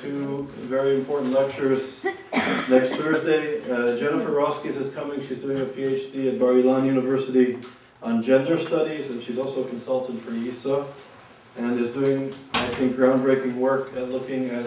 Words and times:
two 0.00 0.48
very 0.54 0.94
important 0.94 1.32
lectures 1.32 2.04
next 2.68 2.94
Thursday. 2.94 3.62
Uh, 3.70 3.96
Jennifer 3.96 4.30
Roskis 4.30 4.76
is 4.76 4.92
coming. 4.92 5.26
She's 5.26 5.38
doing 5.38 5.60
a 5.60 5.64
PhD 5.64 6.32
at 6.32 6.38
Bar 6.38 6.50
Ilan 6.50 6.86
University 6.86 7.58
on 8.02 8.22
gender 8.22 8.58
studies, 8.58 9.10
and 9.10 9.22
she's 9.22 9.38
also 9.38 9.64
a 9.64 9.68
consultant 9.68 10.22
for 10.22 10.30
YIISA, 10.30 10.86
and 11.56 11.80
is 11.80 11.88
doing, 11.88 12.34
I 12.52 12.66
think, 12.74 12.96
groundbreaking 12.96 13.56
work 13.56 13.94
at 13.96 14.10
looking 14.10 14.50
at 14.50 14.66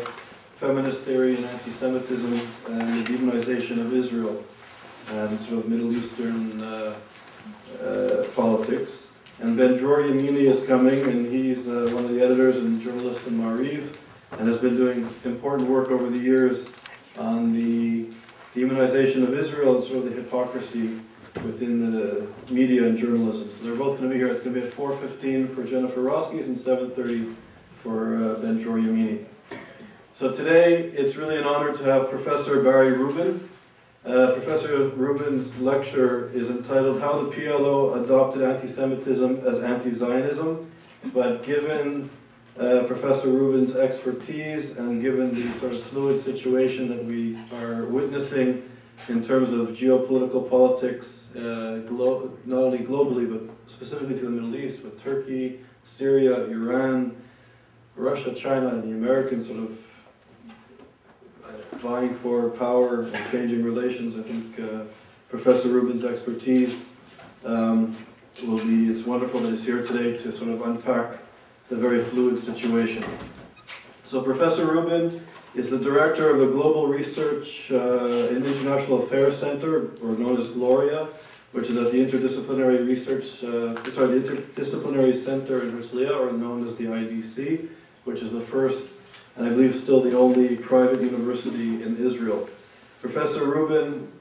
feminist 0.57 1.01
theory 1.01 1.35
and 1.35 1.45
anti-Semitism 1.45 2.33
and 2.67 3.05
the 3.05 3.09
demonization 3.09 3.79
of 3.79 3.93
Israel 3.93 4.43
and 5.11 5.39
sort 5.39 5.59
of 5.59 5.69
Middle 5.69 5.91
Eastern 5.95 6.61
uh, 6.61 6.95
uh, 7.81 8.23
politics. 8.35 9.07
And 9.39 9.55
Ben 9.55 9.77
Dror 9.77 9.99
Yemini 9.99 10.49
is 10.49 10.65
coming, 10.67 11.01
and 11.01 11.31
he's 11.31 11.69
uh, 11.69 11.89
one 11.93 12.03
of 12.03 12.11
the 12.11 12.21
editors 12.21 12.57
and 12.57 12.81
journalists 12.81 13.25
in 13.25 13.39
Maariv, 13.39 13.95
and 14.37 14.47
has 14.47 14.57
been 14.57 14.75
doing 14.75 15.07
important 15.25 15.69
work 15.69 15.89
over 15.89 16.09
the 16.09 16.19
years 16.19 16.69
on 17.17 17.53
the 17.53 18.07
demonization 18.55 19.23
of 19.23 19.33
Israel 19.33 19.75
and 19.75 19.83
sort 19.83 19.97
of 19.97 20.05
the 20.05 20.11
hypocrisy 20.11 20.99
within 21.45 21.91
the 21.91 22.27
media 22.51 22.85
and 22.85 22.97
journalism. 22.97 23.49
So 23.51 23.63
they're 23.63 23.75
both 23.75 23.97
going 23.97 24.09
to 24.09 24.13
be 24.13 24.19
here. 24.19 24.27
It's 24.27 24.41
going 24.41 24.55
to 24.55 24.61
be 24.61 24.67
at 24.67 24.73
4.15 24.73 25.53
for 25.53 25.63
Jennifer 25.63 26.01
Roskis 26.01 26.45
and 26.45 26.55
7.30 26.55 27.35
for 27.83 28.15
uh, 28.15 28.33
Ben 28.35 28.57
Dror 28.57 28.77
Yemini. 28.77 29.25
So 30.13 30.33
today, 30.33 30.83
it's 30.83 31.15
really 31.15 31.37
an 31.37 31.45
honor 31.45 31.73
to 31.73 31.83
have 31.83 32.09
Professor 32.09 32.61
Barry 32.61 32.91
Rubin. 32.91 33.49
Uh, 34.05 34.33
Professor 34.33 34.89
Rubin's 34.89 35.55
lecture 35.57 36.29
is 36.31 36.49
entitled 36.49 36.99
How 36.99 37.21
the 37.21 37.31
PLO 37.31 38.03
Adopted 38.03 38.41
Anti-Semitism 38.41 39.41
as 39.45 39.59
Anti-Zionism, 39.59 40.69
but 41.13 41.43
given 41.43 42.09
uh, 42.59 42.83
Professor 42.83 43.29
Rubin's 43.29 43.75
expertise 43.75 44.77
and 44.77 45.01
given 45.01 45.33
the 45.33 45.53
sort 45.53 45.71
of 45.71 45.81
fluid 45.81 46.19
situation 46.19 46.89
that 46.89 47.05
we 47.05 47.37
are 47.53 47.85
witnessing 47.85 48.69
in 49.07 49.23
terms 49.23 49.51
of 49.51 49.69
geopolitical 49.69 50.49
politics, 50.49 51.33
uh, 51.35 51.79
not 52.45 52.63
only 52.63 52.79
globally, 52.79 53.29
but 53.29 53.69
specifically 53.69 54.15
to 54.15 54.25
the 54.25 54.29
Middle 54.29 54.55
East, 54.57 54.83
with 54.83 55.01
Turkey, 55.01 55.61
Syria, 55.85 56.43
Iran, 56.47 57.15
Russia, 57.95 58.33
China, 58.33 58.67
and 58.67 58.83
the 58.83 58.91
Americans 58.91 59.47
sort 59.47 59.59
of 59.59 59.77
vying 61.79 62.13
for 62.15 62.49
power 62.49 63.03
and 63.03 63.15
changing 63.31 63.63
relations. 63.63 64.15
I 64.15 64.23
think 64.23 64.59
uh, 64.59 64.83
Professor 65.29 65.69
Rubin's 65.69 66.03
expertise 66.03 66.89
um, 67.45 67.95
will 68.45 68.57
be, 68.57 68.89
it's 68.89 69.03
wonderful 69.03 69.39
that 69.39 69.49
he's 69.49 69.65
here 69.65 69.85
today 69.85 70.17
to 70.17 70.31
sort 70.31 70.49
of 70.49 70.61
unpack 70.61 71.19
the 71.69 71.75
very 71.75 72.03
fluid 72.03 72.39
situation. 72.39 73.03
So 74.03 74.21
Professor 74.21 74.65
Rubin 74.65 75.21
is 75.55 75.69
the 75.69 75.77
director 75.77 76.29
of 76.29 76.39
the 76.39 76.47
Global 76.47 76.87
Research 76.87 77.71
uh, 77.71 78.27
and 78.29 78.45
International 78.45 79.03
Affairs 79.03 79.37
Center, 79.37 79.91
or 80.01 80.17
known 80.17 80.37
as 80.37 80.49
GLORIA, 80.49 81.07
which 81.51 81.69
is 81.69 81.77
at 81.77 81.91
the 81.91 82.05
Interdisciplinary 82.05 82.85
Research, 82.87 83.43
uh, 83.43 83.81
sorry, 83.91 84.19
the 84.19 84.29
Interdisciplinary 84.29 85.15
Center 85.15 85.63
in 85.63 85.71
Herzliya, 85.71 86.19
or 86.19 86.31
known 86.31 86.65
as 86.65 86.75
the 86.75 86.85
IDC, 86.85 87.67
which 88.03 88.21
is 88.21 88.31
the 88.31 88.41
first 88.41 88.89
and 89.39 89.47
I 89.47 89.51
believe 89.51 89.75
still 89.75 90.01
the 90.01 90.17
only 90.17 90.57
private 90.57 91.01
university 91.01 91.81
in 91.81 91.95
Israel. 91.97 92.49
Professor 93.01 93.45
Rubin, 93.45 94.11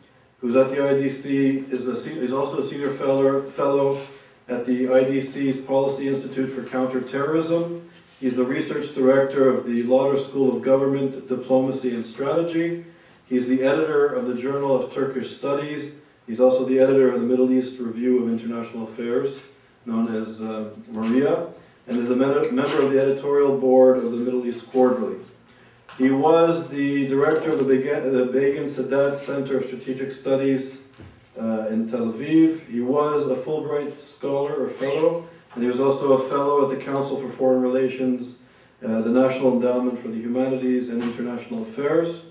who's 0.40 0.54
at 0.54 0.70
the 0.70 0.76
IDC, 0.76 1.72
is, 1.72 1.88
a, 1.88 2.20
is 2.20 2.32
also 2.32 2.60
a 2.60 2.62
senior 2.62 2.92
fellow, 2.92 3.42
fellow 3.42 4.00
at 4.48 4.64
the 4.64 4.84
IDC's 4.84 5.58
Policy 5.58 6.08
Institute 6.08 6.50
for 6.50 6.62
Counterterrorism. 6.62 7.90
He's 8.18 8.34
the 8.34 8.44
research 8.44 8.94
director 8.94 9.48
of 9.48 9.64
the 9.66 9.82
Lauder 9.82 10.16
School 10.16 10.56
of 10.56 10.62
Government, 10.62 11.28
Diplomacy 11.28 11.94
and 11.94 12.04
Strategy. 12.04 12.84
He's 13.26 13.48
the 13.48 13.62
editor 13.62 14.06
of 14.06 14.26
the 14.26 14.34
Journal 14.34 14.74
of 14.74 14.92
Turkish 14.92 15.36
Studies. 15.36 15.92
He's 16.26 16.40
also 16.40 16.64
the 16.64 16.78
editor 16.78 17.12
of 17.12 17.20
the 17.20 17.26
Middle 17.26 17.52
East 17.52 17.78
Review 17.78 18.22
of 18.22 18.28
International 18.28 18.84
Affairs, 18.84 19.40
known 19.84 20.14
as 20.14 20.40
uh, 20.40 20.70
MERIA 20.90 21.52
and 21.86 21.98
is 21.98 22.10
a 22.10 22.16
member 22.16 22.82
of 22.82 22.90
the 22.90 23.00
editorial 23.00 23.58
board 23.58 23.96
of 23.96 24.12
the 24.12 24.18
Middle 24.18 24.46
East 24.46 24.70
Quarterly. 24.70 25.16
He 25.96 26.10
was 26.10 26.68
the 26.68 27.08
director 27.08 27.50
of 27.50 27.58
the 27.58 27.64
Begin 27.64 28.64
Sadat 28.64 29.16
Center 29.16 29.56
of 29.56 29.64
Strategic 29.64 30.12
Studies 30.12 30.82
uh, 31.38 31.68
in 31.68 31.88
Tel 31.88 32.12
Aviv. 32.12 32.68
He 32.68 32.80
was 32.80 33.26
a 33.26 33.36
Fulbright 33.36 33.96
scholar 33.96 34.64
or 34.64 34.68
fellow, 34.68 35.28
and 35.54 35.62
he 35.62 35.68
was 35.68 35.80
also 35.80 36.12
a 36.12 36.28
fellow 36.28 36.68
at 36.68 36.76
the 36.76 36.84
Council 36.84 37.20
for 37.20 37.30
Foreign 37.30 37.62
Relations, 37.62 38.36
uh, 38.84 39.00
the 39.00 39.10
National 39.10 39.52
Endowment 39.52 39.98
for 39.98 40.08
the 40.08 40.18
Humanities 40.18 40.88
and 40.88 41.02
International 41.02 41.62
Affairs. 41.62 42.22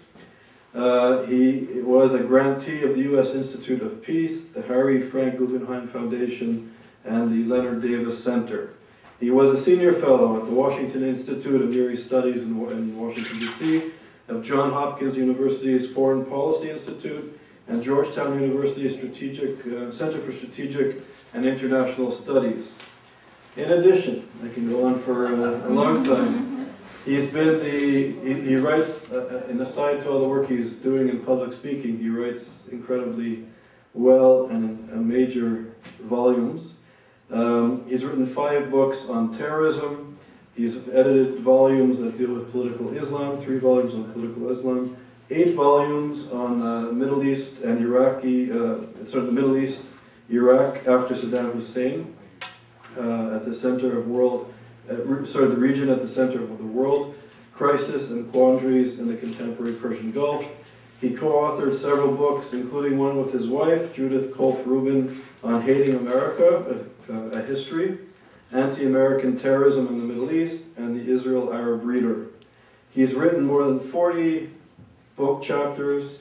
Uh, 0.75 1.23
he 1.23 1.81
was 1.81 2.13
a 2.13 2.19
grantee 2.19 2.83
of 2.83 2.95
the 2.95 3.01
U.S. 3.03 3.33
Institute 3.33 3.81
of 3.81 4.03
Peace, 4.03 4.43
the 4.43 4.61
Harry 4.63 5.01
Frank 5.01 5.37
Guggenheim 5.37 5.87
Foundation, 5.87 6.75
and 7.03 7.31
the 7.31 7.49
Leonard 7.51 7.81
Davis 7.81 8.23
Center. 8.23 8.73
He 9.19 9.31
was 9.31 9.49
a 9.49 9.57
senior 9.61 9.93
fellow 9.93 10.37
at 10.39 10.45
the 10.45 10.51
Washington 10.51 11.03
Institute 11.03 11.61
of 11.61 11.69
Near 11.69 11.91
East 11.91 12.05
Studies 12.05 12.43
in, 12.43 12.49
in 12.49 12.97
Washington, 12.97 13.39
D.C., 13.39 13.91
of 14.27 14.43
Johns 14.43 14.73
Hopkins 14.73 15.15
University's 15.15 15.89
Foreign 15.89 16.25
Policy 16.25 16.69
Institute, 16.69 17.39
and 17.67 17.83
Georgetown 17.83 18.39
University's 18.39 18.95
Strategic, 18.95 19.65
uh, 19.67 19.91
Center 19.91 20.19
for 20.19 20.31
Strategic 20.31 21.01
and 21.33 21.45
International 21.45 22.11
Studies. 22.11 22.73
In 23.55 23.71
addition, 23.71 24.27
I 24.43 24.49
can 24.49 24.67
go 24.67 24.85
on 24.85 24.99
for 24.99 25.25
a, 25.33 25.67
a 25.67 25.71
long 25.71 26.03
time, 26.03 26.69
he's 27.05 27.33
been 27.33 27.59
the, 27.59 28.11
he, 28.23 28.41
he 28.41 28.55
writes, 28.55 29.11
uh, 29.11 29.43
uh, 29.47 29.51
in 29.51 29.59
aside 29.59 30.01
to 30.01 30.11
all 30.11 30.19
the 30.19 30.27
work 30.27 30.47
he's 30.47 30.75
doing 30.75 31.09
in 31.09 31.21
public 31.21 31.53
speaking, 31.53 31.97
he 31.97 32.09
writes 32.09 32.67
incredibly 32.71 33.45
well 33.93 34.45
and 34.47 34.89
in 34.89 35.07
major 35.07 35.73
volumes. 36.01 36.73
Um, 37.31 37.85
he's 37.87 38.05
written 38.05 38.25
five 38.25 38.71
books 38.71 39.09
on 39.09 39.35
terrorism. 39.35 40.17
He's 40.55 40.75
edited 40.89 41.39
volumes 41.39 41.99
that 41.99 42.17
deal 42.17 42.33
with 42.33 42.51
political 42.51 42.95
Islam, 42.95 43.41
three 43.41 43.59
volumes 43.59 43.93
on 43.93 44.11
political 44.11 44.49
Islam, 44.49 44.97
eight 45.29 45.53
volumes 45.53 46.27
on 46.31 46.61
uh, 46.61 46.91
Middle 46.91 47.23
East 47.23 47.61
and 47.61 47.81
Iraqi, 47.81 48.51
uh, 48.51 48.55
sort 49.05 49.23
of 49.23 49.25
the 49.27 49.31
Middle 49.31 49.57
East, 49.57 49.83
Iraq 50.29 50.87
after 50.87 51.13
Saddam 51.13 51.53
Hussein, 51.53 52.15
uh, 52.97 53.35
at 53.35 53.45
the 53.45 53.53
center 53.53 53.97
of 53.97 54.07
world, 54.07 54.53
uh, 54.89 55.25
sorry, 55.25 55.47
the 55.47 55.57
region 55.57 55.89
at 55.89 56.01
the 56.01 56.07
center 56.07 56.41
of 56.41 56.57
the 56.57 56.63
world, 56.63 57.15
crisis 57.53 58.09
and 58.09 58.31
quandaries 58.31 58.99
in 58.99 59.07
the 59.07 59.17
contemporary 59.17 59.73
Persian 59.73 60.11
Gulf. 60.11 60.47
He 61.01 61.11
co-authored 61.11 61.75
several 61.75 62.15
books, 62.15 62.53
including 62.53 62.97
one 62.97 63.17
with 63.17 63.31
his 63.31 63.47
wife, 63.47 63.93
Judith 63.93 64.33
Colp 64.33 64.65
Rubin, 64.65 65.23
on 65.43 65.61
Hating 65.61 65.95
America, 65.95 66.85
a, 67.09 67.13
a 67.13 67.41
history, 67.43 67.99
anti-American 68.51 69.37
terrorism 69.37 69.87
in 69.87 69.99
the 69.99 70.05
Middle 70.05 70.31
East, 70.31 70.61
and 70.75 70.95
the 70.95 71.11
Israel-Arab 71.11 71.83
Reader. 71.83 72.27
He's 72.89 73.13
written 73.13 73.43
more 73.43 73.63
than 73.65 73.79
40 73.79 74.49
book 75.17 75.41
chapters. 75.41 76.15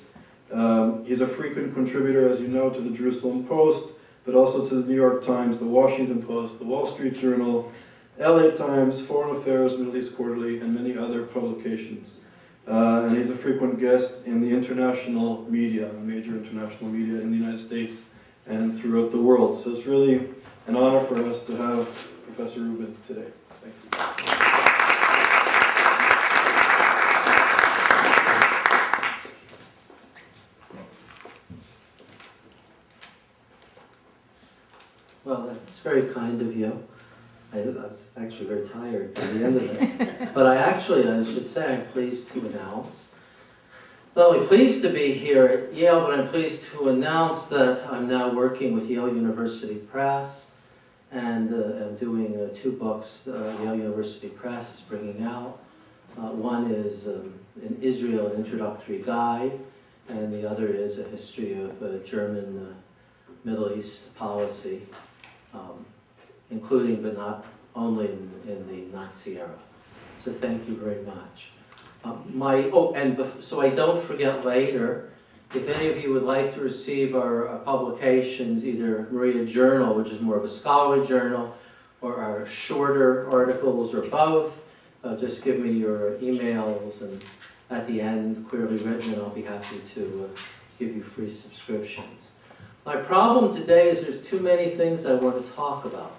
Um, 0.51 1.05
he's 1.05 1.21
a 1.21 1.29
frequent 1.29 1.75
contributor, 1.75 2.29
as 2.29 2.41
you 2.41 2.49
know, 2.49 2.71
to 2.71 2.81
the 2.81 2.91
Jerusalem 2.91 3.47
Post, 3.47 3.89
but 4.25 4.35
also 4.35 4.67
to 4.67 4.75
the 4.75 4.89
New 4.89 4.95
York 4.95 5.25
Times, 5.25 5.59
the 5.59 5.67
Washington 5.67 6.23
Post, 6.23 6.59
the 6.59 6.65
Wall 6.65 6.87
Street 6.87 7.15
Journal, 7.15 7.71
LA 8.19 8.51
Times, 8.51 9.01
Foreign 9.03 9.37
Affairs, 9.37 9.77
Middle 9.77 9.97
East 9.97 10.17
Quarterly, 10.17 10.59
and 10.61 10.75
many 10.75 10.97
other 10.97 11.23
publications. 11.23 12.17
Uh, 12.67 13.05
and 13.07 13.17
he's 13.17 13.31
a 13.31 13.37
frequent 13.37 13.79
guest 13.79 14.15
in 14.25 14.41
the 14.41 14.51
international 14.51 15.49
media, 15.49 15.93
major 16.03 16.33
international 16.33 16.91
media 16.91 17.21
in 17.21 17.31
the 17.31 17.37
United 17.37 17.61
States 17.61 18.03
and 18.47 18.81
throughout 18.81 19.13
the 19.13 19.21
world. 19.21 19.63
So 19.63 19.73
it's 19.73 19.87
really 19.87 20.31
an 20.67 20.75
honor 20.75 21.05
for 21.05 21.23
us 21.25 21.45
to 21.47 21.57
have 21.57 21.87
Professor 22.25 22.61
Rubin 22.61 22.97
today. 23.07 23.29
Thank 23.63 23.75
you. 24.41 24.57
Well, 35.27 35.49
that's 35.49 35.77
very 36.01 36.13
kind 36.13 36.41
of 36.43 36.57
you. 36.57 36.87
I, 37.53 37.61
I, 37.61 37.63
was 37.65 38.11
actually 38.17 38.47
very 38.47 38.69
tired 38.69 39.19
at 39.19 39.33
the 39.33 39.45
end 39.45 39.57
of 39.57 39.63
it. 39.63 40.35
but 40.35 40.47
I 40.47 40.57
actually, 40.57 41.09
I 41.09 41.23
should 41.23 41.47
say, 41.47 41.75
I'm 41.75 41.87
pleased 41.87 42.33
to 42.33 42.47
announce 42.47 43.09
not 44.15 44.35
only 44.35 44.47
pleased 44.47 44.81
to 44.83 44.89
be 44.89 45.13
here 45.13 45.45
at 45.47 45.75
Yale, 45.75 46.01
but 46.01 46.19
I'm 46.19 46.29
pleased 46.29 46.71
to 46.71 46.89
announce 46.89 47.47
that 47.47 47.87
I'm 47.91 48.09
now 48.09 48.33
working 48.33 48.73
with 48.73 48.89
Yale 48.89 49.09
University 49.09 49.75
Press, 49.75 50.51
and 51.13 51.53
uh, 51.53 51.85
I'm 51.85 51.97
doing 51.97 52.35
uh, 52.35 52.49
two 52.55 52.73
books 52.73 53.29
uh, 53.29 53.55
Yale 53.63 53.77
University 53.77 54.29
Press 54.29 54.75
is 54.77 54.81
bringing 54.81 55.23
out. 55.23 55.59
Uh, 56.17 56.31
one 56.31 56.71
is 56.71 57.07
um, 57.07 57.35
an 57.61 57.79
Israel 57.83 58.33
introductory 58.33 59.03
guide, 59.03 59.61
and 60.09 60.33
the 60.33 60.51
other 60.51 60.67
is 60.67 60.99
a 60.99 61.05
history 61.05 61.53
of 61.63 61.83
uh, 61.83 61.99
German 61.99 62.71
uh, 62.71 62.75
Middle 63.45 63.79
East 63.79 64.15
policy, 64.17 64.87
um, 65.57 65.77
including 66.51 67.03
but 67.03 67.15
not 67.17 67.45
only 67.75 68.07
in, 68.07 68.31
in 68.53 68.59
the 68.71 68.97
Nazi 68.97 69.39
era. 69.39 69.59
So 70.19 70.33
thank 70.33 70.69
you 70.69 70.77
very 70.77 71.03
much. 71.03 71.37
Um, 72.05 72.19
My, 72.33 72.71
oh, 72.73 72.95
and 72.95 73.13
so 73.41 73.61
I 73.61 73.71
don't 73.71 74.03
forget 74.03 74.45
later, 74.45 75.11
if 75.55 75.69
any 75.69 75.87
of 75.89 75.97
you 76.03 76.13
would 76.13 76.23
like 76.23 76.55
to 76.55 76.61
receive 76.61 77.15
our 77.15 77.49
uh, 77.49 77.59
publications, 77.59 78.65
either 78.65 79.09
MERIA 79.11 79.47
Journal, 79.47 79.95
which 79.95 80.09
is 80.09 80.21
more 80.21 80.37
of 80.37 80.45
a 80.45 80.49
scholarly 80.49 81.07
journal, 81.07 81.55
or 82.01 82.13
our 82.17 82.47
shorter 82.47 83.31
articles, 83.31 83.95
or 83.95 84.03
both, 84.03 84.63
uh, 85.05 85.17
just 85.17 85.45
give 85.45 85.59
me 85.59 85.71
your 85.71 86.13
emails 86.19 87.01
and 87.01 87.25
at 87.71 87.87
the 87.87 88.01
end, 88.01 88.49
clearly 88.49 88.77
written, 88.77 89.13
and 89.13 89.23
I'll 89.23 89.31
be 89.31 89.43
happy 89.43 89.81
to 89.95 90.31
uh, 90.33 90.39
give 90.79 90.95
you 90.95 91.03
free 91.03 91.31
subscriptions. 91.31 92.31
My 92.87 92.95
problem 92.95 93.53
today 93.53 93.91
is 93.91 94.03
there's 94.03 94.25
too 94.25 94.39
many 94.39 94.71
things 94.77 95.05
I 95.07 95.15
want 95.15 95.45
to 95.45 95.51
talk 95.53 95.85
about. 95.85 96.13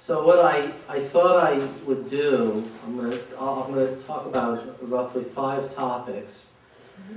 So 0.00 0.26
what 0.26 0.40
I, 0.44 0.72
I 0.88 0.98
thought 0.98 1.36
I 1.46 1.58
would 1.86 2.10
do, 2.10 2.68
I'm 2.84 2.96
gonna, 2.96 3.16
I'll- 3.38 3.62
I'm 3.68 3.74
gonna 3.74 3.94
talk 3.96 4.26
about 4.26 4.60
roughly 4.82 5.22
five 5.22 5.72
topics. 5.72 6.48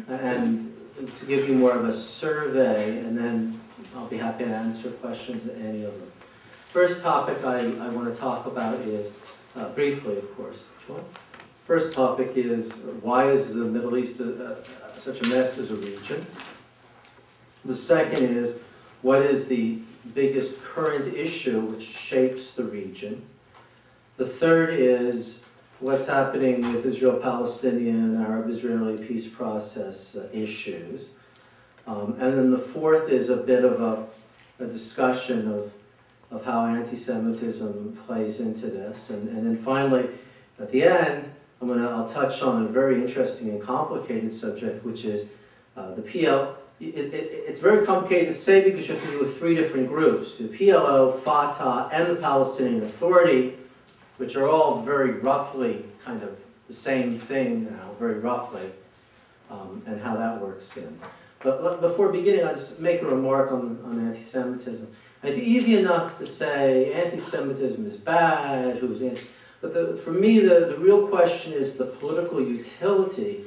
And 0.07 0.71
to 1.19 1.25
give 1.25 1.50
you 1.50 1.55
more 1.55 1.71
of 1.71 1.85
a 1.85 1.94
survey, 1.97 3.00
and 3.00 3.17
then 3.17 3.59
I'll 3.95 4.05
be 4.05 4.17
happy 4.17 4.44
to 4.45 4.51
answer 4.51 4.91
questions 4.91 5.47
at 5.47 5.55
any 5.55 5.83
of 5.83 5.94
them. 6.00 6.11
First 6.69 7.01
topic 7.01 7.44
I, 7.44 7.61
I 7.79 7.89
wanna 7.89 8.13
talk 8.13 8.45
about 8.45 8.75
is, 8.81 9.19
uh, 9.55 9.69
briefly, 9.69 10.17
of 10.19 10.38
course. 10.38 10.65
First 11.65 11.91
topic 11.94 12.33
is, 12.35 12.71
why 13.01 13.31
is 13.31 13.55
the 13.55 13.65
Middle 13.65 13.97
East 13.97 14.21
uh, 14.21 14.25
uh, 14.25 14.55
such 14.95 15.21
a 15.25 15.27
mess 15.29 15.57
as 15.57 15.71
a 15.71 15.75
region? 15.75 16.27
The 17.65 17.75
second 17.75 18.24
is, 18.24 18.56
what 19.01 19.21
is 19.21 19.48
the 19.48 19.80
biggest 20.13 20.62
current 20.62 21.13
issue 21.13 21.62
which 21.62 21.83
shapes 21.83 22.51
the 22.51 22.63
region? 22.63 23.25
The 24.18 24.27
third 24.27 24.69
is, 24.71 25.39
what's 25.80 26.07
happening 26.07 26.74
with 26.74 26.86
Israel-Palestinian, 26.86 28.21
Arab-Israeli 28.21 29.06
peace 29.06 29.27
process 29.27 30.15
uh, 30.15 30.27
issues? 30.33 31.10
Um, 31.88 32.18
and 32.19 32.33
then 32.38 32.51
the 32.51 32.57
fourth 32.57 33.10
is 33.10 33.30
a 33.30 33.38
bit 33.38 33.65
of 33.65 33.81
a, 33.81 34.63
a 34.63 34.68
discussion 34.68 35.51
of, 35.51 35.71
of 36.31 36.45
how 36.45 36.65
anti-Semitism 36.65 37.98
plays 38.06 38.39
into 38.39 38.68
this. 38.68 39.10
And, 39.10 39.30
and 39.30 39.45
then 39.45 39.57
finally, 39.57 40.10
at 40.60 40.71
the 40.71 40.83
end, 40.83 41.31
I'm 41.62 41.68
gonna, 41.68 41.89
I'll 41.89 42.07
touch 42.07 42.42
on 42.42 42.63
a 42.63 42.68
very 42.68 42.95
interesting 42.95 43.50
and 43.50 43.62
complicated 43.62 44.33
subject, 44.33 44.86
which 44.86 45.06
is 45.06 45.27
uh, 45.75 45.94
the 45.95 46.01
PL. 46.01 46.57
It, 46.89 47.13
it, 47.13 47.44
it's 47.47 47.59
very 47.59 47.85
complicated 47.85 48.30
to 48.30 48.33
say 48.33 48.63
because 48.63 48.88
you 48.88 48.95
have 48.95 49.03
to 49.03 49.12
deal 49.12 49.19
with 49.19 49.38
three 49.38 49.56
different 49.56 49.88
groups: 49.88 50.38
the 50.38 50.47
PLO, 50.47 51.18
Fatah, 51.18 51.89
and 51.94 52.09
the 52.09 52.15
Palestinian 52.15 52.83
Authority, 52.83 53.57
which 54.18 54.35
are 54.35 54.47
all 54.47 54.81
very 54.81 55.12
roughly 55.12 55.85
kind 56.03 56.24
of 56.24 56.38
the 56.68 56.74
same 56.74 57.18
thing 57.18 57.65
now, 57.65 57.91
very 58.00 58.19
roughly, 58.19 58.69
um, 59.50 59.83
and 59.85 60.01
how 60.01 60.15
that 60.15 60.41
works 60.41 60.75
in. 60.77 61.00
But 61.41 61.81
before 61.81 62.09
beginning, 62.09 62.45
I'll 62.45 62.56
just 62.56 62.80
make 62.80 63.01
a 63.01 63.06
remark 63.06 63.51
on, 63.51 63.79
on 63.83 64.07
anti-Semitism. 64.07 64.88
It's 65.24 65.38
easy 65.38 65.77
enough 65.77 66.18
to 66.19 66.25
say 66.25 66.94
anti-Semitism 66.94 67.86
is 67.86 67.97
bad, 67.97 68.77
who's 68.77 69.01
anti 69.01 69.27
but 69.63 69.74
the, 69.74 69.95
for 69.95 70.12
me, 70.12 70.41
the, 70.41 70.65
the 70.65 70.77
real 70.77 71.07
question 71.07 71.53
is 71.53 71.75
the 71.75 71.86
political 71.86 72.41
utility. 72.41 73.45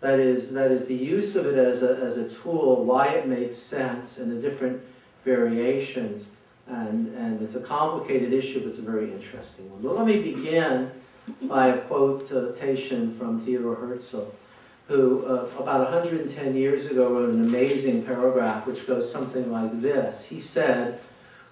That 0.00 0.18
is, 0.18 0.52
that 0.54 0.70
is 0.70 0.86
the 0.86 0.94
use 0.94 1.36
of 1.36 1.46
it 1.46 1.58
as 1.58 1.82
a, 1.82 1.96
as 1.96 2.16
a 2.16 2.28
tool, 2.28 2.84
why 2.84 3.08
it 3.08 3.26
makes 3.26 3.56
sense, 3.56 4.16
and 4.18 4.30
the 4.32 4.40
different 4.40 4.82
variations. 5.24 6.30
And, 6.66 7.14
and 7.16 7.42
it's 7.42 7.54
a 7.54 7.60
complicated 7.60 8.32
issue, 8.32 8.60
but 8.60 8.68
it's 8.68 8.78
a 8.78 8.82
very 8.82 9.12
interesting 9.12 9.70
one. 9.70 9.82
But 9.82 9.96
let 9.96 10.06
me 10.06 10.22
begin 10.22 10.90
by 11.42 11.68
a 11.68 11.78
quotation 11.78 13.10
from 13.10 13.38
Theodore 13.38 13.76
Herzl, 13.76 14.34
who 14.88 15.24
uh, 15.26 15.48
about 15.58 15.80
110 15.90 16.56
years 16.56 16.86
ago 16.86 17.12
wrote 17.12 17.30
an 17.30 17.44
amazing 17.44 18.04
paragraph 18.04 18.66
which 18.66 18.86
goes 18.86 19.10
something 19.10 19.52
like 19.52 19.82
this. 19.82 20.24
He 20.24 20.40
said, 20.40 21.00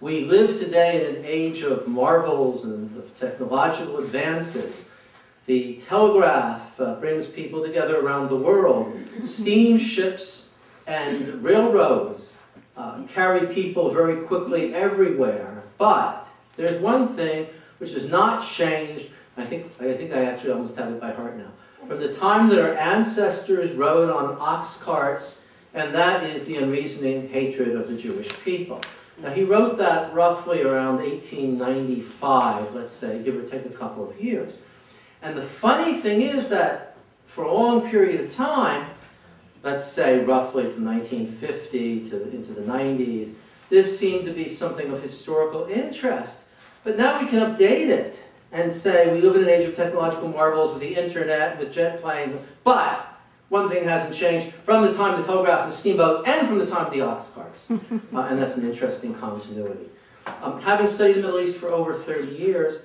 we 0.01 0.25
live 0.25 0.59
today 0.59 1.05
in 1.05 1.17
an 1.17 1.25
age 1.25 1.63
of 1.63 1.87
marvels 1.87 2.65
and 2.65 2.97
of 2.97 3.19
technological 3.19 3.99
advances. 3.99 4.88
The 5.49 5.77
telegraph 5.77 6.79
uh, 6.79 6.97
brings 6.97 7.27
people 7.27 7.65
together 7.65 7.99
around 7.99 8.29
the 8.29 8.37
world. 8.37 8.95
Steamships 9.23 10.51
and 10.87 11.43
railroads 11.43 12.37
uh, 12.77 13.05
carry 13.05 13.47
people 13.47 13.89
very 13.89 14.27
quickly 14.27 14.75
everywhere. 14.75 15.63
But 15.79 16.29
there's 16.57 16.79
one 16.83 17.09
thing 17.09 17.47
which 17.79 17.95
has 17.95 18.11
not 18.11 18.45
changed. 18.45 19.09
I 19.39 19.45
think, 19.47 19.73
I 19.81 19.95
think 19.95 20.13
I 20.13 20.27
actually 20.27 20.53
almost 20.53 20.77
have 20.77 20.93
it 20.93 21.01
by 21.01 21.13
heart 21.13 21.39
now. 21.39 21.53
From 21.87 21.99
the 21.99 22.13
time 22.13 22.51
that 22.51 22.59
our 22.59 22.75
ancestors 22.75 23.73
rode 23.73 24.11
on 24.11 24.37
ox 24.39 24.77
carts, 24.77 25.41
and 25.73 25.95
that 25.95 26.25
is 26.25 26.45
the 26.45 26.57
unreasoning 26.57 27.31
hatred 27.31 27.75
of 27.75 27.89
the 27.89 27.97
Jewish 27.97 28.29
people. 28.45 28.83
Now, 29.17 29.31
he 29.31 29.45
wrote 29.45 29.79
that 29.79 30.13
roughly 30.13 30.61
around 30.63 30.97
1895, 30.97 32.75
let's 32.75 32.93
say, 32.93 33.23
give 33.23 33.35
or 33.35 33.45
take 33.45 33.65
a 33.65 33.71
couple 33.71 34.11
of 34.11 34.21
years. 34.21 34.59
And 35.23 35.37
the 35.37 35.43
funny 35.43 36.01
thing 36.01 36.23
is 36.23 36.49
that 36.49 36.97
for 37.27 37.45
a 37.45 37.53
long 37.53 37.91
period 37.91 38.21
of 38.21 38.35
time, 38.35 38.91
let's 39.63 39.85
say 39.85 40.25
roughly 40.25 40.65
from 40.65 40.85
1950 40.85 42.11
to 42.11 42.31
into 42.31 42.53
the 42.53 42.63
90s, 42.63 43.35
this 43.69 43.99
seemed 43.99 44.25
to 44.27 44.33
be 44.33 44.49
something 44.49 44.91
of 44.91 45.03
historical 45.03 45.67
interest. 45.67 46.41
But 46.85 46.97
now 46.97 47.21
we 47.21 47.29
can 47.29 47.39
update 47.41 47.89
it 47.89 48.19
and 48.51 48.73
say 48.73 49.13
we 49.13 49.21
live 49.21 49.37
in 49.37 49.43
an 49.43 49.49
age 49.49 49.69
of 49.69 49.77
technological 49.77 50.29
marvels 50.29 50.73
with 50.73 50.81
the 50.81 50.95
internet, 50.95 51.59
with 51.59 51.73
jet 51.73 52.01
planes, 52.01 52.41
but 52.65 53.05
one 53.49 53.69
thing 53.69 53.85
hasn't 53.85 54.15
changed 54.15 54.55
from 54.65 54.85
the 54.85 54.93
time 54.93 55.15
of 55.15 55.21
the 55.21 55.27
telegraph 55.27 55.65
and 55.65 55.73
steamboat 55.73 56.27
and 56.27 56.47
from 56.47 56.59
the 56.59 56.67
time 56.67 56.87
of 56.87 56.93
the 56.93 57.01
ox 57.01 57.29
carts. 57.35 57.71
uh, 57.71 57.77
and 58.13 58.39
that's 58.39 58.57
an 58.57 58.67
interesting 58.67 59.15
continuity. 59.15 59.89
Um, 60.43 60.61
having 60.61 60.87
studied 60.87 61.17
the 61.17 61.23
Middle 61.23 61.41
East 61.41 61.57
for 61.57 61.69
over 61.69 61.95
30 61.95 62.35
years 62.35 62.79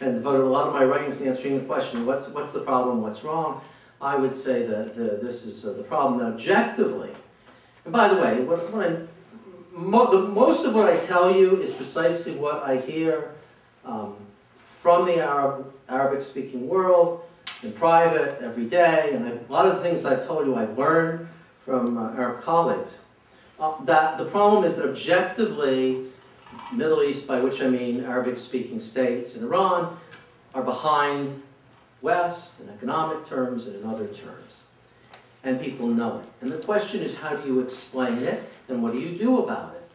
and 0.00 0.14
devoted 0.14 0.42
a 0.42 0.48
lot 0.48 0.68
of 0.68 0.74
my 0.74 0.84
writings 0.84 1.16
to 1.16 1.26
answering 1.26 1.58
the 1.58 1.64
question, 1.64 2.06
what's, 2.06 2.28
what's 2.28 2.52
the 2.52 2.60
problem, 2.60 3.02
what's 3.02 3.24
wrong, 3.24 3.60
I 4.00 4.16
would 4.16 4.32
say 4.32 4.64
that 4.64 4.94
the, 4.94 5.18
this 5.20 5.44
is 5.44 5.64
uh, 5.64 5.72
the 5.72 5.82
problem 5.82 6.20
that 6.20 6.26
objectively, 6.26 7.10
and 7.84 7.92
by 7.92 8.08
the 8.08 8.20
way, 8.20 8.40
what, 8.40 8.72
what 8.72 8.86
I, 8.86 8.96
mo 9.72 10.10
the, 10.10 10.28
most 10.28 10.64
of 10.64 10.74
what 10.74 10.88
I 10.88 10.96
tell 10.98 11.34
you 11.34 11.56
is 11.60 11.70
precisely 11.70 12.34
what 12.34 12.62
I 12.62 12.76
hear 12.76 13.34
um, 13.84 14.16
from 14.64 15.06
the 15.06 15.16
Arab, 15.16 15.72
Arabic-speaking 15.88 16.68
world, 16.68 17.22
in 17.62 17.72
private, 17.72 18.40
every 18.40 18.66
day, 18.66 19.10
and 19.12 19.26
a 19.26 19.52
lot 19.52 19.66
of 19.66 19.76
the 19.76 19.82
things 19.82 20.04
I've 20.04 20.26
told 20.26 20.46
you 20.46 20.54
I've 20.54 20.78
learned 20.78 21.28
from 21.64 21.98
uh, 21.98 22.12
Arab 22.12 22.40
colleagues. 22.42 22.98
Uh, 23.58 23.82
that 23.84 24.16
the 24.18 24.24
problem 24.24 24.64
is 24.64 24.76
that 24.76 24.88
objectively, 24.88 26.04
Middle 26.72 27.02
East, 27.02 27.26
by 27.26 27.40
which 27.40 27.62
I 27.62 27.68
mean 27.68 28.04
Arabic-speaking 28.04 28.80
states 28.80 29.34
and 29.34 29.44
Iran, 29.44 29.98
are 30.54 30.62
behind 30.62 31.42
West 32.02 32.60
in 32.60 32.68
economic 32.68 33.26
terms 33.26 33.66
and 33.66 33.76
in 33.76 33.88
other 33.88 34.06
terms. 34.06 34.62
And 35.44 35.60
people 35.60 35.86
know 35.86 36.18
it. 36.18 36.26
And 36.42 36.52
the 36.52 36.58
question 36.58 37.00
is, 37.00 37.16
how 37.16 37.36
do 37.36 37.46
you 37.46 37.60
explain 37.60 38.18
it, 38.18 38.50
and 38.68 38.82
what 38.82 38.92
do 38.92 38.98
you 38.98 39.16
do 39.16 39.42
about 39.42 39.74
it? 39.74 39.90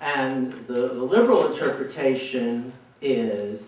And 0.00 0.52
the, 0.66 0.88
the 0.88 1.02
liberal 1.02 1.50
interpretation 1.50 2.72
is 3.02 3.66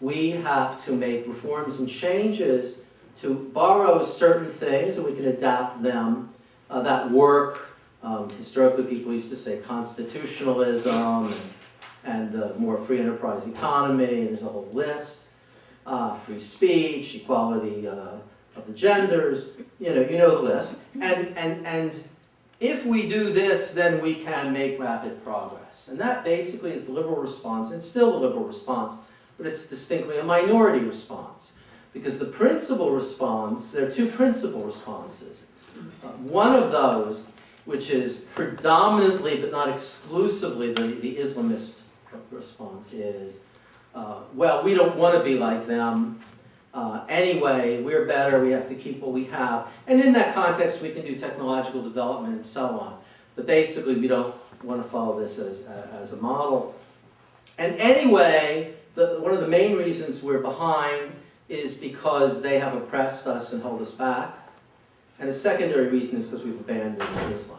we 0.00 0.30
have 0.30 0.84
to 0.84 0.92
make 0.92 1.26
reforms 1.26 1.78
and 1.78 1.88
changes 1.88 2.76
to 3.20 3.34
borrow 3.34 4.04
certain 4.04 4.48
things 4.48 4.96
and 4.96 5.04
we 5.04 5.14
can 5.14 5.26
adapt 5.26 5.82
them 5.82 6.30
uh, 6.70 6.80
that 6.82 7.10
work. 7.10 7.68
Um, 8.02 8.30
historically, 8.30 8.84
people 8.84 9.12
used 9.12 9.28
to 9.28 9.36
say 9.36 9.58
constitutionalism 9.58 11.26
and, 11.26 11.34
and 12.04 12.40
uh, 12.40 12.52
more 12.56 12.76
free 12.76 12.98
enterprise 12.98 13.46
economy, 13.46 14.20
and 14.20 14.28
there's 14.30 14.42
a 14.42 14.46
whole 14.46 14.68
list. 14.72 15.20
Uh, 15.86 16.14
free 16.14 16.40
speech, 16.40 17.14
equality 17.16 17.88
uh, 17.88 18.18
of 18.56 18.66
the 18.66 18.72
genders, 18.72 19.46
you 19.80 19.92
know, 19.92 20.00
you 20.02 20.16
know 20.16 20.30
the 20.30 20.42
list. 20.42 20.76
And, 21.00 21.36
and, 21.36 21.66
and 21.66 22.04
if 22.60 22.86
we 22.86 23.08
do 23.08 23.30
this, 23.30 23.72
then 23.72 24.00
we 24.00 24.14
can 24.14 24.52
make 24.52 24.78
rapid 24.78 25.24
progress. 25.24 25.88
And 25.88 25.98
that 25.98 26.24
basically 26.24 26.72
is 26.72 26.86
the 26.86 26.92
liberal 26.92 27.16
response, 27.16 27.72
and 27.72 27.82
still 27.82 28.12
the 28.12 28.18
liberal 28.18 28.44
response 28.44 28.94
but 29.42 29.52
it's 29.52 29.66
distinctly 29.66 30.18
a 30.18 30.22
minority 30.22 30.84
response. 30.84 31.52
Because 31.92 32.18
the 32.18 32.26
principal 32.26 32.92
response, 32.92 33.72
there 33.72 33.86
are 33.86 33.90
two 33.90 34.06
principal 34.06 34.62
responses. 34.62 35.40
Uh, 36.02 36.08
one 36.08 36.54
of 36.54 36.70
those, 36.70 37.24
which 37.64 37.90
is 37.90 38.16
predominantly 38.16 39.40
but 39.40 39.50
not 39.50 39.68
exclusively 39.68 40.72
the, 40.72 40.94
the 40.94 41.16
Islamist 41.16 41.74
response, 42.30 42.92
is 42.92 43.40
uh, 43.94 44.20
well, 44.34 44.62
we 44.62 44.74
don't 44.74 44.96
want 44.96 45.16
to 45.16 45.22
be 45.22 45.38
like 45.38 45.66
them. 45.66 46.20
Uh, 46.72 47.04
anyway, 47.08 47.82
we're 47.82 48.06
better, 48.06 48.42
we 48.42 48.50
have 48.50 48.68
to 48.68 48.74
keep 48.74 49.00
what 49.00 49.12
we 49.12 49.24
have. 49.24 49.68
And 49.86 50.00
in 50.00 50.14
that 50.14 50.34
context, 50.34 50.80
we 50.80 50.90
can 50.90 51.04
do 51.04 51.16
technological 51.16 51.82
development 51.82 52.34
and 52.34 52.46
so 52.46 52.66
on. 52.66 52.98
But 53.36 53.46
basically, 53.46 53.96
we 53.96 54.08
don't 54.08 54.34
want 54.62 54.82
to 54.82 54.88
follow 54.88 55.20
this 55.20 55.38
as, 55.38 55.60
as 55.92 56.12
a 56.12 56.16
model. 56.16 56.74
And 57.58 57.74
anyway, 57.76 58.74
the, 58.94 59.18
one 59.20 59.32
of 59.32 59.40
the 59.40 59.48
main 59.48 59.76
reasons 59.76 60.22
we're 60.22 60.40
behind 60.40 61.12
is 61.48 61.74
because 61.74 62.40
they 62.40 62.58
have 62.58 62.74
oppressed 62.74 63.26
us 63.26 63.52
and 63.52 63.62
held 63.62 63.82
us 63.82 63.92
back. 63.92 64.34
And 65.18 65.28
a 65.28 65.32
secondary 65.32 65.88
reason 65.88 66.16
is 66.16 66.26
because 66.26 66.44
we've 66.44 66.58
abandoned 66.58 67.02
Islam. 67.34 67.58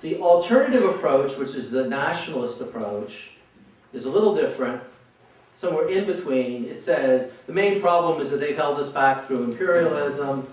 The 0.00 0.18
alternative 0.18 0.84
approach, 0.84 1.36
which 1.36 1.54
is 1.54 1.70
the 1.70 1.88
nationalist 1.88 2.60
approach, 2.60 3.32
is 3.96 4.04
a 4.04 4.10
little 4.10 4.34
different. 4.34 4.82
Somewhere 5.54 5.88
in 5.88 6.04
between, 6.04 6.66
it 6.66 6.78
says 6.78 7.32
the 7.46 7.52
main 7.52 7.80
problem 7.80 8.20
is 8.20 8.30
that 8.30 8.40
they've 8.40 8.56
held 8.56 8.78
us 8.78 8.90
back 8.90 9.26
through 9.26 9.44
imperialism, 9.44 10.46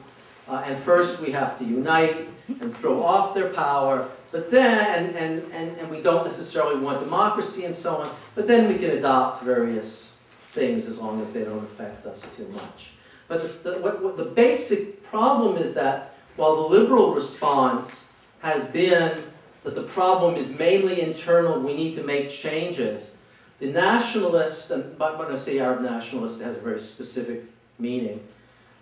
uh, 0.48 0.64
and 0.66 0.78
first 0.78 1.20
we 1.20 1.32
have 1.32 1.60
to 1.60 1.66
unite 1.66 2.30
and 2.48 2.76
throw 2.76 3.04
off 3.04 3.34
their 3.34 3.50
power, 3.50 4.10
but 4.32 4.50
then, 4.50 5.06
and, 5.06 5.16
and, 5.16 5.52
and, 5.52 5.78
and 5.78 5.90
we 5.92 6.02
don't 6.02 6.26
necessarily 6.26 6.80
want 6.80 7.00
democracy 7.02 7.66
and 7.66 7.76
so 7.76 7.98
on, 7.98 8.16
but 8.34 8.48
then 8.48 8.68
we 8.68 8.80
can 8.80 8.92
adopt 8.92 9.44
various 9.44 10.14
things 10.52 10.86
as 10.86 11.00
long 11.00 11.22
as 11.22 11.32
they 11.32 11.44
don't 11.44 11.64
affect 11.64 12.06
us 12.06 12.26
too 12.36 12.48
much. 12.50 12.92
But 13.28 13.42
the, 13.42 13.72
the, 13.72 13.78
what, 13.80 14.02
what 14.02 14.18
the 14.18 14.26
basic 14.26 15.04
problem 15.04 15.58
is 15.58 15.74
that 15.74 16.16
while 16.36 16.56
the 16.56 16.76
liberal 16.76 17.14
response 17.14 18.08
has 18.40 18.68
been 18.68 19.24
that 19.64 19.76
the 19.76 19.84
problem 19.84 20.36
is 20.36 20.50
mainly 20.50 21.02
internal, 21.02 21.60
we 21.60 21.74
need 21.74 21.96
to 21.96 22.04
make 22.04 22.30
changes, 22.30 23.12
the 23.60 23.68
nationalist, 23.68 24.72
and 24.72 24.98
when 25.00 25.32
I 25.32 25.36
say 25.38 25.60
Arab 25.60 25.82
nationalist, 25.82 26.42
it 26.42 26.44
has 26.44 26.58
a 26.58 26.60
very 26.60 26.80
specific 26.80 27.44
meaning. 27.80 28.22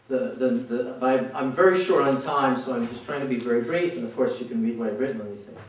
The, 0.08 0.36
the, 0.38 0.50
the, 0.50 1.32
I'm 1.34 1.54
very 1.54 1.82
short 1.82 2.04
on 2.04 2.22
time, 2.22 2.58
so 2.58 2.74
I'm 2.74 2.88
just 2.90 3.06
trying 3.06 3.22
to 3.22 3.28
be 3.28 3.38
very 3.38 3.62
brief, 3.62 3.96
and 3.96 4.04
of 4.04 4.16
course 4.16 4.40
you 4.40 4.46
can 4.46 4.62
read 4.62 4.78
what 4.78 4.90
I've 4.90 5.00
written 5.00 5.22
on 5.22 5.30
these 5.30 5.44
things. 5.44 5.60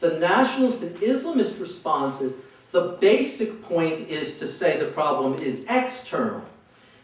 The 0.00 0.18
nationalist 0.18 0.82
and 0.82 0.96
Islamist 0.96 1.60
responses, 1.60 2.34
the 2.70 2.96
basic 3.00 3.62
point 3.62 4.08
is 4.08 4.38
to 4.38 4.48
say 4.48 4.78
the 4.78 4.86
problem 4.86 5.34
is 5.34 5.64
external. 5.68 6.44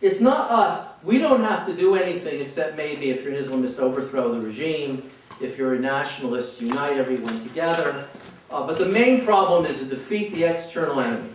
It's 0.01 0.21
not 0.21 0.51
us. 0.51 0.87
We 1.03 1.19
don't 1.19 1.43
have 1.43 1.67
to 1.67 1.77
do 1.77 1.95
anything 1.95 2.41
except 2.41 2.77
maybe 2.77 3.11
if 3.11 3.23
you're 3.23 3.35
an 3.35 3.45
Islamist, 3.45 3.79
overthrow 3.79 4.33
the 4.33 4.41
regime. 4.41 5.11
If 5.41 5.59
you're 5.59 5.75
a 5.75 5.79
nationalist, 5.79 6.61
unite 6.61 6.97
everyone 6.97 7.41
together. 7.43 8.09
Uh, 8.51 8.67
but 8.67 8.79
the 8.79 8.87
main 8.87 9.25
problem 9.25 9.67
is 9.67 9.79
to 9.81 9.85
defeat 9.85 10.33
the 10.33 10.45
external 10.45 11.01
enemy. 11.01 11.31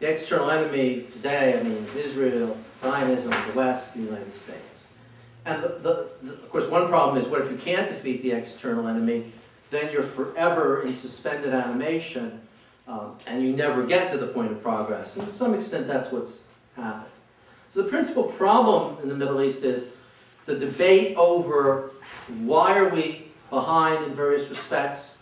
The 0.00 0.10
external 0.10 0.50
enemy 0.50 1.06
today, 1.12 1.58
I 1.58 1.62
mean, 1.62 1.86
Israel, 1.94 2.56
Zionism, 2.80 3.30
the 3.30 3.52
West, 3.54 3.92
the 3.92 4.00
United 4.00 4.34
States. 4.34 4.88
And 5.44 5.62
the, 5.62 5.68
the, 5.68 6.08
the, 6.22 6.32
of 6.32 6.50
course, 6.50 6.66
one 6.66 6.88
problem 6.88 7.18
is 7.18 7.28
what 7.28 7.42
if 7.42 7.50
you 7.50 7.58
can't 7.58 7.86
defeat 7.86 8.22
the 8.22 8.32
external 8.32 8.88
enemy? 8.88 9.32
Then 9.70 9.92
you're 9.92 10.02
forever 10.02 10.82
in 10.82 10.94
suspended 10.94 11.52
animation, 11.52 12.40
um, 12.88 13.18
and 13.26 13.42
you 13.42 13.52
never 13.52 13.84
get 13.84 14.10
to 14.12 14.18
the 14.18 14.26
point 14.26 14.52
of 14.52 14.62
progress. 14.62 15.16
And 15.16 15.26
to 15.26 15.32
some 15.32 15.54
extent, 15.54 15.86
that's 15.86 16.10
what's 16.10 16.44
happened. 16.76 17.12
So 17.68 17.82
the 17.82 17.88
principal 17.88 18.24
problem 18.24 18.96
in 19.02 19.08
the 19.08 19.14
Middle 19.14 19.40
East 19.42 19.62
is 19.62 19.86
the 20.46 20.58
debate 20.58 21.16
over 21.16 21.90
why 22.26 22.76
are 22.76 22.88
we 22.88 23.26
behind 23.50 24.04
in 24.06 24.14
various 24.14 24.48
respects, 24.48 25.18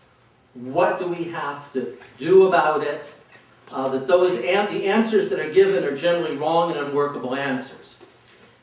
what 0.55 0.99
do 0.99 1.09
we 1.09 1.25
have 1.25 1.73
to 1.73 1.97
do 2.17 2.47
about 2.47 2.83
it, 2.83 3.13
uh, 3.71 3.89
that 3.89 4.07
those 4.07 4.35
an 4.35 4.73
the 4.73 4.87
answers 4.87 5.29
that 5.29 5.39
are 5.39 5.53
given 5.53 5.85
are 5.85 5.97
generally 5.97 6.37
wrong 6.37 6.71
and 6.71 6.81
unworkable 6.81 7.35
answers. 7.35 7.97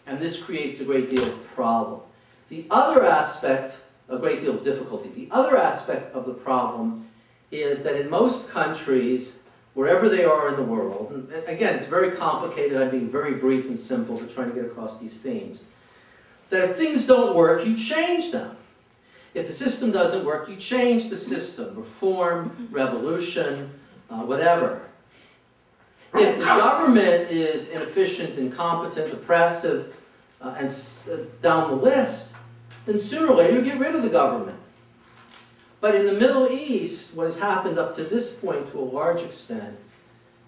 And 0.08 0.20
this 0.20 0.42
creates 0.42 0.80
a 0.80 0.86
great 0.86 1.10
deal 1.10 1.24
of 1.24 1.48
problem. 1.48 2.02
The 2.50 2.66
other 2.70 3.06
aspect, 3.06 3.78
a 4.08 4.18
great 4.18 4.42
deal 4.42 4.56
of 4.56 4.64
difficulty, 4.64 5.10
the 5.10 5.28
other 5.32 5.58
aspect 5.58 6.14
of 6.14 6.26
the 6.26 6.34
problem 6.34 7.08
is 7.52 7.84
that 7.84 8.00
in 8.00 8.10
most 8.10 8.50
countries, 8.50 9.34
wherever 9.74 10.08
they 10.10 10.24
are 10.24 10.50
in 10.50 10.56
the 10.56 10.64
world, 10.64 11.12
and 11.12 11.48
again, 11.48 11.76
it's 11.76 11.86
very 11.86 12.16
complicated, 12.16 12.80
I'm 12.80 12.92
being 12.92 13.10
very 13.10 13.34
brief 13.34 13.66
and 13.66 13.80
simple 13.80 14.18
to 14.18 14.28
try 14.28 14.46
to 14.46 14.52
get 14.52 14.66
across 14.66 15.00
these 15.00 15.18
themes, 15.18 15.64
that 16.50 16.70
if 16.70 16.78
things 16.78 17.06
don't 17.06 17.36
work, 17.36 17.66
you 17.66 17.76
change 17.76 18.32
them. 18.32 18.58
If 19.34 19.48
the 19.48 19.54
system 19.54 19.92
doesn't 19.92 20.24
work, 20.24 20.48
you 20.48 20.56
change 20.56 21.10
the 21.10 21.18
system, 21.18 21.76
reform, 21.76 22.70
revolution, 22.72 23.72
uh, 24.10 24.22
whatever. 24.22 24.82
If 26.18 26.40
the 26.40 26.46
government 26.46 27.30
is 27.30 27.68
inefficient, 27.70 28.38
incompetent, 28.38 29.12
oppressive, 29.12 29.96
uh, 30.42 30.56
and 30.58 30.70
uh, 30.70 31.18
down 31.42 31.72
the 31.72 31.76
list, 31.76 32.32
then 32.86 33.00
sooner 33.00 33.28
or 33.28 33.36
later 33.36 33.56
you 33.56 33.62
get 33.64 33.80
rid 33.80 33.96
of 33.96 34.04
the 34.04 34.10
government. 34.10 34.58
But 35.82 35.96
in 35.96 36.06
the 36.06 36.14
Middle 36.14 36.50
East, 36.50 37.14
what 37.14 37.26
has 37.26 37.38
happened 37.38 37.78
up 37.78 37.96
to 37.96 38.04
this 38.04 38.34
point 38.34 38.72
to 38.72 38.80
a 38.80 38.82
large 38.82 39.22
extent 39.22 39.78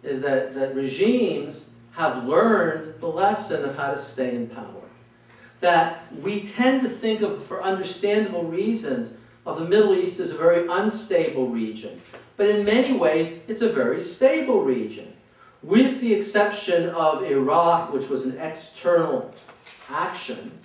is 0.04 0.22
that, 0.22 0.56
that 0.56 0.74
regimes 0.74 1.70
have 1.92 2.26
learned 2.26 3.02
the 3.02 3.08
lesson 3.08 3.66
of 3.66 3.76
how 3.76 3.92
to 3.92 3.98
stay 3.98 4.36
in 4.36 4.48
power. 4.48 4.84
That 5.60 6.14
we 6.16 6.46
tend 6.46 6.82
to 6.84 6.90
think 6.90 7.22
of, 7.22 7.44
for 7.44 7.62
understandable 7.62 8.44
reasons, 8.44 9.14
of 9.46 9.60
the 9.60 9.66
Middle 9.66 9.96
East 9.96 10.20
as 10.20 10.30
a 10.30 10.38
very 10.38 10.68
unstable 10.68 11.50
region. 11.50 12.02
But 12.38 12.50
in 12.50 12.66
many 12.66 12.96
ways, 12.96 13.34
it's 13.48 13.62
a 13.62 13.70
very 13.70 14.00
stable 14.00 14.62
region 14.64 15.14
with 15.68 16.00
the 16.00 16.14
exception 16.14 16.88
of 16.92 17.24
Iraq, 17.24 17.92
which 17.92 18.08
was 18.08 18.24
an 18.24 18.38
external 18.38 19.34
action, 19.90 20.60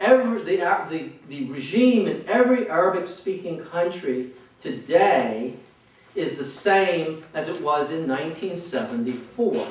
every, 0.00 0.42
the, 0.42 0.60
uh, 0.60 0.88
the, 0.88 1.10
the 1.28 1.44
regime 1.44 2.08
in 2.08 2.24
every 2.26 2.68
Arabic-speaking 2.68 3.64
country 3.64 4.30
today 4.58 5.54
is 6.16 6.36
the 6.36 6.44
same 6.44 7.22
as 7.32 7.48
it 7.48 7.62
was 7.62 7.92
in 7.92 8.08
1974, 8.08 9.64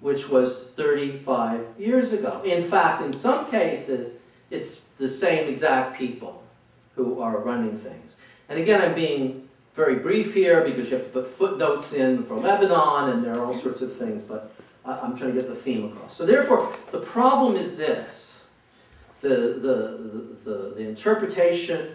which 0.00 0.28
was 0.28 0.64
35 0.74 1.64
years 1.78 2.10
ago. 2.10 2.42
In 2.44 2.64
fact, 2.64 3.02
in 3.02 3.12
some 3.12 3.48
cases, 3.48 4.14
it's 4.50 4.80
the 4.98 5.08
same 5.08 5.48
exact 5.48 5.96
people 5.96 6.42
who 6.96 7.20
are 7.20 7.38
running 7.38 7.78
things. 7.78 8.16
And 8.48 8.58
again, 8.58 8.82
I'm 8.82 8.96
being 8.96 9.43
very 9.74 9.96
brief 9.96 10.34
here 10.34 10.64
because 10.64 10.90
you 10.90 10.96
have 10.96 11.06
to 11.06 11.12
put 11.12 11.28
footnotes 11.28 11.92
in 11.92 12.22
for 12.22 12.36
Lebanon 12.36 13.10
and 13.10 13.24
there 13.24 13.34
are 13.34 13.44
all 13.44 13.54
sorts 13.54 13.82
of 13.82 13.94
things, 13.94 14.22
but 14.22 14.54
I'm 14.84 15.16
trying 15.16 15.34
to 15.34 15.40
get 15.40 15.48
the 15.48 15.56
theme 15.56 15.86
across. 15.86 16.16
So 16.16 16.24
therefore, 16.24 16.72
the 16.92 17.00
problem 17.00 17.56
is 17.56 17.76
this. 17.76 18.42
The, 19.20 19.28
the, 19.28 20.44
the, 20.44 20.74
the, 20.76 20.86
interpretation 20.86 21.94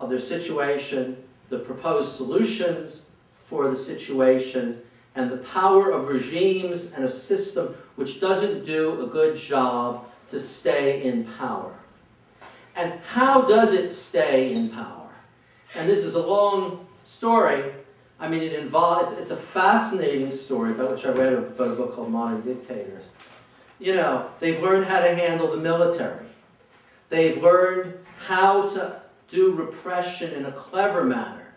of 0.00 0.10
their 0.10 0.18
situation, 0.18 1.16
the 1.48 1.60
proposed 1.60 2.16
solutions 2.16 3.06
for 3.40 3.70
the 3.70 3.76
situation, 3.76 4.82
and 5.14 5.30
the 5.30 5.36
power 5.36 5.92
of 5.92 6.08
regimes 6.08 6.90
and 6.90 7.04
a 7.04 7.10
system 7.10 7.76
which 7.94 8.20
doesn't 8.20 8.64
do 8.64 9.00
a 9.00 9.06
good 9.06 9.36
job 9.36 10.06
to 10.26 10.40
stay 10.40 11.04
in 11.04 11.24
power. 11.38 11.72
And 12.74 12.98
how 13.12 13.42
does 13.42 13.72
it 13.72 13.90
stay 13.90 14.52
in 14.52 14.70
power? 14.70 15.08
And 15.76 15.88
this 15.88 16.00
is 16.00 16.16
a 16.16 16.26
long 16.26 16.85
story, 17.06 17.72
I 18.18 18.28
mean, 18.28 18.42
it 18.42 18.52
involves, 18.52 19.12
it's, 19.12 19.22
it's 19.22 19.30
a 19.30 19.36
fascinating 19.36 20.30
story 20.30 20.72
about 20.72 20.90
which 20.90 21.06
I 21.06 21.10
read 21.10 21.32
about 21.32 21.70
a 21.70 21.74
book 21.74 21.94
called 21.94 22.10
Modern 22.10 22.42
Dictators. 22.42 23.04
You 23.78 23.94
know, 23.94 24.30
they've 24.40 24.60
learned 24.62 24.86
how 24.86 25.00
to 25.00 25.14
handle 25.14 25.50
the 25.50 25.56
military. 25.56 26.26
They've 27.08 27.40
learned 27.42 27.94
how 28.26 28.68
to 28.68 29.00
do 29.30 29.54
repression 29.54 30.32
in 30.32 30.46
a 30.46 30.52
clever 30.52 31.04
manner. 31.04 31.54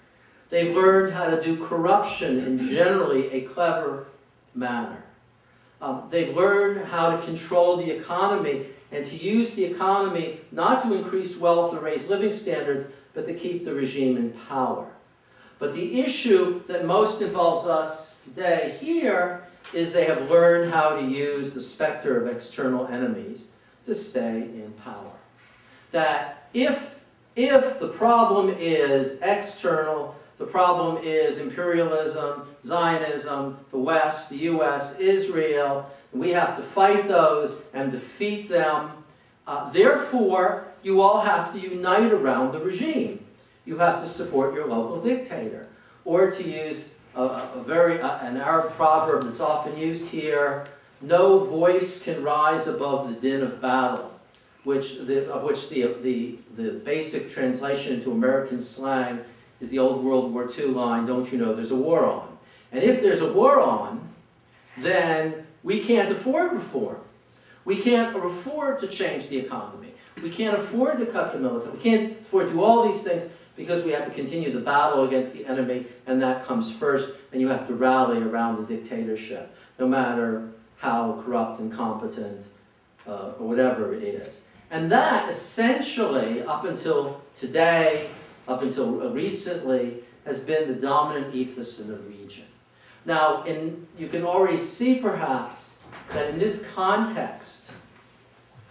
They've 0.50 0.76
learned 0.76 1.14
how 1.14 1.30
to 1.30 1.42
do 1.42 1.64
corruption 1.66 2.40
in 2.40 2.58
generally 2.58 3.32
a 3.32 3.42
clever 3.42 4.08
manner. 4.54 5.04
Um, 5.82 6.08
they've 6.10 6.36
learned 6.36 6.88
how 6.88 7.16
to 7.16 7.24
control 7.24 7.78
the 7.78 7.90
economy 7.90 8.66
and 8.92 9.06
to 9.06 9.16
use 9.16 9.54
the 9.54 9.64
economy 9.64 10.42
not 10.52 10.84
to 10.84 10.94
increase 10.94 11.38
wealth 11.38 11.74
or 11.74 11.80
raise 11.80 12.08
living 12.08 12.34
standards, 12.34 12.86
but 13.14 13.28
to 13.28 13.34
keep 13.34 13.64
the 13.64 13.74
regime 13.74 14.18
in 14.18 14.32
power. 14.32 14.92
But 15.60 15.76
the 15.76 16.00
issue 16.00 16.64
that 16.68 16.86
most 16.86 17.22
involves 17.22 17.68
us 17.68 18.16
today 18.24 18.78
here 18.80 19.44
is 19.74 19.92
they 19.92 20.06
have 20.06 20.30
learned 20.30 20.74
how 20.74 20.96
to 20.96 21.04
use 21.04 21.52
the 21.52 21.60
specter 21.60 22.20
of 22.20 22.34
external 22.34 22.88
enemies 22.88 23.46
to 23.86 23.94
stay 23.94 24.38
in 24.38 24.74
power. 24.84 25.12
That 25.92 26.48
if, 26.54 27.00
if 27.36 27.80
the 27.80 27.90
problem 27.90 28.56
is 28.58 29.20
external, 29.22 30.16
the 30.38 30.46
problem 30.46 31.04
is 31.04 31.38
imperialism, 31.38 32.48
Zionism, 32.66 33.58
the 33.72 33.78
West, 33.78 34.30
the 34.30 34.38
US, 34.38 34.98
Israel, 34.98 35.92
we 36.14 36.30
have 36.30 36.56
to 36.56 36.64
fight 36.64 37.08
those 37.10 37.58
and 37.74 37.92
defeat 37.92 38.50
them. 38.50 38.92
Uh, 39.46 39.70
therefore, 39.72 40.68
you 40.82 41.02
all 41.02 41.22
have 41.22 41.52
to 41.54 41.60
unite 41.60 42.12
around 42.14 42.54
the 42.54 42.60
regime 42.60 43.26
you 43.70 43.78
have 43.78 44.04
to 44.04 44.10
support 44.10 44.56
your 44.56 44.66
local 44.66 45.00
dictator. 45.00 45.68
Or 46.04 46.32
to 46.32 46.44
use 46.44 46.90
a, 47.16 47.22
a 47.22 47.64
very, 47.64 48.02
uh, 48.02 48.18
an 48.26 48.38
Arab 48.38 48.74
proverb 48.74 49.26
that's 49.26 49.40
often 49.40 49.78
used 49.78 50.08
here, 50.08 50.66
no 51.02 51.38
voice 51.38 52.02
can 52.02 52.24
rise 52.24 52.66
above 52.66 53.08
the 53.08 53.14
din 53.14 53.44
of 53.44 53.62
battle, 53.62 54.20
which 54.64 54.98
the, 55.02 55.32
of 55.32 55.44
which 55.44 55.70
the, 55.70 55.94
the, 56.02 56.40
the 56.56 56.72
basic 56.80 57.30
translation 57.30 57.94
into 57.94 58.12
American 58.12 58.60
slang 58.60 59.20
is 59.62 59.70
the 59.70 59.78
old 59.78 60.04
World 60.04 60.34
War 60.34 60.50
II 60.50 60.70
line, 60.70 61.06
don't 61.06 61.32
you 61.32 61.38
know 61.38 61.54
there's 61.54 61.70
a 61.70 61.76
war 61.76 62.06
on? 62.06 62.40
And 62.72 62.84
if 62.84 63.02
there's 63.04 63.22
a 63.22 63.32
war 63.32 63.60
on, 63.60 64.10
then 64.80 65.46
we 65.62 65.80
can't 65.82 66.12
afford 66.12 66.54
reform. 66.54 67.02
We 67.66 67.80
can't 67.80 68.16
afford 68.18 68.80
to 68.80 68.88
change 68.88 69.28
the 69.28 69.38
economy. 69.38 69.94
We 70.24 70.32
can't 70.32 70.58
afford 70.58 70.98
to 71.00 71.06
cut 71.06 71.34
the 71.34 71.40
military. 71.40 71.74
We 71.74 71.80
can't 71.80 72.22
afford 72.22 72.48
to 72.48 72.54
do 72.54 72.64
all 72.64 72.92
these 72.92 73.04
things 73.04 73.30
because 73.60 73.84
we 73.84 73.92
have 73.92 74.06
to 74.06 74.12
continue 74.12 74.54
the 74.54 74.62
battle 74.62 75.04
against 75.04 75.34
the 75.34 75.46
enemy, 75.46 75.86
and 76.08 76.22
that 76.22 76.46
comes 76.46 76.72
first, 76.72 77.14
and 77.34 77.42
you 77.42 77.50
have 77.50 77.68
to 77.68 77.74
rally 77.74 78.18
around 78.18 78.56
the 78.56 78.64
dictatorship, 78.74 79.54
no 79.78 79.86
matter 79.86 80.50
how 80.78 81.22
corrupt, 81.26 81.60
and 81.60 81.70
incompetent, 81.70 82.46
uh, 83.06 83.34
or 83.38 83.50
whatever 83.50 83.94
it 83.94 84.02
is. 84.02 84.44
And 84.72 84.90
that 84.94 85.30
essentially, 85.30 86.42
up 86.42 86.64
until 86.64 87.20
today, 87.38 88.08
up 88.48 88.62
until 88.62 88.92
recently, 89.10 90.04
has 90.24 90.40
been 90.40 90.70
the 90.70 90.76
dominant 90.76 91.36
ethos 91.36 91.80
in 91.82 91.90
the 91.90 91.98
region. 91.98 92.46
Now, 93.04 93.44
in, 93.44 93.88
you 93.98 94.08
can 94.08 94.24
already 94.24 94.58
see 94.58 94.96
perhaps 94.96 95.76
that 96.12 96.30
in 96.30 96.40
this 96.40 96.66
context, 96.74 97.72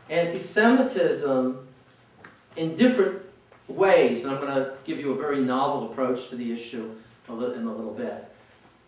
anti-Semitism 0.09 1.69
in 2.57 2.75
different 2.75 3.28
ways, 3.69 4.25
and 4.25 4.33
I'm 4.33 4.41
going 4.41 4.55
to 4.55 4.73
give 4.85 4.99
you 4.99 5.13
a 5.13 5.17
very 5.17 5.41
novel 5.41 5.91
approach 5.91 6.29
to 6.31 6.37
the 6.37 6.53
issue 6.53 6.95
in 7.29 7.35
a 7.35 7.73
little 7.75 7.95
bit, 7.95 8.25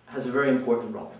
has 0.07 0.27
a 0.27 0.33
very 0.33 0.49
important 0.49 0.95
role. 0.95 1.13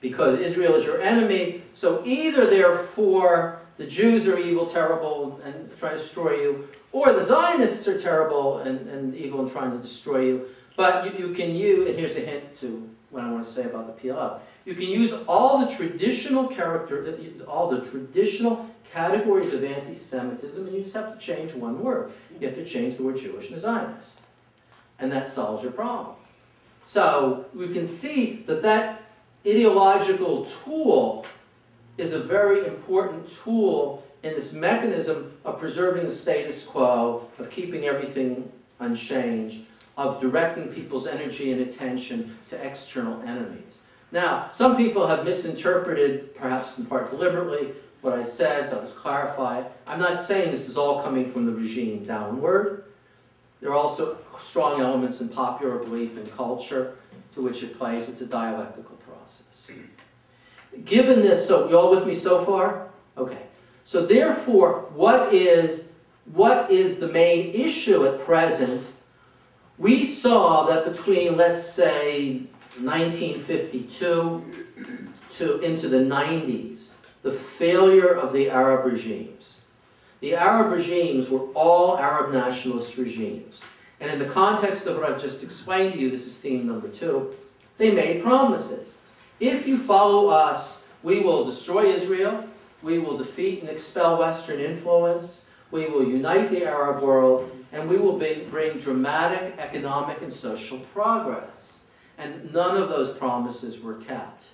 Because 0.00 0.38
Israel 0.38 0.74
is 0.74 0.84
your 0.84 1.00
enemy, 1.00 1.62
so 1.72 2.02
either 2.04 2.46
therefore 2.46 3.60
the 3.76 3.86
Jews 3.86 4.26
are 4.28 4.38
evil, 4.38 4.66
terrible, 4.66 5.40
and 5.44 5.74
try 5.76 5.90
to 5.90 5.96
destroy 5.96 6.40
you, 6.40 6.68
or 6.92 7.12
the 7.12 7.22
Zionists 7.22 7.86
are 7.88 7.98
terrible 7.98 8.58
and, 8.58 8.88
and 8.88 9.14
evil 9.14 9.40
and 9.40 9.50
trying 9.50 9.72
to 9.72 9.78
destroy 9.78 10.20
you. 10.20 10.46
But 10.76 11.04
you, 11.04 11.28
you 11.28 11.34
can 11.34 11.54
use, 11.54 11.88
and 11.88 11.98
here's 11.98 12.16
a 12.16 12.20
hint 12.20 12.54
to 12.60 12.88
what 13.10 13.24
I 13.24 13.30
want 13.30 13.44
to 13.44 13.50
say 13.50 13.64
about 13.64 13.94
the 13.94 14.08
PLO. 14.08 14.40
You 14.64 14.74
can 14.74 14.88
use 14.88 15.12
all 15.26 15.64
the 15.64 15.74
traditional 15.74 16.46
character, 16.48 17.04
uh, 17.06 17.44
all 17.44 17.70
the 17.70 17.80
traditional 17.80 18.68
categories 18.92 19.52
of 19.52 19.64
anti-Semitism, 19.64 20.66
and 20.66 20.76
you 20.76 20.82
just 20.82 20.94
have 20.94 21.12
to 21.12 21.18
change 21.18 21.54
one 21.54 21.82
word. 21.82 22.12
You 22.38 22.46
have 22.48 22.56
to 22.56 22.64
change 22.64 22.96
the 22.96 23.02
word 23.02 23.16
Jewish 23.16 23.50
and 23.50 23.58
Zionist. 23.58 24.18
And 24.98 25.10
that 25.12 25.30
solves 25.30 25.62
your 25.62 25.72
problem. 25.72 26.16
So 26.84 27.46
we 27.54 27.72
can 27.72 27.86
see 27.86 28.44
that 28.46 28.62
that 28.62 29.02
ideological 29.46 30.44
tool 30.44 31.26
is 31.96 32.12
a 32.12 32.18
very 32.18 32.66
important 32.66 33.28
tool 33.28 34.04
in 34.22 34.34
this 34.34 34.52
mechanism 34.52 35.32
of 35.44 35.58
preserving 35.58 36.04
the 36.04 36.14
status 36.14 36.64
quo, 36.64 37.28
of 37.38 37.50
keeping 37.50 37.84
everything 37.86 38.50
unchanged, 38.78 39.64
of 39.96 40.20
directing 40.20 40.68
people's 40.68 41.06
energy 41.06 41.52
and 41.52 41.60
attention 41.60 42.36
to 42.48 42.56
external 42.56 43.20
enemies. 43.22 43.78
Now, 44.10 44.48
some 44.48 44.76
people 44.76 45.06
have 45.06 45.24
misinterpreted, 45.24 46.36
perhaps 46.36 46.76
in 46.78 46.86
part 46.86 47.10
deliberately, 47.10 47.72
what 48.02 48.18
I 48.18 48.24
said, 48.24 48.68
so 48.68 48.76
I'll 48.76 48.82
just 48.82 48.96
clarify. 48.96 49.62
I'm 49.86 50.00
not 50.00 50.20
saying 50.20 50.50
this 50.50 50.68
is 50.68 50.76
all 50.76 51.02
coming 51.02 51.26
from 51.26 51.46
the 51.46 51.52
regime 51.52 52.04
downward. 52.04 52.84
There 53.60 53.70
are 53.70 53.76
also 53.76 54.18
strong 54.38 54.80
elements 54.80 55.20
in 55.20 55.28
popular 55.28 55.78
belief 55.78 56.16
and 56.16 56.30
culture 56.36 56.96
to 57.34 57.40
which 57.40 57.62
it 57.62 57.78
plays. 57.78 58.08
It's 58.08 58.20
a 58.20 58.26
dialectical 58.26 58.96
process. 58.96 59.70
Given 60.84 61.20
this, 61.20 61.46
so 61.46 61.68
you 61.68 61.78
all 61.78 61.90
with 61.90 62.06
me 62.06 62.14
so 62.14 62.44
far? 62.44 62.88
Okay. 63.16 63.46
So 63.84 64.04
therefore, 64.04 64.86
what 64.94 65.32
is, 65.32 65.84
what 66.32 66.70
is 66.70 66.98
the 66.98 67.08
main 67.08 67.54
issue 67.54 68.06
at 68.06 68.24
present? 68.24 68.84
We 69.78 70.04
saw 70.04 70.66
that 70.66 70.84
between, 70.84 71.36
let's 71.36 71.64
say, 71.64 72.42
1952 72.80 74.66
to 75.30 75.60
into 75.60 75.88
the 75.88 75.98
90s, 75.98 76.88
the 77.22 77.30
failure 77.30 78.12
of 78.12 78.32
the 78.32 78.50
Arab 78.50 78.84
regimes. 78.84 79.60
The 80.20 80.34
Arab 80.34 80.72
regimes 80.72 81.30
were 81.30 81.46
all 81.54 81.98
Arab 81.98 82.32
nationalist 82.32 82.96
regimes. 82.96 83.60
And 84.00 84.10
in 84.10 84.18
the 84.18 84.32
context 84.32 84.86
of 84.86 84.96
what 84.96 85.10
I've 85.10 85.20
just 85.20 85.42
explained 85.42 85.94
to 85.94 85.98
you, 85.98 86.10
this 86.10 86.26
is 86.26 86.36
theme 86.36 86.66
number 86.66 86.88
two, 86.88 87.34
they 87.78 87.92
made 87.92 88.22
promises. 88.22 88.96
If 89.38 89.66
you 89.66 89.78
follow 89.78 90.28
us, 90.28 90.82
we 91.02 91.20
will 91.20 91.44
destroy 91.44 91.86
Israel, 91.86 92.44
we 92.82 92.98
will 92.98 93.16
defeat 93.16 93.60
and 93.60 93.68
expel 93.68 94.18
Western 94.18 94.60
influence, 94.60 95.44
we 95.70 95.86
will 95.86 96.06
unite 96.06 96.50
the 96.50 96.64
Arab 96.64 97.02
world, 97.02 97.50
and 97.72 97.88
we 97.88 97.96
will 97.96 98.18
bring 98.18 98.78
dramatic 98.78 99.54
economic 99.58 100.20
and 100.20 100.32
social 100.32 100.80
progress. 100.92 101.82
And 102.18 102.52
none 102.52 102.76
of 102.76 102.88
those 102.88 103.10
promises 103.10 103.80
were 103.80 103.94
kept. 103.94 104.46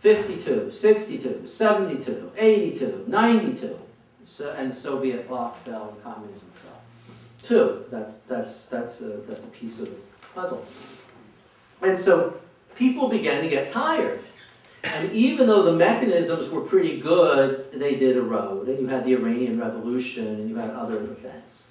52, 0.00 0.70
62, 0.70 1.46
72, 1.46 2.32
82, 2.36 3.04
92, 3.06 3.78
so, 4.26 4.52
and 4.56 4.74
Soviet 4.74 5.28
bloc 5.28 5.56
fell 5.58 5.90
and 5.90 6.02
communism 6.02 6.48
fell. 6.54 6.80
Two, 7.42 7.84
that's, 7.90 8.14
that's, 8.28 8.66
that's, 8.66 9.00
a, 9.00 9.18
that's 9.28 9.44
a 9.44 9.48
piece 9.48 9.80
of 9.80 9.86
the 9.86 9.96
puzzle. 10.34 10.66
And 11.82 11.98
so 11.98 12.40
people 12.76 13.08
began 13.08 13.42
to 13.42 13.48
get 13.48 13.68
tired. 13.68 14.20
And 14.82 15.12
even 15.12 15.46
though 15.46 15.62
the 15.62 15.72
mechanisms 15.72 16.50
were 16.50 16.60
pretty 16.60 17.00
good, 17.00 17.72
they 17.72 17.96
did 17.96 18.16
erode. 18.16 18.68
And 18.68 18.80
you 18.80 18.86
had 18.86 19.04
the 19.04 19.14
Iranian 19.14 19.58
Revolution, 19.58 20.26
and 20.26 20.48
you 20.48 20.56
had 20.56 20.70
other 20.70 20.98
events. 20.98 21.64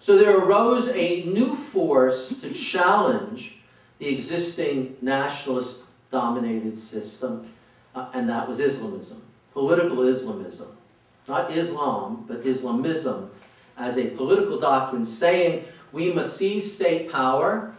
So 0.00 0.18
there 0.18 0.36
arose 0.36 0.88
a 0.88 1.24
new 1.24 1.54
force 1.54 2.40
to 2.40 2.52
challenge 2.52 3.58
the 3.98 4.08
existing 4.08 4.96
nationalist 5.00 5.78
dominated 6.10 6.78
system, 6.78 7.48
uh, 7.94 8.08
and 8.14 8.28
that 8.28 8.48
was 8.48 8.60
Islamism, 8.60 9.22
political 9.52 10.02
Islamism. 10.02 10.68
Not 11.28 11.52
Islam, 11.52 12.24
but 12.26 12.44
Islamism 12.44 13.30
as 13.76 13.96
a 13.96 14.08
political 14.08 14.58
doctrine 14.58 15.04
saying 15.04 15.64
we 15.92 16.12
must 16.12 16.36
seize 16.36 16.74
state 16.74 17.10
power 17.10 17.74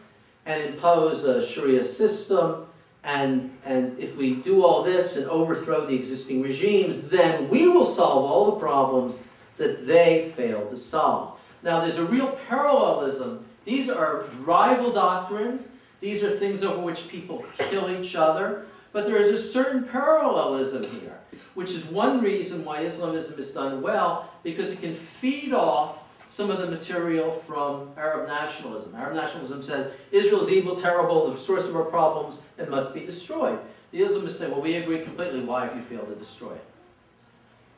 and 0.45 0.61
impose 0.61 1.23
a 1.23 1.45
Sharia 1.45 1.83
system 1.83 2.67
and, 3.03 3.57
and 3.65 3.99
if 3.99 4.15
we 4.15 4.35
do 4.35 4.63
all 4.63 4.81
this 4.81 5.17
and 5.17 5.27
overthrow 5.27 5.85
the 5.85 5.93
existing 5.93 6.41
regimes, 6.41 7.01
then 7.01 7.49
we 7.49 7.67
will 7.67 7.85
solve 7.85 8.23
all 8.31 8.51
the 8.51 8.59
problems 8.59 9.17
that 9.57 9.85
they 9.85 10.31
failed 10.35 10.69
to 10.69 10.77
solve. 10.77 11.37
Now, 11.61 11.81
there's 11.81 11.97
a 11.97 12.05
real 12.05 12.37
parallelism. 12.47 13.45
These 13.65 13.89
are 13.89 14.23
rival 14.39 14.91
doctrines. 14.91 15.67
These 15.99 16.23
are 16.23 16.31
things 16.31 16.63
over 16.63 16.81
which 16.81 17.09
people 17.09 17.45
kill 17.57 17.89
each 17.89 18.15
other. 18.15 18.65
But 18.93 19.07
there 19.07 19.17
is 19.17 19.31
a 19.31 19.43
certain 19.43 19.83
parallelism 19.83 20.83
here, 20.83 21.19
which 21.55 21.71
is 21.71 21.85
one 21.85 22.21
reason 22.21 22.63
why 22.63 22.81
Islamism 22.81 23.39
is 23.39 23.49
done 23.49 23.81
well, 23.81 24.29
because 24.43 24.71
it 24.71 24.81
can 24.81 24.93
feed 24.93 25.51
off 25.51 25.99
some 26.29 26.49
of 26.49 26.59
the 26.59 26.67
material 26.67 27.31
from 27.31 27.89
Arab 27.97 28.27
nationalism. 28.27 28.95
Arab 28.95 29.15
nationalism 29.15 29.61
says 29.61 29.91
Israel 30.11 30.41
is 30.41 30.51
evil, 30.51 30.75
terrible, 30.75 31.29
the 31.29 31.37
source 31.37 31.67
of 31.67 31.75
our 31.75 31.83
problems, 31.83 32.39
and 32.57 32.69
must 32.69 32.93
be 32.93 33.01
destroyed. 33.01 33.59
The 33.91 34.01
Islamists 34.01 34.37
say, 34.37 34.47
well, 34.47 34.61
we 34.61 34.75
agree 34.75 35.03
completely. 35.03 35.41
Why 35.41 35.65
have 35.65 35.75
you 35.75 35.81
failed 35.81 36.07
to 36.07 36.15
destroy 36.15 36.53
it? 36.53 36.65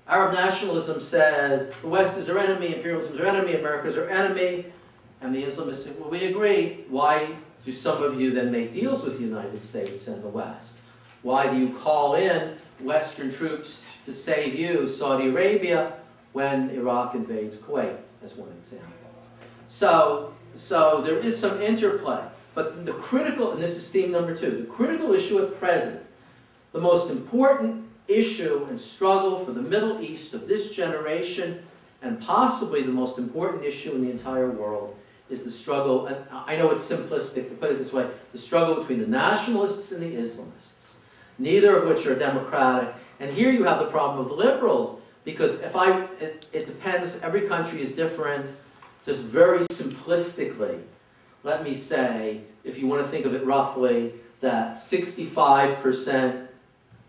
Arab 0.08 0.34
nationalism 0.34 1.02
says 1.02 1.74
the 1.82 1.88
West 1.88 2.18
is 2.18 2.30
our 2.30 2.38
enemy, 2.38 2.76
imperialism 2.76 3.14
is 3.14 3.20
our 3.20 3.26
enemy, 3.26 3.56
America 3.56 3.88
is 3.88 3.98
our 3.98 4.08
enemy. 4.08 4.66
And 5.22 5.34
the 5.34 5.44
Islamists 5.44 5.86
say, 5.86 5.92
well, 5.98 6.10
we 6.10 6.26
agree. 6.26 6.86
Why 6.90 7.36
do 7.66 7.72
some 7.72 8.04
of 8.04 8.20
you 8.20 8.32
then 8.32 8.52
make 8.52 8.74
deals 8.74 9.04
with 9.04 9.18
the 9.18 9.24
United 9.24 9.64
States 9.64 10.08
and 10.08 10.24
the 10.24 10.30
West? 10.30 10.78
Why 11.26 11.52
do 11.52 11.58
you 11.58 11.70
call 11.70 12.14
in 12.14 12.58
Western 12.80 13.32
troops 13.32 13.82
to 14.06 14.14
save 14.14 14.54
you, 14.54 14.88
Saudi 14.88 15.30
Arabia, 15.30 15.94
when 16.34 16.70
Iraq 16.70 17.16
invades 17.16 17.58
Kuwait? 17.58 17.98
as 18.24 18.36
one 18.36 18.50
example. 18.62 18.94
So, 19.68 20.36
so 20.56 21.02
there 21.02 21.18
is 21.18 21.36
some 21.36 21.60
interplay. 21.64 22.22
But 22.54 22.86
the 22.86 22.94
critical, 22.94 23.54
and 23.54 23.60
this 23.60 23.76
is 23.76 23.90
theme 23.90 24.12
number 24.12 24.36
two, 24.36 24.52
the 24.52 24.66
critical 24.66 25.14
issue 25.14 25.44
at 25.44 25.60
present, 25.60 26.06
the 26.74 26.80
most 26.80 27.10
important 27.10 27.88
issue 28.08 28.68
and 28.70 28.80
struggle 28.80 29.44
for 29.44 29.52
the 29.52 29.64
Middle 29.64 30.00
East 30.02 30.36
of 30.36 30.48
this 30.48 30.70
generation, 30.70 31.64
and 32.04 32.22
possibly 32.22 32.84
the 32.84 32.92
most 32.92 33.18
important 33.18 33.66
issue 33.66 33.94
in 33.94 34.04
the 34.04 34.12
entire 34.12 34.52
world, 34.52 34.96
is 35.28 35.42
the 35.42 35.50
struggle, 35.50 36.06
and 36.06 36.18
I 36.32 36.56
know 36.56 36.70
it's 36.70 36.88
simplistic 36.88 37.50
to 37.50 37.56
put 37.56 37.72
it 37.72 37.80
this 37.80 37.92
way, 37.92 38.08
the 38.32 38.38
struggle 38.38 38.76
between 38.76 39.00
the 39.00 39.08
nationalists 39.08 39.92
and 39.92 40.04
the 40.04 40.16
Islamists, 40.16 40.75
neither 41.38 41.78
of 41.78 41.88
which 41.88 42.06
are 42.06 42.16
democratic. 42.18 42.94
And 43.20 43.32
here 43.32 43.52
you 43.52 43.64
have 43.64 43.80
the 43.80 43.86
problem 43.86 44.26
of 44.26 44.32
liberals, 44.32 45.00
because 45.24 45.56
if 45.62 45.76
I, 45.76 46.04
it, 46.20 46.46
it 46.54 46.66
depends, 46.66 47.20
every 47.22 47.48
country 47.48 47.82
is 47.82 47.92
different. 47.92 48.54
Just 49.06 49.22
very 49.22 49.60
simplistically, 49.66 50.82
let 51.44 51.64
me 51.64 51.74
say, 51.76 52.42
if 52.64 52.80
you 52.80 52.88
want 52.88 53.04
to 53.04 53.08
think 53.08 53.26
of 53.26 53.34
it 53.36 53.46
roughly, 53.46 54.14
that 54.42 54.76
65%, 54.76 56.48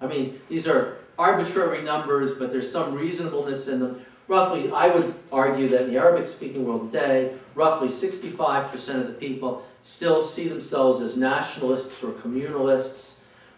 I 0.00 0.06
mean, 0.06 0.40
these 0.48 0.66
are 0.66 0.98
arbitrary 1.18 1.82
numbers, 1.82 2.32
but 2.32 2.52
there's 2.52 2.70
some 2.70 2.94
reasonableness 2.94 3.68
in 3.68 3.80
them. 3.80 4.04
Roughly, 4.28 4.70
I 4.70 4.88
would 4.88 5.14
argue 5.32 5.68
that 5.68 5.82
in 5.82 5.92
the 5.92 5.98
Arabic-speaking 5.98 6.64
world 6.64 6.92
today, 6.92 7.34
roughly 7.54 7.88
65% 7.88 9.00
of 9.00 9.06
the 9.06 9.12
people 9.14 9.64
still 9.82 10.20
see 10.22 10.48
themselves 10.48 11.00
as 11.00 11.16
nationalists 11.16 12.02
or 12.02 12.12
communalists. 12.12 13.15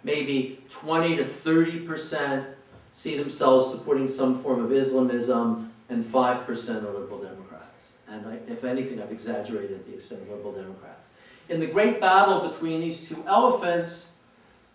Maybe 0.08 0.58
20 0.70 1.16
to 1.16 1.24
30% 1.24 2.46
see 2.94 3.18
themselves 3.18 3.70
supporting 3.70 4.08
some 4.08 4.42
form 4.42 4.64
of 4.64 4.72
Islamism, 4.72 5.70
and 5.90 6.02
5% 6.02 6.48
are 6.82 6.98
liberal 6.98 7.18
Democrats. 7.18 7.92
And 8.08 8.26
I, 8.26 8.38
if 8.50 8.64
anything, 8.64 9.02
I've 9.02 9.12
exaggerated 9.12 9.86
the 9.86 9.92
extent 9.92 10.22
of 10.22 10.30
liberal 10.30 10.52
Democrats. 10.52 11.12
In 11.50 11.60
the 11.60 11.66
great 11.66 12.00
battle 12.00 12.48
between 12.48 12.80
these 12.80 13.06
two 13.06 13.22
elephants, 13.26 14.12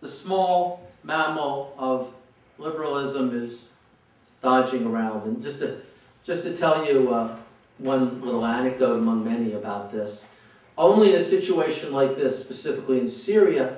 the 0.02 0.08
small 0.08 0.88
mammal 1.02 1.74
of 1.80 2.14
liberalism 2.60 3.36
is 3.36 3.64
dodging 4.44 4.86
around. 4.86 5.24
And 5.26 5.42
just 5.42 5.58
to, 5.60 5.82
just 6.24 6.44
to 6.44 6.54
tell 6.54 6.86
you 6.86 7.12
uh, 7.12 7.36
one 7.80 8.22
little 8.22 8.46
anecdote 8.46 9.00
among 9.00 9.26
many 9.26 9.54
about 9.54 9.92
this, 9.92 10.28
only 10.78 11.16
in 11.16 11.20
a 11.20 11.24
situation 11.24 11.92
like 11.92 12.18
this, 12.18 12.40
specifically 12.40 13.00
in 13.00 13.08
Syria, 13.08 13.78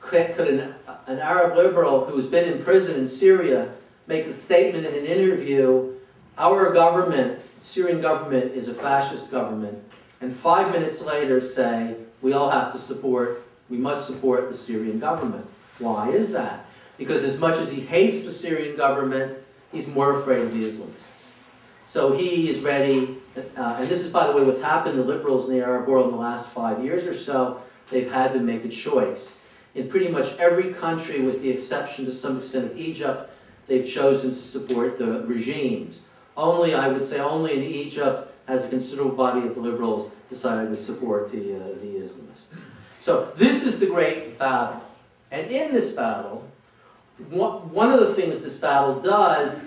could, 0.00 0.34
could 0.34 0.48
an, 0.48 0.74
an 1.06 1.18
Arab 1.18 1.56
liberal 1.56 2.06
who's 2.06 2.26
been 2.26 2.52
in 2.52 2.62
prison 2.62 2.96
in 2.96 3.06
Syria 3.06 3.72
make 4.06 4.26
a 4.26 4.32
statement 4.32 4.86
in 4.86 4.94
an 4.94 5.06
interview, 5.06 5.94
our 6.38 6.72
government, 6.72 7.40
Syrian 7.60 8.00
government, 8.00 8.52
is 8.52 8.68
a 8.68 8.74
fascist 8.74 9.30
government, 9.30 9.82
and 10.20 10.32
five 10.32 10.72
minutes 10.72 11.02
later 11.02 11.40
say, 11.40 11.96
we 12.22 12.32
all 12.32 12.50
have 12.50 12.72
to 12.72 12.78
support, 12.78 13.44
we 13.68 13.76
must 13.76 14.06
support 14.06 14.48
the 14.48 14.56
Syrian 14.56 14.98
government. 14.98 15.46
Why 15.78 16.10
is 16.10 16.30
that? 16.32 16.66
Because 16.98 17.24
as 17.24 17.38
much 17.38 17.56
as 17.56 17.70
he 17.70 17.80
hates 17.80 18.22
the 18.22 18.32
Syrian 18.32 18.76
government, 18.76 19.38
he's 19.72 19.86
more 19.86 20.18
afraid 20.18 20.42
of 20.42 20.54
the 20.54 20.66
Islamists. 20.66 21.30
So 21.84 22.16
he 22.16 22.50
is 22.50 22.60
ready, 22.60 23.18
uh, 23.36 23.76
and 23.78 23.88
this 23.88 24.00
is, 24.00 24.10
by 24.10 24.26
the 24.26 24.32
way, 24.32 24.42
what's 24.42 24.60
happened 24.60 24.96
to 24.96 25.02
liberals 25.02 25.48
in 25.48 25.56
the 25.56 25.64
Arab 25.64 25.86
world 25.86 26.06
in 26.06 26.12
the 26.12 26.20
last 26.20 26.46
five 26.46 26.82
years 26.82 27.04
or 27.04 27.14
so. 27.14 27.62
They've 27.90 28.10
had 28.10 28.32
to 28.32 28.40
make 28.40 28.64
a 28.64 28.68
choice. 28.68 29.38
In 29.76 29.88
pretty 29.88 30.08
much 30.08 30.34
every 30.38 30.72
country, 30.72 31.20
with 31.20 31.42
the 31.42 31.50
exception 31.50 32.06
to 32.06 32.12
some 32.12 32.38
extent 32.38 32.72
of 32.72 32.78
Egypt, 32.78 33.30
they've 33.66 33.86
chosen 33.86 34.30
to 34.30 34.42
support 34.42 34.98
the 34.98 35.22
regimes. 35.26 36.00
Only, 36.34 36.74
I 36.74 36.88
would 36.88 37.04
say, 37.04 37.20
only 37.20 37.52
in 37.52 37.62
Egypt 37.62 38.32
has 38.48 38.64
a 38.64 38.68
considerable 38.68 39.14
body 39.14 39.46
of 39.46 39.54
the 39.54 39.60
liberals 39.60 40.10
decided 40.30 40.70
to 40.70 40.76
support 40.76 41.30
the, 41.30 41.56
uh, 41.56 41.68
the 41.82 42.00
Islamists. 42.00 42.64
So 43.00 43.30
this 43.36 43.64
is 43.64 43.78
the 43.78 43.86
great 43.86 44.38
battle. 44.38 44.82
And 45.30 45.50
in 45.50 45.72
this 45.72 45.92
battle, 45.92 46.48
one, 47.28 47.70
one 47.70 47.90
of 47.90 48.00
the 48.00 48.14
things 48.14 48.40
this 48.40 48.56
battle 48.56 48.98
does 49.00 49.58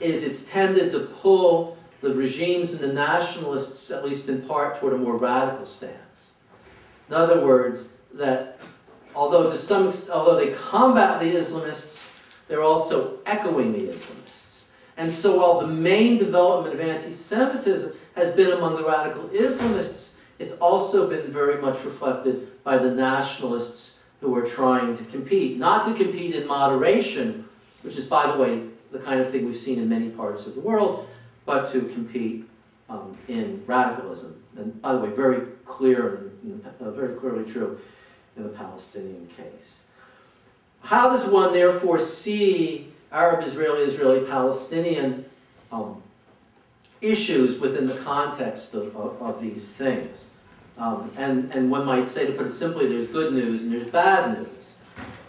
is 0.00 0.24
it's 0.24 0.44
tended 0.44 0.90
to 0.92 1.00
pull 1.00 1.78
the 2.00 2.12
regimes 2.12 2.72
and 2.72 2.80
the 2.80 2.92
nationalists, 2.92 3.90
at 3.92 4.04
least 4.04 4.28
in 4.28 4.42
part, 4.42 4.80
toward 4.80 4.94
a 4.94 4.98
more 4.98 5.16
radical 5.16 5.64
stance. 5.64 6.32
In 7.08 7.14
other 7.14 7.44
words, 7.44 7.88
that 8.14 8.53
although 9.14 9.50
to 9.50 9.56
some 9.56 9.92
although 10.12 10.36
they 10.36 10.52
combat 10.52 11.20
the 11.20 11.34
Islamists, 11.34 12.10
they're 12.48 12.62
also 12.62 13.18
echoing 13.26 13.72
the 13.72 13.92
Islamists. 13.92 14.64
And 14.96 15.10
so 15.10 15.38
while 15.38 15.60
the 15.60 15.66
main 15.66 16.18
development 16.18 16.74
of 16.74 16.80
anti-Semitism 16.80 17.92
has 18.14 18.32
been 18.32 18.52
among 18.52 18.76
the 18.76 18.84
radical 18.84 19.24
Islamists, 19.28 20.14
it's 20.38 20.52
also 20.52 21.08
been 21.08 21.30
very 21.30 21.60
much 21.60 21.84
reflected 21.84 22.62
by 22.62 22.78
the 22.78 22.90
nationalists 22.90 23.96
who 24.20 24.36
are 24.36 24.46
trying 24.46 24.96
to 24.96 25.04
compete. 25.04 25.58
Not 25.58 25.86
to 25.86 25.94
compete 25.94 26.34
in 26.34 26.46
moderation, 26.46 27.48
which 27.82 27.96
is, 27.96 28.04
by 28.04 28.30
the 28.30 28.38
way, 28.38 28.68
the 28.92 28.98
kind 28.98 29.20
of 29.20 29.30
thing 29.30 29.46
we've 29.46 29.56
seen 29.56 29.78
in 29.78 29.88
many 29.88 30.10
parts 30.10 30.46
of 30.46 30.54
the 30.54 30.60
world, 30.60 31.08
but 31.44 31.70
to 31.72 31.82
compete 31.82 32.48
um, 32.88 33.16
in 33.28 33.62
radicalism. 33.66 34.42
And 34.56 34.80
by 34.80 34.92
the 34.92 34.98
way, 34.98 35.10
very 35.10 35.46
clear 35.64 36.30
and 36.42 36.64
uh, 36.80 36.90
very 36.90 37.14
clearly 37.16 37.44
true 37.44 37.80
in 38.36 38.42
the 38.42 38.48
Palestinian 38.48 39.28
case. 39.36 39.80
How 40.82 41.08
does 41.08 41.26
one 41.26 41.52
therefore 41.52 41.98
see 41.98 42.92
Arab 43.10 43.44
Israeli, 43.44 43.82
Israeli 43.82 44.26
Palestinian 44.26 45.24
um, 45.72 46.02
issues 47.00 47.58
within 47.58 47.86
the 47.86 47.94
context 47.94 48.74
of, 48.74 48.94
of, 48.96 49.20
of 49.22 49.40
these 49.40 49.70
things? 49.70 50.26
Um, 50.76 51.10
and, 51.16 51.52
and 51.54 51.70
one 51.70 51.86
might 51.86 52.08
say, 52.08 52.26
to 52.26 52.32
put 52.32 52.46
it 52.46 52.52
simply, 52.52 52.88
there's 52.88 53.06
good 53.06 53.32
news 53.32 53.62
and 53.62 53.72
there's 53.72 53.86
bad 53.86 54.38
news. 54.38 54.74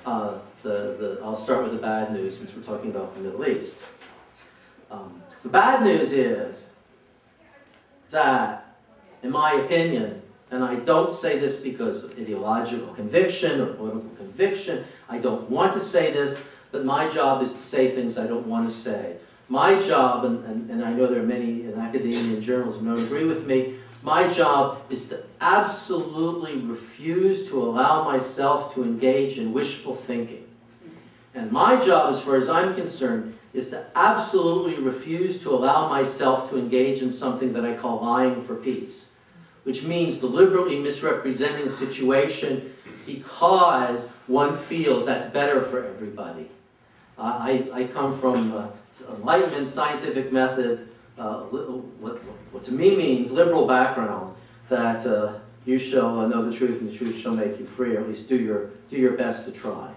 Uh, 0.05 0.39
the, 0.63 0.69
the, 0.69 1.19
I'll 1.23 1.35
start 1.35 1.63
with 1.63 1.71
the 1.71 1.77
bad 1.77 2.11
news 2.11 2.37
since 2.37 2.55
we're 2.55 2.63
talking 2.63 2.89
about 2.89 3.13
the 3.13 3.21
Middle 3.21 3.47
East. 3.47 3.77
Um, 4.89 5.21
the 5.43 5.49
bad 5.49 5.83
news 5.83 6.11
is 6.11 6.65
that, 8.09 8.75
in 9.21 9.31
my 9.31 9.53
opinion, 9.53 10.23
and 10.51 10.63
I 10.63 10.75
don't 10.75 11.13
say 11.13 11.39
this 11.39 11.55
because 11.55 12.03
of 12.03 12.19
ideological 12.19 12.93
conviction 12.93 13.61
or 13.61 13.67
political 13.67 14.09
conviction, 14.17 14.85
I 15.09 15.17
don't 15.17 15.49
want 15.49 15.73
to 15.73 15.79
say 15.79 16.11
this, 16.11 16.41
but 16.71 16.85
my 16.85 17.09
job 17.09 17.41
is 17.41 17.51
to 17.51 17.57
say 17.57 17.91
things 17.91 18.17
I 18.17 18.27
don't 18.27 18.47
want 18.47 18.69
to 18.69 18.73
say. 18.73 19.17
My 19.47 19.79
job, 19.79 20.25
and, 20.25 20.43
and, 20.45 20.69
and 20.69 20.83
I 20.83 20.91
know 20.93 21.07
there 21.07 21.21
are 21.21 21.25
many 21.25 21.63
in 21.65 21.75
academia 21.75 22.19
and 22.19 22.41
journals 22.41 22.77
who 22.77 22.85
don't 22.85 23.03
agree 23.03 23.25
with 23.25 23.45
me, 23.45 23.75
my 24.01 24.27
job 24.27 24.83
is 24.91 25.05
to 25.07 25.23
absolutely 25.41 26.57
refuse 26.57 27.49
to 27.49 27.61
allow 27.61 28.03
myself 28.03 28.73
to 28.75 28.83
engage 28.83 29.39
in 29.39 29.51
wishful 29.51 29.95
thinking. 29.95 30.45
And 31.33 31.51
my 31.51 31.79
job, 31.79 32.13
as 32.13 32.21
far 32.21 32.35
as 32.35 32.47
I'm 32.47 32.75
concerned, 32.75 33.37
is 33.51 33.69
to 33.69 33.85
absolutely 33.95 34.77
refuse 34.77 35.41
to 35.41 35.53
allow 35.53 35.89
myself 35.89 36.49
to 36.51 36.57
engage 36.57 37.01
in 37.01 37.11
something 37.11 37.53
that 37.53 37.65
I 37.65 37.73
call 37.73 38.01
lying 38.01 38.41
for 38.41 38.55
peace, 38.55 39.09
which 39.65 39.83
means 39.83 40.17
deliberately 40.17 40.79
misrepresenting 40.79 41.65
a 41.65 41.69
situation 41.69 42.71
because 43.05 44.05
one 44.27 44.55
feels 44.55 45.05
that's 45.05 45.25
better 45.25 45.61
for 45.61 45.83
everybody. 45.83 46.49
Uh, 47.17 47.21
I, 47.21 47.69
I 47.73 47.83
come 47.85 48.13
from 48.13 48.55
uh, 48.55 48.67
Enlightenment 49.09 49.67
scientific 49.67 50.31
method, 50.31 50.87
uh, 51.17 51.39
what, 51.41 52.17
what, 52.51 52.63
to 52.65 52.71
me 52.71 52.95
means 52.95 53.31
liberal 53.31 53.65
background, 53.65 54.35
that 54.69 55.05
uh, 55.05 55.33
you 55.65 55.79
shall 55.79 56.27
know 56.27 56.47
the 56.47 56.55
truth 56.55 56.81
and 56.81 56.89
the 56.89 56.95
truth 56.95 57.17
shall 57.17 57.33
make 57.33 57.59
you 57.59 57.65
free, 57.65 57.95
or 57.95 58.01
at 58.01 58.07
least 58.07 58.29
do 58.29 58.35
your, 58.35 58.69
do 58.91 58.97
your 58.97 59.13
best 59.13 59.45
to 59.45 59.51
try. 59.51 59.91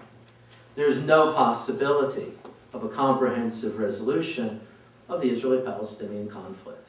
There's 0.75 0.97
no 0.97 1.31
possibility 1.31 2.33
of 2.73 2.83
a 2.83 2.89
comprehensive 2.89 3.77
resolution 3.77 4.61
of 5.07 5.21
the 5.21 5.29
Israeli-Palestinian 5.29 6.27
conflict. 6.27 6.87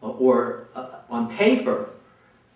Or, 0.00 0.68
uh, 0.74 1.00
on 1.10 1.28
paper, 1.28 1.90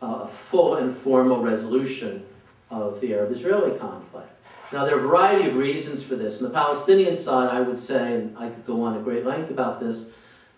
a 0.03 0.27
full 0.27 0.75
and 0.75 0.95
formal 0.95 1.43
resolution 1.43 2.27
of 2.71 3.01
the 3.01 3.15
Arab-Israeli 3.15 3.79
conflict. 3.79 4.29
Now, 4.73 4.85
there 4.85 4.97
are 4.97 4.99
a 4.99 5.07
variety 5.07 5.49
of 5.49 5.55
reasons 5.55 6.03
for 6.03 6.17
this. 6.17 6.43
On 6.43 6.49
the 6.49 6.55
Palestinian 6.55 7.17
side, 7.17 7.51
I 7.51 7.61
would 7.61 7.79
say, 7.79 8.15
and 8.15 8.37
I 8.37 8.49
could 8.49 8.67
go 8.67 8.83
on 8.83 8.97
at 8.97 9.05
great 9.05 9.25
length 9.25 9.51
about 9.51 9.81
this, 9.81 10.09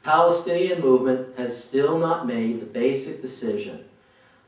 Palestinian 0.02 0.80
movement 0.80 1.36
has 1.36 1.62
still 1.62 1.98
not 1.98 2.26
made 2.26 2.60
the 2.60 2.66
basic 2.66 3.20
decision 3.20 3.84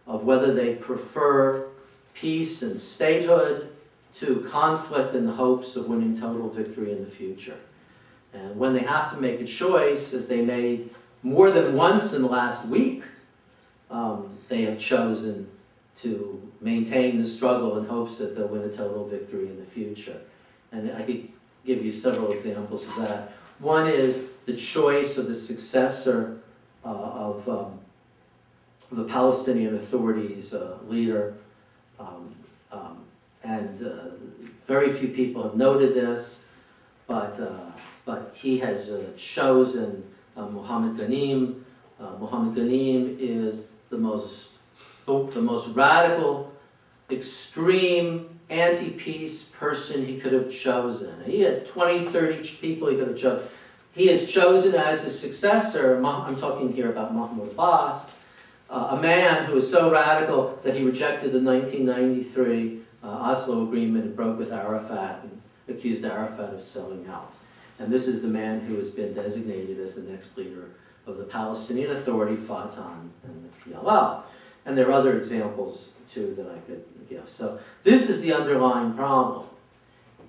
of 0.06 0.24
whether 0.24 0.54
they 0.54 0.74
prefer 0.74 1.66
peace 2.14 2.62
and 2.62 2.78
statehood 2.78 3.68
to 4.14 4.46
conflict 4.48 5.14
in 5.14 5.26
the 5.26 5.32
hopes 5.32 5.76
of 5.76 5.88
winning 5.88 6.18
total 6.18 6.48
victory 6.48 6.92
in 6.92 7.04
the 7.04 7.10
future. 7.10 7.58
And 8.32 8.56
when 8.56 8.72
they 8.72 8.80
have 8.80 9.10
to 9.12 9.20
make 9.20 9.40
a 9.40 9.44
choice, 9.44 10.14
as 10.14 10.28
they 10.28 10.42
made 10.42 10.90
more 11.22 11.50
than 11.50 11.74
once 11.74 12.12
in 12.12 12.22
the 12.22 12.28
last 12.28 12.66
week, 12.66 13.02
um, 13.90 14.36
they 14.48 14.62
have 14.62 14.78
chosen 14.78 15.48
to 15.98 16.52
maintain 16.60 17.18
the 17.18 17.24
struggle 17.24 17.78
in 17.78 17.86
hopes 17.86 18.18
that 18.18 18.36
they'll 18.36 18.48
win 18.48 18.62
a 18.62 18.72
total 18.72 19.06
victory 19.06 19.46
in 19.46 19.58
the 19.58 19.64
future. 19.64 20.20
And 20.72 20.92
I 20.92 21.02
could 21.02 21.28
give 21.64 21.84
you 21.84 21.92
several 21.92 22.32
examples 22.32 22.84
of 22.84 22.96
that. 22.96 23.32
One 23.58 23.86
is 23.86 24.20
the 24.44 24.54
choice 24.54 25.16
of 25.16 25.26
the 25.26 25.34
successor 25.34 26.40
uh, 26.84 26.88
of 26.88 27.48
um, 27.48 27.80
the 28.92 29.04
Palestinian 29.04 29.74
Authority's 29.74 30.52
uh, 30.52 30.78
leader. 30.86 31.34
Um, 31.98 32.34
um, 32.70 33.04
and 33.42 33.82
uh, 33.82 34.10
very 34.66 34.90
few 34.92 35.08
people 35.08 35.42
have 35.42 35.56
noted 35.56 35.94
this, 35.94 36.42
but, 37.06 37.40
uh, 37.40 37.70
but 38.04 38.34
he 38.36 38.58
has 38.58 38.90
uh, 38.90 39.10
chosen 39.16 40.04
uh, 40.36 40.46
Mohammed 40.46 40.96
Ghanim. 40.96 41.62
Mohammed 41.98 42.54
Ghanim 42.54 43.16
is 43.18 43.64
the 43.90 43.98
most, 43.98 44.50
the 45.06 45.42
most 45.42 45.68
radical, 45.68 46.52
extreme, 47.10 48.38
anti-peace 48.48 49.44
person 49.44 50.06
he 50.06 50.18
could 50.18 50.32
have 50.32 50.50
chosen. 50.50 51.22
He 51.24 51.42
had 51.42 51.66
20, 51.66 52.06
30 52.06 52.56
people 52.60 52.88
he 52.88 52.96
could 52.96 53.08
have 53.08 53.16
chosen. 53.16 53.48
He 53.92 54.10
is 54.10 54.30
chosen 54.30 54.74
as 54.74 55.02
his 55.02 55.18
successor, 55.18 56.04
I'm 56.04 56.36
talking 56.36 56.72
here 56.72 56.90
about 56.90 57.14
Mahmoud 57.14 57.52
Abbas, 57.52 58.10
uh, 58.68 58.88
a 58.90 59.00
man 59.00 59.46
who 59.46 59.54
was 59.54 59.70
so 59.70 59.90
radical 59.90 60.58
that 60.62 60.76
he 60.76 60.84
rejected 60.84 61.32
the 61.32 61.40
1993 61.40 62.80
uh, 63.02 63.06
Oslo 63.06 63.64
Agreement 63.64 64.04
and 64.04 64.16
broke 64.16 64.38
with 64.38 64.52
Arafat 64.52 65.22
and 65.22 65.40
accused 65.68 66.04
Arafat 66.04 66.52
of 66.52 66.62
selling 66.62 67.06
out. 67.08 67.36
And 67.78 67.90
this 67.92 68.06
is 68.06 68.20
the 68.20 68.28
man 68.28 68.60
who 68.60 68.76
has 68.76 68.90
been 68.90 69.14
designated 69.14 69.78
as 69.78 69.94
the 69.94 70.02
next 70.02 70.36
leader 70.36 70.70
of 71.06 71.18
the 71.18 71.24
Palestinian 71.24 71.90
Authority, 71.90 72.36
Fatah, 72.36 72.90
and 73.22 73.44
the 73.44 73.70
PLO. 73.70 74.22
And 74.64 74.76
there 74.76 74.88
are 74.88 74.92
other 74.92 75.16
examples, 75.16 75.90
too, 76.08 76.34
that 76.36 76.46
I 76.46 76.58
could 76.66 76.84
give. 77.08 77.28
So 77.28 77.60
this 77.84 78.08
is 78.08 78.20
the 78.20 78.32
underlying 78.32 78.94
problem. 78.94 79.46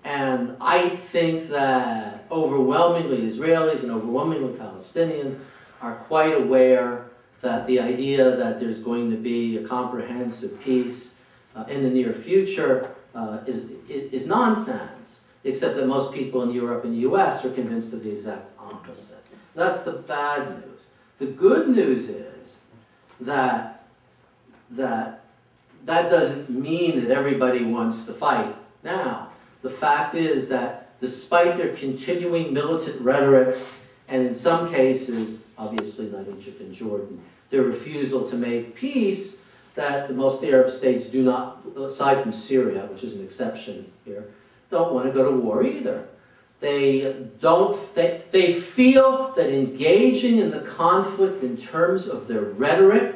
And 0.04 0.56
I 0.62 0.90
think 0.90 1.50
that 1.50 2.26
overwhelmingly 2.32 3.30
Israelis 3.30 3.82
and 3.82 3.92
overwhelmingly 3.92 4.54
Palestinians 4.54 5.40
are 5.82 5.96
quite 5.96 6.36
aware 6.36 7.10
that 7.42 7.68
the 7.68 7.80
idea 7.80 8.36
that 8.36 8.60
there's 8.60 8.78
going 8.78 9.12
to 9.12 9.18
be 9.18 9.58
a 9.58 9.68
comprehensive 9.68 10.60
peace 10.62 11.16
uh, 11.56 11.66
in 11.68 11.84
the 11.84 11.90
near 11.90 12.14
future 12.14 12.96
uh, 13.16 13.40
is, 13.46 13.64
is 13.90 14.26
nonsense, 14.28 15.22
except 15.44 15.76
that 15.76 15.88
most 15.88 16.14
people 16.14 16.42
in 16.44 16.52
Europe 16.52 16.84
and 16.84 16.94
the 16.94 17.10
US 17.10 17.44
are 17.44 17.52
convinced 17.52 17.94
of 17.94 18.04
the 18.04 18.12
exact 18.12 18.52
opposite. 18.60 19.27
That's 19.58 19.80
the 19.80 19.92
bad 19.92 20.52
news. 20.52 20.86
The 21.18 21.26
good 21.26 21.68
news 21.68 22.10
is 22.10 22.58
that, 23.20 23.88
that 24.70 25.24
that 25.86 26.12
doesn't 26.12 26.48
mean 26.48 27.02
that 27.02 27.10
everybody 27.10 27.66
wants 27.66 28.04
to 28.04 28.14
fight 28.14 28.56
now. 28.84 29.30
The 29.64 29.72
fact 29.72 30.14
is 30.14 30.50
that 30.50 31.00
despite 31.00 31.58
their 31.58 31.76
continuing 31.76 32.54
militant 32.54 33.02
rhetoric, 33.02 33.56
and 34.08 34.28
in 34.28 34.36
some 34.36 34.72
cases, 34.72 35.40
obviously 35.58 36.06
not 36.06 36.28
Egypt 36.38 36.62
and 36.62 36.72
Jordan, 36.72 37.20
their 37.50 37.64
refusal 37.64 38.30
to 38.30 38.36
make 38.36 38.76
peace, 38.76 39.42
that 39.74 40.08
the 40.08 40.14
most 40.14 40.44
Arab 40.44 40.70
states 40.70 41.08
do 41.08 41.24
not, 41.24 41.66
aside 41.76 42.22
from 42.22 42.32
Syria, 42.32 42.86
which 42.86 43.04
is 43.04 43.16
an 43.16 43.24
exception 43.24 43.92
here, 44.06 44.26
don't 44.70 44.94
want 44.94 45.08
to 45.08 45.12
go 45.12 45.32
to 45.32 45.36
war 45.36 45.64
either. 45.64 46.10
They 46.60 47.28
don't, 47.40 47.96
they, 47.96 48.24
they 48.32 48.54
feel 48.54 49.32
that 49.36 49.50
engaging 49.50 50.40
in 50.40 50.50
the 50.50 50.62
conflict 50.62 51.44
in 51.44 51.56
terms 51.56 52.08
of 52.08 52.28
their 52.28 52.42
rhetoric 52.42 53.16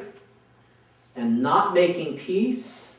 and 1.16 1.42
not 1.42 1.74
making 1.74 2.18
peace 2.18 2.96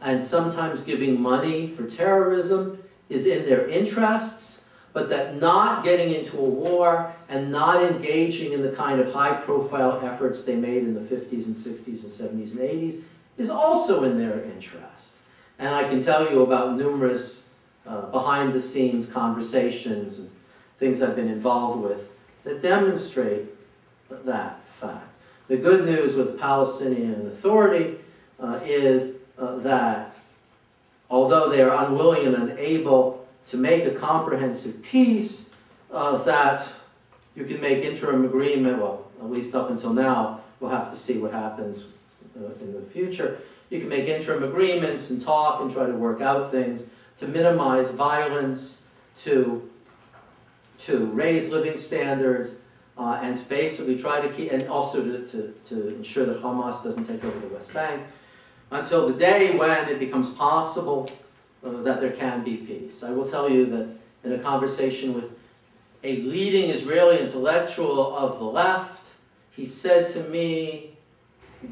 and 0.00 0.22
sometimes 0.22 0.82
giving 0.82 1.20
money 1.20 1.66
for 1.66 1.88
terrorism 1.88 2.82
is 3.08 3.26
in 3.26 3.46
their 3.46 3.66
interests, 3.66 4.62
but 4.92 5.08
that 5.08 5.36
not 5.36 5.82
getting 5.82 6.14
into 6.14 6.38
a 6.38 6.44
war 6.44 7.14
and 7.28 7.50
not 7.50 7.82
engaging 7.82 8.52
in 8.52 8.62
the 8.62 8.70
kind 8.70 9.00
of 9.00 9.12
high 9.12 9.34
profile 9.34 10.00
efforts 10.04 10.42
they 10.42 10.54
made 10.54 10.82
in 10.82 10.94
the 10.94 11.00
50s 11.00 11.46
and 11.46 11.56
60s 11.56 12.02
and 12.02 12.44
70s 12.44 12.52
and 12.52 12.60
80s 12.60 13.02
is 13.38 13.48
also 13.48 14.04
in 14.04 14.18
their 14.18 14.44
interest. 14.44 15.14
And 15.58 15.74
I 15.74 15.84
can 15.84 16.02
tell 16.02 16.30
you 16.30 16.42
about 16.42 16.76
numerous 16.76 17.47
uh, 17.88 18.02
behind 18.02 18.52
the 18.52 18.60
scenes 18.60 19.06
conversations 19.06 20.18
and 20.18 20.30
things 20.78 21.00
I've 21.00 21.16
been 21.16 21.28
involved 21.28 21.82
with 21.82 22.10
that 22.44 22.62
demonstrate 22.62 23.46
that 24.10 24.66
fact. 24.68 25.08
The 25.48 25.56
good 25.56 25.86
news 25.86 26.14
with 26.14 26.32
the 26.32 26.38
Palestinian 26.38 27.26
Authority 27.26 27.98
uh, 28.38 28.60
is 28.62 29.16
uh, 29.38 29.56
that 29.58 30.14
although 31.10 31.48
they 31.48 31.62
are 31.62 31.86
unwilling 31.86 32.26
and 32.26 32.50
unable 32.50 33.26
to 33.46 33.56
make 33.56 33.84
a 33.84 33.90
comprehensive 33.92 34.82
peace, 34.82 35.48
uh, 35.90 36.18
that 36.24 36.68
you 37.34 37.44
can 37.44 37.60
make 37.60 37.84
interim 37.84 38.24
agreement, 38.24 38.78
well, 38.78 39.06
at 39.18 39.30
least 39.30 39.54
up 39.54 39.70
until 39.70 39.94
now, 39.94 40.40
we'll 40.60 40.70
have 40.70 40.90
to 40.90 40.96
see 40.96 41.16
what 41.16 41.32
happens 41.32 41.86
uh, 42.38 42.50
in 42.60 42.74
the 42.74 42.82
future. 42.90 43.38
You 43.70 43.80
can 43.80 43.88
make 43.88 44.06
interim 44.06 44.42
agreements 44.44 45.08
and 45.08 45.20
talk 45.20 45.62
and 45.62 45.70
try 45.70 45.86
to 45.86 45.92
work 45.92 46.20
out 46.20 46.50
things 46.50 46.84
to 47.18 47.26
minimize 47.26 47.90
violence, 47.90 48.82
to, 49.22 49.68
to 50.78 51.06
raise 51.06 51.50
living 51.50 51.76
standards, 51.76 52.56
uh, 52.96 53.20
and 53.22 53.36
to 53.38 53.44
basically 53.44 53.98
try 53.98 54.20
to 54.20 54.28
keep, 54.28 54.50
and 54.52 54.68
also 54.68 55.02
to, 55.02 55.26
to, 55.28 55.54
to 55.68 55.88
ensure 55.94 56.24
that 56.26 56.42
Hamas 56.42 56.82
doesn't 56.82 57.04
take 57.04 57.24
over 57.24 57.38
the 57.38 57.48
West 57.48 57.72
Bank, 57.72 58.02
until 58.70 59.08
the 59.08 59.14
day 59.14 59.56
when 59.56 59.88
it 59.88 59.98
becomes 59.98 60.30
possible 60.30 61.10
uh, 61.64 61.70
that 61.82 62.00
there 62.00 62.12
can 62.12 62.44
be 62.44 62.56
peace. 62.56 63.02
I 63.02 63.10
will 63.10 63.26
tell 63.26 63.48
you 63.48 63.66
that 63.66 63.88
in 64.24 64.32
a 64.32 64.38
conversation 64.38 65.14
with 65.14 65.38
a 66.04 66.16
leading 66.22 66.70
Israeli 66.70 67.18
intellectual 67.18 68.16
of 68.16 68.38
the 68.38 68.44
left, 68.44 69.04
he 69.50 69.66
said 69.66 70.06
to 70.12 70.22
me, 70.28 70.96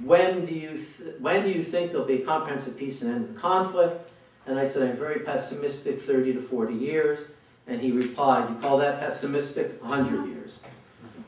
when 0.02 0.44
do 0.44 0.54
you, 0.54 0.84
when 1.20 1.44
do 1.44 1.50
you 1.50 1.62
think 1.62 1.92
there'll 1.92 2.06
be 2.06 2.22
a 2.22 2.26
comprehensive 2.26 2.76
peace 2.76 3.02
and 3.02 3.14
end 3.14 3.36
the 3.36 3.40
conflict? 3.40 4.10
And 4.46 4.58
I 4.58 4.66
said, 4.66 4.88
I'm 4.88 4.96
very 4.96 5.20
pessimistic, 5.20 6.00
30 6.00 6.34
to 6.34 6.40
40 6.40 6.74
years. 6.74 7.26
And 7.66 7.80
he 7.80 7.90
replied, 7.90 8.48
you 8.48 8.56
call 8.56 8.78
that 8.78 9.00
pessimistic? 9.00 9.82
100 9.82 10.28
years. 10.28 10.60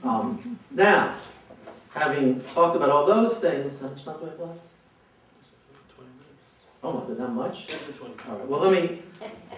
Um, 0.05 0.59
now, 0.71 1.17
having 1.95 2.41
talked 2.41 2.77
about 2.77 2.91
all 2.91 3.07
those 3.07 3.39
things, 3.39 3.81
how 3.81 3.89
much 3.89 4.05
time 4.05 4.19
do 4.21 4.27
I 4.27 4.31
have 4.31 4.41
left? 4.41 4.61
Oh 6.83 6.93
my 6.93 7.01
god, 7.01 7.19
that 7.19 7.33
much? 7.33 7.69
All 8.29 8.37
right, 8.37 8.47
well, 8.47 8.61
let 8.61 8.73
me, 8.73 9.03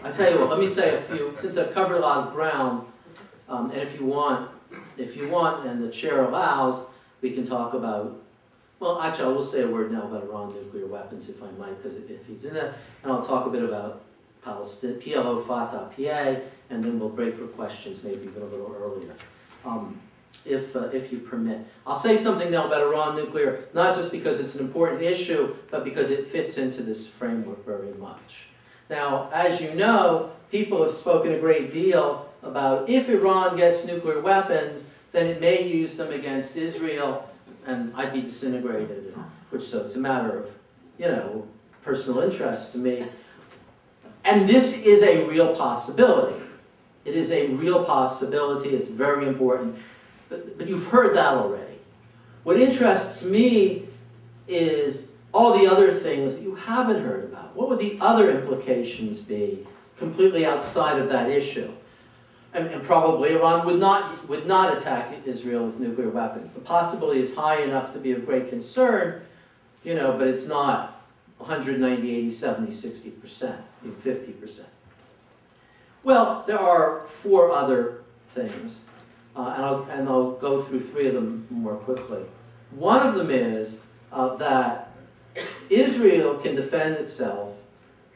I 0.03 0.11
tell 0.11 0.33
you 0.33 0.39
what, 0.41 0.49
let 0.49 0.59
me 0.59 0.67
say 0.67 0.97
a 0.97 1.01
few, 1.03 1.35
since 1.37 1.59
I've 1.59 1.75
covered 1.75 1.97
a 1.97 2.01
lot 2.01 2.27
of 2.27 2.33
ground, 2.33 2.87
um, 3.47 3.71
and 3.73 3.83
if 3.83 4.01
you 4.01 4.07
want, 4.07 4.51
if 4.97 5.17
you 5.17 5.29
want, 5.29 5.67
and 5.67 5.85
the 5.85 5.91
chair 5.91 6.25
allows, 6.25 6.85
we 7.21 7.33
can 7.33 7.45
talk 7.45 7.75
about, 7.75 8.19
well, 8.81 9.01
actually, 9.03 9.27
I 9.27 9.29
will 9.29 9.43
say 9.43 9.63
a 9.63 9.69
word 9.69 9.93
now 9.93 10.03
about 10.05 10.25
Iran 10.25 10.55
nuclear 10.55 10.87
weapons, 10.87 11.29
if 11.29 11.43
I 11.43 11.51
might, 11.53 11.81
because 11.83 11.99
if 11.99 12.27
he's 12.27 12.47
in 12.47 12.55
that, 12.55 12.79
and 13.03 13.13
I'll 13.13 13.23
talk 13.23 13.47
a 13.47 13.51
bit 13.51 13.63
about 13.63 14.01
Palestine, 14.43 14.95
PLO, 14.95 15.43
Fatah, 15.43 15.91
PA, 15.95 16.41
and 16.71 16.83
then 16.83 16.99
we'll 16.99 17.11
break 17.11 17.37
for 17.37 17.47
questions, 17.47 18.03
maybe 18.03 18.25
even 18.25 18.43
a 18.43 18.47
little 18.47 18.75
earlier. 18.81 19.13
Um, 19.65 20.01
if, 20.47 20.75
uh, 20.75 20.89
if 20.93 21.13
you 21.13 21.19
permit. 21.19 21.67
I'll 21.87 21.99
say 21.99 22.17
something 22.17 22.51
now 22.51 22.67
about 22.67 22.81
Iran 22.81 23.17
nuclear, 23.17 23.69
not 23.75 23.95
just 23.95 24.11
because 24.11 24.41
it's 24.41 24.55
an 24.55 24.63
important 24.63 25.03
issue, 25.03 25.55
but 25.71 25.85
because 25.85 26.11
it 26.11 26.27
fits 26.27 26.57
into 26.57 26.83
this 26.83 27.07
framework 27.07 27.65
very 27.67 27.93
much. 27.93 28.49
Now, 28.89 29.29
as 29.33 29.61
you 29.61 29.75
know, 29.75 30.33
people 30.51 30.83
have 30.83 30.95
spoken 30.95 31.33
a 31.33 31.39
great 31.39 31.73
deal 31.73 32.29
about 32.43 32.89
if 32.89 33.11
Iran 33.11 33.57
gets 33.57 33.85
nuclear 33.85 34.21
weapons, 34.21 34.87
then 35.13 35.27
it 35.27 35.41
may 35.41 35.63
use 35.63 35.97
them 35.97 36.11
against 36.13 36.57
Israel, 36.57 37.29
and 37.67 37.93
I'd 37.95 38.13
be 38.13 38.23
disintegrated, 38.23 39.15
which 39.51 39.63
so 39.63 39.83
it's 39.83 39.97
a 39.97 40.01
matter 40.01 40.41
of, 40.41 40.51
you 40.99 41.07
know, 41.07 41.47
personal 41.83 42.21
interest 42.21 42.73
to 42.73 42.79
me. 42.79 43.07
And 44.25 44.49
this 44.49 44.77
is 44.83 45.03
a 45.03 45.25
real 45.25 45.55
possibility. 45.55 46.41
It 47.05 47.15
is 47.15 47.31
a 47.33 47.49
real 47.49 47.85
possibility. 47.85 48.71
It's 48.71 48.87
very 48.87 49.27
important. 49.27 49.79
But, 50.29 50.59
but 50.59 50.69
you've 50.69 50.89
heard 50.89 51.17
that 51.17 51.35
already. 51.35 51.79
What 52.45 52.59
interests 52.59 53.23
me 53.23 53.89
is 54.47 55.09
all 55.33 55.59
the 55.59 55.71
other 55.71 55.91
things 55.93 56.37
that 56.37 56.43
you 56.43 56.55
haven't 56.55 57.03
heard 57.03 57.25
about. 57.25 57.57
What 57.57 57.69
would 57.69 57.79
the 57.79 57.99
other 58.01 58.31
implications 58.31 59.21
be 59.21 59.67
completely 59.97 60.45
outside 60.45 60.99
of 60.99 61.09
that 61.11 61.31
issue? 61.31 61.73
And, 62.53 62.67
and, 62.67 62.83
probably 62.83 63.33
Iran 63.33 63.65
would 63.65 63.79
not, 63.79 64.29
would 64.29 64.45
not 64.45 64.77
attack 64.77 65.15
Israel 65.25 65.67
with 65.67 65.79
nuclear 65.79 66.09
weapons. 66.09 66.53
The 66.53 66.61
possibility 66.61 67.21
is 67.21 67.37
high 67.37 67.63
enough 67.63 67.93
to 67.93 68.01
be 68.01 68.11
of 68.11 68.27
great 68.27 68.49
concern, 68.49 69.25
you 69.85 69.95
know, 69.95 70.19
but 70.19 70.27
it's 70.27 70.49
not 70.49 71.01
190, 71.39 72.17
80, 72.17 72.31
70, 72.31 72.73
60%, 72.73 73.57
even 73.85 73.97
50%. 73.97 74.65
Well, 76.03 76.45
there 76.47 76.59
are 76.59 77.07
four 77.07 77.53
other 77.53 78.03
things. 78.31 78.81
Uh, 79.37 79.53
and, 79.55 79.65
I'll, 79.65 79.83
and 79.91 80.09
I'll 80.09 80.33
go 80.33 80.61
through 80.61 80.81
three 80.81 81.07
of 81.07 81.15
them 81.15 81.47
more 81.51 81.77
quickly. 81.77 82.25
One 82.73 83.07
of 83.07 83.15
them 83.15 83.31
is 83.31 83.79
uh, 84.13 84.35
that 84.37 84.93
Israel 85.69 86.35
can 86.35 86.55
defend 86.55 86.97
itself. 86.97 87.50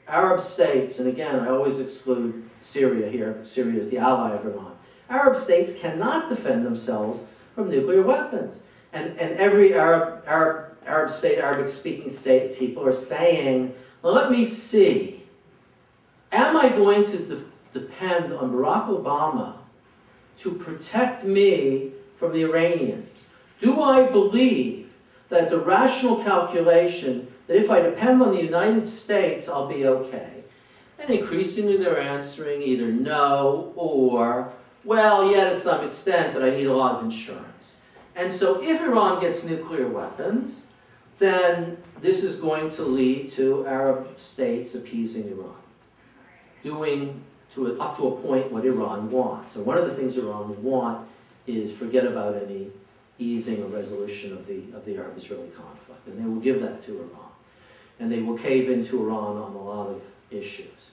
Arab 0.06 0.40
states, 0.40 0.98
and 0.98 1.08
again, 1.08 1.40
I 1.40 1.48
always 1.48 1.78
exclude 1.78 2.48
Syria 2.60 3.10
here. 3.10 3.38
Syria 3.42 3.78
is 3.78 3.88
the 3.90 3.98
ally 3.98 4.32
of 4.32 4.44
Iran. 4.44 4.76
Arab 5.08 5.36
states 5.36 5.72
cannot 5.78 6.28
defend 6.28 6.64
themselves 6.64 7.20
from 7.54 7.70
nuclear 7.70 8.02
weapons. 8.02 8.60
And, 8.92 9.18
and 9.18 9.36
every 9.38 9.74
Arab, 9.74 10.22
Arab, 10.26 10.76
Arab 10.86 11.10
state, 11.10 11.38
Arabic-speaking 11.38 12.10
state, 12.10 12.58
people 12.58 12.86
are 12.86 12.92
saying, 12.92 13.74
well, 14.02 14.14
let 14.14 14.30
me 14.30 14.44
see. 14.44 15.24
Am 16.32 16.56
I 16.56 16.68
going 16.68 17.04
to 17.06 17.18
de 17.18 17.44
depend 17.72 18.32
on 18.32 18.52
Barack 18.52 18.86
Obama 18.88 19.56
to 20.36 20.52
protect 20.52 21.24
me 21.24 21.90
from 22.16 22.32
the 22.32 22.42
Iranians? 22.42 23.26
Do 23.60 23.80
I 23.80 24.06
believe 24.06 24.92
that 25.28 25.42
it's 25.44 25.52
a 25.52 25.58
rational 25.58 26.22
calculation 26.22 27.33
that 27.46 27.56
if 27.56 27.70
I 27.70 27.80
depend 27.80 28.22
on 28.22 28.32
the 28.32 28.42
United 28.42 28.86
States, 28.86 29.48
I'll 29.48 29.68
be 29.68 29.86
okay? 29.86 30.44
And 30.98 31.10
increasingly 31.10 31.76
they're 31.76 31.98
answering 31.98 32.62
either 32.62 32.86
no 32.86 33.72
or, 33.76 34.52
well, 34.84 35.30
yeah, 35.30 35.50
to 35.50 35.56
some 35.56 35.84
extent, 35.84 36.32
but 36.32 36.42
I 36.42 36.50
need 36.50 36.66
a 36.66 36.76
lot 36.76 36.96
of 36.96 37.04
insurance. 37.04 37.74
And 38.16 38.32
so 38.32 38.62
if 38.62 38.80
Iran 38.80 39.20
gets 39.20 39.44
nuclear 39.44 39.88
weapons, 39.88 40.62
then 41.18 41.78
this 42.00 42.22
is 42.22 42.36
going 42.36 42.70
to 42.70 42.82
lead 42.82 43.30
to 43.32 43.66
Arab 43.66 44.18
states 44.18 44.74
appeasing 44.74 45.28
Iran, 45.28 45.56
doing 46.62 47.22
to 47.54 47.68
a, 47.68 47.78
up 47.78 47.96
to 47.98 48.08
a 48.08 48.20
point 48.20 48.50
what 48.50 48.64
Iran 48.64 49.10
wants. 49.10 49.56
And 49.56 49.66
one 49.66 49.78
of 49.78 49.86
the 49.86 49.94
things 49.94 50.16
Iran 50.16 50.48
would 50.48 50.62
want 50.62 51.06
is 51.46 51.76
forget 51.76 52.06
about 52.06 52.34
any 52.42 52.70
easing 53.18 53.62
or 53.62 53.66
resolution 53.66 54.32
of 54.32 54.46
the, 54.46 54.62
of 54.74 54.84
the 54.84 54.96
Arab-Israeli 54.96 55.48
conflict. 55.50 56.06
And 56.06 56.18
they 56.18 56.28
will 56.28 56.40
give 56.40 56.60
that 56.62 56.84
to 56.86 56.96
Iran. 56.96 57.23
And 57.98 58.10
they 58.10 58.20
will 58.20 58.36
cave 58.36 58.68
into 58.68 59.00
Iran 59.02 59.36
on 59.36 59.52
a 59.52 59.62
lot 59.62 59.88
of 59.88 60.02
issues. 60.30 60.90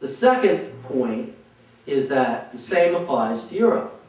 The 0.00 0.08
second 0.08 0.82
point 0.84 1.34
is 1.86 2.08
that 2.08 2.52
the 2.52 2.58
same 2.58 2.94
applies 2.94 3.44
to 3.44 3.54
Europe, 3.54 4.00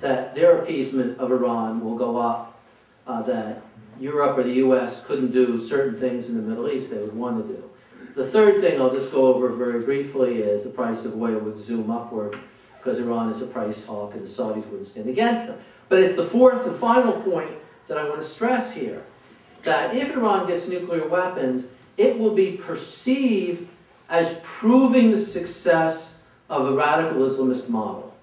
that 0.00 0.34
their 0.34 0.58
appeasement 0.58 1.18
of 1.18 1.32
Iran 1.32 1.80
will 1.80 1.96
go 1.96 2.18
up, 2.18 2.60
uh, 3.06 3.22
that 3.22 3.62
Europe 3.98 4.36
or 4.38 4.42
the 4.42 4.54
US 4.54 5.04
couldn't 5.04 5.32
do 5.32 5.60
certain 5.60 5.98
things 5.98 6.28
in 6.28 6.36
the 6.36 6.42
Middle 6.42 6.68
East 6.68 6.90
they 6.90 6.98
would 6.98 7.16
want 7.16 7.46
to 7.46 7.54
do. 7.54 7.62
The 8.14 8.26
third 8.26 8.60
thing 8.60 8.80
I'll 8.80 8.92
just 8.92 9.12
go 9.12 9.32
over 9.32 9.48
very 9.48 9.80
briefly 9.80 10.42
is 10.42 10.64
the 10.64 10.70
price 10.70 11.04
of 11.04 11.20
oil 11.20 11.38
would 11.38 11.58
zoom 11.58 11.90
upward 11.90 12.36
because 12.76 12.98
Iran 12.98 13.28
is 13.28 13.40
a 13.40 13.46
price 13.46 13.84
hawk 13.84 14.14
and 14.14 14.22
the 14.22 14.28
Saudis 14.28 14.66
wouldn't 14.66 14.86
stand 14.86 15.08
against 15.08 15.46
them. 15.46 15.58
But 15.88 16.00
it's 16.00 16.14
the 16.14 16.24
fourth 16.24 16.66
and 16.66 16.76
final 16.76 17.12
point 17.22 17.52
that 17.86 17.96
I 17.96 18.08
want 18.08 18.20
to 18.20 18.26
stress 18.26 18.72
here, 18.72 19.04
that 19.62 19.94
if 19.94 20.14
Iran 20.16 20.46
gets 20.46 20.68
nuclear 20.68 21.06
weapons, 21.06 21.66
it 21.96 22.18
will 22.18 22.34
be 22.34 22.52
perceived 22.52 23.68
as 24.08 24.40
proving 24.42 25.10
the 25.10 25.18
success 25.18 26.20
of 26.48 26.64
the 26.64 26.72
radical 26.72 27.20
Islamist 27.22 27.68
model. 27.68 28.14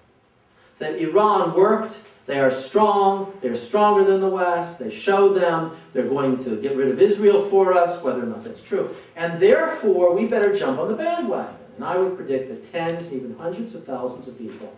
That 0.79 0.95
Iran 0.95 1.53
worked, 1.53 1.97
they 2.25 2.39
are 2.39 2.49
strong, 2.49 3.37
they're 3.41 3.55
stronger 3.55 4.03
than 4.03 4.19
the 4.19 4.29
West, 4.29 4.79
they 4.79 4.89
showed 4.89 5.33
them 5.33 5.77
they're 5.93 6.07
going 6.07 6.43
to 6.43 6.59
get 6.59 6.75
rid 6.75 6.89
of 6.89 6.99
Israel 6.99 7.43
for 7.45 7.73
us, 7.73 8.01
whether 8.01 8.23
or 8.23 8.25
not 8.25 8.43
that's 8.43 8.61
true. 8.61 8.95
And 9.15 9.39
therefore, 9.39 10.15
we 10.15 10.25
better 10.25 10.55
jump 10.55 10.79
on 10.79 10.87
the 10.87 10.95
bandwagon. 10.95 11.55
And 11.75 11.85
I 11.85 11.97
would 11.97 12.15
predict 12.15 12.49
that 12.49 12.71
tens, 12.71 13.13
even 13.13 13.37
hundreds 13.37 13.75
of 13.75 13.85
thousands 13.85 14.27
of 14.27 14.37
people 14.37 14.75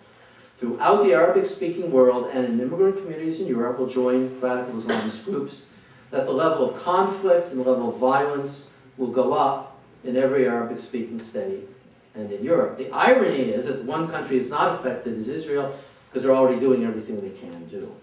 throughout 0.58 1.04
the 1.04 1.14
Arabic-speaking 1.14 1.92
world 1.92 2.30
and 2.34 2.46
in 2.46 2.60
immigrant 2.60 2.98
communities 2.98 3.40
in 3.40 3.48
Europe 3.48 3.78
will 3.78 3.88
join 3.88 4.40
radical 4.40 4.74
Islamist 4.82 5.24
groups, 5.24 5.66
that 6.12 6.26
the 6.26 6.32
level 6.32 6.70
of 6.70 6.82
conflict 6.82 7.52
and 7.52 7.60
the 7.60 7.70
level 7.70 7.90
of 7.90 7.98
violence 7.98 8.70
will 8.98 9.08
go 9.12 9.34
up 9.34 9.78
in 10.04 10.16
every 10.16 10.48
Arabic-speaking 10.48 11.20
state 11.20 11.68
and 12.16 12.32
in 12.32 12.44
Europe. 12.44 12.78
The 12.78 12.90
irony 12.92 13.52
is 13.52 13.66
that 13.66 13.84
one 13.84 14.08
country 14.08 14.38
that's 14.38 14.50
not 14.50 14.80
affected 14.80 15.18
is 15.18 15.28
Israel, 15.28 15.78
because 16.10 16.24
they're 16.24 16.36
already 16.36 16.60
doing 16.60 16.84
everything 16.86 17.22
they 17.22 17.38
can 17.38 17.68
do. 17.68 17.96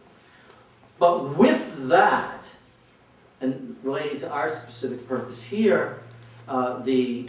But 0.99 1.37
with 1.37 1.89
that, 1.89 2.51
and 3.41 3.77
relating 3.83 4.21
to 4.21 4.31
our 4.31 4.51
specific 4.51 5.09
purpose 5.09 5.45
here, 5.45 6.01
uh, 6.47 6.79
the 6.79 7.29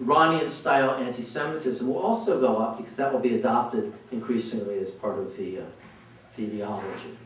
Iranian-style 0.00 0.94
anti-Semitism 0.94 1.86
will 1.86 1.98
also 1.98 2.40
go 2.40 2.56
up 2.56 2.78
because 2.78 2.96
that 2.96 3.12
will 3.12 3.20
be 3.20 3.34
adopted 3.34 3.92
increasingly 4.10 4.78
as 4.78 4.90
part 4.90 5.18
of 5.18 5.36
the, 5.36 5.58
uh, 5.58 5.62
the 6.36 6.46
ideology. 6.46 7.16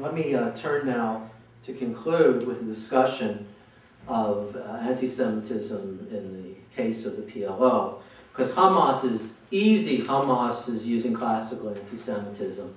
Let 0.00 0.14
me 0.14 0.34
uh, 0.34 0.50
turn 0.52 0.86
now 0.86 1.30
to 1.64 1.74
conclude 1.74 2.46
with 2.46 2.62
a 2.62 2.64
discussion 2.64 3.46
of 4.08 4.56
uh, 4.56 4.78
anti-Semitism 4.80 6.08
in 6.10 6.42
the 6.42 6.54
case 6.74 7.04
of 7.04 7.16
the 7.16 7.22
PLO. 7.22 8.00
Because 8.32 8.52
Hamas 8.52 9.04
is 9.04 9.32
easy, 9.50 9.98
Hamas 9.98 10.70
is 10.70 10.88
using 10.88 11.12
classical 11.12 11.68
anti-Semitism. 11.68 12.74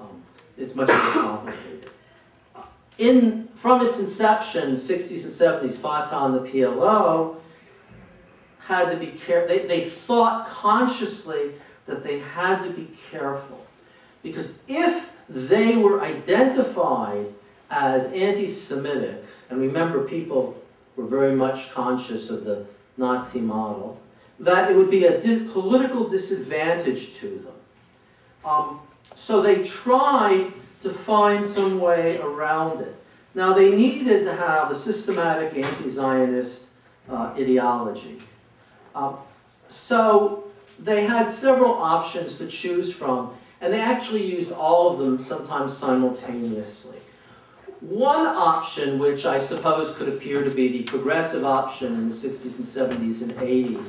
Um, 0.00 0.22
it's 0.56 0.74
much 0.74 0.88
more 0.88 0.96
complicated. 0.96 1.90
In, 2.96 3.48
from 3.54 3.84
its 3.84 3.98
inception, 3.98 4.72
60s 4.72 5.24
and 5.24 5.70
70s, 5.70 5.74
Fatah 5.74 6.24
and 6.24 6.34
the 6.34 6.50
PLO 6.50 7.36
had 8.60 8.90
to 8.90 8.96
be 8.96 9.08
careful. 9.08 9.48
They, 9.48 9.66
they 9.66 9.84
thought 9.84 10.48
consciously 10.48 11.52
that 11.84 12.02
they 12.02 12.20
had 12.20 12.62
to 12.64 12.70
be 12.70 12.88
careful. 13.10 13.66
Because 14.22 14.54
if 14.66 15.10
they 15.28 15.76
were 15.76 16.02
identified 16.02 17.26
as 17.70 18.06
anti-Semitic, 18.06 19.24
and 19.48 19.60
remember 19.60 20.06
people 20.06 20.62
were 20.96 21.06
very 21.06 21.34
much 21.34 21.70
conscious 21.70 22.30
of 22.30 22.44
the 22.44 22.66
Nazi 22.96 23.40
model, 23.40 24.00
that 24.38 24.70
it 24.70 24.76
would 24.76 24.90
be 24.90 25.04
a 25.04 25.20
di 25.20 25.44
political 25.48 26.08
disadvantage 26.08 27.14
to 27.16 27.28
them. 27.44 27.54
Um, 28.44 28.80
so 29.14 29.40
they 29.40 29.62
tried 29.62 30.52
to 30.82 30.90
find 30.90 31.44
some 31.44 31.80
way 31.80 32.18
around 32.18 32.80
it. 32.80 32.94
Now 33.34 33.52
they 33.52 33.74
needed 33.74 34.24
to 34.24 34.34
have 34.34 34.70
a 34.70 34.74
systematic 34.74 35.56
anti-Zionist 35.56 36.62
uh, 37.08 37.34
ideology. 37.38 38.18
Um, 38.94 39.16
so 39.68 40.44
they 40.78 41.04
had 41.06 41.28
several 41.28 41.72
options 41.72 42.34
to 42.34 42.46
choose 42.46 42.92
from, 42.92 43.34
and 43.64 43.72
they 43.72 43.80
actually 43.80 44.22
used 44.22 44.52
all 44.52 44.92
of 44.92 44.98
them 44.98 45.18
sometimes 45.18 45.74
simultaneously. 45.74 46.98
One 47.80 48.26
option, 48.26 48.98
which 48.98 49.24
I 49.24 49.38
suppose 49.38 49.94
could 49.96 50.06
appear 50.06 50.44
to 50.44 50.50
be 50.50 50.68
the 50.68 50.82
progressive 50.82 51.46
option 51.46 51.94
in 51.94 52.10
the 52.10 52.14
60s 52.14 52.58
and 52.58 53.00
70s 53.00 53.22
and 53.22 53.32
80s, 53.32 53.88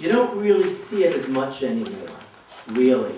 you 0.00 0.08
don't 0.08 0.36
really 0.36 0.68
see 0.68 1.04
it 1.04 1.14
as 1.14 1.28
much 1.28 1.62
anymore, 1.62 2.10
really, 2.70 3.14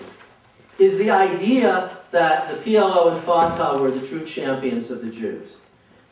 is 0.79 0.99
the 0.99 1.11
idea 1.11 1.97
that 2.11 2.51
the 2.51 2.57
PLO 2.57 3.13
and 3.13 3.23
Fatah 3.23 3.79
were 3.79 3.91
the 3.91 4.07
true 4.07 4.27
champions 4.27 4.91
of 4.91 5.01
the 5.01 5.11
Jews. 5.11 5.57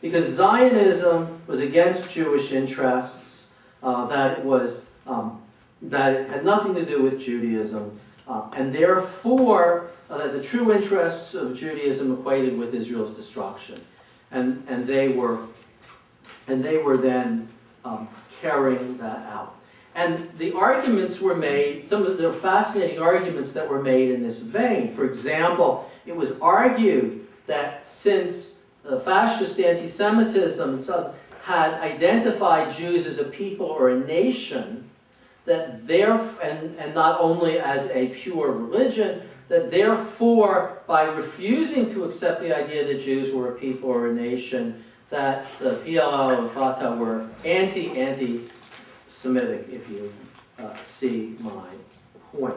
Because 0.01 0.27
Zionism 0.27 1.39
was 1.45 1.59
against 1.59 2.09
Jewish 2.09 2.51
interests, 2.51 3.49
uh, 3.83 4.07
that 4.07 4.39
it 4.39 4.43
was 4.43 4.81
um, 5.05 5.43
that 5.83 6.13
it 6.13 6.29
had 6.29 6.43
nothing 6.43 6.73
to 6.75 6.85
do 6.85 7.01
with 7.03 7.19
Judaism, 7.19 7.99
uh, 8.29 8.47
and 8.53 8.73
therefore 8.73 9.89
uh, 10.09 10.27
the 10.27 10.41
true 10.41 10.71
interests 10.71 11.33
of 11.33 11.57
Judaism 11.57 12.13
equated 12.13 12.57
with 12.57 12.73
Israel's 12.73 13.11
destruction, 13.11 13.81
and 14.31 14.63
and 14.67 14.87
they 14.87 15.09
were 15.09 15.39
and 16.47 16.63
they 16.63 16.77
were 16.77 16.97
then 16.97 17.49
um, 17.83 18.07
carrying 18.41 18.97
that 18.97 19.25
out. 19.25 19.55
And 19.95 20.29
the 20.37 20.53
arguments 20.53 21.19
were 21.19 21.35
made, 21.35 21.85
some 21.85 22.05
of 22.05 22.17
the 22.17 22.31
fascinating 22.31 22.99
arguments 22.99 23.51
that 23.53 23.67
were 23.67 23.81
made 23.81 24.11
in 24.11 24.23
this 24.23 24.39
vein. 24.39 24.87
For 24.89 25.03
example, 25.03 25.91
it 26.05 26.15
was 26.15 26.31
argued 26.39 27.27
that 27.47 27.85
since 27.85 28.59
uh, 28.87 28.99
fascist 28.99 29.59
anti-Semitism 29.59 30.81
had 31.43 31.73
identified 31.81 32.71
Jews 32.71 33.07
as 33.07 33.17
a 33.17 33.25
people 33.25 33.65
or 33.65 33.89
a 33.89 33.99
nation, 33.99 34.78
that 35.49 35.85
there, 35.87 36.13
and, 36.43 36.77
and 36.77 36.93
not 36.93 37.19
only 37.19 37.59
as 37.59 37.89
a 37.89 38.09
pure 38.09 38.51
religion, 38.51 39.23
that 39.47 39.71
therefore, 39.71 40.83
by 40.85 41.05
refusing 41.05 41.89
to 41.89 42.03
accept 42.03 42.39
the 42.39 42.55
idea 42.55 42.85
that 42.85 43.01
Jews 43.01 43.33
were 43.33 43.55
a 43.55 43.59
people 43.59 43.89
or 43.89 44.09
a 44.09 44.13
nation, 44.13 44.83
that 45.09 45.47
the 45.57 45.71
PLO 45.83 46.37
and 46.37 46.51
Fatah 46.51 46.95
were 46.95 47.27
anti-anti-Semitic, 47.43 49.69
if 49.71 49.89
you 49.89 50.13
uh, 50.59 50.77
see 50.81 51.35
my 51.39 51.65
point. 52.31 52.53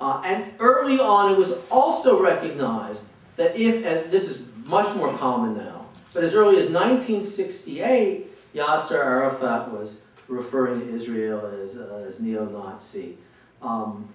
Uh, 0.00 0.22
and 0.24 0.54
early 0.58 0.98
on, 0.98 1.34
it 1.34 1.36
was 1.36 1.52
also 1.70 2.18
recognized 2.18 3.04
that 3.36 3.54
if, 3.56 3.84
and 3.84 4.10
this 4.10 4.26
is 4.26 4.40
much 4.64 4.96
more 4.96 5.14
common 5.18 5.54
now, 5.54 5.84
but 6.14 6.24
as 6.24 6.34
early 6.34 6.56
as 6.56 6.70
1968, 6.70 8.54
Yasser 8.54 9.04
Arafat 9.04 9.70
was 9.70 9.98
referring 10.28 10.80
to 10.80 10.94
Israel 10.94 11.46
as, 11.62 11.76
uh, 11.76 12.04
as 12.06 12.20
neo-Nazi. 12.20 13.16
Um, 13.62 14.08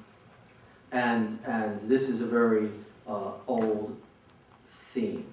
and, 0.92 1.40
and 1.46 1.80
this 1.90 2.10
is 2.10 2.22
a 2.22 2.26
very 2.26 2.70
uh, 3.08 3.32
old 3.48 3.96
theme. 4.94 5.26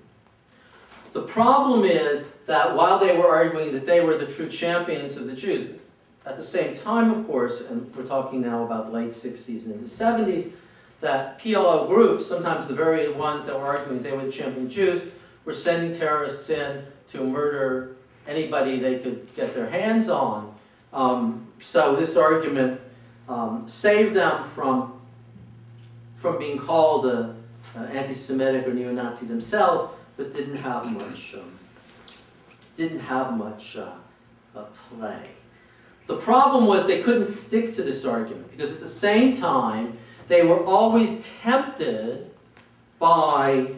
The 1.12 1.22
problem 1.22 1.84
is 1.84 2.24
that 2.46 2.76
while 2.76 2.98
they 2.98 3.16
were 3.16 3.28
arguing 3.28 3.72
that 3.72 3.86
they 3.86 4.00
were 4.00 4.16
the 4.16 4.26
true 4.26 4.48
champions 4.48 5.16
of 5.16 5.26
the 5.26 5.34
Jews, 5.34 5.78
at 6.24 6.36
the 6.36 6.42
same 6.42 6.74
time, 6.74 7.10
of 7.10 7.26
course, 7.26 7.62
and 7.62 7.94
we're 7.96 8.06
talking 8.06 8.40
now 8.40 8.64
about 8.64 8.86
the 8.86 8.92
late 8.92 9.10
60s 9.10 9.64
and 9.64 9.72
into 9.72 9.86
70s, 9.86 10.52
that 11.00 11.38
PLO 11.38 11.86
groups, 11.86 12.26
sometimes 12.26 12.66
the 12.66 12.74
very 12.74 13.10
ones 13.10 13.44
that 13.44 13.58
were 13.58 13.66
arguing 13.66 14.02
they 14.02 14.12
were 14.12 14.24
the 14.24 14.32
champion 14.32 14.68
Jews, 14.68 15.02
were 15.44 15.54
sending 15.54 15.98
terrorists 15.98 16.50
in 16.50 16.84
to 17.08 17.24
murder 17.24 17.96
anybody 18.26 18.78
they 18.78 18.98
could 18.98 19.34
get 19.34 19.54
their 19.54 19.70
hands 19.70 20.08
on. 20.08 20.54
Um, 20.92 21.46
so 21.60 21.96
this 21.96 22.16
argument 22.16 22.80
um, 23.28 23.68
saved 23.68 24.14
them 24.14 24.44
from, 24.44 25.00
from 26.14 26.38
being 26.38 26.58
called 26.58 27.06
uh, 27.06 27.32
uh, 27.76 27.80
anti-Semitic 27.84 28.66
or 28.66 28.74
neo-Nazi 28.74 29.26
themselves, 29.26 29.92
but 30.16 30.34
didn't 30.34 30.56
have 30.56 30.86
much, 30.86 31.34
um, 31.34 31.58
didn't 32.76 33.00
have 33.00 33.36
much 33.36 33.76
uh, 33.76 33.92
play. 34.90 35.30
The 36.06 36.16
problem 36.16 36.66
was 36.66 36.86
they 36.86 37.02
couldn't 37.02 37.26
stick 37.26 37.74
to 37.74 37.82
this 37.82 38.04
argument 38.04 38.50
because 38.50 38.72
at 38.72 38.80
the 38.80 38.88
same 38.88 39.36
time 39.36 39.98
they 40.26 40.42
were 40.44 40.64
always 40.64 41.28
tempted 41.42 42.30
by 42.98 43.72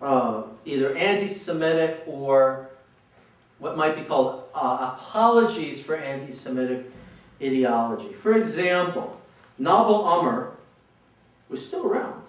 uh, 0.00 0.44
either 0.64 0.96
anti-Semitic 0.96 2.04
or 2.06 2.70
what 3.58 3.76
might 3.76 3.96
be 3.96 4.02
called 4.02 4.44
uh, 4.60 4.94
apologies 4.94 5.84
for 5.84 5.96
anti-Semitic 5.96 6.90
ideology. 7.42 8.12
For 8.12 8.36
example, 8.36 9.20
Nabil 9.60 10.00
Umar 10.00 10.52
was 11.48 11.64
still 11.64 11.86
around, 11.86 12.22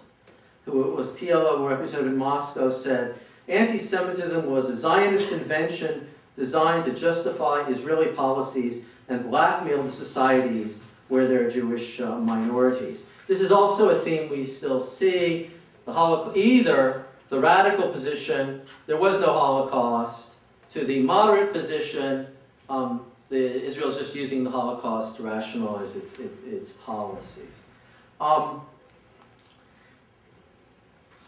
who 0.66 0.82
was 0.94 1.08
PLO 1.08 1.68
representative 1.68 2.14
in 2.14 2.18
Moscow, 2.18 2.70
said, 2.70 3.16
anti-Semitism 3.48 4.46
was 4.46 4.70
a 4.70 4.76
Zionist 4.76 5.32
invention 5.32 6.08
designed 6.38 6.86
to 6.86 6.94
justify 6.94 7.68
Israeli 7.68 8.08
policies 8.08 8.84
and 9.10 9.30
blackmail 9.30 9.84
the 9.84 9.90
societies 9.90 10.78
where 11.08 11.28
there 11.28 11.46
are 11.46 11.50
Jewish 11.50 12.00
uh, 12.00 12.16
minorities. 12.18 13.04
This 13.28 13.42
is 13.42 13.52
also 13.52 13.90
a 13.90 14.00
theme 14.00 14.30
we 14.30 14.46
still 14.46 14.80
see. 14.80 15.52
The 15.86 15.94
Holocaust, 15.94 16.38
either 16.38 17.06
the 17.30 17.40
radical 17.40 17.90
position, 17.90 18.62
there 18.88 18.98
was 18.98 19.20
no 19.20 19.34
Holocaust, 19.34 20.30
to 20.74 20.86
the 20.86 21.00
moderate 21.02 21.54
position, 21.54 22.28
um, 22.70 23.06
the, 23.30 23.64
Israel's 23.64 23.98
just 23.98 24.16
using 24.16 24.44
the 24.44 24.52
Holocaust 24.52 25.18
to 25.18 25.24
rationalize 25.24 25.96
its, 25.96 26.18
its, 26.20 26.38
its 26.46 26.72
policies. 26.72 27.62
Um, 28.20 28.62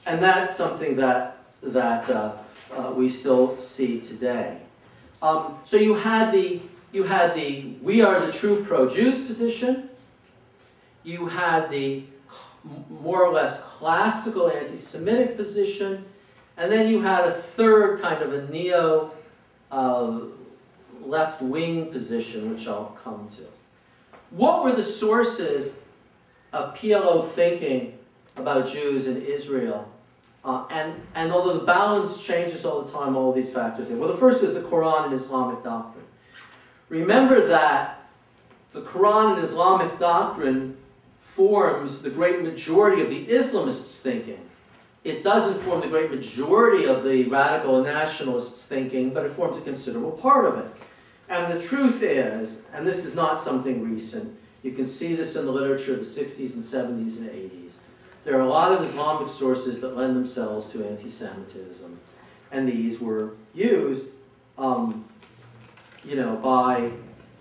and 0.06 0.22
that's 0.22 0.56
something 0.56 0.96
that, 0.98 1.38
that 1.62 2.10
uh, 2.10 2.34
uh, 2.74 2.92
we 2.96 3.10
still 3.10 3.58
see 3.58 4.00
today. 4.00 4.58
Um, 5.22 5.60
so 5.64 5.78
you 5.78 5.96
had 5.96 6.32
the 6.32 6.62
you 6.92 7.04
had 7.04 7.36
the 7.36 7.76
we 7.82 8.02
are 8.02 8.26
the 8.26 8.32
true 8.32 8.64
pro-Jews 8.66 9.22
position. 9.22 9.90
You 11.04 11.28
had 11.28 11.70
the 11.70 12.04
more 12.90 13.24
or 13.24 13.32
less 13.32 13.62
classical 13.62 14.50
anti-Semitic 14.50 15.38
position, 15.38 16.06
and 16.58 16.72
then 16.72 16.90
you 16.90 17.02
had 17.02 17.24
a 17.26 17.32
third 17.32 18.02
kind 18.02 18.22
of 18.22 18.34
a 18.34 18.52
neo 18.52 19.14
uh, 19.72 20.22
left-wing 21.02 21.88
position, 21.88 22.54
which 22.54 22.68
I'll 22.68 22.98
come 23.04 23.30
to. 23.38 23.44
What 24.30 24.64
were 24.64 24.72
the 24.72 24.84
sources 24.84 25.74
of 26.54 26.76
PLO 26.76 27.28
thinking 27.28 27.98
about 28.36 28.68
Jews 28.68 29.08
in 29.08 29.22
Israel 29.22 29.92
uh, 30.44 30.66
and, 30.72 31.02
and 31.14 31.32
although 31.32 31.58
the 31.58 31.66
balance 31.66 32.22
changes 32.22 32.66
all 32.66 32.82
the 32.82 32.92
time, 32.92 33.16
all 33.16 33.32
these 33.32 33.50
factors. 33.50 33.88
Well, 33.88 34.08
the 34.08 34.18
first 34.18 34.44
is 34.44 34.54
the 34.54 34.62
Quran 34.62 35.06
and 35.06 35.14
Islamic 35.14 35.64
doctrine. 35.64 36.06
Remember 36.90 37.46
that 37.48 38.08
the 38.72 38.82
Quran 38.82 39.36
and 39.36 39.44
Islamic 39.44 40.00
doctrine 40.00 40.78
forms 41.20 42.02
the 42.02 42.10
great 42.10 42.42
majority 42.42 43.02
of 43.02 43.10
the 43.10 43.28
Islamists' 43.28 44.00
thinking. 44.00 44.40
It 45.04 45.24
doesn't 45.24 45.56
form 45.56 45.82
the 45.82 45.88
great 45.88 46.12
majority 46.12 46.86
of 46.86 47.04
the 47.04 47.24
radical 47.24 47.82
nationalists' 47.84 48.68
thinking, 48.68 49.14
but 49.14 49.26
it 49.26 49.32
forms 49.32 49.58
a 49.58 49.62
considerable 49.62 50.12
part 50.12 50.46
of 50.46 50.60
it. 50.60 50.72
And 51.28 51.52
the 51.52 51.60
truth 51.60 52.04
is, 52.04 52.60
and 52.74 52.86
this 52.86 53.04
is 53.04 53.16
not 53.16 53.40
something 53.40 53.84
recent, 53.84 54.38
you 54.64 54.74
can 54.74 54.86
see 54.86 55.16
this 55.16 55.36
in 55.36 55.46
the 55.46 55.52
literature 55.52 55.94
of 55.94 56.00
the 56.00 56.06
60s 56.06 56.54
and 56.54 56.62
70s 56.62 57.18
and 57.18 57.30
80s, 57.30 57.74
there 58.24 58.38
are 58.38 58.42
a 58.42 58.48
lot 58.48 58.72
of 58.72 58.84
Islamic 58.84 59.28
sources 59.28 59.82
that 59.82 59.98
lend 59.98 60.16
themselves 60.16 60.68
to 60.68 60.86
anti-Semitism, 60.86 62.00
and 62.52 62.70
these 62.70 63.00
were 63.00 63.32
used, 63.54 64.08
um, 64.58 65.06
you 66.04 66.16
know, 66.16 66.36
by 66.36 66.92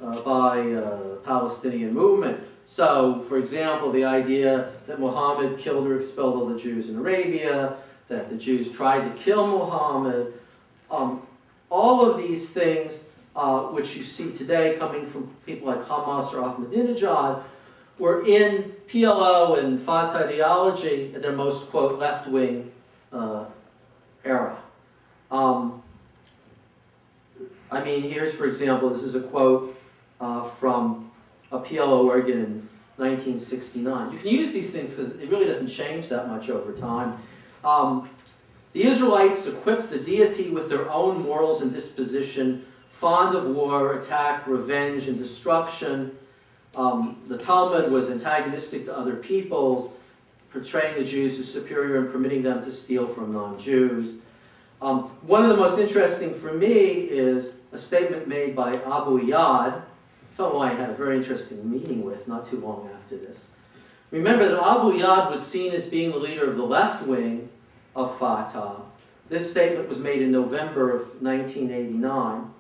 uh, 0.03 0.23
by 0.23 0.73
uh, 0.73 1.17
Palestinian 1.25 1.93
movement. 1.93 2.41
So, 2.71 3.19
for 3.29 3.37
example, 3.37 3.91
the 3.91 4.05
idea 4.05 4.71
that 4.87 5.01
Muhammad 5.01 5.59
killed 5.59 5.89
or 5.89 5.97
expelled 5.97 6.37
all 6.37 6.47
the 6.47 6.57
Jews 6.57 6.89
in 6.89 6.97
Arabia, 6.97 7.75
that 8.07 8.31
the 8.31 8.37
Jews 8.37 8.71
tried 8.71 9.01
to 9.01 9.11
kill 9.21 9.45
Muhammad, 9.45 10.35
um, 10.89 11.27
all 11.69 12.09
of 12.09 12.17
these 12.17 12.51
things, 12.51 13.03
uh, 13.35 13.63
which 13.63 13.97
you 13.97 14.05
see 14.05 14.31
today 14.31 14.77
coming 14.79 15.05
from 15.05 15.35
people 15.45 15.67
like 15.67 15.81
Hamas 15.81 16.33
or 16.33 16.43
Ahmadinejad, 16.43 17.43
were 17.99 18.25
in 18.25 18.73
PLO 18.87 19.59
and 19.59 19.81
Fatah 19.81 20.29
ideology 20.29 21.13
in 21.13 21.23
their 21.23 21.33
most, 21.33 21.71
quote, 21.71 21.99
left-wing 21.99 22.71
uh, 23.13 23.47
era. 24.25 24.57
Um, 25.33 25.83
I 27.69 27.83
mean, 27.83 28.03
here's, 28.03 28.33
for 28.33 28.47
example, 28.47 28.91
this 28.91 29.03
is 29.03 29.17
a 29.17 29.23
quote 29.23 29.77
uh, 30.21 30.45
from 30.45 31.10
a 31.51 31.59
PLO 31.59 32.05
organ 32.05 32.39
in 32.39 32.69
1969. 32.97 34.13
You 34.13 34.19
can 34.19 34.29
use 34.29 34.53
these 34.53 34.71
things 34.71 34.95
because 34.95 35.13
it 35.13 35.29
really 35.31 35.47
doesn't 35.47 35.69
change 35.69 36.09
that 36.09 36.29
much 36.29 36.51
over 36.51 36.73
time. 36.73 37.19
Um, 37.65 38.09
the 38.73 38.85
Israelites 38.85 39.47
equipped 39.47 39.91
the 39.91 39.99
deity 39.99 40.51
with 40.51 40.69
their 40.69 40.91
own 40.91 41.23
morals 41.23 41.61
and 41.61 41.73
disposition, 41.73 42.65
fond 42.89 43.37
of 43.37 43.47
war, 43.47 43.95
attack, 43.95 44.47
revenge, 44.47 45.09
and 45.09 45.19
destruction, 45.19 46.17
um, 46.75 47.21
the 47.27 47.37
Talmud 47.37 47.91
was 47.91 48.11
antagonistic 48.11 48.85
to 48.85 48.97
other 48.97 49.17
peoples, 49.17 49.91
portraying 50.51 50.97
the 50.97 51.05
Jews 51.05 51.39
as 51.39 51.53
superior 51.53 51.99
and 51.99 52.11
permitting 52.11 52.43
them 52.43 52.63
to 52.63 52.71
steal 52.71 53.07
from 53.07 53.33
non-Jews. 53.33 54.15
Um, 54.81 55.03
one 55.23 55.43
of 55.43 55.49
the 55.49 55.57
most 55.57 55.79
interesting 55.79 56.33
for 56.33 56.53
me 56.53 56.71
is 56.71 57.53
a 57.73 57.79
statement 57.79 58.27
made 58.27 58.57
by 58.57 58.75
Abu 58.75 59.27
Iyad, 59.27 59.75
a 59.75 59.85
fellow 60.31 60.61
I 60.61 60.75
had 60.75 60.91
a 60.91 60.95
very 60.95 61.17
interesting 61.17 61.71
meeting 61.71 62.05
with 62.05 62.29
not 62.29 62.45
too 62.45 62.61
long 62.61 62.91
after 62.95 63.17
this. 63.17 63.49
Remember 64.11 64.49
that 64.49 64.59
Abu 64.59 64.99
Iyad 64.99 65.31
was 65.31 65.47
seen 65.47 65.73
as 65.73 65.85
being 65.85 66.11
the 66.11 66.19
leader 66.19 66.49
of 66.49 66.57
the 66.57 66.65
left 66.65 67.07
wing 67.07 67.49
of 67.95 68.17
Fatah. 68.19 68.83
This 69.29 69.51
statement 69.51 69.89
was 69.89 69.99
made 69.99 70.21
in 70.23 70.33
November 70.33 70.91
of 70.91 71.23
1989. 71.23 72.51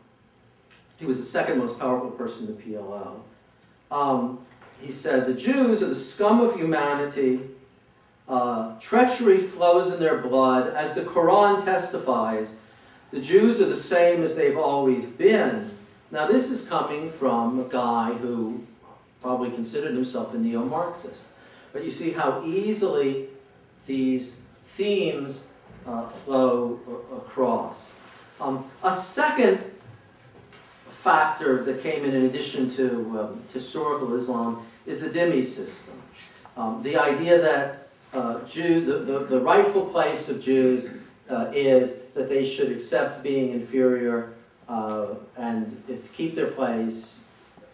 He 0.99 1.07
was 1.07 1.19
the 1.19 1.25
second 1.25 1.59
most 1.59 1.79
powerful 1.79 2.11
person 2.11 2.47
in 2.47 2.57
the 2.57 2.63
PLO 2.63 3.23
um, 3.91 4.45
he 4.81 4.93
said, 4.93 5.27
the 5.27 5.35
Jews 5.35 5.83
are 5.83 5.89
the 5.89 5.95
scum 5.95 6.41
of 6.41 6.55
humanity. 6.55 7.41
Uh, 8.29 8.79
treachery 8.79 9.39
flows 9.39 9.93
in 9.93 9.99
their 9.99 10.19
blood. 10.19 10.73
As 10.75 10.95
the 10.95 11.03
Quran 11.03 11.63
testifies, 11.65 12.53
the 13.11 13.21
Jews 13.21 13.61
are 13.61 13.67
the 13.67 13.75
same 13.75 14.23
as 14.23 14.37
they've 14.37 14.57
always 14.57 15.05
been. 15.05 15.77
Now, 16.13 16.27
this 16.27 16.51
is 16.51 16.67
coming 16.67 17.09
from 17.09 17.61
a 17.61 17.65
guy 17.65 18.13
who 18.15 18.67
probably 19.23 19.51
considered 19.51 19.95
himself 19.95 20.35
a 20.35 20.39
neo-Marxist. 20.39 21.27
But 21.73 21.85
you 21.85 21.91
see 21.91 22.11
how 22.11 22.43
easily 22.45 23.29
these 23.87 24.35
themes 24.67 25.47
uh, 25.87 26.09
flow 26.09 26.81
across. 27.15 27.95
Um, 28.41 28.65
a 28.83 28.95
second 28.95 29.65
factor 30.89 31.63
that 31.65 31.83
came 31.83 32.05
in 32.05 32.15
in 32.15 32.25
addition 32.25 32.71
to 32.73 33.21
um, 33.21 33.43
historical 33.53 34.13
Islam 34.15 34.67
is 34.87 35.01
the 35.01 35.09
dhimmi 35.09 35.45
system. 35.45 35.95
Um, 36.57 36.83
the 36.83 36.97
idea 36.97 37.41
that 37.41 37.89
uh, 38.13 38.45
Jew, 38.45 38.85
the, 38.85 38.99
the, 38.99 39.19
the, 39.27 39.41
rightful 39.41 39.87
place 39.87 40.29
of 40.29 40.41
Jews 40.41 40.91
uh, 41.29 41.53
is 41.55 41.93
that 42.15 42.29
they 42.29 42.45
should 42.45 42.73
accept 42.73 43.23
being 43.23 43.53
inferior 43.53 44.35
uh, 44.71 45.15
and 45.37 45.83
if, 45.89 46.13
keep 46.15 46.35
their 46.35 46.47
place. 46.47 47.19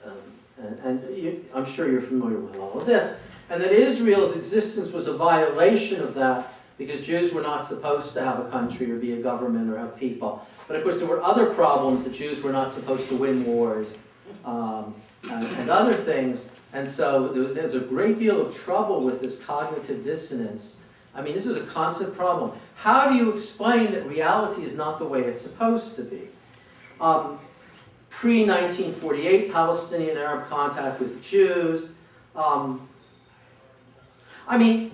Um, 0.04 0.12
and, 0.58 0.78
and 0.80 1.16
you, 1.16 1.44
I'm 1.54 1.66
sure 1.66 1.90
you're 1.90 2.00
familiar 2.00 2.38
with 2.38 2.58
all 2.58 2.80
of 2.80 2.86
this. 2.86 3.18
And 3.50 3.62
that 3.62 3.70
Israel's 3.70 4.34
existence 4.34 4.90
was 4.90 5.06
a 5.06 5.12
violation 5.12 6.00
of 6.00 6.14
that 6.14 6.54
because 6.78 7.06
Jews 7.06 7.32
were 7.32 7.42
not 7.42 7.64
supposed 7.64 8.14
to 8.14 8.24
have 8.24 8.40
a 8.40 8.50
country 8.50 8.90
or 8.90 8.96
be 8.96 9.12
a 9.12 9.22
government 9.22 9.70
or 9.70 9.78
have 9.78 9.96
people. 9.96 10.46
But 10.66 10.76
of 10.76 10.82
course, 10.82 10.98
there 10.98 11.06
were 11.06 11.22
other 11.22 11.52
problems. 11.54 12.04
The 12.04 12.10
Jews 12.10 12.42
were 12.42 12.52
not 12.52 12.72
supposed 12.72 13.08
to 13.10 13.16
win 13.16 13.44
wars 13.44 13.94
um, 14.44 14.94
and, 15.30 15.46
and, 15.46 15.70
other 15.70 15.92
things. 15.92 16.46
And 16.72 16.88
so 16.88 17.28
there's 17.28 17.74
a 17.74 17.80
great 17.80 18.18
deal 18.18 18.44
of 18.44 18.56
trouble 18.56 19.02
with 19.02 19.20
this 19.20 19.42
cognitive 19.44 20.02
dissonance. 20.02 20.76
I 21.14 21.22
mean, 21.22 21.34
this 21.34 21.46
is 21.46 21.56
a 21.56 21.62
constant 21.62 22.14
problem. 22.14 22.52
How 22.74 23.08
do 23.08 23.14
you 23.14 23.30
explain 23.32 23.92
that 23.92 24.06
reality 24.06 24.62
is 24.62 24.74
not 24.74 24.98
the 24.98 25.06
way 25.06 25.22
it's 25.22 25.40
supposed 25.40 25.96
to 25.96 26.02
be? 26.02 26.28
Um, 27.00 27.38
Pre-1948 28.10 29.52
Palestinian-Arab 29.52 30.48
contact 30.48 31.00
with 31.00 31.22
Jews. 31.22 31.86
Um, 32.34 32.88
I 34.48 34.56
mean, 34.56 34.92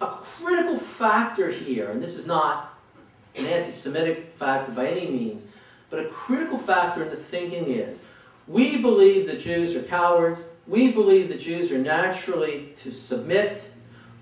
a 0.00 0.06
critical 0.06 0.78
factor 0.78 1.50
here, 1.50 1.90
and 1.90 2.02
this 2.02 2.14
is 2.14 2.26
not 2.26 2.78
an 3.36 3.44
anti-Semitic 3.44 4.32
factor 4.34 4.72
by 4.72 4.86
any 4.86 5.10
means, 5.10 5.44
but 5.90 6.00
a 6.00 6.08
critical 6.08 6.56
factor 6.56 7.02
in 7.02 7.10
the 7.10 7.16
thinking 7.16 7.68
is, 7.68 7.98
we 8.48 8.80
believe 8.80 9.26
the 9.26 9.36
Jews 9.36 9.76
are 9.76 9.82
cowards, 9.82 10.42
we 10.66 10.90
believe 10.90 11.28
the 11.28 11.36
Jews 11.36 11.70
are 11.70 11.78
naturally 11.78 12.72
to 12.78 12.90
submit, 12.90 13.64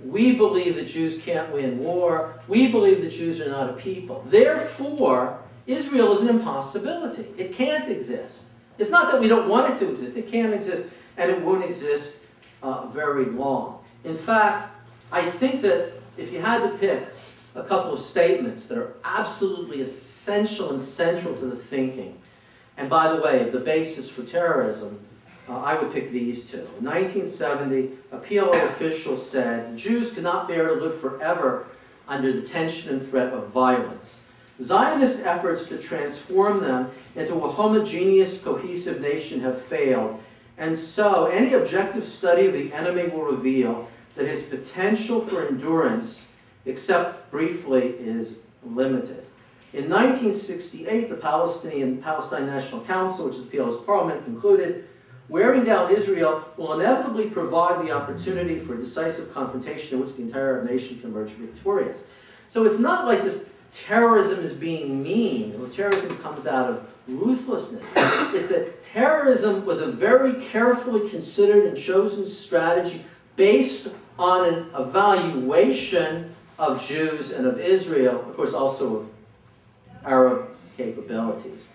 we 0.05 0.35
believe 0.35 0.75
the 0.75 0.85
Jews 0.85 1.19
can't 1.23 1.53
win 1.53 1.79
war, 1.79 2.41
we 2.49 2.71
believe 2.71 3.01
the 3.01 3.09
Jews 3.09 3.41
are 3.41 3.49
not 3.49 3.71
a 3.71 3.75
people. 3.75 4.25
Therefore, 4.29 5.41
Israel 5.73 6.13
is 6.13 6.23
an 6.23 6.29
impossibility. 6.29 7.27
It 7.37 7.53
can't 7.53 7.91
exist. 7.91 8.47
It's 8.79 8.91
not 8.91 9.11
that 9.13 9.21
we 9.21 9.29
don't 9.29 9.49
want 9.49 9.73
it 9.73 9.79
to 9.81 9.91
exist, 9.91 10.17
it 10.17 10.27
can't 10.27 10.55
exist, 10.55 10.87
and 11.17 11.31
it 11.31 11.43
won't 11.43 11.65
exist 11.65 12.15
uh, 12.63 12.87
very 12.87 13.27
long. 13.27 13.85
In 14.05 14.15
fact, 14.15 14.75
I 15.13 15.23
think 15.23 15.63
that 15.63 15.93
if 16.17 16.33
you 16.33 16.41
had 16.41 16.63
to 16.63 16.79
pick 16.79 17.07
a 17.55 17.63
couple 17.63 17.93
of 17.93 18.01
statements 18.01 18.67
that 18.67 18.79
are 18.79 18.95
absolutely 19.05 19.81
essential 19.81 20.71
and 20.71 20.81
central 20.81 21.35
to 21.35 21.47
the 21.47 21.57
thinking. 21.57 22.19
And 22.77 22.89
by 22.89 23.13
the 23.13 23.21
way, 23.21 23.51
the 23.51 23.59
basis 23.59 24.09
for 24.09 24.23
terrorism, 24.23 25.01
uh, 25.49 25.59
I 25.59 25.81
would 25.81 25.93
pick 25.93 26.13
these 26.13 26.49
two. 26.49 26.69
In 26.79 26.85
1970, 26.85 27.91
a 28.13 28.19
PLO 28.19 28.53
official 28.53 29.17
said, 29.17 29.77
Jews 29.77 30.13
cannot 30.13 30.47
bear 30.47 30.69
to 30.69 30.75
live 30.75 30.99
forever 31.01 31.67
under 32.07 32.33
the 32.33 32.43
tension 32.43 32.95
and 32.95 33.07
threat 33.07 33.33
of 33.33 33.49
violence. 33.49 34.20
Zionist 34.61 35.21
efforts 35.21 35.67
to 35.69 35.79
transform 35.79 36.61
them 36.61 36.91
into 37.17 37.35
a 37.35 37.49
homogeneous, 37.49 38.41
cohesive 38.41 39.01
nation 39.01 39.41
have 39.41 39.61
failed, 39.61 40.23
And 40.59 40.77
so, 40.77 41.25
any 41.27 41.55
objective 41.55 42.05
study 42.05 42.47
of 42.47 42.53
the 42.53 42.71
enemy 42.75 43.09
will 43.09 43.25
reveal 43.25 43.89
that 44.15 44.29
his 44.29 44.43
potential 44.43 45.23
for 45.23 45.47
endurance, 45.47 46.27
except 46.67 47.31
briefly, 47.31 47.95
is 47.99 48.37
limited. 48.63 49.25
In 49.73 49.89
1968, 49.89 51.09
the 51.09 51.15
Palestinian 51.15 52.03
Palestine 52.03 52.45
National 52.47 52.83
Council, 52.83 53.27
which 53.27 53.37
is 53.37 53.47
the 53.47 53.57
PLO's 53.57 53.79
parliament, 53.85 54.25
concluded 54.25 54.87
wearing 55.31 55.65
down 55.65 55.95
Israel 55.95 56.45
will 56.59 56.79
inevitably 56.79 57.31
provide 57.31 57.87
the 57.87 57.93
opportunity 57.93 58.59
for 58.59 58.75
a 58.75 58.79
decisive 58.79 59.33
confrontation 59.33 59.97
in 59.97 60.05
which 60.05 60.17
the 60.17 60.23
entire 60.23 60.63
nation 60.65 60.99
can 61.01 61.11
emerge 61.11 61.31
victorious. 61.31 62.03
So 62.49 62.67
it's 62.67 62.81
not 62.81 63.07
like 63.07 63.23
just 63.23 63.45
terrorism 63.71 64.41
is 64.41 64.53
being 64.53 65.03
mean, 65.03 65.61
or 65.61 65.69
terrorism 65.69 66.17
comes 66.19 66.47
out 66.47 66.71
of 66.71 66.95
ruthlessness. 67.07 67.87
It's 68.35 68.49
that 68.49 68.83
terrorism 68.83 69.65
was 69.65 69.81
a 69.81 69.87
very 69.87 70.43
carefully 70.45 71.09
considered 71.09 71.67
and 71.67 71.77
chosen 71.77 72.27
strategy 72.27 73.05
based 73.37 73.89
on 74.19 74.53
an 74.53 74.67
evaluation 74.77 76.35
of 76.59 76.85
Jews 76.85 77.31
and 77.31 77.47
of 77.47 77.59
Israel, 77.59 78.21
of 78.21 78.37
course, 78.37 78.53
also 78.53 78.97
of 78.97 79.09
Arab 80.05 80.51
capabilities. 80.77 81.67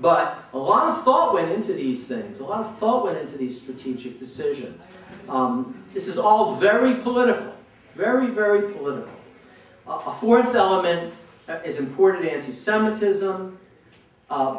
But 0.00 0.44
a 0.52 0.58
lot 0.58 0.96
of 0.96 1.04
thought 1.04 1.34
went 1.34 1.50
into 1.50 1.72
these 1.72 2.06
things. 2.06 2.38
A 2.38 2.44
lot 2.44 2.64
of 2.64 2.78
thought 2.78 3.04
went 3.04 3.18
into 3.18 3.36
these 3.36 3.60
strategic 3.60 4.18
decisions. 4.18 4.86
Um, 5.28 5.84
this 5.92 6.06
is 6.06 6.16
all 6.18 6.54
very 6.56 6.94
political, 6.94 7.52
very, 7.94 8.28
very 8.28 8.72
political. 8.72 9.17
Uh, 9.88 10.02
a 10.06 10.12
fourth 10.12 10.54
element 10.54 11.14
is 11.64 11.78
imported 11.78 12.26
anti-Semitism. 12.26 13.58
Uh, 14.28 14.58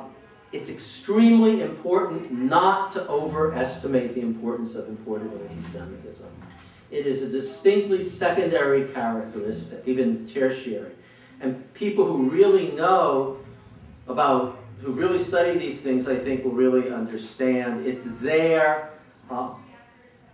it's 0.51 0.69
extremely 0.69 1.61
important 1.61 2.32
not 2.32 2.91
to 2.91 3.07
overestimate 3.07 4.15
the 4.15 4.21
importance 4.21 4.73
of 4.73 4.88
imported 4.88 5.32
anti-Semitism. 5.49 6.27
It 6.89 7.05
is 7.05 7.21
a 7.21 7.30
distinctly 7.30 8.03
secondary 8.03 8.88
characteristic, 8.88 9.84
even 9.86 10.27
tertiary. 10.27 10.93
And 11.39 11.71
people 11.75 12.05
who 12.05 12.30
really 12.30 12.71
know 12.71 13.38
about, 14.07 14.57
who 14.82 14.91
really 14.91 15.19
study 15.19 15.57
these 15.59 15.82
things, 15.82 16.07
I 16.07 16.15
think, 16.15 16.43
will 16.43 16.51
really 16.51 16.91
understand. 16.91 17.86
It's 17.86 18.05
there. 18.19 18.89
Uh, 19.30 19.51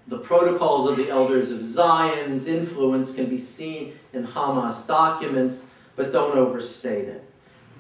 the 0.07 0.19
protocols 0.19 0.89
of 0.89 0.97
the 0.97 1.09
elders 1.09 1.51
of 1.51 1.63
Zion's 1.63 2.47
influence 2.47 3.13
can 3.13 3.25
be 3.25 3.37
seen 3.37 3.93
in 4.13 4.25
Hamas 4.25 4.85
documents, 4.85 5.65
but 5.95 6.11
don't 6.11 6.37
overstate 6.37 7.07
it. 7.07 7.23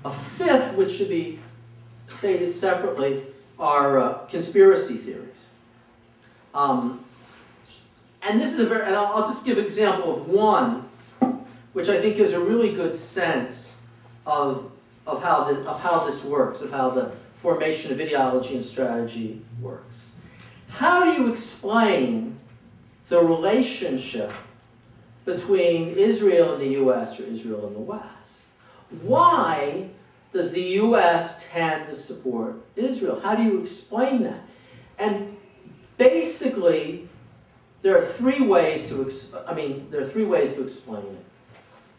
A 0.03 0.09
fifth, 0.09 0.75
which 0.75 0.91
should 0.91 1.09
be 1.09 1.39
stated 2.07 2.53
separately, 2.53 3.23
are 3.59 3.99
uh, 3.99 4.13
conspiracy 4.25 4.95
theories. 4.95 5.45
Um, 6.53 7.05
and 8.21 8.39
this 8.39 8.53
is 8.53 8.59
a 8.59 8.65
very, 8.65 8.85
and 8.85 8.95
I'll, 8.95 9.07
I'll 9.07 9.27
just 9.27 9.45
give 9.45 9.57
an 9.57 9.65
example 9.65 10.11
of 10.11 10.27
one, 10.27 10.89
which 11.73 11.89
I 11.89 11.99
think 11.99 12.17
gives 12.17 12.33
a 12.33 12.39
really 12.39 12.73
good 12.73 12.95
sense 12.95 13.75
of, 14.25 14.71
of, 15.05 15.21
how 15.21 15.43
the, 15.43 15.59
of 15.69 15.79
how 15.81 16.05
this 16.05 16.23
works, 16.23 16.61
of 16.61 16.71
how 16.71 16.89
the 16.89 17.11
formation 17.35 17.91
of 17.91 17.99
ideology 17.99 18.55
and 18.55 18.63
strategy 18.63 19.41
works. 19.61 20.04
How 20.69 21.03
do 21.03 21.11
you 21.21 21.31
explain 21.31 22.39
the 23.09 23.19
relationship 23.19 24.31
between 25.25 25.89
Israel 25.89 26.53
and 26.53 26.61
the 26.61 26.69
U.S. 26.79 27.19
or 27.19 27.23
Israel 27.23 27.65
and 27.67 27.75
the 27.75 27.79
West? 27.79 28.45
Why 29.01 29.89
does 30.33 30.51
the 30.51 30.61
U.S. 30.61 31.45
tend 31.51 31.87
to 31.87 31.95
support 31.95 32.55
Israel? 32.75 33.19
How 33.21 33.35
do 33.35 33.43
you 33.43 33.61
explain 33.61 34.23
that? 34.23 34.41
And 34.97 35.37
basically, 35.97 37.09
there 37.81 37.97
are 37.97 38.05
three 38.05 38.41
ways 38.41 38.87
to, 38.89 39.09
I 39.47 39.53
mean, 39.53 39.87
there 39.91 40.01
are 40.01 40.05
three 40.05 40.25
ways 40.25 40.53
to 40.53 40.63
explain 40.63 41.03
it. 41.03 41.25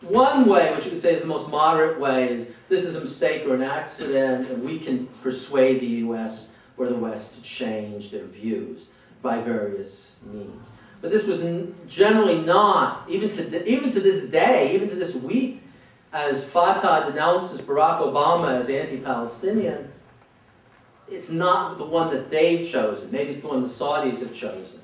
One 0.02 0.46
way, 0.46 0.72
which 0.74 0.84
you 0.84 0.90
could 0.90 1.00
say 1.00 1.14
is 1.14 1.22
the 1.22 1.26
most 1.26 1.48
moderate 1.48 1.98
way, 1.98 2.28
is 2.28 2.48
this 2.68 2.84
is 2.84 2.94
a 2.94 3.00
mistake 3.00 3.46
or 3.46 3.54
an 3.54 3.62
accident, 3.62 4.50
and 4.50 4.62
we 4.62 4.78
can 4.78 5.06
persuade 5.22 5.80
the 5.80 5.86
U.S. 5.86 6.52
or 6.76 6.86
the 6.86 6.94
West 6.94 7.34
to 7.34 7.42
change 7.42 8.10
their 8.10 8.24
views 8.24 8.86
by 9.22 9.40
various 9.40 10.12
means. 10.22 10.68
But 11.00 11.10
this 11.10 11.24
was 11.24 11.44
generally 11.86 12.40
not, 12.40 13.08
even 13.08 13.28
to, 13.28 13.68
even 13.70 13.90
to 13.90 14.00
this 14.00 14.28
day, 14.28 14.74
even 14.74 14.88
to 14.88 14.94
this 14.94 15.14
week, 15.14 15.62
as 16.12 16.44
Fatah 16.44 17.10
denounces 17.10 17.60
Barack 17.60 18.00
Obama 18.00 18.58
as 18.58 18.68
anti-Palestinian, 18.68 19.92
it's 21.08 21.30
not 21.30 21.78
the 21.78 21.84
one 21.84 22.10
that 22.10 22.30
they've 22.30 22.66
chosen. 22.66 23.10
Maybe 23.12 23.32
it's 23.32 23.42
the 23.42 23.48
one 23.48 23.62
the 23.62 23.68
Saudis 23.68 24.20
have 24.20 24.32
chosen. 24.34 24.80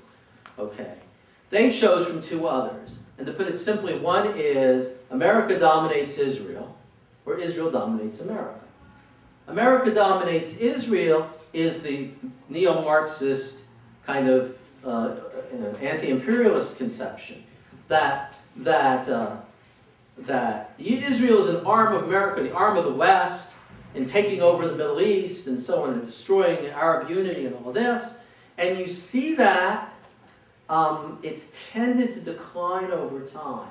Okay. 0.59 0.95
They 1.51 1.71
chose 1.71 2.07
from 2.07 2.23
two 2.23 2.47
others. 2.47 2.99
And 3.19 3.27
to 3.27 3.33
put 3.33 3.47
it 3.47 3.59
simply, 3.59 3.99
one 3.99 4.33
is 4.37 4.91
America 5.11 5.59
dominates 5.59 6.19
Israel, 6.19 6.77
or 7.27 7.39
Israel 7.39 7.71
dominates 7.71 8.21
America. 8.21 8.61
America 9.49 9.93
dominates 9.93 10.57
Israel 10.57 11.31
is 11.53 11.83
the 11.83 12.11
neo-Marxist 12.49 13.59
kind 14.07 14.29
of 14.29 14.57
uh, 14.85 15.17
anti-imperialist 15.81 16.77
conception 16.77 17.45
that 17.89 18.35
that 18.57 19.09
uh, 19.09 19.37
that 20.19 20.75
Israel 20.79 21.39
is 21.41 21.49
an 21.49 21.65
arm 21.65 21.95
of 21.95 22.03
America, 22.05 22.43
the 22.43 22.55
arm 22.55 22.77
of 22.77 22.85
the 22.85 22.93
West, 22.93 23.53
in 23.95 24.05
taking 24.05 24.43
over 24.43 24.67
the 24.67 24.75
Middle 24.75 25.01
East 25.01 25.47
and 25.47 25.61
so 25.61 25.85
on, 25.85 25.95
and 25.95 26.05
destroying 26.05 26.67
Arab 26.67 27.09
unity 27.11 27.47
and 27.47 27.55
all 27.57 27.73
this. 27.73 28.19
And 28.59 28.79
you 28.79 28.89
see 28.89 29.35
that 29.37 29.93
um, 30.69 31.19
it's 31.23 31.59
tended 31.73 32.13
to 32.13 32.21
decline 32.21 32.91
over 32.91 33.21
time, 33.21 33.69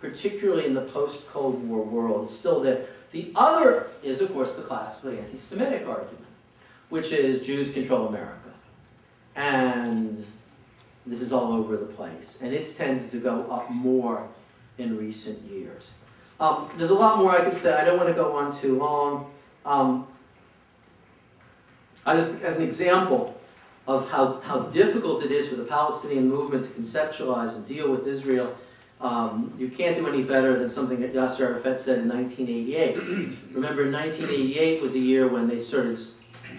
particularly 0.00 0.66
in 0.66 0.74
the 0.74 0.82
post-Cold 0.82 1.66
War 1.68 1.82
world. 1.82 2.24
It's 2.24 2.34
still 2.34 2.60
there. 2.60 2.86
The 3.12 3.32
other 3.34 3.88
is, 4.02 4.20
of 4.20 4.32
course, 4.32 4.54
the 4.54 4.62
classically 4.62 5.18
anti-Semitic 5.18 5.86
argument, 5.86 6.24
which 6.92 7.10
is 7.10 7.40
Jews 7.40 7.72
control 7.72 8.06
America. 8.06 8.50
And 9.34 10.26
this 11.06 11.22
is 11.22 11.32
all 11.32 11.54
over 11.54 11.78
the 11.78 11.86
place. 11.86 12.36
And 12.42 12.52
it's 12.52 12.74
tended 12.74 13.10
to 13.12 13.16
go 13.18 13.50
up 13.50 13.70
more 13.70 14.28
in 14.76 14.98
recent 14.98 15.40
years. 15.50 15.92
Um, 16.38 16.68
there's 16.76 16.90
a 16.90 16.94
lot 16.94 17.16
more 17.16 17.30
I 17.30 17.42
could 17.42 17.54
say. 17.54 17.72
I 17.72 17.82
don't 17.82 17.96
want 17.96 18.10
to 18.10 18.14
go 18.14 18.36
on 18.36 18.54
too 18.54 18.78
long. 18.78 19.30
Um, 19.64 20.06
just, 22.04 22.42
as 22.42 22.56
an 22.56 22.62
example 22.62 23.40
of 23.86 24.10
how, 24.10 24.40
how 24.40 24.58
difficult 24.64 25.24
it 25.24 25.30
is 25.32 25.48
for 25.48 25.54
the 25.54 25.64
Palestinian 25.64 26.28
movement 26.28 26.64
to 26.64 26.70
conceptualize 26.78 27.56
and 27.56 27.64
deal 27.64 27.90
with 27.90 28.06
Israel, 28.06 28.54
um, 29.00 29.54
you 29.58 29.68
can't 29.68 29.96
do 29.96 30.06
any 30.06 30.22
better 30.22 30.58
than 30.58 30.68
something 30.68 31.00
that 31.00 31.14
Yasser 31.14 31.40
Arafat 31.40 31.80
said 31.80 32.00
in 32.00 32.08
1988. 32.10 32.96
Remember, 33.54 33.90
1988 33.90 34.82
was 34.82 34.94
a 34.94 34.98
year 34.98 35.26
when 35.26 35.48
they 35.48 35.58
started, 35.58 35.98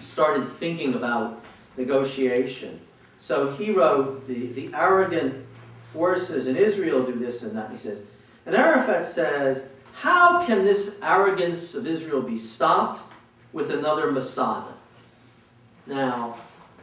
started 0.00 0.46
thinking 0.46 0.94
about 0.94 1.44
negotiation. 1.76 2.80
So 3.18 3.50
he 3.50 3.72
wrote, 3.72 4.26
the, 4.26 4.48
the 4.48 4.74
arrogant 4.74 5.46
forces 5.92 6.46
in 6.46 6.56
Israel 6.56 7.04
do 7.04 7.14
this 7.14 7.42
and 7.42 7.56
that. 7.56 7.70
He 7.70 7.76
says, 7.76 8.02
and 8.46 8.54
Arafat 8.54 9.04
says, 9.04 9.62
how 9.94 10.44
can 10.44 10.64
this 10.64 10.96
arrogance 11.02 11.74
of 11.74 11.86
Israel 11.86 12.20
be 12.20 12.36
stopped 12.36 13.02
with 13.52 13.70
another 13.70 14.10
Masada? 14.10 14.74
Now, 15.86 16.36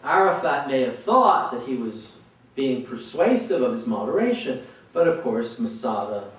Arafat 0.03 0.67
may 0.67 0.81
have 0.81 0.97
thought 0.97 1.51
that 1.51 1.63
he 1.63 1.75
was 1.75 2.13
being 2.55 2.85
persuasive 2.85 3.61
of 3.61 3.73
his 3.73 3.85
moderation, 3.85 4.65
but 4.93 5.07
of 5.07 5.21
course, 5.23 5.59
Masada 5.59 6.29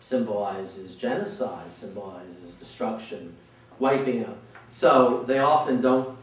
symbolizes 0.00 0.94
genocide, 0.96 1.72
symbolizes 1.72 2.54
destruction, 2.58 3.36
wiping 3.78 4.24
out. 4.24 4.38
So 4.72 5.22
they 5.26 5.38
often 5.38 5.82
don't 5.82 6.16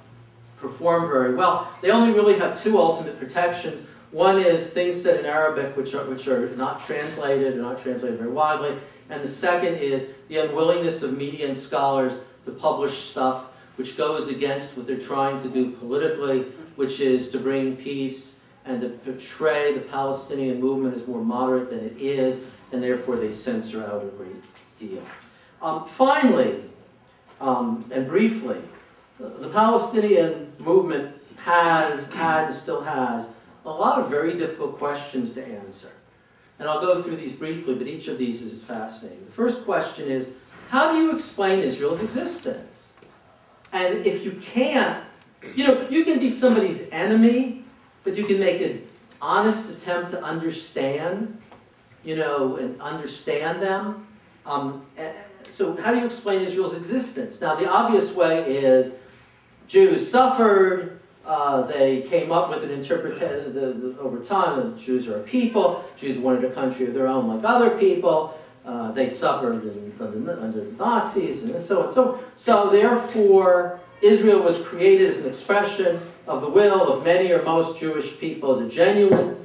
perform 0.57 1.07
very 1.07 1.35
well. 1.35 1.71
They 1.81 1.91
only 1.91 2.13
really 2.13 2.37
have 2.39 2.61
two 2.61 2.79
ultimate 2.79 3.19
protections. 3.19 3.87
One 4.11 4.39
is 4.39 4.71
things 4.71 5.01
said 5.01 5.19
in 5.19 5.25
Arabic 5.27 5.77
which 5.77 5.93
are, 5.93 6.03
which 6.05 6.27
are 6.27 6.49
not 6.55 6.83
translated 6.83 7.55
or 7.55 7.61
not 7.61 7.77
translated 7.79 8.17
very 8.17 8.31
widely. 8.31 8.75
And 9.11 9.21
the 9.23 9.27
second 9.27 9.75
is 9.75 10.07
the 10.29 10.37
unwillingness 10.37 11.03
of 11.03 11.15
media 11.15 11.45
and 11.45 11.55
scholars 11.55 12.17
to 12.45 12.51
publish 12.51 13.11
stuff 13.11 13.45
which 13.75 13.95
goes 13.95 14.27
against 14.29 14.75
what 14.75 14.87
they're 14.87 14.97
trying 14.97 15.41
to 15.43 15.47
do 15.47 15.71
politically, 15.71 16.41
which 16.75 16.99
is 16.99 17.29
to 17.29 17.37
bring 17.37 17.77
peace 17.77 18.37
and 18.65 18.81
to 18.81 18.89
portray 18.89 19.73
the 19.73 19.79
Palestinian 19.79 20.59
movement 20.59 20.95
as 20.95 21.07
more 21.07 21.23
moderate 21.23 21.69
than 21.69 21.79
it 21.79 21.95
is, 21.97 22.43
and 22.71 22.81
therefore 22.83 23.15
they 23.15 23.31
censor 23.31 23.85
out 23.85 24.03
a 24.03 24.07
great 24.07 24.43
deal. 24.79 25.01
Um, 25.61 25.85
finally, 25.85 26.68
um, 27.39 27.85
and 27.91 28.07
briefly, 28.07 28.61
the 29.19 29.49
Palestinian 29.49 30.53
movement 30.59 31.15
has 31.37 32.07
had 32.07 32.45
and 32.45 32.53
still 32.53 32.81
has 32.81 33.27
a 33.65 33.69
lot 33.69 33.99
of 33.99 34.09
very 34.09 34.37
difficult 34.37 34.77
questions 34.77 35.33
to 35.33 35.45
answer. 35.45 35.91
And 36.57 36.67
I'll 36.67 36.81
go 36.81 37.01
through 37.01 37.17
these 37.17 37.33
briefly, 37.33 37.75
but 37.75 37.87
each 37.87 38.07
of 38.07 38.17
these 38.17 38.41
is 38.41 38.61
fascinating. 38.61 39.25
The 39.25 39.31
first 39.31 39.63
question 39.63 40.09
is, 40.09 40.29
how 40.69 40.91
do 40.91 40.97
you 40.97 41.13
explain 41.15 41.59
Israel's 41.59 42.01
existence? 42.01 42.93
And 43.71 44.05
if 44.05 44.23
you 44.25 44.33
can't 44.33 45.03
You 45.55 45.63
know, 45.67 45.87
you 45.89 46.03
can 46.03 46.19
be 46.19 46.29
somebody's 46.29 46.87
enemy, 46.91 47.63
but 48.03 48.17
you 48.17 48.25
can 48.25 48.39
make 48.39 48.59
an 48.61 48.85
honest 49.21 49.69
attempt 49.69 50.11
to 50.11 50.21
understand, 50.21 51.39
you 52.03 52.17
know, 52.17 52.57
and 52.57 52.81
understand 52.81 53.61
them. 53.61 54.05
Um, 54.45 54.85
so 55.49 55.75
how 55.81 55.93
do 55.93 55.99
you 55.99 56.05
explain 56.05 56.41
Israel's 56.41 56.75
existence? 56.75 57.41
Now, 57.41 57.55
the 57.55 57.69
obvious 57.69 58.13
way 58.13 58.57
is 58.57 58.93
Jews 59.67 60.09
suffered, 60.09 60.99
uh, 61.25 61.61
they 61.63 62.01
came 62.01 62.31
up 62.31 62.49
with 62.49 62.63
an 62.63 62.71
interpretation 62.71 63.95
over 63.99 64.19
time, 64.19 64.77
Jews 64.77 65.07
are 65.07 65.17
a 65.17 65.21
people, 65.21 65.85
Jews 65.97 66.17
wanted 66.17 66.43
a 66.45 66.51
country 66.51 66.87
of 66.87 66.93
their 66.93 67.07
own 67.07 67.27
like 67.27 67.43
other 67.43 67.77
people, 67.77 68.39
uh, 68.65 68.91
they 68.91 69.09
suffered 69.09 69.53
under, 69.99 70.39
under 70.39 70.63
the 70.63 70.71
Nazis, 70.71 71.43
and 71.43 71.61
so 71.61 71.83
on. 71.83 71.93
So, 71.93 72.23
so 72.35 72.69
therefore, 72.69 73.79
Israel 74.01 74.41
was 74.41 74.61
created 74.61 75.09
as 75.09 75.17
an 75.17 75.27
expression 75.27 75.99
of 76.27 76.41
the 76.41 76.49
will 76.49 76.93
of 76.93 77.03
many 77.03 77.31
or 77.31 77.43
most 77.43 77.79
Jewish 77.79 78.17
people, 78.19 78.55
as 78.55 78.61
a 78.61 78.69
genuine, 78.69 79.35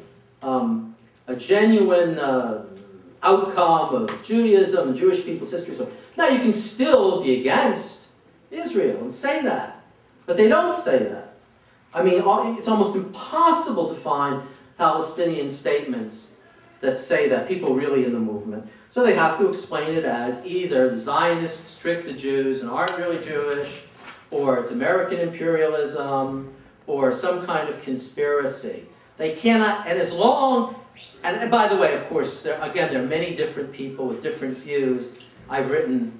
um, 0.43 0.95
a 1.27 1.35
genuine 1.35 2.19
uh, 2.19 2.65
outcome 3.25 3.95
of 3.95 4.23
Judaism 4.23 4.89
and 4.89 4.97
Jewish 4.97 5.25
people's 5.25 5.51
history. 5.51 5.75
So 5.75 5.91
now 6.17 6.29
you 6.29 6.39
can 6.39 6.53
still 6.53 7.23
be 7.23 7.41
against 7.41 8.03
Israel 8.51 9.01
and 9.01 9.13
say 9.13 9.43
that, 9.43 9.83
but 10.27 10.37
they 10.37 10.49
don't 10.49 10.75
say 10.75 10.99
that. 10.99 11.35
I 11.93 12.03
mean, 12.03 12.23
it's 12.59 12.69
almost 12.69 12.97
impossible 12.97 13.89
to 13.89 13.95
find 13.95 14.43
Palestinian 14.77 15.49
statements 15.51 16.33
that 16.81 16.99
say 16.99 17.29
that, 17.29 17.49
people 17.49 17.75
really 17.75 18.05
in 18.05 18.13
the 18.13 18.19
movement. 18.19 18.69
So 18.91 19.03
they 19.03 19.15
have 19.15 19.39
to 19.39 19.49
explain 19.49 19.97
it 19.97 20.05
as 20.05 20.45
either 20.45 20.91
the 20.91 21.01
Zionists 21.01 21.79
trick 21.79 22.05
the 22.05 22.13
Jews 22.13 22.61
and 22.61 22.71
aren't 22.71 22.97
really 22.99 23.25
Jewish, 23.25 23.85
or 24.31 24.59
it's 24.59 24.71
American 24.71 25.21
imperialism, 25.21 26.53
or 26.87 27.11
some 27.11 27.47
kind 27.47 27.69
of 27.69 27.81
conspiracy. 27.81 28.85
They 29.17 29.35
cannot, 29.35 29.87
and 29.87 29.99
as 29.99 30.13
long, 30.13 30.75
and, 31.23 31.37
and 31.37 31.51
by 31.51 31.69
the 31.69 31.77
way, 31.77 31.95
of 31.95 32.07
course, 32.09 32.43
there, 32.43 32.61
again, 32.61 32.93
there 32.93 33.03
are 33.03 33.07
many 33.07 33.35
different 33.35 33.73
people 33.73 34.07
with 34.07 34.23
different 34.23 34.57
views. 34.59 35.11
I've 35.49 35.71
written 35.71 36.19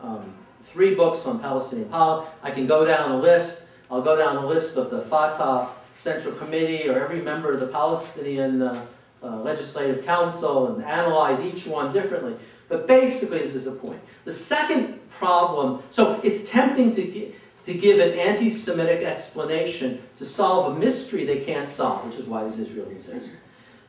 um, 0.00 0.34
three 0.62 0.94
books 0.94 1.26
on 1.26 1.40
Palestinian 1.40 1.88
politics. 1.88 2.34
I 2.42 2.50
can 2.50 2.66
go 2.66 2.84
down 2.84 3.12
a 3.12 3.18
list. 3.18 3.64
I'll 3.90 4.02
go 4.02 4.16
down 4.16 4.36
a 4.36 4.46
list 4.46 4.76
of 4.76 4.90
the 4.90 5.02
Fatah 5.02 5.68
Central 5.94 6.34
Committee 6.34 6.88
or 6.88 6.98
every 6.98 7.20
member 7.20 7.52
of 7.52 7.60
the 7.60 7.66
Palestinian 7.66 8.62
uh, 8.62 8.86
uh, 9.22 9.36
Legislative 9.42 10.04
Council 10.04 10.74
and 10.74 10.84
analyze 10.84 11.40
each 11.40 11.66
one 11.66 11.92
differently. 11.92 12.34
But 12.68 12.88
basically, 12.88 13.38
this 13.38 13.54
is 13.54 13.66
the 13.66 13.72
point. 13.72 14.00
The 14.24 14.32
second 14.32 15.08
problem, 15.10 15.82
so 15.90 16.20
it's 16.22 16.48
tempting 16.48 16.94
to, 16.94 17.02
gi 17.02 17.34
to 17.66 17.74
give 17.74 18.00
an 18.00 18.18
anti-Semitic 18.18 19.04
explanation 19.04 20.02
to 20.16 20.24
solve 20.24 20.74
a 20.74 20.78
mystery 20.78 21.24
they 21.24 21.44
can't 21.44 21.68
solve, 21.68 22.06
which 22.06 22.16
is 22.16 22.26
why 22.26 22.42
does 22.42 22.58
Israel 22.58 22.88
exist? 22.90 23.34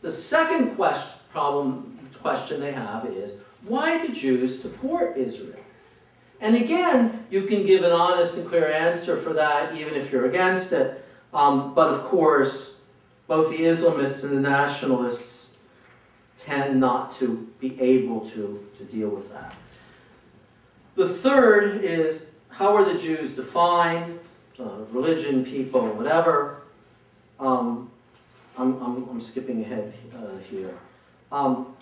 The 0.04 0.12
second 0.12 0.76
question, 0.76 1.18
problem, 1.32 1.97
question 2.22 2.60
they 2.60 2.74
have 2.74 3.06
is, 3.06 3.38
why 3.64 4.06
do 4.06 4.14
Jews 4.14 4.62
support 4.62 5.18
Israel? 5.18 5.60
And 6.41 6.58
again, 6.58 7.26
you 7.30 7.43
can 7.43 7.66
give 7.66 7.84
an 7.84 7.93
honest 7.93 8.36
and 8.36 8.47
clear 8.47 8.68
answer 8.68 9.16
for 9.16 9.32
that, 9.32 9.76
even 9.76 9.93
if 9.95 10.12
you're 10.12 10.26
against 10.26 10.74
it. 10.74 11.06
Um, 11.34 11.74
but 11.74 11.93
of 11.93 12.04
course, 12.04 12.74
both 13.28 13.49
the 13.49 13.64
Islamists 13.64 14.26
and 14.26 14.34
the 14.34 14.41
nationalists 14.41 15.51
tend 16.36 16.82
not 16.82 17.12
to 17.12 17.49
be 17.62 17.80
able 17.80 18.30
to, 18.32 18.68
to 18.78 18.84
deal 18.84 19.08
with 19.08 19.32
that. 19.32 19.56
The 20.95 21.08
third 21.08 21.82
is 21.82 22.26
how 22.49 22.76
are 22.76 22.84
the 22.84 22.99
Jews 22.99 23.32
defined? 23.32 24.20
Uh, 24.60 24.84
religion, 24.91 25.45
people, 25.45 25.88
whatever. 25.93 26.62
Um, 27.39 27.89
I'm, 28.58 28.82
I'm, 28.82 29.10
I'm, 29.10 29.22
skipping 29.22 29.62
ahead 29.64 29.93
uh, 30.16 30.38
here. 30.49 30.78
Um, 31.32 31.76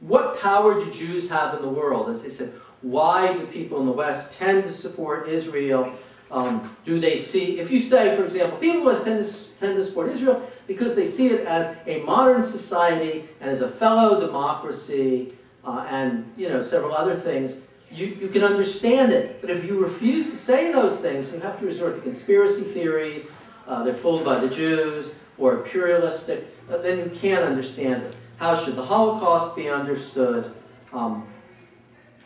what 0.00 0.40
power 0.40 0.74
do 0.74 0.90
Jews 0.90 1.28
have 1.30 1.54
in 1.54 1.62
the 1.62 1.68
world? 1.68 2.08
As 2.10 2.24
I 2.24 2.28
said, 2.28 2.52
why 2.82 3.32
do 3.32 3.46
people 3.46 3.80
in 3.80 3.86
the 3.86 3.92
West 3.92 4.32
tend 4.32 4.64
to 4.64 4.72
support 4.72 5.28
Israel? 5.28 5.92
Um, 6.30 6.76
do 6.84 6.98
they 6.98 7.16
see, 7.16 7.60
if 7.60 7.70
you 7.70 7.78
say, 7.78 8.16
for 8.16 8.24
example, 8.24 8.58
people 8.58 8.78
in 8.78 8.84
the 8.84 8.86
West 8.86 9.04
tend 9.04 9.24
to, 9.24 9.60
tend 9.60 9.76
to 9.76 9.84
support 9.84 10.08
Israel 10.08 10.48
because 10.66 10.96
they 10.96 11.06
see 11.06 11.28
it 11.28 11.46
as 11.46 11.76
a 11.86 12.00
modern 12.02 12.42
society 12.42 13.28
and 13.40 13.48
as 13.48 13.60
a 13.60 13.68
fellow 13.68 14.20
democracy 14.20 15.32
uh, 15.64 15.86
and, 15.88 16.32
you 16.36 16.48
know, 16.48 16.62
several 16.62 16.94
other 16.94 17.14
things, 17.14 17.56
you, 17.90 18.06
you 18.06 18.28
can 18.28 18.42
understand 18.42 19.12
it. 19.12 19.40
But 19.40 19.50
if 19.50 19.64
you 19.64 19.80
refuse 19.80 20.26
to 20.26 20.36
say 20.36 20.72
those 20.72 21.00
things, 21.00 21.30
you 21.32 21.38
have 21.40 21.58
to 21.60 21.66
resort 21.66 21.94
to 21.94 22.00
conspiracy 22.00 22.62
theories, 22.62 23.26
uh, 23.66 23.84
they're 23.84 23.94
fooled 23.94 24.24
by 24.24 24.38
the 24.38 24.48
Jews, 24.48 25.10
or 25.38 25.58
imperialistic, 25.58 26.46
uh, 26.70 26.76
then 26.78 26.98
you 26.98 27.10
can't 27.14 27.44
understand 27.44 28.02
it. 28.02 28.16
How 28.38 28.54
should 28.54 28.76
the 28.76 28.84
Holocaust 28.84 29.56
be 29.56 29.68
understood? 29.68 30.52
Um, 30.92 31.26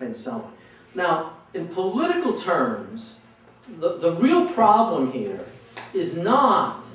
and 0.01 0.15
so 0.15 0.33
on. 0.33 0.53
Now, 0.95 1.33
in 1.55 1.69
political 1.69 2.33
terms, 2.33 3.17
the, 3.79 3.99
the 3.99 4.13
real 4.13 4.47
problem 4.47 5.13
here 5.13 5.45
is 5.93 6.17
not 6.17 6.87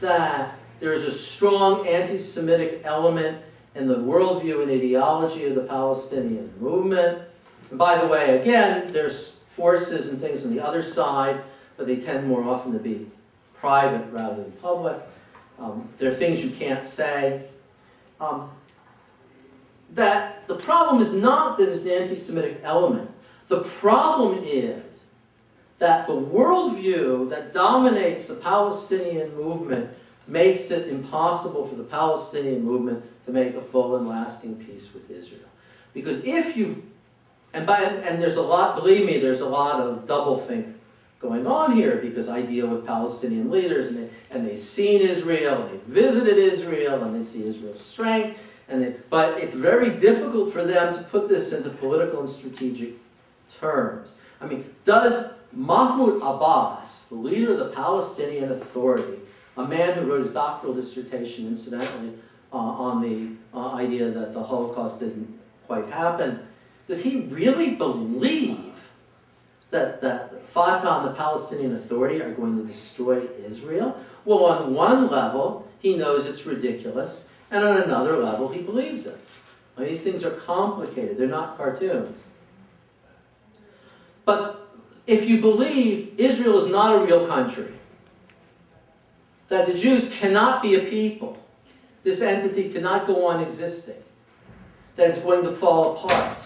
that 0.00 0.58
there's 0.80 1.02
a 1.02 1.10
strong 1.10 1.86
anti-Semitic 1.86 2.82
element 2.84 3.42
in 3.74 3.86
the 3.86 3.96
worldview 3.96 4.62
and 4.62 4.70
ideology 4.70 5.44
of 5.44 5.54
the 5.54 5.62
Palestinian 5.62 6.52
movement, 6.58 7.22
and 7.70 7.78
by 7.78 7.98
the 7.98 8.06
way, 8.08 8.38
again, 8.38 8.92
there's 8.92 9.40
forces 9.50 10.08
and 10.08 10.20
things 10.20 10.44
on 10.44 10.54
the 10.54 10.64
other 10.64 10.82
side, 10.82 11.42
but 11.76 11.86
they 11.86 11.96
tend 11.96 12.26
more 12.26 12.42
often 12.42 12.72
to 12.72 12.78
be 12.78 13.06
private 13.54 14.06
rather 14.10 14.42
than 14.42 14.52
public. 14.52 14.96
Um, 15.60 15.88
there 15.98 16.10
are 16.10 16.14
things 16.14 16.42
you 16.42 16.50
can't 16.50 16.86
say. 16.86 17.46
Um, 18.20 18.50
that 19.90 20.46
the 20.48 20.56
problem 20.56 21.02
is 21.02 21.12
not 21.12 21.58
that 21.58 21.66
there's 21.66 21.82
an 21.82 21.90
anti-Semitic 21.90 22.60
element. 22.62 23.10
The 23.48 23.60
problem 23.60 24.42
is 24.44 25.04
that 25.78 26.06
the 26.06 26.14
worldview 26.14 27.30
that 27.30 27.52
dominates 27.52 28.28
the 28.28 28.34
Palestinian 28.34 29.34
movement 29.36 29.90
makes 30.26 30.70
it 30.70 30.88
impossible 30.88 31.66
for 31.66 31.74
the 31.74 31.84
Palestinian 31.84 32.64
movement 32.64 33.04
to 33.26 33.32
make 33.32 33.54
a 33.54 33.60
full 33.60 33.96
and 33.96 34.08
lasting 34.08 34.56
peace 34.64 34.94
with 34.94 35.10
Israel. 35.10 35.48
Because 35.92 36.24
if 36.24 36.56
you 36.56 36.84
and, 37.52 37.66
by, 37.66 37.82
and 37.82 38.22
there's 38.22 38.36
a 38.36 38.42
lot, 38.42 38.76
believe 38.76 39.04
me, 39.04 39.18
there's 39.18 39.40
a 39.40 39.48
lot 39.48 39.80
of 39.80 40.06
doublethink 40.06 40.74
going 41.20 41.46
on 41.46 41.72
here 41.72 41.96
because 41.96 42.28
I 42.28 42.42
deal 42.42 42.66
with 42.66 42.86
Palestinian 42.86 43.50
leaders 43.50 43.88
and, 43.88 43.98
they, 43.98 44.10
and 44.30 44.46
they've 44.46 44.58
seen 44.58 45.02
Israel, 45.02 45.62
and 45.62 45.70
they 45.70 45.84
visited 45.84 46.38
Israel, 46.38 47.02
and 47.02 47.14
they 47.14 47.24
see 47.24 47.46
Israel's 47.46 47.84
strength. 47.84 48.38
And 48.68 48.82
they, 48.82 48.94
but 49.10 49.38
it's 49.38 49.54
very 49.54 49.90
difficult 49.90 50.52
for 50.52 50.64
them 50.64 50.94
to 50.94 51.02
put 51.02 51.28
this 51.28 51.52
into 51.52 51.68
political 51.70 52.20
and 52.20 52.28
strategic 52.28 52.94
terms. 53.58 54.14
I 54.40 54.46
mean, 54.46 54.64
does 54.84 55.32
Mahmoud 55.52 56.16
Abbas, 56.22 57.06
the 57.06 57.16
leader 57.16 57.52
of 57.52 57.58
the 57.58 57.68
Palestinian 57.68 58.52
Authority, 58.52 59.18
a 59.56 59.64
man 59.64 59.98
who 59.98 60.10
wrote 60.10 60.22
his 60.22 60.32
doctoral 60.32 60.72
dissertation, 60.72 61.48
incidentally, 61.48 62.14
uh, 62.52 62.56
on 62.56 63.02
the 63.02 63.56
uh, 63.56 63.74
idea 63.74 64.08
that 64.10 64.32
the 64.32 64.42
Holocaust 64.42 65.00
didn't 65.00 65.38
quite 65.66 65.86
happen, 65.88 66.46
does 66.86 67.02
he 67.02 67.20
really 67.22 67.74
believe 67.74 68.74
that, 69.70 70.00
that 70.00 70.29
Fatah 70.50 70.98
and 70.98 71.06
the 71.08 71.12
Palestinian 71.12 71.74
Authority 71.76 72.20
are 72.20 72.32
going 72.32 72.58
to 72.60 72.64
destroy 72.64 73.28
Israel? 73.46 73.96
Well, 74.24 74.44
on 74.44 74.74
one 74.74 75.08
level, 75.08 75.68
he 75.78 75.96
knows 75.96 76.26
it's 76.26 76.44
ridiculous, 76.44 77.28
and 77.50 77.64
on 77.64 77.80
another 77.80 78.16
level, 78.16 78.48
he 78.48 78.60
believes 78.60 79.06
it. 79.06 79.18
These 79.78 80.02
things 80.02 80.24
are 80.24 80.32
complicated. 80.32 81.16
They're 81.16 81.26
not 81.26 81.56
cartoons. 81.56 82.22
But 84.24 84.68
if 85.06 85.28
you 85.28 85.40
believe 85.40 86.14
Israel 86.18 86.58
is 86.58 86.66
not 86.66 87.00
a 87.00 87.04
real 87.04 87.26
country, 87.26 87.72
that 89.48 89.66
the 89.66 89.74
Jews 89.74 90.12
cannot 90.12 90.62
be 90.62 90.74
a 90.74 90.80
people, 90.80 91.38
this 92.02 92.20
entity 92.20 92.70
cannot 92.70 93.06
go 93.06 93.26
on 93.26 93.40
existing, 93.42 94.02
that 94.96 95.10
it's 95.10 95.18
going 95.18 95.44
to 95.44 95.50
fall 95.50 95.96
apart, 95.96 96.44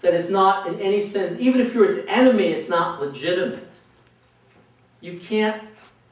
that 0.00 0.14
it's 0.14 0.30
not 0.30 0.66
in 0.66 0.80
any 0.80 1.04
sense, 1.04 1.40
even 1.40 1.60
if 1.60 1.74
you're 1.74 1.88
its 1.88 2.06
enemy, 2.08 2.48
it's 2.48 2.68
not 2.68 3.00
legitimate. 3.00 3.68
You 5.00 5.18
can't, 5.18 5.62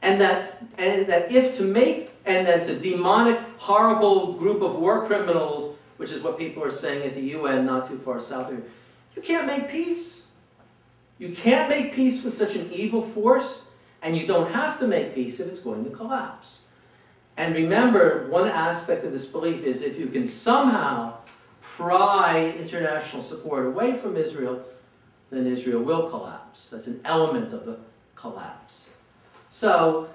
and 0.01 0.19
that, 0.21 0.65
and 0.77 1.07
that 1.07 1.31
if 1.31 1.55
to 1.57 1.63
make, 1.63 2.11
and 2.25 2.45
that 2.47 2.59
it's 2.59 2.69
a 2.69 2.77
demonic, 2.77 3.39
horrible 3.57 4.33
group 4.33 4.61
of 4.61 4.75
war 4.75 5.05
criminals, 5.05 5.75
which 5.97 6.11
is 6.11 6.21
what 6.21 6.37
people 6.37 6.63
are 6.63 6.71
saying 6.71 7.03
at 7.03 7.15
the 7.15 7.21
UN 7.21 7.65
not 7.65 7.87
too 7.87 7.97
far 7.97 8.19
south 8.19 8.51
of 8.51 8.57
here, 8.57 8.65
you 9.15 9.21
can't 9.21 9.47
make 9.47 9.69
peace. 9.69 10.23
You 11.17 11.29
can't 11.29 11.69
make 11.69 11.93
peace 11.93 12.23
with 12.23 12.37
such 12.37 12.55
an 12.55 12.71
evil 12.71 13.01
force, 13.01 13.63
and 14.01 14.15
you 14.15 14.27
don't 14.27 14.51
have 14.53 14.79
to 14.79 14.87
make 14.87 15.15
peace 15.15 15.39
if 15.39 15.47
it's 15.47 15.59
going 15.59 15.83
to 15.85 15.89
collapse. 15.89 16.61
And 17.35 17.55
remember, 17.55 18.27
one 18.29 18.47
aspect 18.47 19.05
of 19.05 19.11
this 19.11 19.25
belief 19.25 19.63
is 19.63 19.81
if 19.81 19.99
you 19.99 20.07
can 20.07 20.27
somehow 20.27 21.17
pry 21.77 22.55
international 22.57 23.21
support 23.21 23.67
away 23.67 23.95
from 23.95 24.17
Israel, 24.17 24.63
then 25.29 25.45
Israel 25.45 25.83
will 25.83 26.09
collapse. 26.09 26.71
That's 26.71 26.87
an 26.87 26.99
element 27.05 27.53
of 27.53 27.65
the 27.65 27.77
collapse. 28.15 28.89
So 29.49 30.09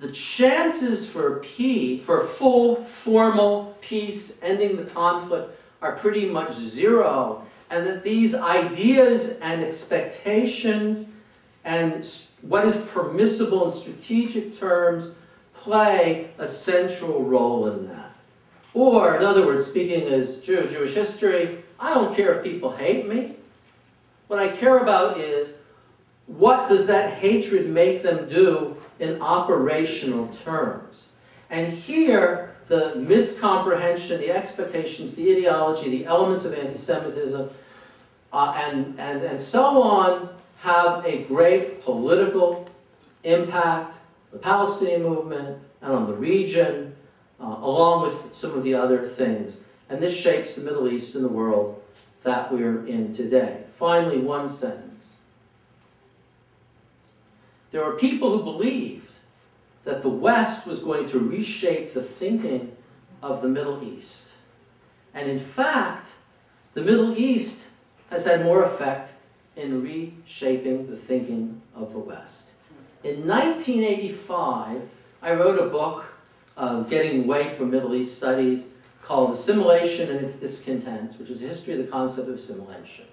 the 0.00 0.10
chances 0.10 1.08
for 1.08 1.38
peace, 1.38 2.04
for 2.04 2.24
full 2.24 2.82
formal 2.82 3.76
peace, 3.80 4.36
ending 4.42 4.76
the 4.76 4.84
conflict, 4.84 5.56
are 5.80 5.92
pretty 5.92 6.28
much 6.28 6.52
zero. 6.52 7.46
And 7.70 7.86
that 7.86 8.02
these 8.02 8.34
ideas 8.34 9.38
and 9.40 9.62
expectations 9.62 11.06
and 11.64 12.08
what 12.42 12.66
is 12.66 12.76
permissible 12.76 13.66
in 13.66 13.70
strategic 13.70 14.58
terms 14.58 15.12
play 15.54 16.30
a 16.38 16.46
central 16.46 17.22
role 17.22 17.68
in 17.68 17.86
that. 17.86 18.11
Or, 18.74 19.16
in 19.16 19.22
other 19.22 19.44
words, 19.44 19.66
speaking 19.66 20.08
as 20.08 20.38
Jew 20.38 20.66
Jewish 20.68 20.94
history, 20.94 21.62
I 21.78 21.92
don't 21.92 22.14
care 22.14 22.38
if 22.38 22.44
people 22.44 22.72
hate 22.72 23.06
me. 23.06 23.36
What 24.28 24.38
I 24.38 24.48
care 24.48 24.78
about 24.78 25.18
is 25.18 25.52
what 26.26 26.68
does 26.68 26.86
that 26.86 27.14
hatred 27.14 27.68
make 27.68 28.02
them 28.02 28.28
do 28.28 28.76
in 28.98 29.20
operational 29.20 30.28
terms? 30.28 31.06
And 31.50 31.72
here, 31.72 32.54
the 32.68 32.94
miscomprehension, 32.96 34.18
the 34.18 34.30
expectations, 34.30 35.14
the 35.14 35.36
ideology, 35.36 35.90
the 35.90 36.06
elements 36.06 36.46
of 36.46 36.54
anti-Semitism, 36.54 37.50
uh, 38.32 38.54
and, 38.56 38.98
and, 38.98 39.22
and 39.22 39.38
so 39.38 39.82
on, 39.82 40.30
have 40.60 41.04
a 41.04 41.24
great 41.24 41.82
political 41.82 42.70
impact, 43.24 43.96
the 44.30 44.38
Palestinian 44.38 45.02
movement, 45.02 45.58
and 45.82 45.92
on 45.92 46.06
the 46.06 46.14
region, 46.14 46.91
uh, 47.42 47.58
along 47.60 48.02
with 48.02 48.34
some 48.34 48.52
of 48.52 48.62
the 48.62 48.74
other 48.74 49.06
things. 49.06 49.58
And 49.88 50.02
this 50.02 50.16
shapes 50.16 50.54
the 50.54 50.62
Middle 50.62 50.88
East 50.88 51.14
and 51.14 51.24
the 51.24 51.28
world 51.28 51.82
that 52.22 52.52
we're 52.52 52.86
in 52.86 53.14
today. 53.14 53.64
Finally, 53.74 54.18
one 54.18 54.48
sentence. 54.48 55.14
There 57.72 57.84
were 57.84 57.96
people 57.96 58.36
who 58.36 58.44
believed 58.44 59.12
that 59.84 60.02
the 60.02 60.08
West 60.08 60.66
was 60.66 60.78
going 60.78 61.08
to 61.08 61.18
reshape 61.18 61.92
the 61.92 62.02
thinking 62.02 62.76
of 63.22 63.42
the 63.42 63.48
Middle 63.48 63.82
East. 63.82 64.28
And 65.14 65.28
in 65.28 65.40
fact, 65.40 66.08
the 66.74 66.82
Middle 66.82 67.18
East 67.18 67.66
has 68.10 68.24
had 68.24 68.44
more 68.44 68.62
effect 68.62 69.12
in 69.56 69.82
reshaping 69.82 70.88
the 70.88 70.96
thinking 70.96 71.60
of 71.74 71.92
the 71.92 71.98
West. 71.98 72.50
In 73.02 73.26
1985, 73.26 74.88
I 75.20 75.34
wrote 75.34 75.58
a 75.58 75.68
book, 75.68 76.11
uh, 76.56 76.80
Getting 76.82 77.24
Away 77.24 77.48
from 77.50 77.70
Middle 77.70 77.94
East 77.94 78.16
Studies, 78.16 78.66
called 79.02 79.32
Assimilation 79.32 80.10
and 80.10 80.20
Its 80.20 80.36
Discontents, 80.36 81.18
which 81.18 81.28
is 81.28 81.42
a 81.42 81.46
history 81.46 81.74
of 81.74 81.84
the 81.84 81.90
concept 81.90 82.28
of 82.28 82.36
assimilation. 82.36 83.06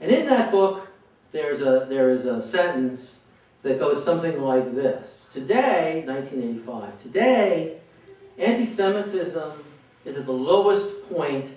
And 0.00 0.10
in 0.10 0.26
that 0.26 0.50
book, 0.50 0.88
there's 1.32 1.60
a, 1.60 1.86
there 1.88 2.10
is 2.10 2.26
a 2.26 2.40
sentence 2.40 3.20
that 3.62 3.78
goes 3.78 4.04
something 4.04 4.40
like 4.40 4.74
this. 4.74 5.28
Today, 5.32 6.04
1985, 6.06 6.98
today, 6.98 7.78
anti-Semitism 8.38 9.52
is 10.04 10.16
at 10.16 10.26
the 10.26 10.32
lowest 10.32 11.08
point 11.08 11.54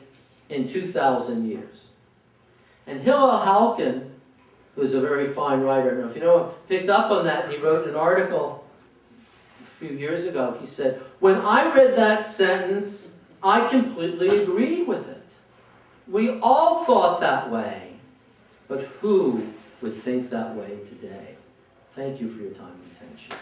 in 0.50 0.68
2,000 0.68 1.50
years. 1.50 1.88
And 2.86 3.02
Hillel 3.02 3.46
Halkin, 3.46 4.12
who's 4.76 4.94
a 4.94 5.02
very 5.02 5.28
fine 5.28 5.62
writer, 5.62 5.88
I 5.88 5.92
don't 5.92 6.02
know 6.02 6.10
if 6.10 6.16
you 6.16 6.22
know 6.22 6.46
him, 6.46 6.54
picked 6.70 6.90
up 6.90 7.12
on 7.12 7.26
that 7.26 7.52
he 7.52 7.58
wrote 7.58 7.88
an 7.88 7.96
article 7.96 8.64
few 9.78 9.90
years 9.90 10.26
ago. 10.26 10.58
He 10.60 10.66
said, 10.66 11.02
when 11.20 11.36
I 11.36 11.74
read 11.74 11.96
that 11.98 12.26
sentence, 12.26 13.12
I 13.44 13.68
completely 13.70 14.42
agreed 14.44 14.88
with 14.88 15.08
it. 15.08 15.24
We 16.08 16.40
all 16.42 16.84
thought 16.86 17.20
that 17.22 17.52
way, 17.52 17.94
but 18.68 18.82
who 19.02 19.54
would 19.82 19.94
think 19.94 20.30
that 20.32 20.56
way 20.56 20.80
today? 20.90 21.36
Thank 21.94 22.20
you 22.20 22.30
for 22.30 22.42
your 22.42 22.52
time 22.52 22.72
and 22.72 22.92
attention. 22.96 23.36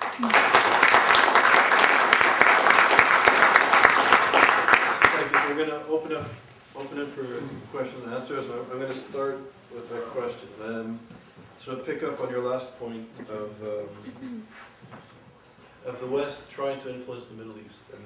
Thank 5.16 5.32
you. 5.32 5.40
So 5.40 5.56
we're 5.56 5.66
gonna 5.66 5.84
open 5.88 6.14
up, 6.14 6.28
open 6.76 7.00
it 7.00 7.08
for 7.10 7.24
questions 7.76 8.04
and 8.04 8.14
answers. 8.14 8.46
I'm 8.46 8.72
I'm 8.72 8.80
gonna 8.82 8.96
start 8.96 9.40
with 9.74 9.92
a 9.92 10.02
question. 10.12 10.50
Um, 10.64 11.00
Sort 11.58 11.80
of 11.80 11.86
pick 11.86 12.04
up 12.04 12.20
on 12.20 12.30
your 12.30 12.42
last 12.44 12.78
point 12.78 13.08
of, 13.30 13.50
um, 13.64 14.46
of 15.86 16.00
the 16.00 16.08
West 16.08 16.50
trying 16.50 16.82
to 16.82 16.94
influence 16.94 17.26
the 17.26 17.36
Middle 17.36 17.56
East. 17.58 17.84
And 17.94 18.02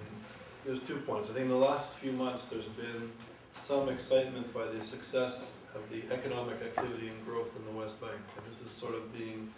there's 0.66 0.82
two 0.82 0.98
points. 0.98 1.30
I 1.30 1.34
think 1.34 1.46
in 1.46 1.50
the 1.50 1.56
last 1.56 1.96
few 1.96 2.12
months, 2.12 2.46
there's 2.46 2.66
been 2.66 3.12
some 3.52 3.90
excitement 3.90 4.54
by 4.54 4.66
the 4.68 4.82
success 4.82 5.58
of 5.74 5.90
the 5.90 6.04
economic 6.14 6.62
activity 6.62 7.08
and 7.08 7.26
growth 7.26 7.52
in 7.58 7.66
the 7.66 7.80
West 7.80 8.02
Bank. 8.02 8.20
And 8.38 8.46
this 8.52 8.62
is 8.62 8.70
sort 8.70 8.96
of 8.96 9.14
being 9.18 9.52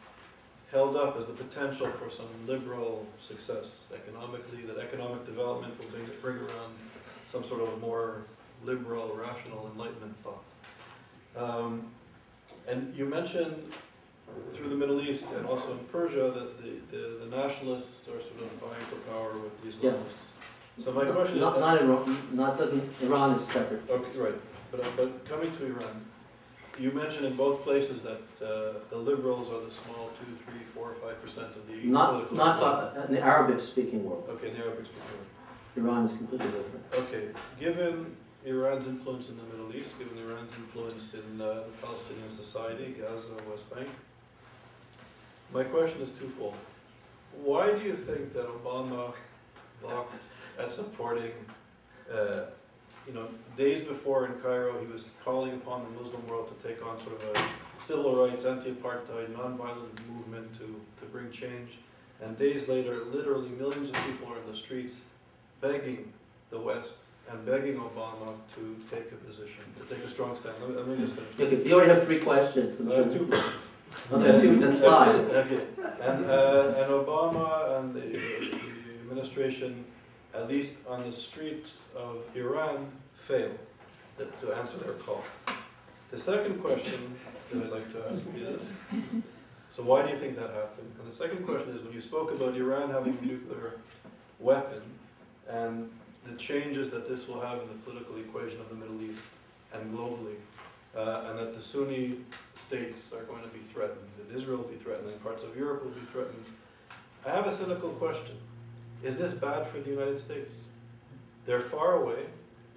held 0.72 0.96
up 0.96 1.18
as 1.18 1.26
the 1.26 1.34
potential 1.34 1.88
for 1.88 2.10
some 2.10 2.28
liberal 2.48 3.06
success 3.20 3.88
economically, 3.94 4.62
that 4.64 4.78
economic 4.78 5.26
development 5.26 5.78
will 5.80 5.90
bring, 5.90 6.10
bring 6.22 6.38
around 6.38 6.74
some 7.28 7.44
sort 7.44 7.62
of 7.62 7.82
more 7.82 8.22
liberal, 8.64 9.16
rational 9.16 9.70
enlightenment 9.74 10.16
thought. 10.16 10.44
Um, 11.36 11.88
and 12.68 12.96
you 12.96 13.06
mentioned 13.06 13.74
through 14.54 14.70
the 14.70 14.76
Middle 14.76 15.02
East 15.02 15.26
and 15.38 15.46
also 15.46 15.72
in 15.74 15.80
Persia 15.92 16.32
that 16.38 16.62
the, 16.62 16.72
the, 16.92 17.26
the 17.26 17.36
nationalists 17.36 18.08
are 18.08 18.22
sort 18.22 18.42
of 18.42 18.52
vying 18.64 18.86
for 18.92 18.98
power 19.12 19.32
with 19.44 19.54
the 19.62 19.88
Yeah. 19.88 19.94
Islamists. 19.94 20.28
So 20.84 20.92
my 20.94 21.06
question 21.06 21.36
is. 21.38 21.42
Not, 21.42 21.60
not 21.60 21.82
Iran, 21.82 22.18
not, 22.34 22.58
doesn't, 22.58 22.84
Iran 23.04 23.36
is 23.36 23.44
separate. 23.46 23.84
Okay, 23.90 24.20
right, 24.20 24.40
but, 24.72 24.80
uh, 24.80 24.88
but 24.96 25.26
coming 25.26 25.52
to 25.58 25.66
Iran, 25.66 26.06
you 26.80 26.92
mentioned 26.92 27.26
in 27.26 27.36
both 27.36 27.64
places 27.64 28.02
that 28.02 28.22
uh, 28.42 28.80
the 28.90 28.98
liberals 28.98 29.50
are 29.52 29.62
the 29.64 29.70
small 29.70 30.10
two, 30.18 30.32
three, 30.46 30.64
four, 30.74 30.96
five 31.04 31.22
percent 31.22 31.50
of 31.56 31.68
the 31.68 31.76
Not, 31.84 32.34
not 32.34 32.58
talk, 32.58 32.96
in 33.08 33.14
the 33.16 33.22
Arabic-speaking 33.22 34.04
world. 34.04 34.26
Okay, 34.30 34.48
in 34.50 34.54
the 34.58 34.64
Arabic 34.66 34.86
speaking 34.86 35.12
world. 35.14 35.28
Iran 35.76 36.04
is 36.06 36.12
completely 36.14 36.48
different. 36.48 36.86
Okay, 36.94 37.28
given 37.60 38.16
Iran's 38.46 38.88
influence 38.88 39.30
in 39.30 39.38
the 39.38 39.44
Middle 39.44 39.76
East, 39.76 40.00
given 40.00 40.18
Iran's 40.18 40.54
influence 40.56 41.14
in 41.14 41.40
uh, 41.40 41.46
the 41.68 41.74
Palestinian 41.86 42.30
society, 42.30 42.96
Gaza, 43.00 43.28
West 43.50 43.74
Bank, 43.74 43.90
my 45.54 45.64
question 45.64 46.02
is 46.02 46.12
twofold. 46.12 46.56
Why 47.44 47.72
do 47.72 47.84
you 47.84 47.96
think 47.96 48.34
that 48.34 48.48
Obama 48.48 49.14
balked 49.82 50.22
at 50.60 50.72
supporting, 50.72 51.32
uh, 52.12 52.42
you 53.08 53.14
know, 53.14 53.28
days 53.58 53.82
before 53.82 54.26
in 54.28 54.34
Cairo, 54.34 54.80
he 54.80 54.86
was 54.86 55.10
calling 55.24 55.54
upon 55.54 55.84
the 55.84 56.00
Muslim 56.00 56.26
world 56.28 56.52
to 56.52 56.68
take 56.68 56.86
on 56.86 57.00
sort 57.00 57.22
of 57.22 57.36
a 57.36 57.44
civil 57.82 58.16
rights, 58.16 58.46
anti-apartheid, 58.46 59.36
non-violent 59.36 60.10
movement 60.10 60.54
to, 60.60 60.80
to 61.00 61.06
bring 61.12 61.32
change, 61.32 61.80
and 62.22 62.38
days 62.38 62.68
later, 62.68 63.04
literally 63.06 63.50
millions 63.50 63.90
of 63.90 63.96
people 64.06 64.32
are 64.32 64.40
in 64.40 64.48
the 64.48 64.56
streets 64.56 65.02
begging 65.62 66.14
the 66.52 66.60
West 66.60 66.96
and 67.30 67.46
begging 67.46 67.78
Obama 67.78 68.36
to 68.56 68.78
take 68.90 69.12
a 69.12 69.16
position, 69.16 69.64
to 69.80 69.96
take 69.96 70.04
a 70.04 70.10
strong 70.10 70.36
stand. 70.36 70.56
Let 70.60 70.70
me, 70.70 70.76
let 70.76 70.88
me 70.88 70.98
just 71.06 71.16
finish. 71.16 71.66
You 71.66 71.74
already 71.74 71.94
have 71.94 72.04
three 72.06 72.20
questions. 72.20 72.78
Have 72.78 73.12
two. 73.12 73.30
Oh, 73.32 73.54
there 74.10 74.36
are 74.36 74.40
two, 74.40 74.56
that's 74.56 74.80
five. 74.80 75.16
Okay, 75.42 75.62
and, 76.02 76.26
uh, 76.26 76.74
and 76.78 76.92
Obama 76.92 77.80
and 77.80 77.94
the, 77.94 78.00
the 78.02 78.58
administration, 79.02 79.86
at 80.34 80.48
least 80.48 80.74
on 80.88 81.04
the 81.04 81.12
streets 81.12 81.88
of 81.96 82.24
Iran, 82.36 82.92
failed 83.16 83.58
to 84.40 84.54
answer 84.54 84.78
their 84.78 84.94
call. 84.94 85.24
The 86.12 86.20
second 86.20 86.62
question 86.62 87.16
that 87.52 87.64
I'd 87.64 87.72
like 87.72 87.92
to 87.94 88.12
ask 88.12 88.26
is, 88.36 88.62
so 89.70 89.84
why 89.84 90.06
do 90.06 90.10
you 90.12 90.18
think 90.18 90.36
that 90.36 90.50
happened? 90.50 90.92
And 91.00 91.08
the 91.08 91.16
second 91.16 91.46
question 91.46 91.70
is, 91.70 91.82
when 91.82 91.94
you 91.94 92.02
spoke 92.02 92.32
about 92.32 92.56
Iran 92.56 92.90
having 92.90 93.18
a 93.22 93.26
nuclear 93.26 93.80
weapon 94.40 94.82
and 95.48 95.90
the 96.26 96.36
changes 96.36 96.90
that 96.92 97.08
this 97.08 97.28
will 97.28 97.40
have 97.42 97.62
in 97.62 97.68
the 97.68 97.76
political 97.86 98.18
equation 98.18 98.60
of 98.60 98.70
the 98.70 98.76
Middle 98.76 99.02
East 99.02 99.22
and 99.74 99.94
globally, 99.94 100.36
uh, 100.96 101.26
and 101.28 101.40
that 101.40 101.56
the 101.56 101.62
Sunni 101.62 102.18
states 102.56 103.14
are 103.14 103.24
going 103.24 103.44
to 103.44 103.50
be 103.50 103.60
threatened, 103.60 104.08
that 104.18 104.36
Israel 104.36 104.58
will 104.58 104.70
be 104.70 104.76
threatened, 104.76 105.10
and 105.10 105.24
parts 105.24 105.44
of 105.44 105.56
Europe 105.56 105.84
will 105.84 105.92
be 105.92 106.06
threatened. 106.12 106.46
I 107.26 107.32
have 107.32 107.48
a 107.48 107.52
cynical 107.52 107.90
question. 107.92 108.38
Is 109.04 109.18
this 109.18 109.34
bad 109.34 109.68
for 109.68 109.80
the 109.80 109.90
United 109.90 110.20
States? 110.20 110.54
They're 111.46 111.62
far 111.62 112.02
away. 112.02 112.26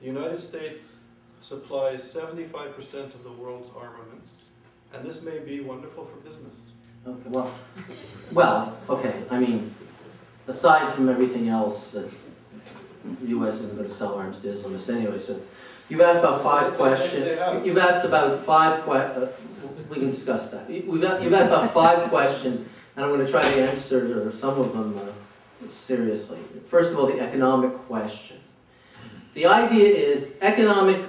The 0.00 0.06
United 0.06 0.40
States 0.40 0.96
supplies 1.40 2.02
75% 2.02 3.14
of 3.14 3.22
the 3.24 3.32
world's 3.32 3.70
armaments, 3.76 4.32
and 4.92 5.04
this 5.04 5.22
may 5.22 5.38
be 5.38 5.60
wonderful 5.60 6.06
for 6.06 6.16
business. 6.28 6.54
Okay, 7.06 7.28
well, 7.28 7.54
well, 8.32 8.78
okay, 8.88 9.24
I 9.30 9.38
mean, 9.38 9.74
aside 10.48 10.94
from 10.94 11.08
everything 11.08 11.48
else, 11.48 11.90
the 11.90 12.08
US 13.26 13.56
isn't 13.56 13.76
gonna 13.76 13.90
sell 13.90 14.14
arms 14.14 14.38
to 14.38 14.48
Islamists 14.48 14.92
anyway, 14.94 15.18
so 15.18 15.38
you've 15.88 16.00
asked 16.00 16.18
about 16.20 16.42
five 16.42 16.74
questions. 16.74 17.26
You've 17.66 17.78
asked 17.78 18.04
about 18.04 18.44
five 18.44 18.84
que, 18.84 18.92
uh, 18.92 19.28
we 19.88 19.96
can 19.96 20.06
discuss 20.10 20.48
that. 20.48 20.68
You- 20.70 20.84
We've, 20.86 21.02
got- 21.02 21.22
you've 21.22 21.32
asked 21.34 21.46
about 21.48 21.72
five 21.72 22.08
questions, 22.14 22.60
and 22.96 23.04
I'm 23.04 23.10
gonna 23.10 23.26
try 23.26 23.42
to 23.42 23.68
answer 23.68 24.30
some 24.32 24.58
of 24.60 24.72
them 24.72 24.98
uh, 24.98 25.68
seriously. 25.68 26.38
First 26.66 26.90
of 26.90 26.98
all, 26.98 27.06
the 27.06 27.20
economic 27.20 27.72
question. 27.86 28.38
The 29.34 29.46
idea 29.46 29.88
is 29.88 30.28
economic, 30.40 31.02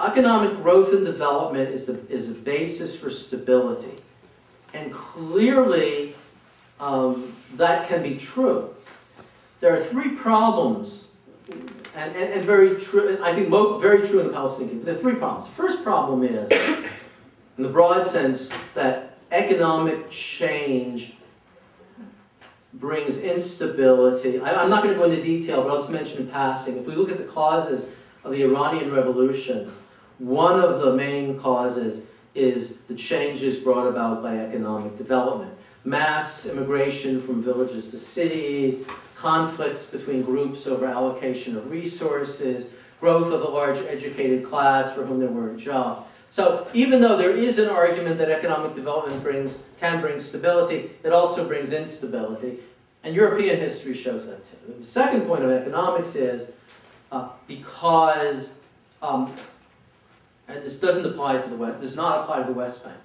economic 0.00 0.56
growth 0.62 0.92
and 0.92 1.04
development 1.04 1.70
is 1.70 1.84
the, 1.86 1.98
is 2.08 2.28
the 2.28 2.34
basis 2.38 2.94
for 2.94 3.10
stability. 3.10 3.96
And 4.72 4.92
clearly, 4.92 6.14
um, 6.78 7.36
that 7.54 7.88
can 7.88 8.02
be 8.02 8.16
true. 8.16 8.74
There 9.60 9.74
are 9.76 9.80
three 9.80 10.10
problems, 10.16 11.04
and, 11.94 12.16
and, 12.16 12.32
and 12.32 12.44
very 12.44 12.78
true, 12.78 13.18
I 13.22 13.34
think 13.34 13.48
very 13.80 14.06
true 14.06 14.20
in 14.20 14.26
the 14.26 14.32
Palestinian 14.32 14.80
community. 14.80 14.84
There 14.84 14.94
are 14.94 15.12
three 15.12 15.18
problems. 15.18 15.46
The 15.46 15.54
first 15.54 15.82
problem 15.82 16.24
is, 16.24 16.50
in 17.56 17.62
the 17.62 17.68
broad 17.68 18.06
sense, 18.06 18.50
that 18.74 19.18
economic 19.30 20.10
change 20.10 21.14
brings 22.74 23.18
instability. 23.18 24.40
I, 24.40 24.62
I'm 24.62 24.70
not 24.70 24.82
going 24.82 24.94
to 24.94 24.98
go 24.98 25.10
into 25.10 25.22
detail, 25.22 25.62
but 25.62 25.70
I'll 25.70 25.78
just 25.78 25.90
mention 25.90 26.22
in 26.22 26.28
passing. 26.28 26.78
If 26.78 26.86
we 26.86 26.94
look 26.94 27.10
at 27.10 27.18
the 27.18 27.24
causes 27.24 27.86
of 28.24 28.32
the 28.32 28.42
Iranian 28.42 28.92
Revolution, 28.92 29.72
one 30.18 30.60
of 30.60 30.80
the 30.80 30.94
main 30.94 31.38
causes 31.38 32.02
is 32.34 32.76
the 32.88 32.94
changes 32.94 33.58
brought 33.58 33.86
about 33.86 34.22
by 34.22 34.38
economic 34.38 34.96
development. 34.96 35.52
Mass 35.84 36.46
immigration 36.46 37.20
from 37.20 37.42
villages 37.42 37.88
to 37.88 37.98
cities, 37.98 38.84
conflicts 39.16 39.86
between 39.86 40.22
groups 40.22 40.66
over 40.66 40.86
allocation 40.86 41.56
of 41.56 41.70
resources, 41.70 42.66
growth 43.00 43.32
of 43.32 43.42
a 43.42 43.48
large 43.48 43.78
educated 43.78 44.44
class 44.44 44.92
for 44.94 45.04
whom 45.04 45.18
there 45.18 45.28
weren't 45.28 45.58
jobs. 45.58 46.06
So 46.30 46.68
even 46.72 47.00
though 47.00 47.16
there 47.16 47.34
is 47.34 47.58
an 47.58 47.68
argument 47.68 48.16
that 48.18 48.30
economic 48.30 48.74
development 48.74 49.22
brings, 49.22 49.58
can 49.80 50.00
bring 50.00 50.18
stability, 50.18 50.92
it 51.02 51.12
also 51.12 51.46
brings 51.46 51.72
instability. 51.72 52.60
And 53.04 53.14
European 53.14 53.58
history 53.58 53.94
shows 53.94 54.26
that 54.26 54.44
too. 54.48 54.74
The 54.78 54.84
second 54.84 55.26
point 55.26 55.42
of 55.42 55.50
economics 55.50 56.14
is 56.14 56.48
uh, 57.10 57.28
because, 57.46 58.54
um, 59.02 59.34
and 60.48 60.62
this 60.62 60.76
doesn't 60.76 61.04
apply 61.04 61.38
to 61.38 61.48
the 61.48 61.56
West, 61.56 61.80
does 61.80 61.96
not 61.96 62.22
apply 62.22 62.40
to 62.40 62.46
the 62.46 62.52
West 62.52 62.82
Bank, 62.84 62.96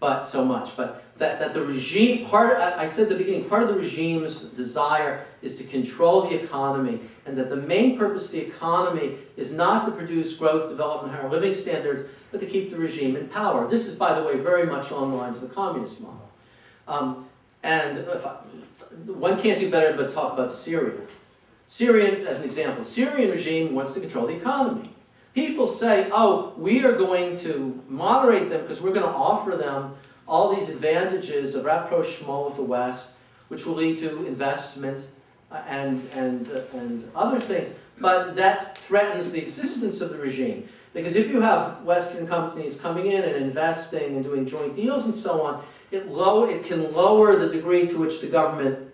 but 0.00 0.24
so 0.24 0.44
much, 0.44 0.76
but 0.76 1.02
that, 1.18 1.38
that 1.38 1.54
the 1.54 1.62
regime, 1.62 2.26
part, 2.26 2.58
I 2.58 2.86
said 2.86 3.04
at 3.04 3.08
the 3.10 3.16
beginning, 3.16 3.48
part 3.48 3.62
of 3.62 3.68
the 3.68 3.74
regime's 3.74 4.40
desire 4.40 5.24
is 5.40 5.56
to 5.58 5.64
control 5.64 6.28
the 6.28 6.34
economy, 6.34 7.00
and 7.24 7.36
that 7.38 7.48
the 7.48 7.56
main 7.56 7.98
purpose 7.98 8.26
of 8.26 8.32
the 8.32 8.40
economy 8.40 9.16
is 9.36 9.52
not 9.52 9.86
to 9.86 9.92
produce 9.92 10.34
growth, 10.34 10.68
development, 10.68 11.14
higher 11.14 11.28
living 11.30 11.54
standards, 11.54 12.02
but 12.30 12.40
to 12.40 12.46
keep 12.46 12.70
the 12.70 12.76
regime 12.76 13.16
in 13.16 13.28
power. 13.28 13.66
This 13.66 13.86
is, 13.86 13.94
by 13.94 14.18
the 14.18 14.26
way, 14.26 14.36
very 14.36 14.66
much 14.66 14.90
along 14.90 15.12
the 15.12 15.16
lines 15.16 15.42
of 15.42 15.48
the 15.48 15.54
communist 15.54 16.00
model. 16.00 16.30
Um, 16.86 17.26
and 17.62 18.06
I, 18.10 18.36
one 19.06 19.40
can't 19.40 19.58
do 19.58 19.70
better 19.70 19.96
but 19.96 20.12
talk 20.12 20.34
about 20.34 20.52
Syria. 20.52 21.00
Syrian, 21.68 22.26
as 22.26 22.38
an 22.38 22.44
example, 22.44 22.84
Syrian 22.84 23.30
regime 23.30 23.74
wants 23.74 23.94
to 23.94 24.00
control 24.00 24.26
the 24.26 24.36
economy. 24.36 24.90
People 25.34 25.66
say, 25.66 26.08
oh, 26.12 26.54
we 26.56 26.84
are 26.84 26.92
going 26.92 27.36
to 27.38 27.82
moderate 27.88 28.48
them 28.48 28.62
because 28.62 28.80
we're 28.80 28.92
going 28.92 29.02
to 29.02 29.08
offer 29.08 29.56
them 29.56 29.94
all 30.28 30.54
these 30.54 30.68
advantages 30.68 31.54
of 31.54 31.64
rapprochement 31.64 32.46
with 32.46 32.56
the 32.56 32.62
West, 32.62 33.10
which 33.48 33.64
will 33.64 33.74
lead 33.74 33.98
to 33.98 34.26
investment 34.26 35.06
uh, 35.50 35.62
and, 35.68 36.00
and, 36.12 36.50
uh, 36.50 36.62
and 36.72 37.08
other 37.14 37.40
things. 37.40 37.70
But 37.98 38.36
that 38.36 38.76
threatens 38.78 39.30
the 39.30 39.40
existence 39.40 40.00
of 40.00 40.10
the 40.10 40.18
regime. 40.18 40.68
Because 40.92 41.14
if 41.14 41.28
you 41.28 41.40
have 41.42 41.82
Western 41.82 42.26
companies 42.26 42.76
coming 42.76 43.06
in 43.06 43.22
and 43.22 43.36
investing 43.36 44.16
and 44.16 44.24
doing 44.24 44.46
joint 44.46 44.74
deals 44.74 45.04
and 45.04 45.14
so 45.14 45.42
on, 45.42 45.64
it, 45.90 46.08
low, 46.08 46.44
it 46.44 46.64
can 46.64 46.92
lower 46.92 47.36
the 47.36 47.48
degree 47.48 47.86
to 47.86 47.98
which 47.98 48.20
the 48.20 48.26
government 48.26 48.90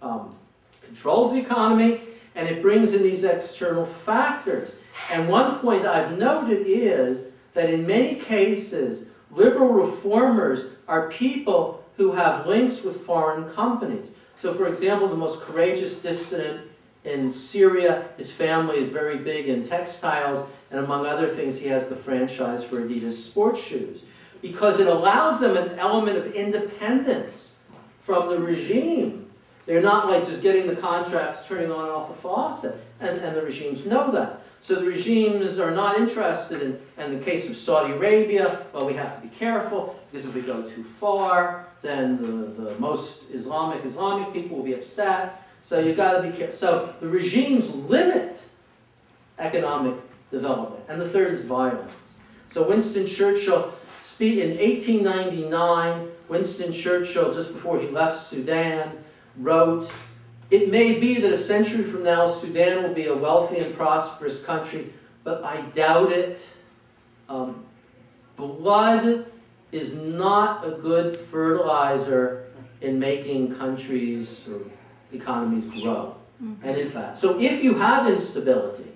um, 0.00 0.36
controls 0.82 1.32
the 1.32 1.40
economy 1.40 2.02
and 2.34 2.46
it 2.46 2.62
brings 2.62 2.94
in 2.94 3.02
these 3.02 3.24
external 3.24 3.84
factors. 3.84 4.72
And 5.10 5.28
one 5.28 5.58
point 5.58 5.84
I've 5.84 6.16
noted 6.16 6.66
is 6.66 7.24
that 7.54 7.68
in 7.68 7.86
many 7.86 8.14
cases, 8.14 9.07
liberal 9.30 9.68
reformers 9.68 10.64
are 10.86 11.10
people 11.10 11.84
who 11.96 12.12
have 12.12 12.46
links 12.46 12.82
with 12.82 13.00
foreign 13.00 13.50
companies. 13.50 14.10
So, 14.38 14.52
for 14.52 14.68
example, 14.68 15.08
the 15.08 15.16
most 15.16 15.40
courageous 15.40 15.96
dissident 15.96 16.68
in 17.04 17.32
Syria, 17.32 18.08
his 18.16 18.30
family 18.30 18.78
is 18.78 18.90
very 18.90 19.16
big 19.16 19.48
in 19.48 19.62
textiles, 19.62 20.46
and 20.70 20.80
among 20.80 21.06
other 21.06 21.26
things, 21.26 21.58
he 21.58 21.66
has 21.68 21.88
the 21.88 21.96
franchise 21.96 22.62
for 22.64 22.80
Adidas 22.80 23.12
sports 23.12 23.60
shoes. 23.60 24.02
Because 24.40 24.78
it 24.78 24.86
allows 24.86 25.40
them 25.40 25.56
an 25.56 25.78
element 25.78 26.16
of 26.16 26.32
independence 26.32 27.56
from 28.00 28.28
the 28.28 28.38
regime. 28.38 29.30
They're 29.66 29.82
not 29.82 30.08
like 30.08 30.26
just 30.26 30.40
getting 30.40 30.66
the 30.66 30.76
contracts, 30.76 31.46
turning 31.46 31.72
on 31.72 31.80
and 31.80 31.90
off 31.90 32.08
the 32.08 32.14
faucet, 32.14 32.80
and, 33.00 33.18
and 33.18 33.36
the 33.36 33.42
regimes 33.42 33.84
know 33.84 34.12
that. 34.12 34.42
So 34.60 34.74
the 34.74 34.86
regimes 34.86 35.58
are 35.58 35.70
not 35.70 35.98
interested 35.98 36.62
in, 36.62 36.80
in 36.98 37.18
the 37.18 37.24
case 37.24 37.48
of 37.48 37.56
Saudi 37.56 37.92
Arabia, 37.92 38.66
well, 38.72 38.86
we 38.86 38.94
have 38.94 39.16
to 39.16 39.26
be 39.26 39.34
careful, 39.34 39.98
because 40.10 40.26
if 40.26 40.34
we 40.34 40.42
go 40.42 40.62
too 40.62 40.84
far, 40.84 41.66
then 41.80 42.20
the, 42.20 42.64
the 42.64 42.78
most 42.78 43.30
Islamic 43.32 43.84
Islamic 43.84 44.32
people 44.32 44.56
will 44.56 44.64
be 44.64 44.74
upset. 44.74 45.44
So 45.62 45.78
you've 45.78 45.96
got 45.96 46.20
to 46.20 46.30
be 46.30 46.36
careful. 46.36 46.56
So 46.56 46.94
the 47.00 47.08
regimes 47.08 47.74
limit 47.74 48.40
economic 49.38 49.94
development. 50.30 50.84
And 50.88 51.00
the 51.00 51.08
third 51.08 51.32
is 51.32 51.42
violence. 51.42 52.16
So 52.50 52.66
Winston 52.66 53.06
Churchill, 53.06 53.72
speak 53.98 54.38
in 54.38 54.56
1899, 54.56 56.08
Winston 56.28 56.72
Churchill, 56.72 57.32
just 57.32 57.52
before 57.52 57.80
he 57.80 57.88
left 57.88 58.24
Sudan, 58.24 58.98
wrote, 59.36 59.90
It 60.50 60.70
may 60.70 60.98
be 60.98 61.20
that 61.20 61.32
a 61.32 61.36
century 61.36 61.84
from 61.84 62.04
now 62.04 62.26
Sudan 62.26 62.82
will 62.82 62.94
be 62.94 63.06
a 63.06 63.14
wealthy 63.14 63.58
and 63.58 63.74
prosperous 63.76 64.42
country, 64.42 64.92
but 65.22 65.44
I 65.44 65.60
doubt 65.60 66.10
it. 66.12 66.48
Um, 67.28 67.66
blood 68.36 69.30
is 69.72 69.94
not 69.94 70.66
a 70.66 70.70
good 70.70 71.14
fertilizer 71.14 72.46
in 72.80 72.98
making 72.98 73.54
countries 73.54 74.44
or 74.48 74.60
economies 75.14 75.66
grow. 75.82 76.16
And 76.40 76.78
in 76.78 76.88
fact, 76.88 77.18
so 77.18 77.38
if 77.40 77.64
you 77.64 77.74
have 77.74 78.08
instability, 78.08 78.92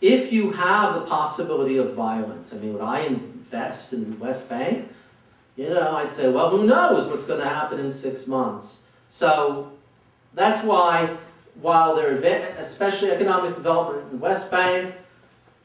if 0.00 0.32
you 0.32 0.52
have 0.52 0.94
the 0.94 1.02
possibility 1.02 1.76
of 1.76 1.94
violence, 1.94 2.52
I 2.54 2.56
mean, 2.56 2.72
would 2.72 2.82
I 2.82 3.00
invest 3.00 3.92
in 3.92 4.10
the 4.10 4.16
West 4.16 4.48
Bank? 4.48 4.90
You 5.54 5.68
know, 5.70 5.96
I'd 5.96 6.10
say, 6.10 6.30
well, 6.30 6.50
who 6.50 6.66
knows 6.66 7.06
what's 7.06 7.24
going 7.24 7.40
to 7.40 7.48
happen 7.48 7.78
in 7.78 7.92
six 7.92 8.26
months? 8.26 8.80
So 9.08 9.75
that's 10.36 10.62
why, 10.62 11.16
while 11.60 11.96
there 11.96 12.14
are, 12.14 12.54
especially 12.58 13.10
economic 13.10 13.54
development 13.54 14.04
in 14.04 14.10
the 14.10 14.22
West 14.22 14.50
Bank, 14.50 14.94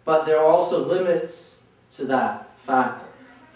but 0.05 0.25
there 0.25 0.39
are 0.39 0.45
also 0.45 0.83
limits 0.85 1.57
to 1.97 2.05
that 2.05 2.57
factor. 2.57 3.05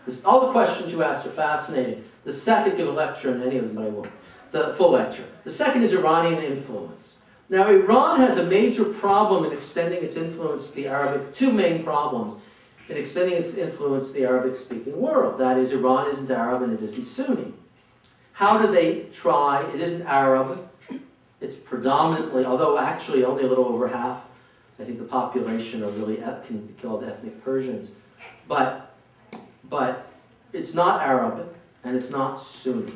This, 0.05 0.23
all 0.23 0.45
the 0.45 0.51
questions 0.51 0.91
you 0.91 1.01
asked 1.01 1.25
are 1.25 1.31
fascinating. 1.31 2.03
The 2.25 2.33
second, 2.33 2.77
give 2.77 2.87
a 2.87 2.91
lecture 2.91 3.31
on 3.31 3.41
any 3.41 3.57
of 3.57 3.67
them, 3.67 3.77
I 3.77 3.87
won't. 3.87 4.11
The 4.51 4.73
full 4.73 4.91
lecture. 4.91 5.25
The 5.45 5.51
second 5.51 5.83
is 5.83 5.93
Iranian 5.93 6.43
influence. 6.43 7.17
Now, 7.49 7.69
Iran 7.69 8.19
has 8.19 8.37
a 8.37 8.43
major 8.43 8.85
problem 8.85 9.45
in 9.45 9.53
extending 9.53 10.03
its 10.03 10.15
influence 10.15 10.69
to 10.69 10.75
the 10.75 10.87
Arabic, 10.87 11.33
two 11.33 11.51
main 11.51 11.83
problems 11.83 12.35
in 12.89 12.97
extending 12.97 13.35
its 13.35 13.55
influence 13.55 14.07
to 14.07 14.13
the 14.13 14.25
Arabic 14.25 14.55
speaking 14.55 14.99
world. 14.99 15.39
That 15.39 15.57
is, 15.57 15.71
Iran 15.71 16.09
isn't 16.09 16.29
Arab 16.29 16.61
and 16.61 16.73
it 16.73 16.83
isn't 16.83 17.03
Sunni. 17.03 17.53
How 18.33 18.57
do 18.57 18.71
they 18.71 19.05
try? 19.11 19.63
It 19.73 19.79
isn't 19.79 20.05
Arab, 20.05 20.67
it's 21.41 21.55
predominantly, 21.55 22.45
although 22.45 22.77
actually 22.77 23.23
only 23.23 23.43
a 23.43 23.47
little 23.47 23.65
over 23.65 23.87
half, 23.87 24.23
I 24.79 24.83
think 24.83 24.99
the 24.99 25.05
population 25.05 25.83
are 25.83 25.89
really 25.89 26.17
can 26.17 26.65
be 26.65 26.73
called 26.81 27.03
ethnic 27.03 27.43
Persians. 27.43 27.91
But, 28.47 28.95
but 29.63 30.11
it's 30.53 30.73
not 30.73 31.01
Arabic 31.01 31.47
and 31.83 31.95
it's 31.95 32.09
not 32.09 32.35
Sunni. 32.35 32.91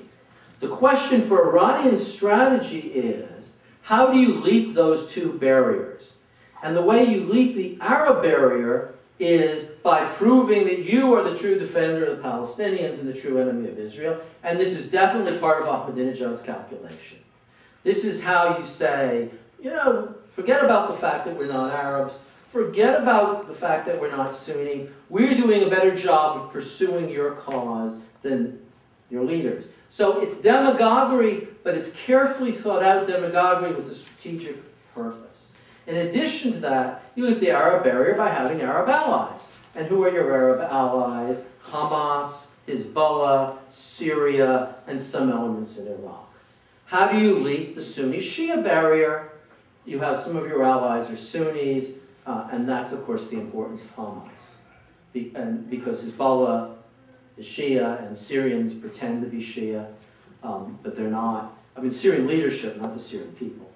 The 0.60 0.68
question 0.68 1.22
for 1.22 1.50
Iranian 1.50 1.98
strategy 1.98 2.80
is 2.80 3.52
how 3.84 4.12
do 4.12 4.20
you 4.20 4.36
leap 4.36 4.74
those 4.74 5.12
two 5.12 5.34
barriers? 5.34 6.14
And 6.62 6.76
the 6.76 6.82
way 6.82 7.06
you 7.06 7.24
leap 7.26 7.56
the 7.56 7.78
Arab 7.82 8.22
barrier 8.22 8.94
is 9.20 9.66
by 9.84 10.06
proving 10.06 10.66
that 10.66 10.80
you 10.80 11.14
are 11.14 11.24
the 11.24 11.38
true 11.38 11.58
defender 11.58 12.06
of 12.06 12.18
the 12.18 12.24
Palestinians 12.24 13.00
and 13.00 13.08
the 13.08 13.20
true 13.20 13.40
enemy 13.40 13.70
of 13.70 13.80
Israel. 13.80 14.22
And 14.44 14.60
this 14.60 14.74
is 14.74 14.90
definitely 14.90 15.38
part 15.38 15.62
of 15.62 15.68
Ahmadinejad's 15.68 16.42
calculation. 16.42 17.20
This 17.90 18.06
is 18.06 18.22
how 18.22 18.56
you 18.56 18.66
say, 18.66 19.32
you 19.60 19.72
know, 19.72 20.14
forget 20.30 20.64
about 20.64 20.90
the 20.90 20.94
fact 20.94 21.26
that 21.26 21.36
we're 21.36 21.48
not 21.48 21.74
Arabs. 21.74 22.20
Forget 22.48 23.02
about 23.02 23.48
the 23.48 23.54
fact 23.56 23.88
that 23.88 24.00
we're 24.00 24.16
not 24.16 24.32
Sunni. 24.32 24.90
We're 25.10 25.34
doing 25.34 25.64
a 25.64 25.72
better 25.72 25.96
job 25.96 26.38
of 26.38 26.54
pursuing 26.54 27.10
your 27.10 27.32
cause 27.32 27.98
than 28.22 28.60
your 29.10 29.24
leaders. 29.24 29.70
So 29.90 30.22
it's 30.22 30.38
demagoguery, 30.38 31.48
but 31.64 31.74
it's 31.74 31.90
carefully 32.06 32.52
thought 32.52 32.84
out 32.84 33.08
demagoguery 33.08 33.74
with 33.74 33.90
a 33.90 33.96
strategic 33.96 34.58
purpose. 34.94 35.52
In 35.88 35.96
addition 35.96 36.52
to 36.52 36.60
that, 36.60 37.04
you 37.16 37.26
leap 37.26 37.40
the 37.40 37.50
Arab 37.50 37.84
barrier 37.86 38.14
by 38.14 38.30
having 38.30 38.62
Arab 38.62 38.88
allies. 38.88 39.48
And 39.74 39.88
who 39.88 40.04
are 40.04 40.12
your 40.12 40.32
Arab 40.32 40.62
allies? 40.62 41.42
Hamas, 41.64 42.50
Hezbollah, 42.68 43.58
Syria, 43.68 44.76
and 44.86 45.02
some 45.02 45.32
elements 45.32 45.76
in 45.80 45.88
Iraq. 45.88 46.29
How 46.90 47.12
do 47.12 47.20
you 47.20 47.36
leap 47.36 47.76
the 47.76 47.84
Sunni 47.84 48.18
Shia 48.18 48.64
barrier? 48.64 49.32
You 49.86 50.00
have 50.00 50.20
some 50.20 50.36
of 50.36 50.48
your 50.48 50.64
allies 50.64 51.08
are 51.12 51.16
Sunnis, 51.16 51.90
uh, 52.26 52.48
and 52.52 52.68
that's, 52.68 52.92
of 52.92 53.06
course, 53.06 53.28
the 53.28 53.38
importance 53.38 53.84
of 53.84 53.96
Hamas. 53.96 54.56
Be 55.14 55.32
and 55.36 55.70
because 55.70 56.04
Hezbollah 56.04 56.74
is 57.38 57.46
Shia, 57.46 58.04
and 58.08 58.18
Syrians 58.18 58.74
pretend 58.74 59.22
to 59.22 59.30
be 59.30 59.38
Shia, 59.38 59.86
um, 60.42 60.80
but 60.82 60.96
they're 60.96 61.12
not. 61.12 61.56
I 61.78 61.82
mean 61.82 61.92
Syrian 61.92 62.26
leadership, 62.26 62.82
not 62.82 62.94
the 62.94 63.00
Syrian 63.00 63.34
people. 63.34 63.70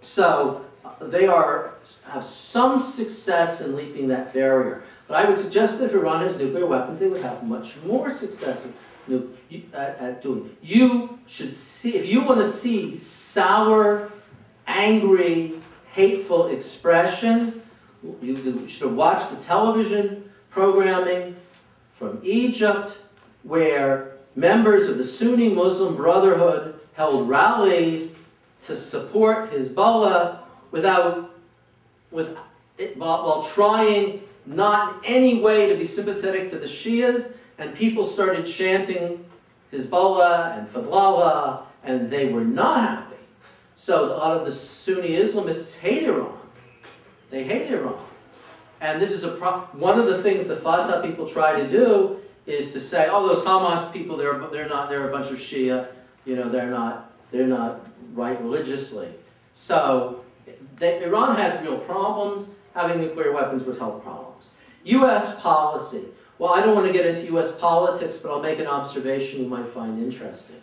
So 0.00 0.64
uh, 0.82 1.06
they 1.06 1.26
are 1.26 1.74
have 2.08 2.24
some 2.24 2.80
success 2.80 3.60
in 3.60 3.76
leaping 3.76 4.08
that 4.08 4.32
barrier. 4.32 4.84
But 5.06 5.22
I 5.22 5.28
would 5.28 5.36
suggest 5.36 5.78
that 5.78 5.84
if 5.84 5.92
Iran 5.92 6.22
has 6.26 6.38
nuclear 6.38 6.64
weapons, 6.64 6.98
they 6.98 7.08
would 7.08 7.20
have 7.20 7.42
much 7.44 7.76
more 7.84 8.14
success 8.14 8.66
in, 9.08 9.36
at, 9.72 9.98
at 9.98 10.22
doing. 10.22 10.56
You 10.62 11.18
should 11.26 11.54
see 11.54 11.96
if 11.96 12.06
you 12.06 12.22
want 12.22 12.40
to 12.40 12.50
see 12.50 12.96
sour, 12.96 14.10
angry, 14.66 15.54
hateful 15.92 16.48
expressions. 16.48 17.56
You 18.22 18.66
should 18.68 18.94
watch 18.94 19.28
the 19.30 19.36
television 19.36 20.30
programming 20.50 21.36
from 21.92 22.20
Egypt, 22.22 22.96
where 23.42 24.12
members 24.34 24.88
of 24.88 24.96
the 24.96 25.04
Sunni 25.04 25.48
Muslim 25.48 25.96
Brotherhood 25.96 26.80
held 26.94 27.28
rallies 27.28 28.12
to 28.62 28.76
support 28.76 29.50
Hezbollah 29.50 30.38
without, 30.70 31.34
with, 32.10 32.36
while 32.96 33.42
trying 33.42 34.22
not 34.46 35.04
in 35.04 35.14
any 35.14 35.40
way 35.40 35.68
to 35.68 35.76
be 35.76 35.84
sympathetic 35.84 36.50
to 36.50 36.58
the 36.58 36.66
Shias, 36.66 37.32
and 37.60 37.74
people 37.74 38.04
started 38.04 38.46
chanting 38.46 39.24
Hezbollah 39.70 40.58
and 40.58 40.66
Fadlallah, 40.66 41.62
and 41.84 42.10
they 42.10 42.32
were 42.32 42.44
not 42.44 42.80
happy. 42.80 43.16
So 43.76 44.06
a 44.06 44.16
lot 44.16 44.36
of 44.36 44.46
the 44.46 44.50
Sunni 44.50 45.10
Islamists 45.10 45.78
hate 45.78 46.04
Iran. 46.04 46.38
They 47.28 47.44
hate 47.44 47.70
Iran. 47.70 48.02
And 48.80 49.00
this 49.00 49.12
is 49.12 49.24
a 49.24 49.30
one 49.30 49.98
of 49.98 50.06
the 50.06 50.22
things 50.22 50.46
the 50.46 50.56
Fatah 50.56 51.06
people 51.06 51.28
try 51.28 51.60
to 51.60 51.68
do 51.68 52.20
is 52.46 52.72
to 52.72 52.80
say, 52.80 53.08
oh, 53.10 53.28
those 53.28 53.44
Hamas 53.44 53.92
people, 53.92 54.16
they're, 54.16 54.38
they're 54.48 54.68
not, 54.68 54.88
they're 54.88 55.08
a 55.08 55.12
bunch 55.12 55.30
of 55.30 55.38
Shia, 55.38 55.88
you 56.24 56.36
know, 56.36 56.48
they're 56.48 56.70
not, 56.70 57.12
they're 57.30 57.46
not 57.46 57.86
right 58.14 58.40
religiously. 58.40 59.08
So 59.52 60.24
Iran 60.80 61.36
has 61.36 61.60
real 61.62 61.78
problems. 61.78 62.48
Having 62.74 63.00
nuclear 63.00 63.32
weapons 63.32 63.64
would 63.64 63.76
help 63.78 64.02
problems. 64.02 64.48
U.S. 64.84 65.38
policy. 65.40 66.04
Well, 66.40 66.54
I 66.54 66.62
don't 66.62 66.74
want 66.74 66.86
to 66.86 66.92
get 66.94 67.04
into 67.04 67.26
U.S. 67.32 67.52
politics, 67.52 68.16
but 68.16 68.30
I'll 68.30 68.40
make 68.40 68.58
an 68.58 68.66
observation 68.66 69.42
you 69.42 69.46
might 69.46 69.68
find 69.68 70.02
interesting. 70.02 70.56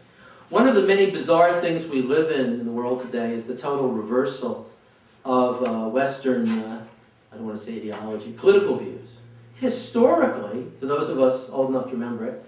One 0.50 0.68
of 0.68 0.74
the 0.74 0.82
many 0.82 1.12
bizarre 1.12 1.62
things 1.62 1.86
we 1.86 2.02
live 2.02 2.32
in 2.32 2.54
in 2.54 2.66
the 2.66 2.72
world 2.72 3.00
today 3.00 3.32
is 3.32 3.46
the 3.46 3.56
total 3.56 3.92
reversal 3.92 4.68
of 5.24 5.62
uh, 5.62 5.88
Western 5.88 6.50
uh, 6.50 6.84
I 7.32 7.36
don't 7.36 7.46
want 7.46 7.60
to 7.60 7.64
say 7.64 7.76
ideology, 7.78 8.34
political 8.36 8.76
views. 8.78 9.20
Historically, 9.58 10.66
for 10.80 10.88
those 10.88 11.10
of 11.10 11.20
us 11.20 11.48
old 11.52 11.70
enough 11.70 11.86
to 11.86 11.92
remember 11.92 12.26
it, 12.26 12.44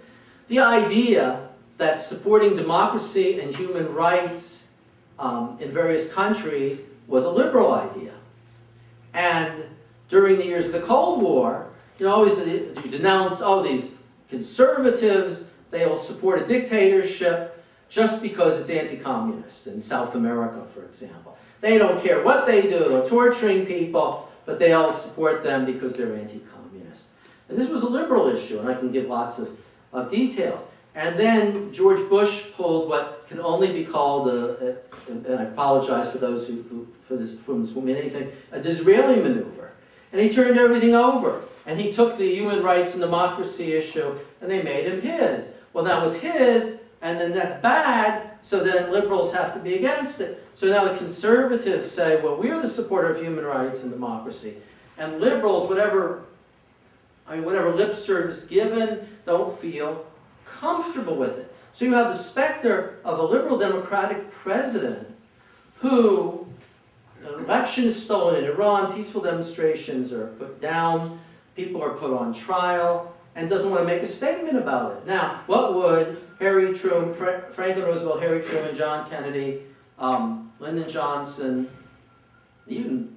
the 0.48 0.58
idea 0.58 1.50
that 1.78 2.00
supporting 2.00 2.56
democracy 2.56 3.40
and 3.40 3.56
human 3.56 3.94
rights 3.94 4.70
um, 5.20 5.56
in 5.60 5.70
various 5.70 6.12
countries 6.12 6.82
was 7.08 7.26
a 7.26 7.30
liberal 7.30 7.74
idea. 7.74 8.14
And 9.14 9.66
during 10.08 10.38
the 10.38 10.46
years 10.48 10.66
of 10.66 10.72
the 10.72 10.82
Cold 10.82 11.22
War, 11.22 11.70
you 12.00 12.06
know, 12.06 12.14
always 12.14 12.38
you 12.38 12.90
denounce, 12.90 13.42
all 13.42 13.62
these 13.62 13.92
conservatives, 14.30 15.44
they 15.72 15.86
will 15.86 15.98
support 15.98 16.42
a 16.42 16.46
dictatorship 16.46 17.64
just 17.90 18.22
because 18.22 18.60
it's 18.60 18.70
anti-communist 18.70 19.68
in 19.68 19.82
South 19.82 20.16
America, 20.16 20.66
for 20.74 20.84
example. 20.84 21.38
They 21.62 21.78
don't 21.78 22.02
care 22.02 22.24
what 22.24 22.48
they 22.48 22.62
do, 22.62 22.88
they're 22.90 23.06
torturing 23.06 23.66
people, 23.66 24.30
but 24.46 24.60
they 24.60 24.72
all 24.72 24.94
support 24.94 25.44
them 25.44 25.66
because 25.66 25.96
they're 25.96 26.16
anti-communist. 26.16 27.08
And 27.50 27.58
this 27.58 27.68
was 27.68 27.82
a 27.82 27.90
liberal 27.90 28.28
issue, 28.28 28.60
and 28.60 28.70
I 28.70 28.76
can 28.76 28.92
give 28.92 29.08
lots 29.08 29.40
of, 29.40 29.58
of 29.92 30.10
details. 30.10 30.64
And 30.96 31.20
then 31.20 31.74
George 31.74 32.08
Bush 32.10 32.46
pulled 32.54 32.90
what 32.90 33.28
can 33.28 33.40
only 33.40 33.74
be 33.74 33.86
called, 33.86 34.28
a, 34.28 34.78
a, 35.08 35.12
and 35.12 35.40
I 35.40 35.44
apologize 35.44 36.12
for 36.12 36.18
those 36.18 36.48
who, 36.48 36.62
who 36.64 36.88
for 37.08 37.16
this, 37.16 37.32
this 37.32 37.76
mean 37.76 37.96
anything, 37.96 38.32
a 38.52 38.60
Disraeli 38.60 39.22
maneuver. 39.22 39.72
And 40.12 40.22
he 40.22 40.30
turned 40.30 40.58
everything 40.58 40.96
over. 40.96 41.42
And 41.70 41.80
he 41.80 41.94
took 41.94 42.18
the 42.18 42.28
human 42.28 42.64
rights 42.64 42.94
and 42.94 43.02
democracy 43.02 43.74
issue, 43.74 44.18
and 44.42 44.50
they 44.50 44.64
made 44.64 44.88
him 44.88 45.02
his. 45.02 45.52
Well, 45.72 45.84
that 45.84 46.02
was 46.02 46.16
his, 46.16 46.80
and 47.00 47.20
then 47.20 47.32
that's 47.32 47.62
bad, 47.62 48.32
so 48.42 48.64
then 48.64 48.92
liberals 48.92 49.36
have 49.36 49.54
to 49.54 49.60
be 49.60 49.76
against 49.76 50.20
it. 50.20 50.44
So 50.56 50.66
now 50.66 50.92
the 50.92 50.98
conservatives 50.98 51.90
say, 51.90 52.20
well, 52.24 52.38
we're 52.38 52.60
the 52.60 52.68
supporter 52.68 53.12
of 53.12 53.22
human 53.22 53.46
rights 53.46 53.84
and 53.84 53.92
democracy. 53.92 54.56
And 54.98 55.22
liberals, 55.22 55.70
whatever, 55.70 56.24
I 57.28 57.36
mean, 57.36 57.46
whatever 57.46 57.72
lip 57.72 57.94
service 57.94 58.46
given, 58.46 59.08
don't 59.28 59.56
feel 59.56 60.08
comfortable 60.48 61.18
with 61.18 61.38
it. 61.38 61.54
So 61.74 61.86
you 61.86 61.94
have 61.94 62.08
the 62.08 62.16
specter 62.16 62.98
of 63.06 63.20
a 63.20 63.24
liberal 63.24 63.60
democratic 63.60 64.32
president 64.32 65.08
who, 65.76 66.48
uh, 67.24 67.36
an 67.36 67.44
election 67.46 67.84
is 67.86 68.04
stolen 68.04 68.44
in 68.44 68.50
Iran, 68.50 68.92
peaceful 68.92 69.22
demonstrations 69.22 70.12
are 70.12 70.30
put 70.40 70.60
down, 70.60 71.20
people 71.60 71.84
are 71.84 71.92
put 71.92 72.14
on 72.14 72.34
trial, 72.34 73.14
and 73.36 73.50
doesn't 73.50 73.70
want 73.70 73.82
to 73.82 73.86
make 73.86 74.02
a 74.02 74.08
statement 74.08 74.58
about 74.58 74.96
it. 74.96 75.06
Now, 75.06 75.44
what 75.46 75.74
would 75.76 76.22
Harry 76.40 76.74
Truman, 76.74 77.14
Franklin 77.14 77.86
Roosevelt, 77.86 78.22
Harry 78.22 78.42
Truman, 78.42 78.74
John 78.76 79.10
Kennedy, 79.10 79.64
um, 79.98 80.52
Lyndon 80.60 80.90
Johnson, 80.90 81.70
even 82.68 83.16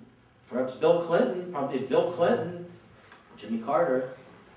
perhaps 0.50 0.74
Bill 0.74 1.02
Clinton, 1.02 1.52
probably 1.52 1.78
Bill 1.80 2.12
Clinton, 2.12 2.66
Jimmy 3.36 3.58
Carter, 3.58 4.10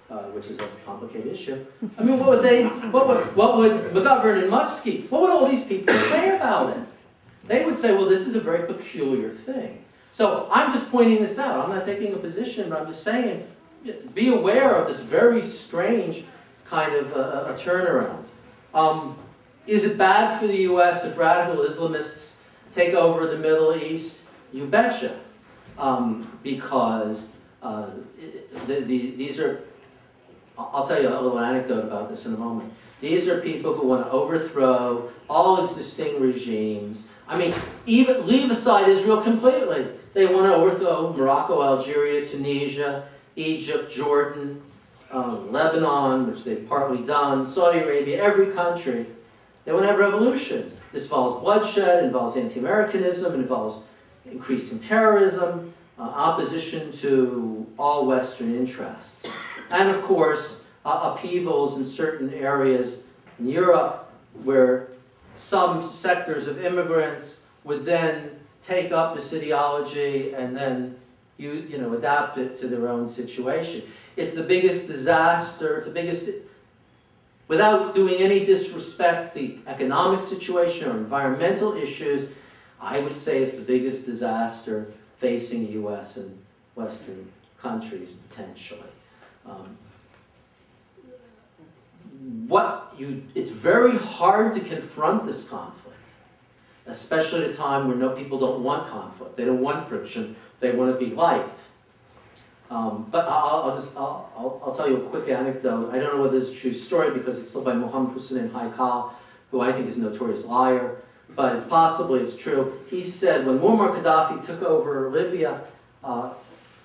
uh, 0.09 0.23
which 0.35 0.47
is 0.47 0.59
a 0.59 0.67
complicated 0.85 1.31
issue. 1.31 1.65
I 1.97 2.03
mean, 2.03 2.19
what 2.19 2.29
would 2.29 2.43
they, 2.43 2.65
what 2.65 3.07
would, 3.07 3.35
what 3.35 3.57
would 3.57 3.71
McGovern 3.93 4.43
and 4.43 4.51
Muskie, 4.51 5.09
what 5.09 5.21
would 5.21 5.31
all 5.31 5.47
these 5.47 5.63
people 5.63 5.93
say 5.93 6.35
about 6.35 6.75
it? 6.75 6.83
They 7.47 7.63
would 7.63 7.77
say, 7.77 7.93
well, 7.93 8.09
this 8.09 8.27
is 8.27 8.35
a 8.35 8.41
very 8.41 8.67
peculiar 8.67 9.29
thing. 9.29 9.85
So 10.11 10.47
I'm 10.51 10.71
just 10.71 10.91
pointing 10.91 11.21
this 11.21 11.37
out. 11.37 11.59
I'm 11.59 11.69
not 11.69 11.85
taking 11.85 12.13
a 12.13 12.17
position, 12.17 12.69
but 12.69 12.81
I'm 12.81 12.87
just 12.87 13.03
saying, 13.03 13.47
be 14.13 14.29
aware 14.29 14.75
of 14.75 14.87
this 14.87 14.99
very 14.99 15.41
strange 15.41 16.23
kind 16.65 16.95
of 16.95 17.13
uh, 17.13 17.45
a 17.47 17.53
turnaround. 17.53 18.27
Um, 18.73 19.17
is 19.67 19.83
it 19.83 19.97
bad 19.97 20.39
for 20.39 20.47
the 20.47 20.57
U.S. 20.57 21.03
if 21.03 21.17
radical 21.17 21.63
Islamists 21.63 22.35
take 22.71 22.93
over 22.93 23.25
the 23.25 23.37
Middle 23.37 23.75
East? 23.75 24.19
You 24.51 24.65
betcha. 24.65 25.19
Um, 25.77 26.39
because 26.43 27.27
uh, 27.61 27.87
the, 28.67 28.75
the, 28.75 29.11
these 29.11 29.39
are, 29.39 29.61
I'll 30.57 30.85
tell 30.85 31.01
you 31.01 31.09
a 31.09 31.19
little 31.19 31.39
anecdote 31.39 31.83
about 31.83 32.09
this 32.09 32.25
in 32.25 32.33
a 32.33 32.37
moment. 32.37 32.71
These 33.01 33.27
are 33.27 33.41
people 33.41 33.73
who 33.73 33.87
want 33.87 34.05
to 34.05 34.11
overthrow 34.11 35.09
all 35.29 35.63
existing 35.63 36.21
regimes. 36.21 37.03
I 37.27 37.37
mean, 37.37 37.53
even 37.85 38.25
leave 38.25 38.51
aside 38.51 38.87
Israel 38.87 39.21
completely. 39.21 39.87
They 40.13 40.25
want 40.27 40.45
to 40.45 40.55
overthrow 40.55 41.11
Morocco, 41.11 41.61
Algeria, 41.61 42.25
Tunisia, 42.25 43.09
Egypt, 43.35 43.91
Jordan, 43.91 44.61
uh, 45.11 45.37
Lebanon, 45.49 46.29
which 46.29 46.43
they've 46.43 46.67
partly 46.67 47.05
done, 47.05 47.45
Saudi 47.45 47.79
Arabia, 47.79 48.21
every 48.21 48.51
country. 48.51 49.07
They 49.65 49.71
want 49.71 49.83
to 49.83 49.87
have 49.87 49.99
revolutions. 49.99 50.75
This 50.91 51.03
involves 51.03 51.41
bloodshed, 51.41 52.03
involves 52.03 52.37
anti-Americanism, 52.37 53.33
involves 53.33 53.79
increasing 54.29 54.79
terrorism, 54.79 55.73
uh, 55.97 56.03
opposition 56.03 56.91
to 56.91 57.65
all 57.77 58.05
Western 58.05 58.55
interests. 58.55 59.27
And 59.69 59.89
of 59.89 60.01
course, 60.03 60.61
uh, 60.85 61.13
upheavals 61.13 61.77
in 61.77 61.85
certain 61.85 62.33
areas 62.33 63.03
in 63.39 63.47
Europe 63.47 64.11
where 64.43 64.89
some 65.35 65.81
sectors 65.81 66.47
of 66.47 66.63
immigrants 66.63 67.41
would 67.63 67.85
then 67.85 68.39
take 68.61 68.91
up 68.91 69.15
this 69.15 69.33
ideology 69.33 70.33
and 70.33 70.55
then 70.55 70.95
you, 71.37 71.51
you 71.51 71.77
know, 71.77 71.93
adapt 71.93 72.37
it 72.37 72.57
to 72.57 72.67
their 72.67 72.87
own 72.87 73.07
situation. 73.07 73.83
It's 74.15 74.33
the 74.33 74.43
biggest 74.43 74.87
disaster, 74.87 75.77
it's 75.77 75.87
the 75.87 75.93
biggest, 75.93 76.29
without 77.47 77.93
doing 77.93 78.15
any 78.15 78.45
disrespect 78.45 79.33
the 79.33 79.57
economic 79.67 80.21
situation 80.21 80.89
or 80.89 80.97
environmental 80.97 81.75
issues, 81.75 82.29
I 82.79 82.99
would 82.99 83.15
say 83.15 83.43
it's 83.43 83.53
the 83.53 83.61
biggest 83.61 84.05
disaster 84.05 84.91
facing 85.17 85.71
U.S. 85.73 86.17
and 86.17 86.37
Western 86.75 87.31
countries 87.61 88.13
potentially. 88.29 88.81
Um, 89.45 89.77
what 92.47 92.93
you, 92.97 93.23
it's 93.35 93.51
very 93.51 93.97
hard 93.97 94.53
to 94.55 94.59
confront 94.59 95.25
this 95.25 95.43
conflict, 95.43 95.94
especially 96.87 97.43
at 97.45 97.49
a 97.49 97.53
time 97.53 97.87
where 97.87 97.97
no 97.97 98.09
people 98.09 98.37
don't 98.37 98.63
want 98.63 98.87
conflict. 98.87 99.37
They 99.37 99.45
don't 99.45 99.61
want 99.61 99.87
friction. 99.87 100.35
They 100.59 100.71
want 100.71 100.97
to 100.97 101.05
be 101.05 101.13
liked. 101.13 101.59
Um, 102.69 103.07
but 103.11 103.25
I'll, 103.27 103.69
I'll 103.69 103.75
just 103.75 103.95
I'll, 103.95 104.31
I'll, 104.35 104.61
I'll, 104.65 104.75
tell 104.75 104.89
you 104.89 104.97
a 104.97 105.09
quick 105.09 105.29
anecdote. 105.29 105.91
I 105.91 105.99
don't 105.99 106.15
know 106.15 106.21
whether 106.23 106.37
it's 106.37 106.49
a 106.49 106.53
true 106.53 106.73
story 106.73 107.11
because 107.11 107.37
it's 107.37 107.51
told 107.51 107.65
by 107.65 107.73
Mohammed 107.73 108.13
Hussein 108.13 108.49
Haikal, 108.49 109.11
who 109.51 109.61
I 109.61 109.71
think 109.71 109.87
is 109.87 109.97
a 109.97 110.01
notorious 110.01 110.45
liar, 110.45 110.97
but 111.29 111.55
it's 111.55 111.65
possibly 111.65 112.21
it's 112.21 112.35
true. 112.35 112.79
He 112.89 113.03
said 113.03 113.45
when 113.45 113.59
Muammar 113.59 113.95
Gaddafi 113.95 114.43
took 114.43 114.63
over 114.63 115.11
Libya, 115.11 115.61
uh, 116.03 116.33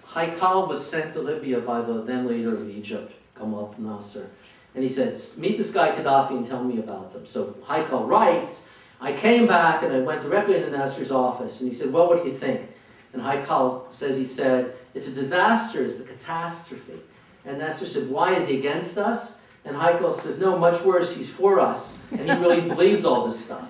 Haikal 0.09 0.69
was 0.69 0.87
sent 0.87 1.15
to 1.15 1.23
Libya 1.23 1.61
by 1.61 1.81
the 1.81 2.03
then 2.03 2.27
leader 2.27 2.55
of 2.55 2.69
Egypt, 2.69 3.15
Gamal 3.37 3.79
Nasser. 3.79 4.29
And 4.75 4.85
he 4.85 4.91
said, 4.91 5.19
meet 5.39 5.57
this 5.57 5.71
guy 5.71 5.93
Gaddafi 5.93 6.33
and 6.33 6.47
tell 6.47 6.63
me 6.63 6.79
about 6.79 7.15
them. 7.15 7.25
So 7.25 7.57
Haikal 7.65 8.07
writes, 8.07 8.65
I 9.01 9.13
came 9.13 9.47
back 9.47 9.83
and 9.83 9.93
I 9.93 10.01
went 10.01 10.23
directly 10.23 10.57
into 10.57 10.71
Nasser's 10.71 11.11
office, 11.11 11.61
and 11.61 11.71
he 11.71 11.77
said, 11.77 11.93
well, 11.93 12.07
what 12.07 12.23
do 12.23 12.29
you 12.29 12.37
think? 12.37 12.69
And 13.13 13.23
Haikal 13.23 13.91
says 13.91 14.17
he 14.17 14.25
said, 14.25 14.75
it's 14.95 15.07
a 15.07 15.13
disaster, 15.13 15.83
it's 15.83 15.97
the 15.97 16.05
catastrophe. 16.05 17.01
And 17.45 17.59
Nasser 17.59 17.87
said, 17.87 18.11
why 18.11 18.35
is 18.35 18.47
he 18.47 18.59
against 18.59 18.99
us? 18.99 19.39
And 19.65 19.77
Haikal 19.77 20.13
says, 20.13 20.39
no, 20.39 20.59
much 20.59 20.83
worse, 20.83 21.15
he's 21.15 21.29
for 21.29 21.61
us. 21.61 21.99
And 22.11 22.29
he 22.29 22.37
really 22.37 22.61
believes 22.61 23.05
all 23.05 23.27
this 23.27 23.43
stuff. 23.43 23.69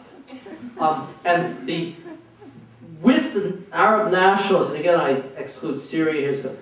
Um, 0.78 1.14
and 1.24 1.66
the, 1.68 1.94
with 3.00 3.34
the 3.34 3.58
Arab 3.72 4.10
nationalists, 4.12 4.70
and 4.70 4.80
again 4.80 4.98
I 4.98 5.10
exclude 5.36 5.76
Syria, 5.76 6.22
here's 6.22 6.42
the, 6.42 6.56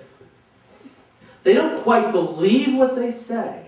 they 1.43 1.53
don't 1.53 1.81
quite 1.83 2.11
believe 2.11 2.75
what 2.75 2.95
they 2.95 3.11
say, 3.11 3.65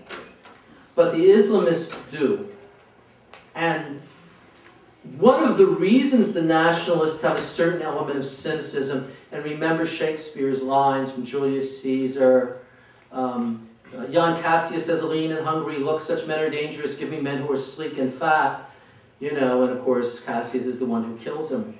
but 0.94 1.12
the 1.12 1.24
Islamists 1.24 1.96
do. 2.10 2.48
And 3.54 4.01
one 5.18 5.44
of 5.44 5.58
the 5.58 5.66
reasons 5.66 6.32
the 6.32 6.42
nationalists 6.42 7.22
have 7.22 7.36
a 7.36 7.40
certain 7.40 7.82
element 7.82 8.18
of 8.18 8.24
cynicism, 8.24 9.12
and 9.30 9.44
remember 9.44 9.84
Shakespeare's 9.84 10.62
lines 10.62 11.10
from 11.12 11.24
Julius 11.24 11.82
Caesar, 11.82 12.60
um, 13.10 13.68
uh, 13.96 14.06
Jan 14.06 14.40
Cassius 14.40 14.86
says, 14.86 15.02
lean 15.02 15.32
and 15.32 15.44
hungry, 15.44 15.78
look, 15.78 16.00
such 16.00 16.26
men 16.26 16.38
are 16.38 16.48
dangerous, 16.48 16.94
give 16.94 17.10
me 17.10 17.20
men 17.20 17.42
who 17.42 17.52
are 17.52 17.56
sleek 17.56 17.98
and 17.98 18.12
fat. 18.12 18.70
You 19.20 19.32
know, 19.32 19.62
and 19.62 19.70
of 19.70 19.84
course, 19.84 20.18
Cassius 20.20 20.66
is 20.66 20.78
the 20.78 20.86
one 20.86 21.04
who 21.04 21.16
kills 21.16 21.52
him. 21.52 21.78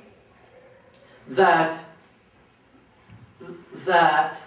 That, 1.27 1.77
that 3.85 4.43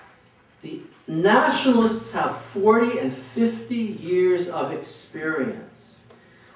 the 0.61 0.81
nationalists 1.07 2.11
have 2.13 2.39
40 2.41 2.99
and 2.99 3.13
50 3.13 3.75
years 3.75 4.47
of 4.47 4.71
experience. 4.71 5.94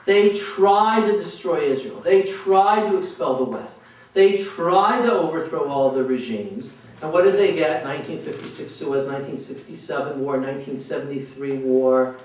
They 0.10 0.34
tried 0.34 1.06
to 1.06 1.12
destroy 1.12 1.60
Israel. 1.60 2.00
They 2.00 2.24
tried 2.24 2.90
to 2.90 2.98
expel 2.98 3.36
the 3.36 3.44
West. 3.44 3.78
They 4.14 4.44
tried 4.44 5.04
to 5.04 5.14
overthrow 5.14 5.70
all 5.70 5.92
the 5.92 6.04
regimes. 6.04 6.72
And 7.00 7.14
what 7.14 7.26
did 7.26 7.36
they 7.36 7.54
get? 7.54 7.86
1956 7.86 8.74
Suez, 8.74 9.06
1967 9.06 10.20
war, 10.20 10.40
1973 10.40 11.58
war, 11.58 12.18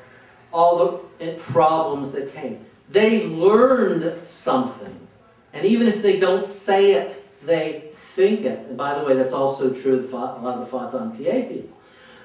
all 0.50 0.78
the 1.18 1.26
eh, 1.26 1.36
problems 1.38 2.12
that 2.12 2.32
came. 2.32 2.64
They 2.88 3.26
learned 3.26 4.26
something. 4.26 5.06
And 5.52 5.66
even 5.66 5.86
if 5.86 6.00
they 6.00 6.18
don't 6.18 6.42
say 6.42 6.92
it, 6.92 7.22
they 7.44 7.90
think 8.14 8.46
it. 8.46 8.60
And 8.60 8.78
by 8.78 8.98
the 8.98 9.04
way, 9.04 9.12
that's 9.12 9.34
also 9.34 9.74
true 9.74 9.98
of 9.98 10.10
a 10.10 10.16
lot 10.16 10.54
of 10.54 10.60
the 10.60 10.66
Fatah 10.66 11.02
and 11.02 11.12
PA 11.12 11.48
people. 11.48 11.76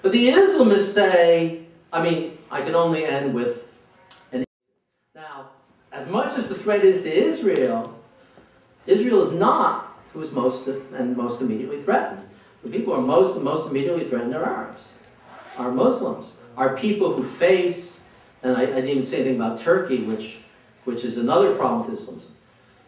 But 0.04 0.14
the 0.14 0.30
Islamists 0.30 0.94
say, 0.94 1.66
I 1.92 2.02
mean, 2.02 2.38
I 2.50 2.62
can 2.62 2.76
only 2.76 3.04
end 3.04 3.34
with 3.34 3.66
as 6.00 6.08
much 6.08 6.38
as 6.38 6.48
the 6.48 6.56
threat 6.56 6.84
is 6.86 7.02
to 7.02 7.14
Israel, 7.14 7.94
Israel 8.88 9.22
is 9.22 9.34
not 9.34 9.98
who's 10.14 10.32
most 10.32 10.68
and 10.68 11.16
most 11.16 11.42
immediately 11.42 11.82
threatened. 11.82 12.26
The 12.64 12.70
people 12.70 12.94
who 12.94 13.02
are 13.02 13.06
most 13.06 13.36
and 13.36 13.44
most 13.44 13.70
immediately 13.70 14.06
threatened 14.06 14.34
are 14.34 14.44
Arabs, 14.44 14.94
are 15.58 15.72
Muslims, 15.72 16.34
are 16.58 16.76
people 16.76 17.14
who 17.14 17.24
face, 17.24 18.02
and 18.44 18.56
I, 18.56 18.64
I 18.64 18.66
didn't 18.66 18.90
even 18.90 19.04
say 19.04 19.18
anything 19.18 19.36
about 19.36 19.60
Turkey, 19.60 20.02
which 20.02 20.38
which 20.86 21.04
is 21.04 21.18
another 21.18 21.54
problem 21.56 21.86
with 21.86 22.00
Islam. 22.00 22.22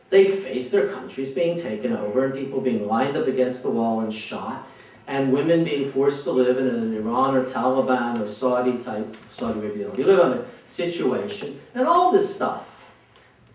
They 0.09 0.25
face 0.25 0.69
their 0.69 0.87
countries 0.87 1.31
being 1.31 1.59
taken 1.59 1.95
over 1.95 2.25
and 2.25 2.33
people 2.33 2.61
being 2.61 2.87
lined 2.87 3.15
up 3.15 3.27
against 3.27 3.61
the 3.61 3.69
wall 3.69 3.99
and 3.99 4.11
shot, 4.11 4.67
and 5.05 5.31
women 5.31 5.63
being 5.63 5.89
forced 5.89 6.23
to 6.23 6.31
live 6.31 6.57
in 6.57 6.67
an 6.67 6.95
Iran 6.95 7.35
or 7.35 7.45
Taliban 7.45 8.21
or 8.21 8.27
Saudi 8.27 8.77
type, 8.81 9.15
Saudi 9.29 9.59
Arabia. 9.59 9.91
You 9.95 10.05
live 10.05 10.19
on 10.19 10.33
a 10.33 10.45
situation, 10.65 11.59
and 11.75 11.85
all 11.85 12.11
this 12.11 12.33
stuff. 12.33 12.70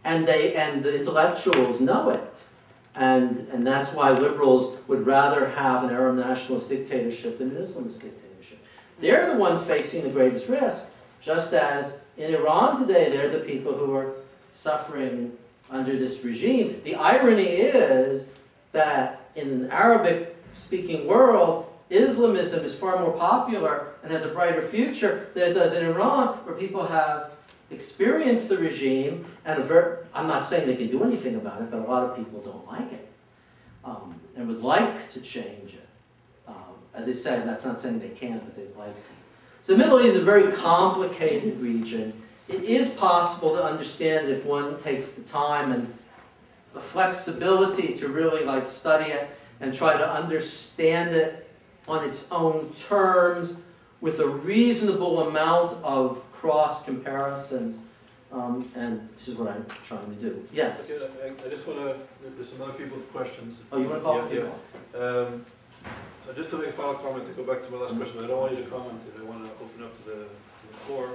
And 0.07 0.27
they 0.27 0.55
and 0.55 0.85
the 0.85 0.95
intellectuals 1.01 1.81
know 1.81 2.11
it. 2.11 2.23
And, 2.95 3.49
and 3.53 3.67
that's 3.67 3.93
why 3.93 4.11
liberals 4.11 4.79
would 4.87 5.05
rather 5.05 5.49
have 5.51 5.83
an 5.83 5.91
Arab 5.91 6.17
nationalist 6.17 6.69
dictatorship 6.69 7.39
than 7.39 7.51
an 7.51 7.57
Islamist 7.57 8.01
dictatorship. 8.01 8.61
They're 9.01 9.33
the 9.33 9.39
ones 9.39 9.63
facing 9.63 10.05
the 10.05 10.09
greatest 10.09 10.49
risk, 10.49 10.87
just 11.21 11.53
as 11.53 11.97
in 12.17 12.35
Iran 12.35 12.81
today, 12.81 13.11
they're 13.11 13.29
the 13.29 13.41
people 13.41 13.75
who 13.75 13.95
are 13.95 14.13
suffering 14.55 15.37
under 15.71 15.99
this 15.99 16.25
regime. 16.25 16.81
The 16.85 16.95
irony 16.95 17.49
is 17.49 18.27
that 18.71 19.29
in 19.35 19.65
the 19.65 19.75
Arabic-speaking 19.75 21.07
world, 21.07 21.67
Islamism 21.91 22.65
is 22.65 22.75
far 22.75 22.99
more 23.01 23.13
popular 23.13 23.89
and 24.03 24.13
has 24.13 24.25
a 24.25 24.29
brighter 24.29 24.63
future 24.63 25.29
than 25.35 25.51
it 25.51 25.55
does 25.55 25.75
in 25.75 25.85
Iran, 25.85 26.29
where 26.45 26.55
people 26.55 26.87
have 26.87 27.33
experienced 27.71 28.49
the 28.49 28.59
regime, 28.59 29.27
and 29.45 29.61
avert, 29.61 30.07
I'm 30.15 30.27
not 30.27 30.47
saying 30.47 30.67
they 30.67 30.77
can 30.77 30.89
do 30.89 31.03
anything 31.05 31.35
about 31.35 31.63
it, 31.63 31.71
but 31.71 31.81
a 31.81 31.85
lot 31.85 32.05
of 32.05 32.17
people 32.17 32.41
don't 32.41 32.67
like 32.67 32.93
it 32.93 33.09
um, 33.85 34.21
and 34.37 34.49
would 34.49 34.63
like 34.63 35.13
to 35.13 35.21
change 35.21 35.75
it. 35.75 35.89
Um, 36.47 36.55
as 36.95 37.09
I 37.09 37.13
said, 37.13 37.47
that's 37.47 37.65
not 37.65 37.79
saying 37.79 38.01
they 38.01 38.09
can, 38.11 38.39
but 38.39 38.57
they'd 38.57 38.77
like 38.77 38.95
to. 38.95 39.13
So 39.63 39.73
the 39.73 39.79
Middle 39.79 40.01
East 40.01 40.11
is 40.11 40.17
a 40.17 40.23
very 40.23 40.53
complicated 40.53 41.61
region. 41.61 42.13
It 42.49 42.63
is 42.63 42.91
possible 42.91 43.57
to 43.57 43.65
understand 43.65 44.29
if 44.29 44.45
one 44.45 44.81
takes 44.81 45.11
the 45.11 45.23
time 45.23 45.73
and 45.73 45.93
the 46.73 46.81
flexibility 46.81 47.95
to 47.95 48.09
really 48.09 48.45
like 48.45 48.67
study 48.67 49.11
it 49.11 49.29
and 49.61 49.75
try 49.75 49.97
to 49.97 50.09
understand 50.09 51.17
it 51.17 51.49
on 51.89 52.05
its 52.05 52.31
own 52.31 52.71
terms 52.73 53.57
with 54.01 54.21
a 54.21 54.27
reasonable 54.27 55.29
amount 55.29 55.73
of 55.83 56.31
cross 56.33 56.85
comparisons. 56.85 57.81
Um, 58.33 58.71
and 58.75 59.09
this 59.17 59.29
is 59.29 59.37
what 59.37 59.49
I'm 59.49 59.65
trying 59.85 60.15
to 60.15 60.21
do. 60.21 60.47
Yes? 60.53 60.91
Okay, 60.91 61.07
I, 61.25 61.47
I 61.47 61.49
just 61.49 61.67
want 61.67 61.79
to, 61.79 61.97
there's 62.35 62.51
some 62.51 62.61
other 62.63 62.73
people 62.73 62.99
with 62.99 63.11
questions. 63.13 63.61
Oh, 63.71 63.79
you 63.79 63.89
want 63.89 64.01
to 64.01 64.05
call? 64.05 64.29
Yeah, 64.33 64.51
yeah. 64.95 65.01
Um, 65.01 65.47
so 66.27 66.33
just 66.35 66.51
to 66.51 66.59
make 66.59 66.69
a 66.69 66.73
final 66.73 66.95
comment, 66.95 67.25
to 67.27 67.33
go 67.33 67.45
back 67.45 67.65
to 67.65 67.71
my 67.71 67.79
last 67.79 67.97
question, 67.97 68.25
I 68.25 68.27
don't 68.27 68.41
want 68.41 68.53
you 68.57 68.65
to 68.65 68.69
comment 68.69 69.01
I 69.19 69.23
want 69.25 69.45
to 69.45 69.51
open 69.65 69.85
up 69.85 69.97
to 69.99 70.11
the, 70.11 70.17
to 70.17 70.89
the. 70.89 71.09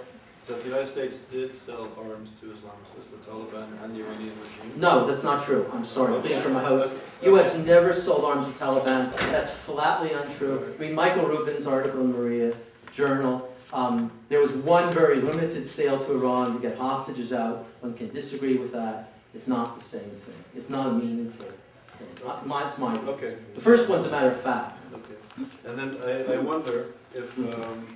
Is 0.44 0.48
that 0.48 0.64
the 0.64 0.70
United 0.70 0.88
States 0.88 1.20
did 1.20 1.56
sell 1.56 1.92
arms 1.98 2.32
to 2.40 2.48
Islamists, 2.48 3.12
the 3.12 3.18
Taliban 3.30 3.68
and 3.84 3.96
the 3.96 4.00
Iranian 4.04 4.34
regime? 4.42 4.80
No, 4.80 5.06
that's 5.06 5.22
not 5.22 5.44
true. 5.44 5.70
I'm 5.72 5.86
sorry. 5.86 6.20
Please, 6.22 6.42
from 6.42 6.54
my 6.54 6.64
host. 6.64 6.96
U.S. 7.24 7.56
never 7.60 7.94
sold 7.94 8.26
arms 8.26 8.48
to 8.48 8.54
Taliban. 8.54 9.16
That's 9.32 9.52
flatly 9.52 10.14
untrue. 10.14 10.74
Read 10.80 10.94
Michael 10.94 11.28
Rubin's 11.28 11.68
article 11.68 12.02
in 12.02 12.14
MERIA 12.14 12.56
Journal. 12.92 13.48
Um, 13.74 14.12
there 14.30 14.40
was 14.42 14.52
one 14.52 14.92
very 14.92 15.22
limited 15.22 15.66
sale 15.66 15.98
to 16.04 16.12
Iran 16.14 16.54
to 16.54 16.60
get 16.60 16.78
hostages 16.78 17.32
out. 17.32 17.66
One 17.80 17.94
can 17.94 18.10
disagree 18.10 18.56
with 18.58 18.72
that. 18.74 19.14
It's 19.34 19.48
not 19.48 19.78
the 19.78 19.84
same 19.84 20.02
thing. 20.02 20.36
It's 20.56 20.70
not 20.70 20.88
a 20.88 20.92
meaningful 20.92 21.46
thing. 21.46 22.32
Mine's 22.46 22.78
my 22.78 22.96
Okay. 23.00 23.38
The 23.56 23.62
first 23.62 23.88
one's 23.88 24.06
a 24.06 24.12
matter 24.12 24.32
of 24.32 24.42
fact. 24.42 24.78
Okay. 24.94 25.48
And 25.66 25.78
then 25.78 25.98
I, 26.04 26.34
I 26.34 26.38
wonder 26.38 26.88
if, 27.16 27.38
um, 27.40 27.88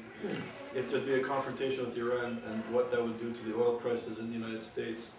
if 0.73 0.89
there'd 0.89 1.05
be 1.05 1.15
a 1.15 1.23
confrontation 1.23 1.85
with 1.85 1.97
Iran 1.97 2.41
and 2.47 2.63
what 2.73 2.89
that 2.91 3.03
would 3.03 3.19
do 3.19 3.33
to 3.33 3.43
the 3.49 3.55
oil 3.55 3.73
prices 3.73 4.19
in 4.19 4.27
the 4.29 4.33
United 4.33 4.63
States, 4.63 5.11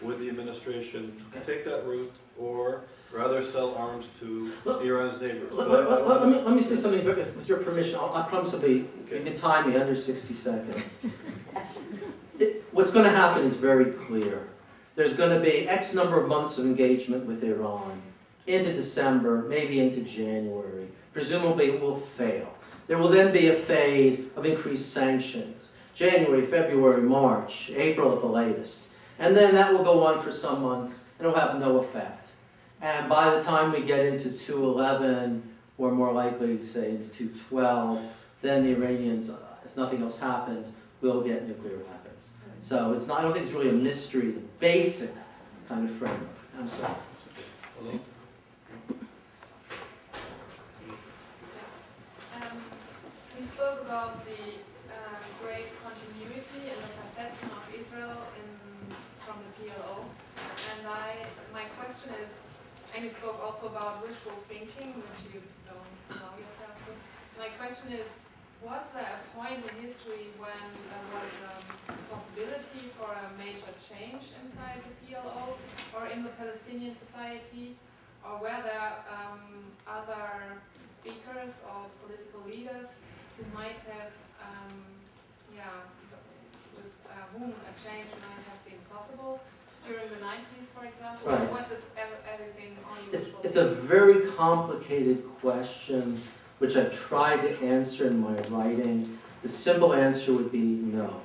would 0.00 0.20
the 0.20 0.28
administration 0.28 1.20
Okay. 1.34 1.44
take 1.44 1.64
that 1.64 1.84
route 1.86 2.12
or 2.38 2.82
rather 3.14 3.42
sell 3.42 3.74
arms 3.76 4.08
to 4.20 4.52
Look, 4.64 4.82
Iran's 4.84 5.20
neighbors? 5.20 5.52
Let, 5.52 5.70
let- 5.70 5.88
let- 5.90 6.06
let 6.20 6.28
me, 6.28 6.40
let 6.40 6.54
me 6.54 6.60
say 6.62 6.76
something, 6.76 7.06
if- 7.06 7.36
with 7.36 7.48
your 7.48 7.58
permission, 7.58 7.96
I'll- 7.96 8.12
I 8.14 8.22
promise 8.22 8.52
I'll 8.52 8.60
be, 8.60 8.72
you 8.72 8.88
Okay. 9.06 9.22
can 9.24 9.34
time 9.34 9.70
me 9.70 9.76
under 9.76 9.94
60 9.94 10.34
seconds. 10.34 10.96
It- 12.38 12.64
What's 12.72 12.90
going 12.90 13.04
to 13.04 13.10
happen 13.10 13.44
is 13.44 13.54
very 13.54 13.86
clear. 13.92 14.40
There's 14.96 15.12
going 15.12 15.30
to 15.30 15.40
be 15.40 15.68
X 15.68 15.94
number 15.94 16.20
of 16.20 16.28
months 16.28 16.58
of 16.58 16.66
engagement 16.66 17.24
with 17.26 17.42
Iran, 17.44 18.02
into 18.46 18.72
December, 18.72 19.44
maybe 19.48 19.78
into 19.80 20.00
January. 20.00 20.88
Presumably 21.12 21.66
it 21.70 21.80
will 21.80 21.96
fail. 21.96 22.48
There 22.88 22.98
will 22.98 23.08
then 23.08 23.32
be 23.32 23.48
a 23.48 23.54
phase 23.54 24.20
of 24.36 24.44
increased 24.44 24.92
sanctions, 24.92 25.70
January, 25.94 26.42
February, 26.44 27.00
March, 27.02 27.70
April 27.74 28.12
at 28.12 28.20
the 28.20 28.26
latest. 28.26 28.80
And 29.18 29.36
then 29.36 29.54
that 29.54 29.72
will 29.72 29.84
go 29.84 30.04
on 30.04 30.18
for 30.20 30.32
some 30.32 30.62
months, 30.62 31.04
and 31.18 31.26
it 31.26 31.30
will 31.30 31.38
have 31.38 31.58
no 31.58 31.78
effect. 31.78 32.23
And 32.84 33.08
by 33.08 33.34
the 33.34 33.42
time 33.42 33.72
we 33.72 33.80
get 33.80 34.04
into 34.04 34.30
211, 34.30 35.42
or 35.78 35.90
more 35.90 36.12
likely 36.12 36.58
to 36.58 36.66
say 36.66 36.90
into 36.90 37.08
212, 37.08 37.98
then 38.42 38.62
the 38.62 38.72
Iranians, 38.72 39.30
uh, 39.30 39.38
if 39.64 39.74
nothing 39.74 40.02
else 40.02 40.20
happens, 40.20 40.72
will 41.00 41.22
get 41.22 41.48
nuclear 41.48 41.78
weapons. 41.78 42.32
So 42.60 42.92
it's 42.92 43.06
not, 43.06 43.20
I 43.20 43.22
don't 43.22 43.32
think 43.32 43.46
it's 43.46 43.54
really 43.54 43.70
a 43.70 43.72
mystery, 43.72 44.32
the 44.32 44.42
basic 44.60 45.08
kind 45.66 45.88
of 45.88 45.96
framework. 45.96 46.28
I'm 46.58 46.68
sorry. 46.68 46.92
Hello? 47.78 48.00
Um, 52.36 52.58
we 53.38 53.46
spoke 53.46 53.80
about 53.80 54.22
the 54.26 54.60
uh, 54.92 55.16
great 55.42 55.68
continuity 55.82 56.68
and 56.68 56.82
the 56.84 57.00
perception 57.00 57.48
of 57.48 57.80
Israel 57.80 58.18
in, 58.36 58.94
from 59.20 59.36
the 59.40 59.70
PLO. 59.70 60.04
And 60.76 60.86
I, 60.86 61.24
my 61.54 61.64
question 61.80 62.10
is, 62.22 62.44
and 62.93 62.93
you 63.04 63.10
spoke 63.10 63.36
also 63.44 63.66
about 63.68 64.00
wishful 64.00 64.32
thinking, 64.48 64.96
which 64.96 65.20
you 65.28 65.42
don't 65.68 65.92
know 66.08 66.32
yourself 66.40 66.72
with. 66.88 66.96
My 67.36 67.52
question 67.60 67.92
is, 67.92 68.16
was 68.64 68.96
there 68.96 69.04
a 69.04 69.20
point 69.36 69.60
in 69.60 69.76
history 69.76 70.32
when 70.40 70.64
there 70.88 71.06
was 71.12 71.32
a 71.52 71.92
possibility 72.08 72.88
for 72.96 73.12
a 73.12 73.28
a 73.28 73.30
major 73.36 73.76
change 73.84 74.32
inside 74.40 74.80
the 74.80 74.92
PLO 75.04 75.52
or 75.92 76.08
in 76.08 76.24
the 76.24 76.32
Palestinian 76.40 76.96
society? 76.96 77.76
Or 78.24 78.40
were 78.40 78.60
there 78.64 78.96
um, 79.12 79.68
other 79.84 80.56
speakers 80.88 81.60
or 81.68 81.92
political 82.00 82.40
leaders 82.48 83.04
who 83.36 83.44
might 83.52 83.84
have, 83.84 84.16
um, 84.40 84.72
yeah, 85.52 85.84
with 86.72 86.96
uh, 87.12 87.20
whom 87.36 87.52
a 87.52 87.72
change 87.76 88.08
might 88.24 88.44
have 88.48 88.60
been 88.64 88.80
possible 88.88 89.44
during 89.86 90.08
the 90.08 90.16
90s, 90.16 90.66
for 90.74 90.84
example? 90.84 91.30
Right. 91.30 91.50
Was 91.50 91.68
this 91.68 91.86
everything 92.32 92.76
only 92.90 93.16
It's, 93.16 93.28
it's 93.42 93.56
a 93.56 93.68
very 93.68 94.30
complicated 94.32 95.22
question, 95.40 96.20
which 96.58 96.76
I've 96.76 96.94
tried 96.94 97.42
to 97.42 97.64
answer 97.64 98.06
in 98.06 98.20
my 98.20 98.36
writing. 98.48 99.18
The 99.42 99.48
simple 99.48 99.92
answer 99.92 100.32
would 100.32 100.50
be 100.50 100.58
no. 100.58 101.20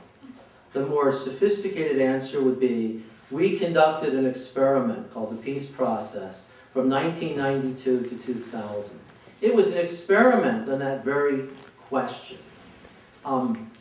The 0.73 0.85
more 0.85 1.11
sophisticated 1.11 2.01
answer 2.01 2.41
would 2.41 2.59
be, 2.59 3.03
we 3.31 3.57
conducted 3.57 4.13
an 4.13 4.25
experiment 4.25 5.13
called 5.13 5.31
the 5.31 5.41
peace 5.41 5.67
process 5.67 6.45
from 6.73 6.89
1992 6.89 8.03
to 8.03 8.17
2000. 8.17 8.99
It 9.41 9.55
was 9.55 9.71
an 9.71 9.77
experiment 9.77 10.69
on 10.69 10.79
that 10.79 11.03
very 11.03 11.47
question. 11.87 12.37
Um, 13.23 13.71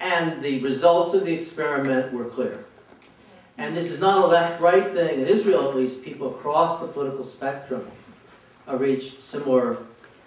and 0.00 0.42
the 0.42 0.60
results 0.60 1.14
of 1.14 1.24
the 1.24 1.32
experiment 1.32 2.12
were 2.12 2.24
clear. 2.24 2.64
And 3.58 3.76
this 3.76 3.90
is 3.90 4.00
not 4.00 4.18
a 4.18 4.26
left-right 4.26 4.92
thing. 4.92 5.20
In 5.20 5.26
Israel, 5.26 5.68
at 5.68 5.76
least, 5.76 6.02
people 6.02 6.34
across 6.34 6.80
the 6.80 6.86
political 6.86 7.24
spectrum 7.24 7.90
reached 8.66 9.22
similar 9.22 9.78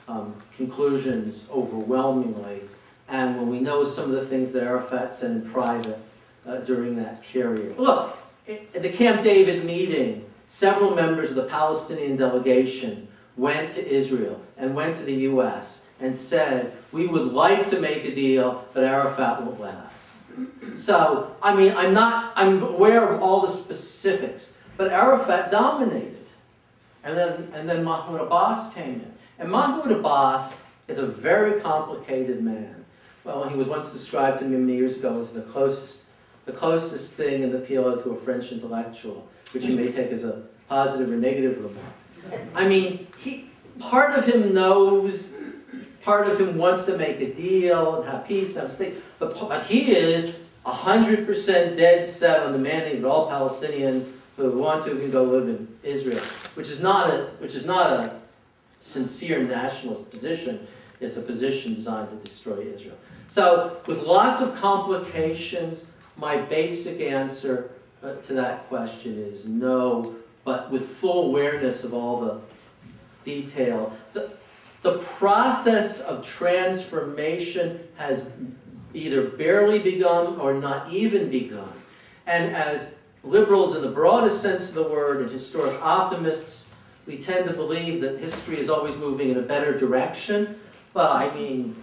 um, 0.07 0.35
conclusions 0.55 1.47
overwhelmingly. 1.51 2.61
And 3.07 3.37
when 3.37 3.49
we 3.49 3.59
know 3.59 3.83
some 3.83 4.05
of 4.05 4.11
the 4.11 4.25
things 4.25 4.51
that 4.51 4.63
Arafat 4.63 5.13
said 5.13 5.31
in 5.31 5.49
private 5.49 5.99
uh, 6.45 6.57
during 6.57 6.95
that 6.97 7.23
period. 7.23 7.77
Look, 7.77 8.17
at 8.47 8.81
the 8.81 8.89
Camp 8.89 9.23
David 9.23 9.65
meeting, 9.65 10.25
several 10.47 10.93
members 10.93 11.29
of 11.29 11.35
the 11.35 11.43
Palestinian 11.43 12.17
delegation 12.17 13.07
went 13.37 13.71
to 13.71 13.87
Israel 13.87 14.41
and 14.57 14.75
went 14.75 14.95
to 14.97 15.03
the 15.03 15.13
U.S. 15.13 15.83
and 15.99 16.15
said, 16.15 16.73
we 16.91 17.07
would 17.07 17.33
like 17.33 17.69
to 17.69 17.79
make 17.79 18.05
a 18.05 18.13
deal, 18.13 18.65
but 18.73 18.83
Arafat 18.83 19.43
won't 19.43 19.59
let 19.59 19.75
us. 19.75 19.94
So, 20.75 21.35
I 21.41 21.55
mean, 21.55 21.73
I'm 21.75 21.93
not, 21.93 22.33
I'm 22.35 22.61
aware 22.61 23.07
of 23.07 23.21
all 23.21 23.41
the 23.41 23.51
specifics, 23.51 24.53
but 24.77 24.91
Arafat 24.91 25.51
dominated. 25.51 26.25
And 27.03 27.17
then, 27.17 27.49
and 27.53 27.69
then 27.69 27.83
Mahmoud 27.83 28.21
Abbas 28.21 28.73
came 28.73 28.95
in. 28.95 29.13
And 29.37 29.49
Mahmoud 29.51 29.91
Abbas 29.91 30.61
is 30.87 30.97
a 30.97 31.05
very 31.05 31.61
complicated 31.61 32.41
man. 32.43 32.85
Well, 33.23 33.47
he 33.49 33.55
was 33.55 33.67
once 33.67 33.91
described 33.91 34.39
to 34.39 34.45
me 34.45 34.57
many 34.57 34.77
years 34.77 34.97
ago 34.97 35.19
as 35.19 35.31
the 35.31 35.41
closest, 35.41 36.03
the 36.45 36.51
closest 36.51 37.11
thing 37.13 37.41
in 37.41 37.51
the 37.51 37.59
PLO 37.59 38.01
to 38.03 38.11
a 38.11 38.15
French 38.15 38.51
intellectual, 38.51 39.27
which 39.51 39.65
you 39.65 39.75
may 39.75 39.91
take 39.91 40.11
as 40.11 40.23
a 40.23 40.43
positive 40.67 41.11
or 41.11 41.17
negative 41.17 41.57
remark. 41.57 42.45
I 42.53 42.67
mean, 42.67 43.07
he, 43.17 43.49
part 43.79 44.17
of 44.17 44.25
him 44.25 44.53
knows, 44.53 45.31
part 46.05 46.27
of 46.27 46.39
him 46.39 46.55
wants 46.55 46.83
to 46.83 46.97
make 46.97 47.19
a 47.19 47.33
deal 47.33 47.95
and 47.95 48.09
have 48.09 48.27
peace 48.27 48.49
and 48.49 48.57
have 48.57 48.67
a 48.67 48.69
state, 48.69 48.93
but, 49.17 49.37
but 49.49 49.65
he 49.65 49.91
is 49.91 50.37
100% 50.63 51.75
dead 51.75 52.07
set 52.07 52.43
on 52.43 52.53
demanding 52.53 53.01
that 53.01 53.07
all 53.07 53.29
Palestinians 53.29 54.07
who 54.37 54.51
want 54.51 54.85
to 54.85 54.91
can 54.91 55.09
go 55.09 55.23
live 55.23 55.49
in 55.49 55.67
Israel, 55.83 56.21
which 56.53 56.69
is 56.69 56.79
not 56.79 57.09
a, 57.09 57.23
which 57.39 57.55
is 57.55 57.65
not 57.65 57.91
a 57.91 58.19
sincere 58.81 59.41
nationalist 59.41 60.11
position. 60.11 60.67
It's 60.99 61.17
a 61.17 61.21
position 61.21 61.73
designed 61.73 62.09
to 62.09 62.15
destroy 62.17 62.59
Israel. 62.61 62.97
So, 63.27 63.77
with 63.87 64.03
lots 64.03 64.41
of 64.41 64.55
complications, 64.55 65.85
my 66.17 66.37
basic 66.37 67.01
answer 67.01 67.71
uh, 68.03 68.13
to 68.15 68.33
that 68.33 68.67
question 68.67 69.17
is 69.17 69.45
no, 69.45 70.15
but 70.43 70.69
with 70.69 70.87
full 70.87 71.25
awareness 71.25 71.83
of 71.83 71.93
all 71.93 72.21
the 72.21 72.39
detail. 73.23 73.91
The, 74.13 74.31
the 74.85 74.99
process 74.99 75.99
of 75.99 76.23
transformation 76.23 77.79
has 77.95 78.23
either 78.93 79.23
barely 79.23 79.79
begun 79.79 80.39
or 80.39 80.53
not 80.53 80.93
even 80.93 81.27
begun. 81.27 81.73
And 82.27 82.55
as 82.55 82.89
liberals 83.23 83.75
in 83.75 83.81
the 83.81 83.89
broadest 83.89 84.43
sense 84.43 84.69
of 84.69 84.75
the 84.75 84.83
word 84.83 85.21
and 85.21 85.31
historic 85.31 85.75
optimists, 85.81 86.69
we 87.07 87.17
tend 87.17 87.47
to 87.47 87.53
believe 87.53 87.99
that 88.01 88.19
history 88.19 88.59
is 88.59 88.69
always 88.69 88.95
moving 88.95 89.29
in 89.31 89.37
a 89.37 89.41
better 89.41 89.75
direction. 89.75 90.59
But 90.93 91.11
I 91.11 91.33
mean, 91.33 91.75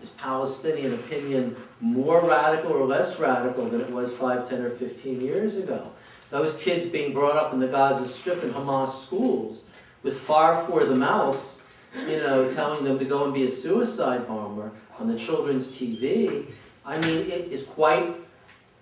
is 0.00 0.08
Palestinian 0.08 0.94
opinion 0.94 1.56
more 1.78 2.26
radical 2.26 2.72
or 2.72 2.86
less 2.86 3.20
radical 3.20 3.66
than 3.66 3.82
it 3.82 3.90
was 3.90 4.10
5, 4.12 4.48
10, 4.48 4.62
or 4.62 4.70
15 4.70 5.20
years 5.20 5.56
ago? 5.56 5.92
Those 6.30 6.54
kids 6.54 6.86
being 6.86 7.12
brought 7.12 7.36
up 7.36 7.52
in 7.52 7.60
the 7.60 7.68
Gaza 7.68 8.08
Strip 8.08 8.42
in 8.42 8.54
Hamas 8.54 8.98
schools 8.98 9.60
with 10.02 10.18
Farfour 10.18 10.86
the 10.86 10.96
mouse, 10.96 11.61
you 11.94 12.16
know, 12.16 12.52
telling 12.52 12.84
them 12.84 12.98
to 12.98 13.04
go 13.04 13.24
and 13.24 13.34
be 13.34 13.44
a 13.44 13.50
suicide 13.50 14.26
bomber 14.26 14.72
on 14.98 15.08
the 15.08 15.18
children's 15.18 15.68
TV. 15.68 16.46
I 16.84 16.98
mean, 16.98 17.30
it 17.30 17.48
is 17.52 17.62
quite. 17.62 18.16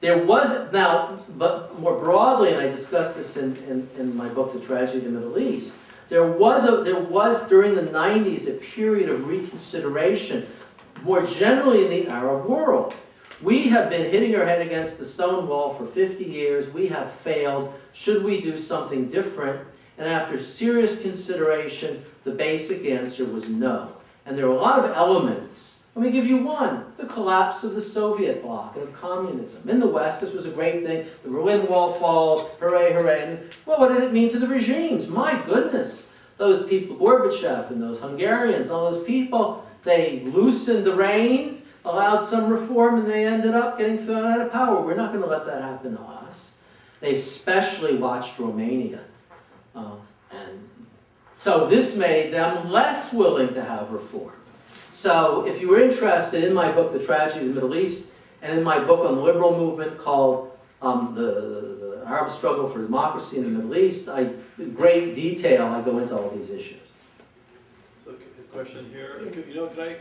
There 0.00 0.24
was 0.24 0.72
now, 0.72 1.18
but 1.36 1.78
more 1.78 1.98
broadly, 1.98 2.50
and 2.52 2.58
I 2.58 2.68
discussed 2.68 3.16
this 3.16 3.36
in, 3.36 3.56
in, 3.68 3.88
in 3.98 4.16
my 4.16 4.28
book, 4.28 4.52
The 4.52 4.60
Tragedy 4.60 4.98
of 4.98 5.04
the 5.04 5.10
Middle 5.10 5.38
East. 5.38 5.74
There 6.08 6.26
was 6.26 6.66
a 6.66 6.82
there 6.82 6.98
was 6.98 7.48
during 7.48 7.74
the 7.74 7.82
90s 7.82 8.48
a 8.48 8.52
period 8.54 9.08
of 9.08 9.28
reconsideration, 9.28 10.46
more 11.02 11.22
generally 11.22 11.84
in 11.84 11.90
the 11.90 12.08
Arab 12.08 12.46
world. 12.46 12.94
We 13.42 13.68
have 13.68 13.88
been 13.88 14.10
hitting 14.10 14.34
our 14.36 14.44
head 14.44 14.60
against 14.60 14.98
the 14.98 15.04
stone 15.04 15.48
wall 15.48 15.72
for 15.72 15.86
50 15.86 16.24
years. 16.24 16.68
We 16.68 16.88
have 16.88 17.10
failed. 17.10 17.72
Should 17.92 18.22
we 18.22 18.40
do 18.40 18.58
something 18.58 19.08
different? 19.08 19.66
And 20.00 20.08
after 20.08 20.42
serious 20.42 20.98
consideration, 20.98 22.02
the 22.24 22.30
basic 22.30 22.86
answer 22.86 23.26
was 23.26 23.50
no. 23.50 23.92
And 24.24 24.36
there 24.36 24.46
are 24.46 24.56
a 24.56 24.58
lot 24.58 24.78
of 24.82 24.96
elements. 24.96 25.82
Let 25.94 26.06
me 26.06 26.10
give 26.10 26.26
you 26.26 26.38
one 26.38 26.86
the 26.96 27.04
collapse 27.04 27.64
of 27.64 27.74
the 27.74 27.82
Soviet 27.82 28.42
bloc 28.42 28.76
and 28.76 28.84
of 28.84 28.94
communism. 28.94 29.68
In 29.68 29.78
the 29.78 29.86
West, 29.86 30.22
this 30.22 30.32
was 30.32 30.46
a 30.46 30.50
great 30.50 30.86
thing. 30.86 31.06
The 31.22 31.28
Berlin 31.28 31.68
Wall 31.68 31.92
falls, 31.92 32.48
hooray, 32.60 32.94
hooray. 32.94 33.40
Well, 33.66 33.78
what 33.78 33.88
did 33.88 34.02
it 34.02 34.12
mean 34.14 34.30
to 34.30 34.38
the 34.38 34.48
regimes? 34.48 35.06
My 35.06 35.38
goodness. 35.44 36.10
Those 36.38 36.66
people, 36.66 36.96
Gorbachev 36.96 37.70
and 37.70 37.82
those 37.82 38.00
Hungarians, 38.00 38.68
and 38.68 38.74
all 38.74 38.90
those 38.90 39.04
people, 39.04 39.66
they 39.84 40.20
loosened 40.20 40.86
the 40.86 40.94
reins, 40.94 41.64
allowed 41.84 42.22
some 42.22 42.48
reform, 42.48 43.00
and 43.00 43.06
they 43.06 43.26
ended 43.26 43.52
up 43.52 43.76
getting 43.76 43.98
thrown 43.98 44.24
out 44.24 44.40
of 44.40 44.50
power. 44.50 44.80
We're 44.80 44.94
not 44.94 45.12
going 45.12 45.22
to 45.22 45.28
let 45.28 45.44
that 45.44 45.60
happen 45.60 45.94
to 45.98 46.02
us. 46.02 46.54
They 47.00 47.16
especially 47.16 47.96
watched 47.96 48.38
Romania. 48.38 49.02
Uh, 49.74 49.94
and 50.32 50.68
so 51.32 51.66
this 51.66 51.96
made 51.96 52.32
them 52.32 52.70
less 52.70 53.12
willing 53.12 53.54
to 53.54 53.62
have 53.62 53.90
reform. 53.90 54.32
So 54.90 55.46
if 55.46 55.60
you 55.60 55.68
were 55.68 55.80
interested 55.80 56.44
in 56.44 56.52
my 56.52 56.70
book, 56.72 56.92
The 56.92 57.04
Tragedy 57.04 57.40
of 57.48 57.54
the 57.54 57.60
Middle 57.60 57.74
East, 57.76 58.04
and 58.42 58.58
in 58.58 58.64
my 58.64 58.78
book 58.78 59.00
on 59.06 59.14
the 59.16 59.20
liberal 59.22 59.56
movement 59.56 59.98
called 59.98 60.50
um, 60.82 61.14
the, 61.14 61.22
the, 61.22 61.60
the 62.00 62.04
Arab 62.06 62.30
Struggle 62.30 62.68
for 62.68 62.80
Democracy 62.80 63.36
in 63.38 63.44
the 63.44 63.50
Middle 63.50 63.76
East, 63.76 64.08
I, 64.08 64.30
in 64.58 64.72
great 64.74 65.14
detail, 65.14 65.66
I 65.66 65.80
go 65.82 65.98
into 65.98 66.16
all 66.16 66.30
these 66.30 66.50
issues. 66.50 66.80
So, 68.04 68.12
okay, 68.12 68.24
a 68.38 68.52
question 68.52 68.90
here, 68.92 69.20
Yes. 69.32 69.48
you 69.48 69.54
know, 69.56 69.66
can 69.68 69.80
I, 69.80 69.96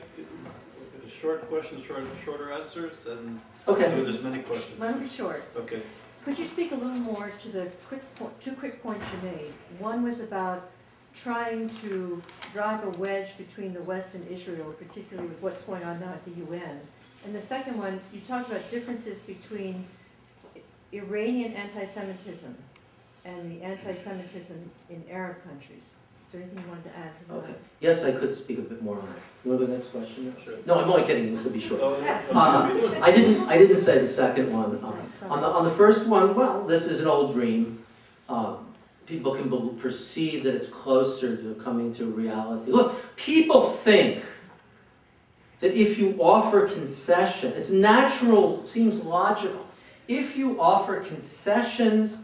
short 1.10 1.48
questions, 1.50 1.84
short, 1.84 2.04
shorter 2.24 2.52
answers, 2.54 3.06
and 3.08 3.40
Okay. 3.68 3.94
do 3.96 4.06
this 4.06 4.22
many 4.22 4.40
questions? 4.40 4.80
Mine 4.80 4.94
will 4.94 5.00
be 5.02 5.08
short. 5.08 5.44
Okay, 5.58 5.82
Could 6.26 6.38
you 6.38 6.46
speak 6.46 6.72
a 6.72 6.76
little 6.76 7.00
more 7.00 7.32
to 7.42 7.48
the 7.50 7.72
quick, 7.88 8.04
two 8.40 8.54
quick 8.54 8.84
points 8.84 9.08
you 9.14 9.30
made? 9.30 9.54
One 9.80 10.04
was 10.04 10.22
about 10.22 10.70
trying 11.16 11.70
to 11.82 12.22
drive 12.54 12.84
a 12.84 12.90
wedge 12.90 13.38
between 13.38 13.74
the 13.74 13.82
West 13.82 14.16
and 14.16 14.28
Israel, 14.28 14.74
particularly 14.74 15.30
with 15.30 15.42
what's 15.42 15.64
going 15.64 15.84
on 15.84 16.00
now 16.00 16.14
at 16.14 16.26
the 16.26 16.32
UN. 16.46 16.82
And 17.26 17.34
the 17.34 17.42
second 17.42 17.78
one, 17.78 18.02
you 18.14 18.20
talked 18.22 18.50
about 18.50 18.70
differences 18.70 19.22
between 19.22 19.86
Iranian 20.92 21.54
anti-Semitism 21.54 22.58
and 23.26 23.52
the 23.52 23.64
anti-Semitism 23.64 24.72
in 24.90 25.04
Arab 25.10 25.44
countries. 25.44 25.94
Is 26.30 26.34
there 26.34 26.44
anything 26.44 26.64
you 26.64 26.70
wanted 26.70 26.84
to 26.84 26.96
add 26.96 27.18
to 27.18 27.28
that? 27.28 27.34
Okay. 27.38 27.56
Yes, 27.80 28.06
I 28.06 28.12
could 28.12 28.32
speak 28.32 28.60
a 28.60 28.62
bit 28.62 28.84
more 28.84 29.00
on 29.00 29.06
that. 29.08 29.16
You 29.44 29.50
want 29.50 29.62
to 29.62 29.66
go 29.66 29.74
next 29.74 29.88
question? 29.88 30.36
sure. 30.46 30.54
No, 30.64 30.76
I'm 30.76 30.88
only 30.88 31.02
kidding. 31.02 31.34
This 31.34 31.44
will 31.44 31.52
be 31.52 31.60
short. 31.60 31.82
Uh. 31.82 33.00
I 33.02 33.12
didn't. 33.12 33.50
I 33.50 33.58
didn't 33.58 33.78
say 33.78 33.98
the 33.98 34.06
second 34.06 34.54
one. 34.54 34.76
Uh, 34.76 35.28
On 35.34 35.42
the, 35.42 35.48
on 35.48 35.64
the 35.64 35.72
first 35.72 36.06
one, 36.06 36.36
well, 36.36 36.64
this 36.68 36.86
is 36.86 37.00
an 37.00 37.08
old 37.08 37.34
dream. 37.34 37.84
Um, 38.30 38.68
people 39.08 39.34
can 39.34 39.50
perceive 39.80 40.44
that 40.44 40.54
it's 40.54 40.68
closer 40.68 41.36
to 41.36 41.56
coming 41.56 41.96
to 41.96 42.06
reality. 42.06 42.72
Look, 42.72 43.16
people 43.16 43.72
think 43.72 44.24
that 45.62 45.74
if 45.74 45.98
you 45.98 46.16
offer 46.22 46.68
concession, 46.68 47.54
it's 47.54 47.72
natural, 47.72 48.64
seems 48.68 49.02
logical. 49.02 49.66
If 50.08 50.38
you 50.38 50.62
offer 50.62 51.00
concessions, 51.00 52.20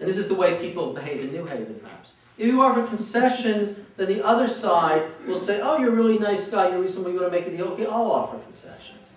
and 0.00 0.08
this 0.08 0.18
is 0.18 0.26
the 0.26 0.34
way 0.34 0.58
people 0.58 0.92
behave 0.92 1.20
in 1.20 1.30
New 1.30 1.44
Haven, 1.44 1.78
perhaps. 1.80 2.14
If 2.38 2.46
you 2.46 2.62
offer 2.62 2.86
concessions, 2.86 3.76
then 3.96 4.06
the 4.06 4.24
other 4.24 4.46
side 4.46 5.10
will 5.26 5.36
say, 5.36 5.60
oh, 5.60 5.78
you're 5.78 5.92
a 5.92 5.96
really 5.96 6.18
nice 6.18 6.46
guy, 6.46 6.68
you're 6.68 6.80
reasonable, 6.80 7.10
you 7.10 7.20
want 7.20 7.32
to 7.32 7.38
make 7.38 7.48
a 7.48 7.56
deal, 7.56 7.66
okay, 7.70 7.84
I'll 7.84 8.12
offer 8.12 8.38
concessions. 8.38 9.10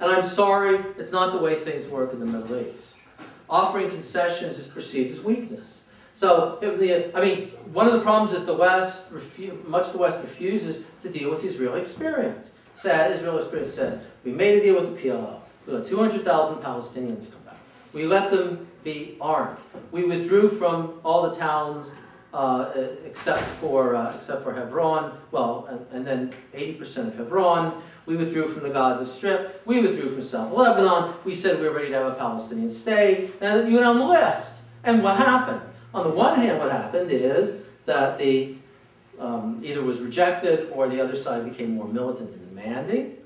And 0.00 0.12
I'm 0.12 0.22
sorry, 0.22 0.76
it's 0.96 1.10
not 1.10 1.32
the 1.32 1.38
way 1.38 1.56
things 1.56 1.88
work 1.88 2.12
in 2.12 2.20
the 2.20 2.26
Middle 2.26 2.56
East. 2.56 2.96
Offering 3.50 3.90
concessions 3.90 4.58
is 4.58 4.68
perceived 4.68 5.10
as 5.10 5.20
weakness. 5.22 5.82
So, 6.14 6.58
the, 6.60 7.16
I 7.16 7.20
mean, 7.20 7.48
one 7.72 7.88
of 7.88 7.92
the 7.92 8.00
problems 8.00 8.32
is 8.32 8.46
the 8.46 8.54
West, 8.54 9.10
much 9.66 9.86
of 9.86 9.92
the 9.92 9.98
West 9.98 10.18
refuses 10.18 10.84
to 11.02 11.08
deal 11.08 11.30
with 11.30 11.44
Israeli 11.44 11.80
experience. 11.80 12.52
Said, 12.76 13.10
Israel 13.10 13.38
experience 13.38 13.74
says, 13.74 14.00
we 14.22 14.30
made 14.30 14.58
a 14.58 14.62
deal 14.62 14.76
with 14.76 14.94
the 14.94 15.02
PLO. 15.08 15.40
We 15.66 15.72
let 15.72 15.84
200,000 15.84 16.56
Palestinians 16.58 17.30
come 17.30 17.42
back. 17.44 17.58
We 17.92 18.06
let 18.06 18.30
them 18.30 18.68
be 18.84 19.16
armed. 19.20 19.58
We 19.90 20.04
withdrew 20.04 20.48
from 20.48 21.00
all 21.04 21.28
the 21.28 21.34
towns 21.34 21.90
uh, 22.34 22.70
except 23.04 23.42
for 23.42 23.94
uh, 23.94 24.14
except 24.14 24.42
for 24.42 24.54
Hebron. 24.54 25.18
Well, 25.30 25.66
and, 25.70 25.86
and 25.92 26.06
then 26.06 26.32
80% 26.54 27.08
of 27.08 27.16
Hebron. 27.16 27.82
We 28.06 28.16
withdrew 28.16 28.48
from 28.48 28.62
the 28.62 28.70
Gaza 28.70 29.04
Strip. 29.04 29.60
We 29.66 29.80
withdrew 29.82 30.10
from 30.10 30.22
South 30.22 30.52
Lebanon. 30.52 31.14
We 31.24 31.34
said 31.34 31.60
we 31.60 31.68
were 31.68 31.74
ready 31.74 31.88
to 31.88 31.94
have 31.94 32.12
a 32.12 32.14
Palestinian 32.14 32.70
state. 32.70 33.30
And 33.40 33.68
you 33.68 33.74
went 33.74 33.86
on 33.86 33.98
the 33.98 34.06
list. 34.06 34.62
And 34.84 35.02
what 35.02 35.16
happened? 35.16 35.60
On 35.92 36.04
the 36.04 36.10
one 36.10 36.40
hand, 36.40 36.58
what 36.58 36.70
happened 36.72 37.10
is 37.10 37.62
that 37.84 38.18
the 38.18 38.56
um, 39.18 39.60
either 39.64 39.82
was 39.82 40.00
rejected 40.00 40.70
or 40.72 40.88
the 40.88 41.00
other 41.00 41.14
side 41.14 41.44
became 41.44 41.74
more 41.74 41.88
militant 41.88 42.30
and 42.30 42.48
demanding. 42.48 43.16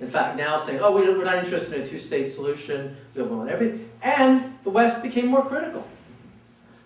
In 0.00 0.06
fact, 0.08 0.36
now 0.36 0.58
saying, 0.58 0.80
oh, 0.82 0.92
we- 0.96 1.08
we're 1.08 1.24
not 1.24 1.36
interested 1.36 1.74
in 1.74 1.82
a 1.82 1.86
two-state 1.86 2.26
solution, 2.28 2.96
we 3.14 3.22
want 3.22 3.48
everything. 3.50 3.88
And 4.02 4.56
the 4.62 4.70
West 4.70 5.02
became 5.02 5.26
more 5.28 5.44
critical. 5.44 5.86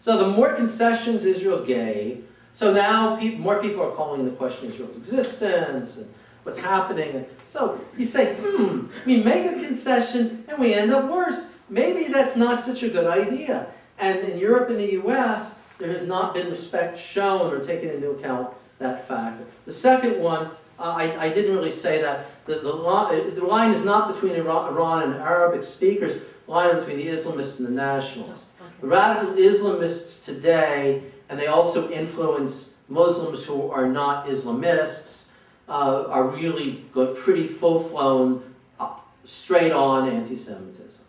So 0.01 0.19
the 0.19 0.29
more 0.29 0.53
concessions 0.53 1.25
Israel 1.25 1.65
gave, 1.65 2.27
so 2.55 2.73
now 2.73 3.17
peop 3.17 3.39
more 3.39 3.61
people 3.61 3.83
are 3.83 3.91
calling 3.91 4.21
into 4.21 4.33
question 4.33 4.69
Israel's 4.69 4.97
existence 4.97 5.99
and 5.99 6.13
what's 6.43 6.59
happening. 6.59 7.17
And 7.17 7.27
so 7.45 7.81
you 7.99 8.05
say, 8.05 8.35
hmm, 8.41 8.87
we 9.05 9.23
make 9.23 9.45
a 9.47 9.61
concession 9.61 10.45
and 10.49 10.59
we 10.59 10.73
end 10.75 10.93
up 10.93 11.11
worse. 11.11 11.49
Maybe 11.69 12.11
that's 12.13 12.37
not 12.37 12.63
such 12.63 12.83
a 12.83 12.89
good 12.89 13.07
idea. 13.07 13.67
And 13.99 14.21
in 14.21 14.39
Europe 14.39 14.69
and 14.71 14.79
the 14.79 14.93
US, 15.03 15.59
there 15.79 15.93
has 15.93 16.07
not 16.07 16.35
been 16.35 16.49
respect 16.49 16.97
shown 16.97 17.53
or 17.53 17.59
taken 17.59 17.91
into 17.91 18.11
account 18.11 18.55
that 18.79 19.07
fact. 19.07 19.43
The 19.65 19.73
second 19.73 20.21
one, 20.21 20.47
uh, 20.79 20.95
I, 20.97 21.27
I 21.27 21.29
didn't 21.31 21.55
really 21.55 21.71
say 21.71 22.01
that. 22.03 22.27
The, 22.47 22.57
the, 22.57 22.73
li- 22.73 23.31
the 23.31 23.45
line 23.45 23.73
is 23.73 23.85
not 23.85 24.13
between 24.13 24.35
Iran, 24.35 24.73
Iran 24.73 25.03
and 25.03 25.15
Arabic 25.15 25.63
speakers, 25.63 26.15
the 26.15 26.53
line 26.53 26.77
between 26.77 26.99
the 26.99 27.09
Islamists 27.09 27.59
and 27.59 27.67
the 27.67 27.73
nationalists. 27.73 28.47
The 28.81 28.87
radical 28.87 29.35
Islamists 29.35 30.25
today, 30.25 31.03
and 31.29 31.39
they 31.39 31.47
also 31.47 31.91
influence 31.91 32.75
Muslims 32.89 33.45
who 33.45 33.71
are 33.71 33.89
not 33.89 34.27
Islamists, 34.27 35.27
uh, 35.69 36.05
are 36.09 36.25
really 36.29 36.85
good, 36.93 37.17
pretty 37.17 37.49
full-flown, 37.49 38.55
uh, 38.79 38.95
straight-on 39.25 40.09
anti-Semitism. 40.09 41.03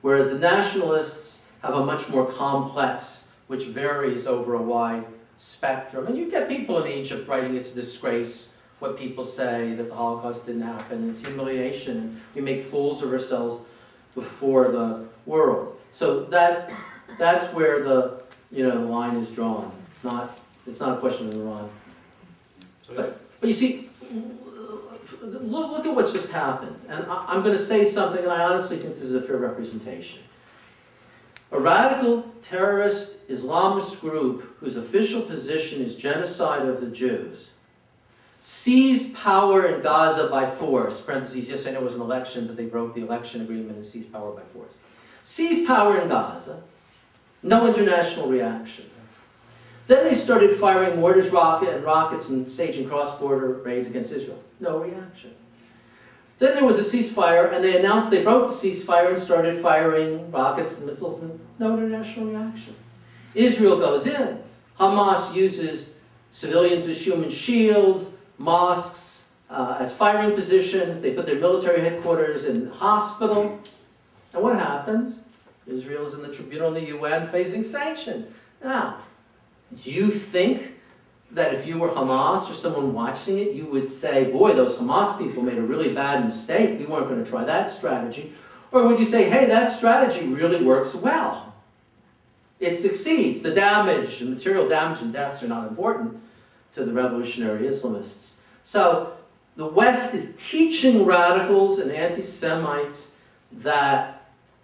Whereas 0.00 0.30
the 0.30 0.38
nationalists 0.38 1.40
have 1.62 1.74
a 1.74 1.84
much 1.84 2.08
more 2.08 2.24
complex, 2.24 3.26
which 3.48 3.64
varies 3.64 4.26
over 4.26 4.54
a 4.54 4.62
wide 4.62 5.04
spectrum. 5.36 6.06
And 6.06 6.16
you 6.16 6.30
get 6.30 6.48
people 6.48 6.82
in 6.82 6.90
Egypt 6.90 7.28
writing 7.28 7.56
it's 7.56 7.72
a 7.72 7.74
disgrace 7.74 8.48
what 8.78 8.98
people 8.98 9.24
say, 9.24 9.74
that 9.74 9.88
the 9.88 9.94
Holocaust 9.94 10.46
didn't 10.46 10.62
happen, 10.62 11.10
it's 11.10 11.20
humiliation, 11.24 12.20
we 12.34 12.40
make 12.40 12.62
fools 12.62 13.02
of 13.02 13.12
ourselves 13.12 13.58
before 14.14 14.72
the 14.72 15.04
world. 15.26 15.78
So 15.92 16.24
that's, 16.24 16.74
that's 17.20 17.52
where 17.54 17.84
the, 17.84 18.22
you 18.50 18.66
know, 18.66 18.72
the 18.72 18.86
line 18.86 19.16
is 19.16 19.30
drawn. 19.30 19.70
Not, 20.02 20.40
it's 20.66 20.80
not 20.80 20.96
a 20.96 21.00
question 21.00 21.28
of 21.28 21.34
Iran. 21.34 21.68
So 22.82 22.94
But, 22.94 23.20
but 23.40 23.48
you 23.48 23.54
see, 23.54 23.90
look, 25.20 25.70
look 25.70 25.86
at 25.86 25.94
what's 25.94 26.12
just 26.12 26.30
happened. 26.30 26.76
And 26.88 27.04
I, 27.04 27.26
I'm 27.28 27.42
going 27.42 27.56
to 27.56 27.62
say 27.62 27.84
something, 27.84 28.22
and 28.22 28.32
I 28.32 28.42
honestly 28.44 28.78
think 28.78 28.94
this 28.94 29.02
is 29.02 29.14
a 29.14 29.22
fair 29.22 29.36
representation. 29.36 30.22
A 31.52 31.60
radical 31.60 32.22
terrorist 32.40 33.28
Islamist 33.28 34.00
group 34.00 34.56
whose 34.58 34.76
official 34.76 35.22
position 35.22 35.82
is 35.82 35.96
genocide 35.96 36.66
of 36.66 36.80
the 36.80 36.86
Jews 36.88 37.50
seized 38.40 39.14
power 39.14 39.66
in 39.66 39.82
Gaza 39.82 40.28
by 40.28 40.48
force. 40.48 41.00
Parentheses, 41.00 41.48
yes, 41.48 41.66
I 41.66 41.72
know 41.72 41.80
it 41.80 41.84
was 41.84 41.94
an 41.94 42.00
election, 42.00 42.46
but 42.46 42.56
they 42.56 42.64
broke 42.64 42.94
the 42.94 43.02
election 43.02 43.42
agreement 43.42 43.76
and 43.76 43.84
seized 43.84 44.10
power 44.12 44.32
by 44.32 44.42
force. 44.42 44.78
Seized 45.22 45.66
power 45.66 46.00
in 46.00 46.08
Gaza, 46.08 46.62
no 47.42 47.66
international 47.66 48.28
reaction. 48.28 48.86
Then 49.86 50.04
they 50.04 50.14
started 50.14 50.56
firing 50.56 51.00
mortars, 51.00 51.30
rocket, 51.30 51.70
and 51.74 51.84
rockets 51.84 52.28
and 52.28 52.48
staging 52.48 52.88
cross-border 52.88 53.54
raids 53.54 53.86
against 53.88 54.12
Israel. 54.12 54.42
No 54.60 54.78
reaction. 54.78 55.34
Then 56.38 56.54
there 56.54 56.64
was 56.64 56.78
a 56.78 56.82
ceasefire, 56.96 57.52
and 57.52 57.62
they 57.62 57.76
announced 57.78 58.10
they 58.10 58.22
broke 58.22 58.48
the 58.48 58.54
ceasefire 58.54 59.08
and 59.08 59.18
started 59.18 59.60
firing 59.60 60.30
rockets 60.30 60.76
and 60.78 60.86
missiles, 60.86 61.20
and 61.22 61.40
no 61.58 61.76
international 61.76 62.26
reaction. 62.26 62.76
Israel 63.34 63.78
goes 63.78 64.06
in. 64.06 64.42
Hamas 64.78 65.34
uses 65.34 65.90
civilians 66.30 66.86
as 66.86 67.04
human 67.04 67.28
shields, 67.28 68.10
mosques 68.38 69.28
uh, 69.50 69.76
as 69.78 69.92
firing 69.92 70.34
positions. 70.34 71.00
They 71.00 71.12
put 71.12 71.26
their 71.26 71.38
military 71.38 71.80
headquarters 71.80 72.44
in 72.44 72.70
hospital. 72.70 73.60
And 74.32 74.42
what 74.42 74.56
happens? 74.58 75.18
Israel's 75.70 76.14
in 76.14 76.22
the 76.22 76.32
tribunal 76.32 76.68
in 76.68 76.74
the 76.74 76.90
UN 76.96 77.26
facing 77.26 77.62
sanctions. 77.62 78.26
Now, 78.62 78.98
do 79.82 79.90
you 79.90 80.10
think 80.10 80.74
that 81.32 81.54
if 81.54 81.66
you 81.66 81.78
were 81.78 81.88
Hamas 81.88 82.50
or 82.50 82.52
someone 82.52 82.92
watching 82.92 83.38
it, 83.38 83.52
you 83.52 83.66
would 83.66 83.86
say, 83.86 84.24
boy, 84.30 84.54
those 84.54 84.76
Hamas 84.76 85.16
people 85.18 85.42
made 85.42 85.58
a 85.58 85.62
really 85.62 85.94
bad 85.94 86.24
mistake. 86.24 86.78
We 86.78 86.86
weren't 86.86 87.08
going 87.08 87.22
to 87.22 87.30
try 87.30 87.44
that 87.44 87.70
strategy. 87.70 88.32
Or 88.72 88.86
would 88.86 88.98
you 88.98 89.06
say, 89.06 89.30
hey, 89.30 89.46
that 89.46 89.72
strategy 89.72 90.26
really 90.26 90.64
works 90.64 90.94
well? 90.94 91.54
It 92.58 92.76
succeeds. 92.76 93.42
The 93.42 93.52
damage, 93.52 94.18
the 94.18 94.26
material 94.26 94.68
damage 94.68 95.02
and 95.02 95.12
deaths 95.12 95.42
are 95.42 95.48
not 95.48 95.68
important 95.68 96.20
to 96.74 96.84
the 96.84 96.92
revolutionary 96.92 97.66
Islamists. 97.66 98.32
So 98.62 99.14
the 99.56 99.66
West 99.66 100.14
is 100.14 100.34
teaching 100.36 101.04
radicals 101.04 101.78
and 101.78 101.90
anti-Semites 101.90 103.14
that 103.52 104.19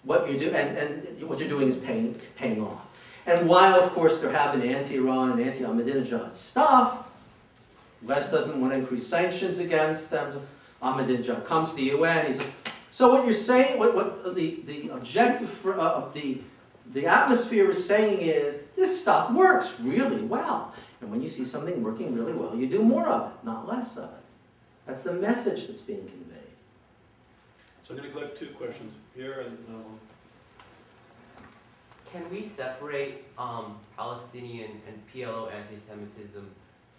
what 0.07 0.31
you 0.31 0.39
do 0.39 0.51
and, 0.51 0.79
and 0.79 1.29
what 1.29 1.39
you're 1.41 1.49
doing 1.49 1.69
is 1.69 1.77
paying, 1.77 2.15
paying 2.37 2.63
off. 2.63 2.87
And 3.27 3.49
while, 3.49 3.81
of 3.81 3.91
course, 3.91 4.21
they're 4.21 4.31
having 4.31 4.63
anti-Iran 4.63 5.33
and 5.33 5.41
anti-Ahmadinejad 5.41 6.33
stuff, 6.33 7.09
West 8.03 8.31
doesn't 8.31 8.59
want 8.61 8.73
to 8.73 8.79
increase 8.79 9.05
sanctions 9.05 9.59
against 9.59 10.11
them. 10.11 10.41
Ahmadinejad 10.81 11.45
comes 11.45 11.71
to 11.71 11.77
the 11.77 11.83
UN. 11.97 12.27
He's 12.27 12.39
like, 12.39 12.53
so 12.93 13.09
what 13.09 13.25
you're 13.25 13.35
saying, 13.35 13.81
what, 13.81 13.95
what 13.95 14.35
the, 14.37 14.61
the 14.65 14.91
objective 14.91 15.51
for, 15.51 15.79
uh, 15.79 15.83
of 15.83 16.15
the, 16.15 16.39
the 16.93 17.07
atmosphere 17.07 17.69
is 17.71 17.85
saying 17.85 18.21
is, 18.21 18.61
this 18.77 19.01
stuff 19.01 19.33
works 19.33 19.81
really 19.81 20.23
well. 20.23 20.73
And 21.01 21.11
when 21.11 21.21
you 21.21 21.29
see 21.29 21.45
something 21.45 21.83
working 21.83 22.15
really 22.15 22.33
well, 22.33 22.55
you 22.55 22.69
do 22.69 22.83
more 22.83 23.07
of 23.09 23.33
it, 23.33 23.45
not 23.45 23.67
less 23.67 23.97
of 23.97 24.05
it. 24.05 24.25
That's 24.87 25.03
the 25.03 25.13
message 25.13 25.67
that's 25.67 25.83
being 25.83 26.07
conveyed. 26.07 26.26
So 27.87 27.95
I'm 27.95 28.01
going 28.01 28.11
to 28.11 28.19
collect 28.19 28.37
two 28.37 28.49
questions 28.49 28.95
here 29.15 29.47
and 29.47 29.59
uh, 29.71 31.41
Can 32.11 32.29
we 32.33 32.43
separate 32.45 33.27
um, 33.39 33.79
Palestinian 33.97 34.83
and 34.89 35.01
PLO 35.15 35.53
anti-Semitism 35.53 36.51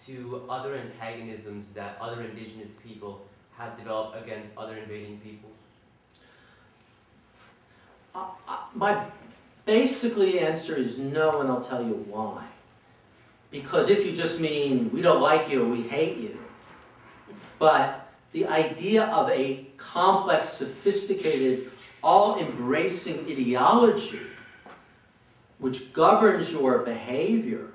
to 0.05 0.43
other 0.47 0.76
antagonisms 0.76 1.65
that 1.73 1.97
other 1.99 2.22
indigenous 2.22 2.72
people 2.81 3.26
have 3.57 3.77
developed 3.77 4.23
against 4.23 4.53
other 4.55 4.77
invading 4.77 5.19
peoples? 5.19 5.57
Uh, 8.15 8.27
uh, 8.47 8.59
my 8.73 9.07
basically 9.65 10.39
answer 10.39 10.73
is 10.73 10.97
no, 10.97 11.41
and 11.41 11.49
I'll 11.49 11.61
tell 11.61 11.84
you 11.84 12.05
why. 12.07 12.45
Because 13.51 13.89
if 13.89 14.05
you 14.05 14.14
just 14.14 14.39
mean 14.39 14.89
we 14.93 15.01
don't 15.01 15.22
like 15.22 15.49
you 15.51 15.65
or 15.65 15.68
we 15.68 15.81
hate 15.81 16.15
you, 16.15 16.39
but 17.59 18.07
the 18.31 18.47
idea 18.47 19.07
of 19.07 19.30
a 19.31 19.66
complex, 19.77 20.49
sophisticated, 20.49 21.71
all-embracing 22.03 23.25
ideology 23.29 24.21
which 25.59 25.91
governs 25.93 26.51
your 26.51 26.79
behavior, 26.79 27.67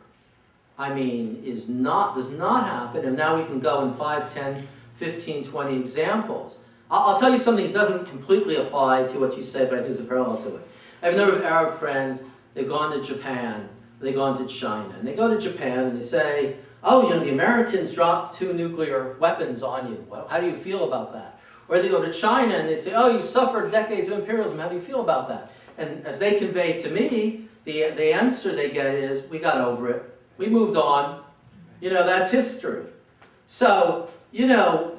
I 0.78 0.94
mean, 0.94 1.42
is 1.44 1.68
not, 1.68 2.14
does 2.14 2.30
not 2.30 2.64
happen, 2.64 3.04
and 3.04 3.16
now 3.16 3.36
we 3.36 3.44
can 3.44 3.60
go 3.60 3.82
in 3.82 3.92
5, 3.92 4.32
10, 4.32 4.68
15, 4.92 5.44
20 5.44 5.80
examples. 5.80 6.58
I'll, 6.90 7.10
I'll 7.10 7.18
tell 7.18 7.32
you 7.32 7.38
something 7.38 7.66
that 7.66 7.74
doesn't 7.74 8.06
completely 8.06 8.56
apply 8.56 9.04
to 9.08 9.18
what 9.18 9.36
you 9.36 9.42
said, 9.42 9.68
but 9.68 9.78
I 9.78 9.82
think 9.82 9.94
there's 9.94 10.06
a 10.06 10.08
parallel 10.08 10.42
to 10.42 10.56
it. 10.56 10.68
I 11.02 11.06
have 11.06 11.14
a 11.14 11.18
number 11.18 11.36
of 11.36 11.44
Arab 11.44 11.74
friends, 11.74 12.22
they've 12.54 12.68
gone 12.68 12.96
to 12.96 13.02
Japan, 13.02 13.68
they've 14.00 14.14
gone 14.14 14.38
to 14.38 14.46
China, 14.46 14.94
and 14.98 15.06
they 15.06 15.14
go 15.14 15.32
to 15.32 15.40
Japan 15.40 15.86
and 15.86 16.00
they 16.00 16.04
say, 16.04 16.56
oh, 16.84 17.08
you 17.08 17.14
know, 17.14 17.20
the 17.20 17.30
Americans 17.30 17.92
dropped 17.92 18.36
two 18.36 18.52
nuclear 18.52 19.16
weapons 19.18 19.62
on 19.62 19.90
you. 19.90 20.06
Well, 20.08 20.26
how 20.28 20.40
do 20.40 20.46
you 20.46 20.54
feel 20.54 20.84
about 20.84 21.12
that? 21.12 21.40
Or 21.72 21.80
they 21.80 21.88
go 21.88 22.04
to 22.04 22.12
China 22.12 22.56
and 22.56 22.68
they 22.68 22.76
say, 22.76 22.92
oh, 22.94 23.16
you 23.16 23.22
suffered 23.22 23.72
decades 23.72 24.10
of 24.10 24.18
imperialism. 24.18 24.58
How 24.58 24.68
do 24.68 24.74
you 24.74 24.80
feel 24.82 25.00
about 25.00 25.26
that? 25.30 25.50
And 25.78 26.06
as 26.06 26.18
they 26.18 26.38
convey 26.38 26.78
to 26.80 26.90
me, 26.90 27.48
the, 27.64 27.92
the 27.96 28.12
answer 28.12 28.54
they 28.54 28.68
get 28.68 28.94
is, 28.94 29.26
we 29.30 29.38
got 29.38 29.56
over 29.56 29.88
it. 29.88 30.18
We 30.36 30.50
moved 30.50 30.76
on. 30.76 31.24
You 31.80 31.88
know, 31.88 32.04
that's 32.04 32.30
history. 32.30 32.84
So, 33.46 34.10
you 34.32 34.48
know, 34.48 34.98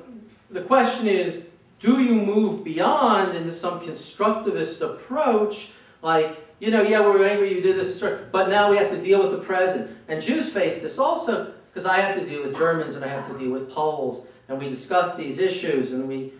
the 0.49 0.61
question 0.61 1.05
is, 1.05 1.43
do 1.77 2.01
you 2.01 2.15
move 2.15 2.63
beyond 2.63 3.37
into 3.37 3.51
some 3.51 3.79
constructivist 3.79 4.81
approach, 4.81 5.73
like, 6.01 6.43
you 6.59 6.71
know, 6.71 6.81
yeah, 6.81 7.01
we're 7.01 7.23
angry 7.23 7.53
you 7.53 7.61
did 7.61 7.75
this, 7.75 8.03
but 8.31 8.49
now 8.49 8.71
we 8.71 8.77
have 8.77 8.89
to 8.89 8.99
deal 8.99 9.21
with 9.21 9.29
the 9.29 9.45
present. 9.45 9.95
And 10.07 10.19
Jews 10.19 10.49
face 10.49 10.79
this 10.79 10.97
also, 10.97 11.53
because 11.69 11.85
I 11.85 11.97
have 11.97 12.19
to 12.19 12.25
deal 12.25 12.41
with 12.41 12.57
Germans 12.57 12.95
and 12.95 13.05
I 13.05 13.09
have 13.09 13.31
to 13.31 13.37
deal 13.37 13.51
with 13.51 13.69
Poles, 13.69 14.25
and 14.47 14.57
we 14.57 14.69
discuss 14.69 15.15
these 15.15 15.37
issues 15.37 15.91
and 15.91 16.07
we 16.07 16.33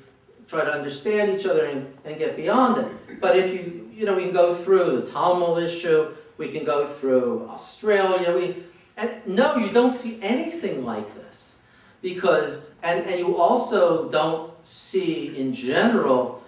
try 0.54 0.64
to 0.64 0.72
understand 0.72 1.38
each 1.38 1.46
other 1.46 1.66
and, 1.66 1.92
and 2.06 2.18
get 2.18 2.38
beyond 2.38 2.78
it. 2.78 3.20
But 3.20 3.36
if 3.36 3.52
you, 3.54 3.90
you 3.92 4.06
know, 4.06 4.16
we 4.16 4.24
can 4.24 4.34
go 4.34 4.54
through 4.54 5.02
the 5.02 5.06
Tamil 5.12 5.58
issue, 5.58 6.16
we 6.38 6.50
can 6.50 6.64
go 6.64 6.86
through 6.86 7.48
Australia, 7.50 8.34
we, 8.36 8.64
and 8.96 9.10
no, 9.26 9.58
you 9.58 9.72
don't 9.72 9.94
see 9.94 10.20
anything 10.22 10.86
like 10.86 11.14
this. 11.16 11.56
Because, 12.02 12.60
and, 12.84 13.06
and 13.06 13.20
you 13.20 13.38
also 13.38 14.10
don't 14.10 14.54
see 14.66 15.36
in 15.38 15.54
general 15.54 16.44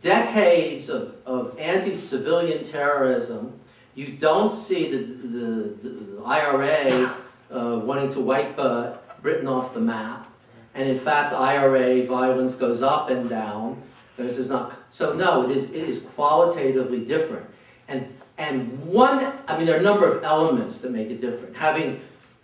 decades 0.00 0.88
of, 0.88 1.16
of 1.26 1.58
anti-civilian 1.58 2.64
terrorism. 2.64 3.58
You 3.94 4.12
don't 4.12 4.50
see 4.50 4.86
the, 4.86 4.98
the, 4.98 5.88
the 5.88 6.22
IRA 6.24 7.16
uh, 7.50 7.78
wanting 7.80 8.10
to 8.12 8.20
wipe 8.20 8.58
uh, 8.58 8.94
Britain 9.20 9.48
off 9.48 9.74
the 9.74 9.80
map. 9.80 10.31
And 10.74 10.88
in 10.88 10.98
fact, 10.98 11.34
IRA 11.34 12.06
violence 12.06 12.54
goes 12.54 12.82
up 12.82 13.10
and 13.10 13.28
down. 13.28 13.82
This 14.16 14.38
is 14.38 14.48
not, 14.48 14.78
so 14.90 15.12
no, 15.12 15.48
it 15.48 15.56
is, 15.56 15.64
it 15.64 15.88
is 15.88 15.98
qualitatively 16.14 17.04
different. 17.04 17.46
And, 17.88 18.14
and 18.38 18.84
one, 18.84 19.32
I 19.46 19.56
mean, 19.56 19.66
there 19.66 19.76
are 19.76 19.80
a 19.80 19.82
number 19.82 20.10
of 20.10 20.22
elements 20.24 20.78
that 20.78 20.90
make 20.90 21.10
it 21.10 21.20
different. 21.20 21.56
Having, 21.56 22.00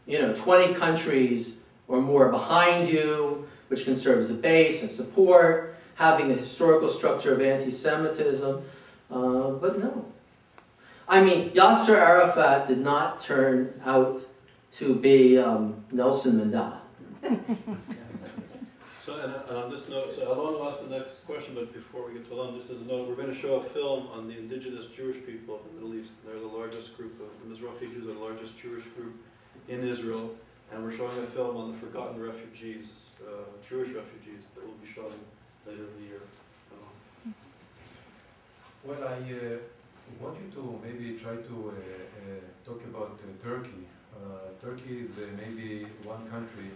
you 0.06 0.18
know, 0.18 0.34
20 0.34 0.74
countries 0.74 1.58
or 1.86 2.00
more 2.00 2.28
behind 2.30 2.88
you, 2.88 3.48
which 3.68 3.84
can 3.84 3.96
serve 3.96 4.18
as 4.18 4.30
a 4.30 4.34
base 4.34 4.82
and 4.82 4.90
support, 4.90 5.76
having 5.94 6.30
a 6.30 6.34
historical 6.34 6.88
structure 6.88 7.34
of 7.34 7.40
anti-Semitism, 7.40 8.62
uh, 9.10 9.50
but 9.50 9.78
no. 9.78 10.04
I 11.08 11.22
mean, 11.22 11.50
Yasser 11.50 11.96
Arafat 11.96 12.68
did 12.68 12.78
not 12.78 13.20
turn 13.20 13.80
out 13.84 14.20
to 14.72 14.94
be 14.94 15.38
um, 15.38 15.84
Nelson 15.90 16.38
Mandela. 16.38 16.78
So, 19.08 19.16
and 19.24 19.32
and 19.48 19.56
on 19.56 19.70
this 19.70 19.88
note, 19.88 20.14
so 20.14 20.30
Alon 20.30 20.52
will 20.52 20.68
ask 20.68 20.86
the 20.86 20.92
next 20.94 21.24
question, 21.24 21.54
but 21.54 21.72
before 21.72 22.06
we 22.06 22.12
get 22.12 22.28
to 22.28 22.34
Alon, 22.34 22.60
just 22.60 22.68
as 22.68 22.82
a 22.82 22.84
note, 22.84 23.08
we're 23.08 23.16
gonna 23.16 23.32
show 23.32 23.54
a 23.54 23.64
film 23.64 24.06
on 24.08 24.28
the 24.28 24.36
indigenous 24.36 24.84
Jewish 24.84 25.24
people 25.24 25.54
of 25.54 25.64
the 25.64 25.80
Middle 25.80 25.94
East. 25.98 26.12
They're 26.26 26.38
the 26.38 26.46
largest 26.46 26.94
group 26.94 27.18
of, 27.24 27.30
the 27.40 27.48
Mizrahi 27.48 27.90
Jews 27.90 28.04
are 28.04 28.12
the 28.12 28.20
largest 28.20 28.58
Jewish 28.60 28.84
group 28.84 29.16
in 29.66 29.80
Israel. 29.82 30.36
And 30.70 30.84
we're 30.84 30.92
showing 30.92 31.16
a 31.16 31.26
film 31.32 31.56
on 31.56 31.72
the 31.72 31.78
forgotten 31.78 32.20
refugees, 32.20 33.08
uh, 33.26 33.48
Jewish 33.66 33.88
refugees, 33.96 34.44
that 34.54 34.66
will 34.66 34.76
be 34.84 34.92
shown 34.92 35.14
later 35.66 35.84
in 35.84 36.02
the 36.02 36.06
year. 36.06 36.20
Well, 38.84 39.02
I 39.08 39.16
uh, 39.24 39.56
want 40.20 40.36
you 40.36 40.52
to 40.52 40.80
maybe 40.84 41.18
try 41.18 41.36
to 41.36 41.72
uh, 41.72 41.72
uh, 41.72 42.40
talk 42.62 42.84
about 42.84 43.18
uh, 43.24 43.42
Turkey. 43.42 43.88
Uh, 44.14 44.52
Turkey 44.60 45.08
is 45.08 45.12
maybe 45.34 45.86
one 46.04 46.28
country 46.28 46.68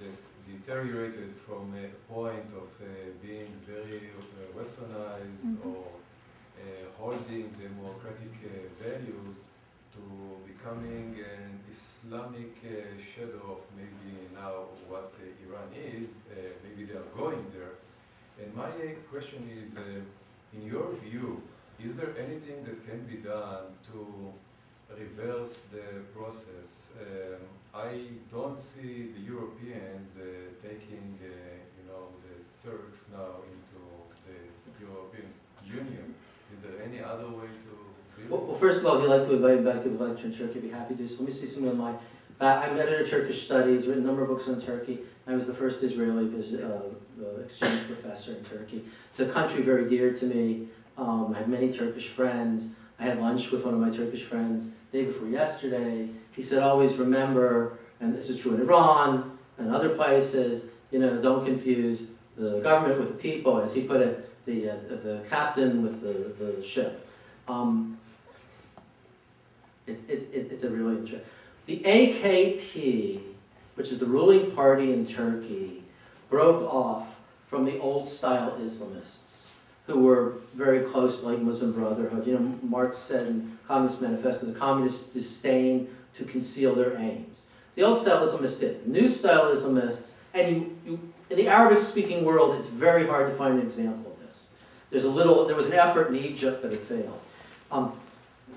that 0.00 0.27
deteriorated 0.52 1.30
from 1.46 1.64
a 1.84 1.88
point 2.12 2.48
of 2.62 2.68
uh, 2.80 2.86
being 3.22 3.50
very 3.66 4.00
uh, 4.16 4.22
westernized 4.58 5.44
Mhm. 5.44 5.66
or 5.70 5.84
uh, 5.88 6.86
holding 7.00 7.46
democratic 7.66 8.34
uh, 8.44 8.50
values 8.84 9.36
to 9.94 10.02
becoming 10.50 11.08
an 11.36 11.50
Islamic 11.74 12.52
uh, 12.64 12.72
shadow 13.10 13.42
of 13.54 13.60
maybe 13.80 14.12
now 14.42 14.54
what 14.90 15.10
uh, 15.18 15.44
Iran 15.44 15.68
is. 15.98 16.10
Uh, 16.30 16.34
maybe 16.64 16.82
they 16.88 16.96
are 17.02 17.10
going 17.22 17.44
there. 17.56 17.74
And 18.40 18.48
my 18.54 18.70
question 19.12 19.42
is, 19.62 19.68
in 20.56 20.62
your 20.72 20.88
view, 21.04 21.42
is 21.86 21.92
there 21.98 22.12
anything 22.24 22.58
that 22.66 22.78
can 22.88 23.00
be 23.12 23.16
done 23.34 23.66
to 23.90 23.98
reverse 24.96 25.62
the 25.72 26.02
process? 26.16 26.90
Um, 27.00 27.42
I 27.74 28.00
don't 28.32 28.60
see 28.60 29.10
the 29.14 29.20
Europeans 29.20 30.16
uh, 30.16 30.24
taking, 30.62 31.18
uh, 31.22 31.28
you 31.76 31.84
know, 31.86 32.08
the 32.24 32.68
Turks 32.68 33.06
now 33.12 33.42
into 33.46 33.78
the 34.26 34.84
European 34.84 35.28
Union. 35.64 36.14
Is 36.52 36.60
there 36.60 36.82
any 36.82 37.02
other 37.02 37.28
way 37.28 37.46
to 37.46 38.28
Well, 38.30 38.46
well, 38.46 38.56
first 38.56 38.78
of 38.78 38.86
all, 38.86 38.96
if 38.96 39.02
you'd 39.02 39.10
like 39.10 39.28
to 39.28 39.34
invite 39.34 39.64
me 39.84 39.96
back 39.96 40.16
to 40.22 40.30
Turkey, 40.32 40.58
I'd 40.58 40.62
be 40.62 40.70
happy 40.70 40.94
to 40.96 41.08
so. 41.08 41.16
Let 41.18 41.26
me 41.28 41.32
see 41.32 41.46
some 41.46 41.64
of 41.68 41.76
my, 41.76 41.92
uh, 42.40 42.62
I'm 42.64 42.78
editor 42.78 43.02
of 43.02 43.10
Turkish 43.10 43.44
Studies, 43.44 43.86
written 43.86 44.02
a 44.02 44.06
number 44.06 44.22
of 44.22 44.28
books 44.28 44.48
on 44.48 44.60
Turkey. 44.60 45.00
I 45.26 45.34
was 45.34 45.46
the 45.46 45.54
first 45.54 45.82
Israeli 45.82 46.26
visit, 46.26 46.64
uh, 46.64 46.80
uh, 47.22 47.40
exchange 47.44 47.86
professor 47.86 48.32
in 48.32 48.42
Turkey. 48.42 48.84
It's 49.10 49.20
a 49.20 49.26
country 49.26 49.62
very 49.62 49.88
dear 49.88 50.12
to 50.14 50.24
me. 50.24 50.68
Um, 50.96 51.34
I 51.34 51.38
have 51.38 51.48
many 51.48 51.72
Turkish 51.72 52.08
friends. 52.08 52.70
I 52.98 53.04
had 53.04 53.20
lunch 53.20 53.52
with 53.52 53.64
one 53.64 53.74
of 53.74 53.80
my 53.80 53.90
Turkish 53.90 54.24
friends 54.24 54.68
day 54.92 55.04
before 55.04 55.28
yesterday. 55.28 56.08
He 56.32 56.42
said, 56.42 56.62
always 56.62 56.96
remember, 56.96 57.78
and 58.00 58.14
this 58.14 58.28
is 58.28 58.40
true 58.40 58.54
in 58.54 58.60
Iran 58.60 59.38
and 59.58 59.74
other 59.74 59.90
places, 59.90 60.64
you 60.90 60.98
know, 60.98 61.20
don't 61.20 61.44
confuse 61.44 62.06
the 62.36 62.60
government 62.60 63.00
with 63.00 63.08
the 63.08 63.14
people, 63.14 63.60
as 63.60 63.74
he 63.74 63.82
put 63.82 64.00
it, 64.00 64.46
the, 64.46 64.70
uh, 64.70 64.76
the 64.88 65.20
captain 65.28 65.82
with 65.82 66.00
the, 66.00 66.44
the 66.44 66.64
ship. 66.64 67.06
Um, 67.48 67.98
it, 69.86 70.00
it's 70.08 70.24
it's 70.32 70.50
it's 70.50 70.64
a 70.64 70.70
really 70.70 70.96
interesting. 70.98 71.20
The 71.66 71.80
AKP, 71.80 73.20
which 73.74 73.90
is 73.90 73.98
the 73.98 74.06
ruling 74.06 74.52
party 74.52 74.92
in 74.92 75.06
Turkey, 75.06 75.82
broke 76.30 76.62
off 76.72 77.16
from 77.48 77.64
the 77.64 77.78
old 77.78 78.08
style 78.08 78.58
Islamists 78.60 79.37
who 79.88 80.00
were 80.00 80.34
very 80.54 80.80
close 80.80 81.20
to 81.20 81.28
like 81.28 81.40
Muslim 81.40 81.72
Brotherhood. 81.72 82.26
You 82.26 82.34
know, 82.34 82.58
Marx 82.62 82.98
said 82.98 83.26
in 83.26 83.58
Communist 83.66 84.02
Manifesto, 84.02 84.46
the 84.46 84.58
communists 84.58 85.08
disdain 85.08 85.88
to 86.14 86.24
conceal 86.24 86.74
their 86.74 86.96
aims. 86.98 87.44
The 87.74 87.82
old 87.82 87.98
style 87.98 88.24
Islamists 88.26 88.60
did. 88.60 88.86
New 88.86 89.08
style 89.08 89.44
Islamists, 89.44 90.10
and 90.34 90.54
you, 90.54 90.76
you 90.84 91.12
in 91.30 91.36
the 91.36 91.48
Arabic 91.48 91.80
speaking 91.80 92.24
world, 92.24 92.56
it's 92.56 92.66
very 92.66 93.06
hard 93.06 93.30
to 93.30 93.36
find 93.36 93.58
an 93.58 93.66
example 93.66 94.12
of 94.12 94.26
this. 94.26 94.50
There's 94.90 95.04
a 95.04 95.10
little, 95.10 95.46
there 95.46 95.56
was 95.56 95.66
an 95.66 95.74
effort 95.74 96.08
in 96.08 96.16
Egypt, 96.16 96.60
but 96.62 96.72
it 96.72 96.80
failed. 96.80 97.20
Um, 97.70 97.92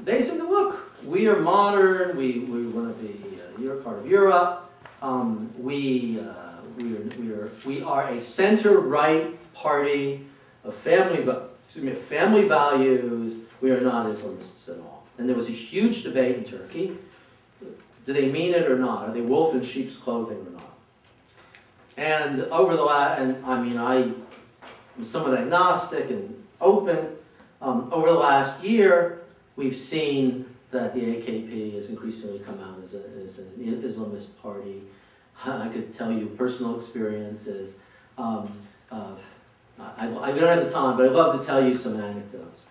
they 0.03 0.22
said, 0.22 0.38
look, 0.38 0.91
we 1.06 1.28
are 1.28 1.40
modern, 1.40 2.16
we, 2.18 2.40
we 2.40 2.66
want 2.68 2.98
to 2.98 3.03
be, 3.03 3.40
uh, 3.40 3.62
you're 3.62 3.76
part 3.78 3.99
of 3.99 4.08
Europe, 4.08 4.72
um, 5.02 5.53
we, 5.58 6.20
uh, 6.20 6.24
we, 6.78 6.95
are, 6.95 7.02
we, 7.20 7.32
are, 7.32 7.52
we 7.66 7.84
are 7.84 8.08
a 8.10 8.22
center-right 8.22 9.53
party 9.53 10.26
of 10.63 10.75
family, 10.75 11.19
excuse 11.65 11.85
me, 11.85 11.93
family 11.93 12.47
values, 12.47 13.38
we 13.61 13.71
are 13.71 13.81
not 13.81 14.05
Islamists 14.07 14.69
at 14.69 14.77
all. 14.79 15.05
And 15.17 15.27
there 15.27 15.35
was 15.35 15.49
a 15.49 15.53
huge 15.53 16.03
debate 16.03 16.38
in 16.38 16.43
Turkey. 16.43 16.97
Do 18.05 18.13
they 18.13 18.31
mean 18.31 18.53
it 18.53 18.69
or 18.69 18.77
not? 18.77 19.09
Are 19.09 19.13
they 19.13 19.21
wolf 19.21 19.53
in 19.53 19.61
sheep's 19.61 19.95
clothing 19.95 20.38
or 20.38 20.51
not? 20.51 20.77
And 21.97 22.41
over 22.45 22.75
the 22.75 22.83
last, 22.83 23.21
and 23.21 23.45
I 23.45 23.61
mean, 23.61 23.77
I 23.77 23.95
am 23.95 25.03
somewhat 25.03 25.38
agnostic 25.38 26.09
and 26.09 26.43
open. 26.59 27.15
Um, 27.61 27.89
over 27.91 28.07
the 28.07 28.17
last 28.17 28.63
year, 28.63 29.21
we've 29.55 29.75
seen 29.75 30.45
that 30.71 30.93
the 30.93 31.01
AKP 31.01 31.75
has 31.75 31.89
increasingly 31.89 32.39
come 32.39 32.59
out 32.59 32.79
as, 32.83 32.95
a, 32.95 33.03
as 33.23 33.38
an 33.38 33.83
Islamist 33.83 34.29
party. 34.41 34.83
I 35.45 35.67
could 35.67 35.93
tell 35.93 36.11
you 36.11 36.27
personal 36.27 36.75
experiences. 36.75 37.75
Um, 38.17 38.51
of, 38.89 39.21
I, 39.98 40.08
I 40.08 40.32
don't 40.32 40.48
have 40.48 40.64
the 40.64 40.70
time, 40.70 40.98
but 40.98 41.06
I'd 41.06 41.12
love 41.12 41.40
to 41.40 41.45
tell 41.45 41.64
you 41.64 41.76
some 41.76 41.99
anecdotes. 41.99 42.66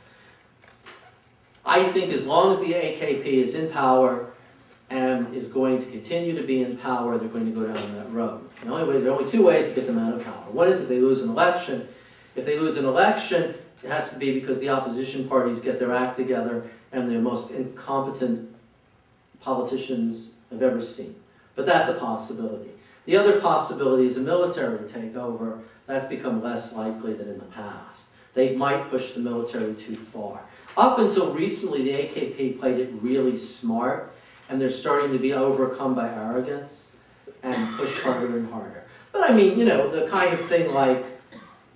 I 1.65 1.85
think 1.85 2.13
as 2.13 2.27
long 2.27 2.51
as 2.51 2.59
the 2.59 2.73
AKP 2.73 3.25
is 3.25 3.55
in 3.55 3.71
power 3.71 4.33
and 4.89 5.35
is 5.35 5.47
going 5.47 5.79
to 5.79 5.87
continue 5.87 6.35
to 6.37 6.43
be 6.43 6.63
in 6.63 6.77
power, 6.77 7.17
they're 7.19 7.29
going 7.29 7.47
to 7.47 7.53
go 7.53 7.67
down 7.67 7.95
that 7.95 8.11
road. 8.13 8.49
The 8.63 8.71
only 8.71 8.85
way, 8.85 9.01
there 9.01 9.13
are 9.13 9.19
only 9.19 9.31
two 9.31 9.45
ways 9.45 9.69
to 9.69 9.75
get 9.75 9.87
them 9.87 9.99
out 9.99 10.15
of 10.15 10.25
power. 10.25 10.51
One 10.51 10.69
is 10.69 10.81
if 10.81 10.89
they 10.89 10.99
lose 10.99 11.23
an 11.23 11.31
election. 11.31 11.89
If 12.35 12.45
they 12.45 12.59
lose 12.59 12.77
an 12.77 12.85
election, 12.85 13.55
it 13.83 13.89
has 13.89 14.11
to 14.11 14.19
be 14.19 14.39
because 14.39 14.61
the 14.61 14.69
opposition 14.69 15.29
parties 15.29 15.61
get 15.61 15.79
their 15.79 15.95
act 15.95 16.17
together 16.17 16.65
and 16.93 17.09
they're 17.09 17.19
the 17.19 17.23
most 17.23 17.51
incompetent 17.51 18.55
politicians 19.41 20.29
I've 20.53 20.63
ever 20.63 20.81
seen. 20.81 21.15
But 21.55 21.67
that's 21.67 21.89
a 21.89 21.95
possibility. 21.95 22.71
The 23.07 23.17
other 23.17 23.41
possibility 23.41 24.07
is 24.07 24.17
a 24.17 24.21
military 24.21 24.79
takeover. 24.81 25.61
That's 25.91 26.05
become 26.05 26.41
less 26.41 26.73
likely 26.73 27.15
than 27.15 27.29
in 27.29 27.39
the 27.39 27.47
past. 27.47 28.07
They 28.35 28.55
might 28.55 28.89
push 28.91 29.11
the 29.11 29.19
military 29.19 29.75
too 29.75 29.97
far. 29.97 30.41
Up 30.77 31.01
until 31.01 31.35
recently, 31.35 31.83
the 31.83 31.91
AKP 31.91 32.61
played 32.61 32.79
it 32.79 32.91
really 33.01 33.37
smart, 33.37 34.15
and 34.49 34.61
they're 34.61 34.69
starting 34.69 35.13
to 35.13 35.19
be 35.19 35.33
overcome 35.33 35.97
by 35.97 36.09
arrogance 36.09 36.91
and 37.43 37.77
push 37.77 37.99
harder 38.03 38.39
and 38.39 38.49
harder. 38.53 38.85
But 39.11 39.29
I 39.29 39.35
mean, 39.35 39.59
you 39.59 39.65
know, 39.65 39.91
the 39.91 40.07
kind 40.09 40.33
of 40.33 40.41
thing 40.43 40.73
like 40.73 41.05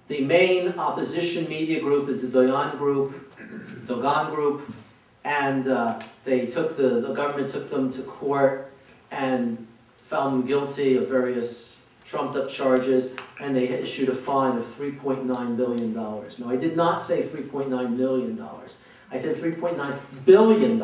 the 0.07 0.21
main 0.21 0.79
opposition 0.79 1.49
media 1.49 1.81
group 1.81 2.09
is 2.09 2.23
the 2.23 2.29
Doyan 2.29 2.79
group, 2.79 3.37
Dogan 3.89 4.33
group, 4.33 4.73
and 5.25 5.67
uh, 5.67 6.01
they 6.23 6.47
took 6.47 6.77
the, 6.77 7.01
the 7.01 7.13
government 7.15 7.51
took 7.51 7.69
them 7.69 7.93
to 7.93 8.03
court 8.03 8.71
and 9.11 9.67
found 10.05 10.35
them 10.35 10.47
guilty 10.47 10.97
of 10.97 11.09
various 11.09 11.79
trumped 12.05 12.37
up 12.37 12.49
charges. 12.49 13.11
And 13.41 13.55
they 13.57 13.69
issued 13.69 14.09
a 14.09 14.15
fine 14.15 14.57
of 14.57 14.65
$3.9 14.65 15.57
billion. 15.57 15.93
No, 15.93 16.49
I 16.49 16.57
did 16.57 16.77
not 16.77 17.01
say 17.01 17.23
$3.9 17.23 17.97
million. 17.97 18.41
I 19.11 19.19
said 19.19 19.37
$3.9 19.37 19.99
billion. 20.25 20.79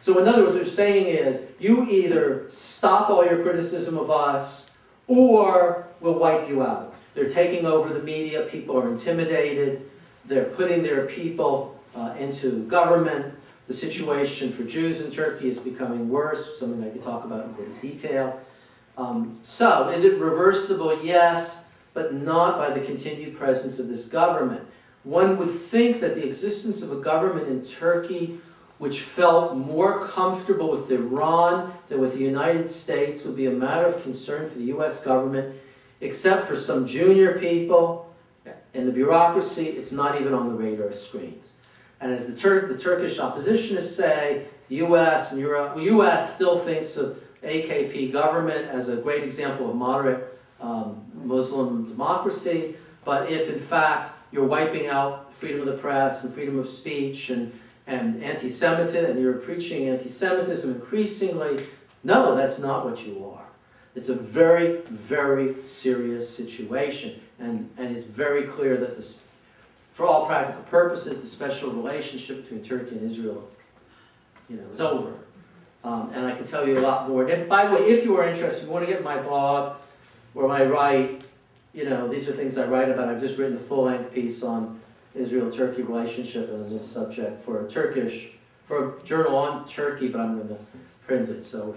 So 0.00 0.18
in 0.18 0.28
other 0.28 0.42
words, 0.42 0.54
what 0.54 0.64
they're 0.64 0.72
saying 0.72 1.06
is, 1.06 1.42
you 1.58 1.88
either 1.88 2.48
stop 2.48 3.10
all 3.10 3.24
your 3.24 3.42
criticism 3.42 3.96
of 3.96 4.10
us, 4.10 4.70
or 5.06 5.88
we'll 6.00 6.18
wipe 6.18 6.48
you 6.48 6.62
out. 6.62 6.94
They're 7.14 7.28
taking 7.28 7.64
over 7.64 7.92
the 7.92 8.02
media, 8.02 8.42
people 8.42 8.76
are 8.76 8.88
intimidated, 8.88 9.88
they're 10.24 10.44
putting 10.44 10.82
their 10.82 11.06
people 11.06 11.80
uh, 11.94 12.14
into 12.18 12.64
government. 12.64 13.34
The 13.66 13.74
situation 13.74 14.52
for 14.52 14.64
Jews 14.64 15.00
in 15.00 15.10
Turkey 15.10 15.48
is 15.48 15.58
becoming 15.58 16.10
worse, 16.10 16.58
something 16.58 16.86
I 16.86 16.90
could 16.90 17.02
talk 17.02 17.24
about 17.24 17.46
in 17.46 17.52
great 17.52 17.80
detail. 17.80 18.40
Um, 18.98 19.38
so, 19.42 19.88
is 19.88 20.04
it 20.04 20.20
reversible? 20.20 21.02
Yes, 21.02 21.63
but 21.94 22.12
not 22.12 22.58
by 22.58 22.70
the 22.70 22.84
continued 22.84 23.36
presence 23.36 23.78
of 23.78 23.88
this 23.88 24.06
government. 24.06 24.66
One 25.04 25.36
would 25.38 25.50
think 25.50 26.00
that 26.00 26.14
the 26.14 26.26
existence 26.26 26.82
of 26.82 26.92
a 26.92 26.96
government 26.96 27.48
in 27.48 27.64
Turkey 27.64 28.40
which 28.78 29.00
felt 29.00 29.56
more 29.56 30.06
comfortable 30.06 30.70
with 30.70 30.90
Iran 30.90 31.72
than 31.88 32.00
with 32.00 32.12
the 32.12 32.18
United 32.18 32.68
States 32.68 33.24
would 33.24 33.36
be 33.36 33.46
a 33.46 33.50
matter 33.50 33.86
of 33.86 34.02
concern 34.02 34.48
for 34.48 34.58
the 34.58 34.64
U.S. 34.66 35.00
government, 35.00 35.54
except 36.00 36.44
for 36.44 36.56
some 36.56 36.86
junior 36.86 37.38
people 37.38 38.12
in 38.74 38.86
the 38.86 38.92
bureaucracy, 38.92 39.66
it's 39.66 39.92
not 39.92 40.20
even 40.20 40.34
on 40.34 40.48
the 40.48 40.54
radar 40.54 40.92
screens. 40.92 41.54
And 42.00 42.12
as 42.12 42.26
the, 42.26 42.34
Tur 42.34 42.66
the 42.66 42.76
Turkish 42.76 43.18
oppositionists 43.18 43.94
say, 43.94 44.46
the 44.68 44.76
U.S. 44.76 45.30
and 45.30 45.40
Europe, 45.40 45.76
well, 45.76 45.84
U.S. 45.84 46.34
still 46.34 46.58
thinks 46.58 46.96
of 46.96 47.22
AKP 47.42 48.12
government 48.12 48.66
as 48.66 48.88
a 48.88 48.96
great 48.96 49.22
example 49.22 49.70
of 49.70 49.76
moderate 49.76 50.38
um, 50.60 51.03
Muslim 51.24 51.88
democracy, 51.88 52.76
but 53.04 53.30
if 53.30 53.48
in 53.48 53.58
fact 53.58 54.12
you're 54.32 54.44
wiping 54.44 54.86
out 54.86 55.32
freedom 55.34 55.60
of 55.60 55.66
the 55.66 55.80
press 55.80 56.24
and 56.24 56.32
freedom 56.32 56.58
of 56.58 56.68
speech 56.68 57.30
and, 57.30 57.52
and 57.86 58.22
anti-Semitism, 58.22 59.04
and 59.04 59.20
you're 59.20 59.34
preaching 59.34 59.88
anti-Semitism 59.88 60.72
increasingly, 60.74 61.66
no, 62.02 62.34
that's 62.34 62.58
not 62.58 62.84
what 62.84 63.06
you 63.06 63.30
are. 63.34 63.44
It's 63.94 64.08
a 64.08 64.14
very, 64.14 64.80
very 64.90 65.62
serious 65.62 66.28
situation, 66.28 67.20
and, 67.38 67.70
and 67.78 67.96
it's 67.96 68.06
very 68.06 68.42
clear 68.42 68.76
that 68.76 68.96
this, 68.96 69.20
for 69.92 70.04
all 70.04 70.26
practical 70.26 70.62
purposes, 70.64 71.20
the 71.20 71.26
special 71.26 71.70
relationship 71.70 72.42
between 72.42 72.62
Turkey 72.62 72.96
and 72.96 73.08
Israel, 73.08 73.48
you 74.48 74.56
know, 74.56 74.64
is 74.72 74.80
over. 74.80 75.12
Um, 75.84 76.10
and 76.14 76.26
I 76.26 76.32
can 76.32 76.44
tell 76.44 76.66
you 76.66 76.78
a 76.78 76.80
lot 76.80 77.08
more. 77.08 77.28
If, 77.28 77.48
by 77.48 77.66
the 77.66 77.74
way, 77.74 77.82
if 77.82 78.04
you 78.04 78.16
are 78.16 78.26
interested, 78.26 78.64
you 78.64 78.70
want 78.70 78.86
to 78.86 78.90
get 78.90 79.04
my 79.04 79.18
blog, 79.18 79.76
where 80.34 80.48
I 80.50 80.64
write, 80.64 81.22
you 81.72 81.84
know, 81.88 82.06
these 82.08 82.28
are 82.28 82.32
things 82.32 82.58
I 82.58 82.66
write 82.66 82.90
about. 82.90 83.08
I've 83.08 83.20
just 83.20 83.38
written 83.38 83.56
a 83.56 83.60
full-length 83.60 84.12
piece 84.12 84.42
on 84.42 84.80
Israel-Turkey 85.14 85.82
relationship 85.82 86.50
as 86.50 86.72
a 86.72 86.80
subject 86.80 87.42
for 87.42 87.64
a 87.64 87.70
Turkish, 87.70 88.32
for 88.66 88.96
a 88.96 89.02
journal 89.04 89.36
on 89.36 89.66
Turkey, 89.66 90.08
but 90.08 90.20
I'm 90.20 90.36
going 90.36 90.48
to 90.48 90.58
print 91.06 91.28
it. 91.28 91.44
So 91.44 91.74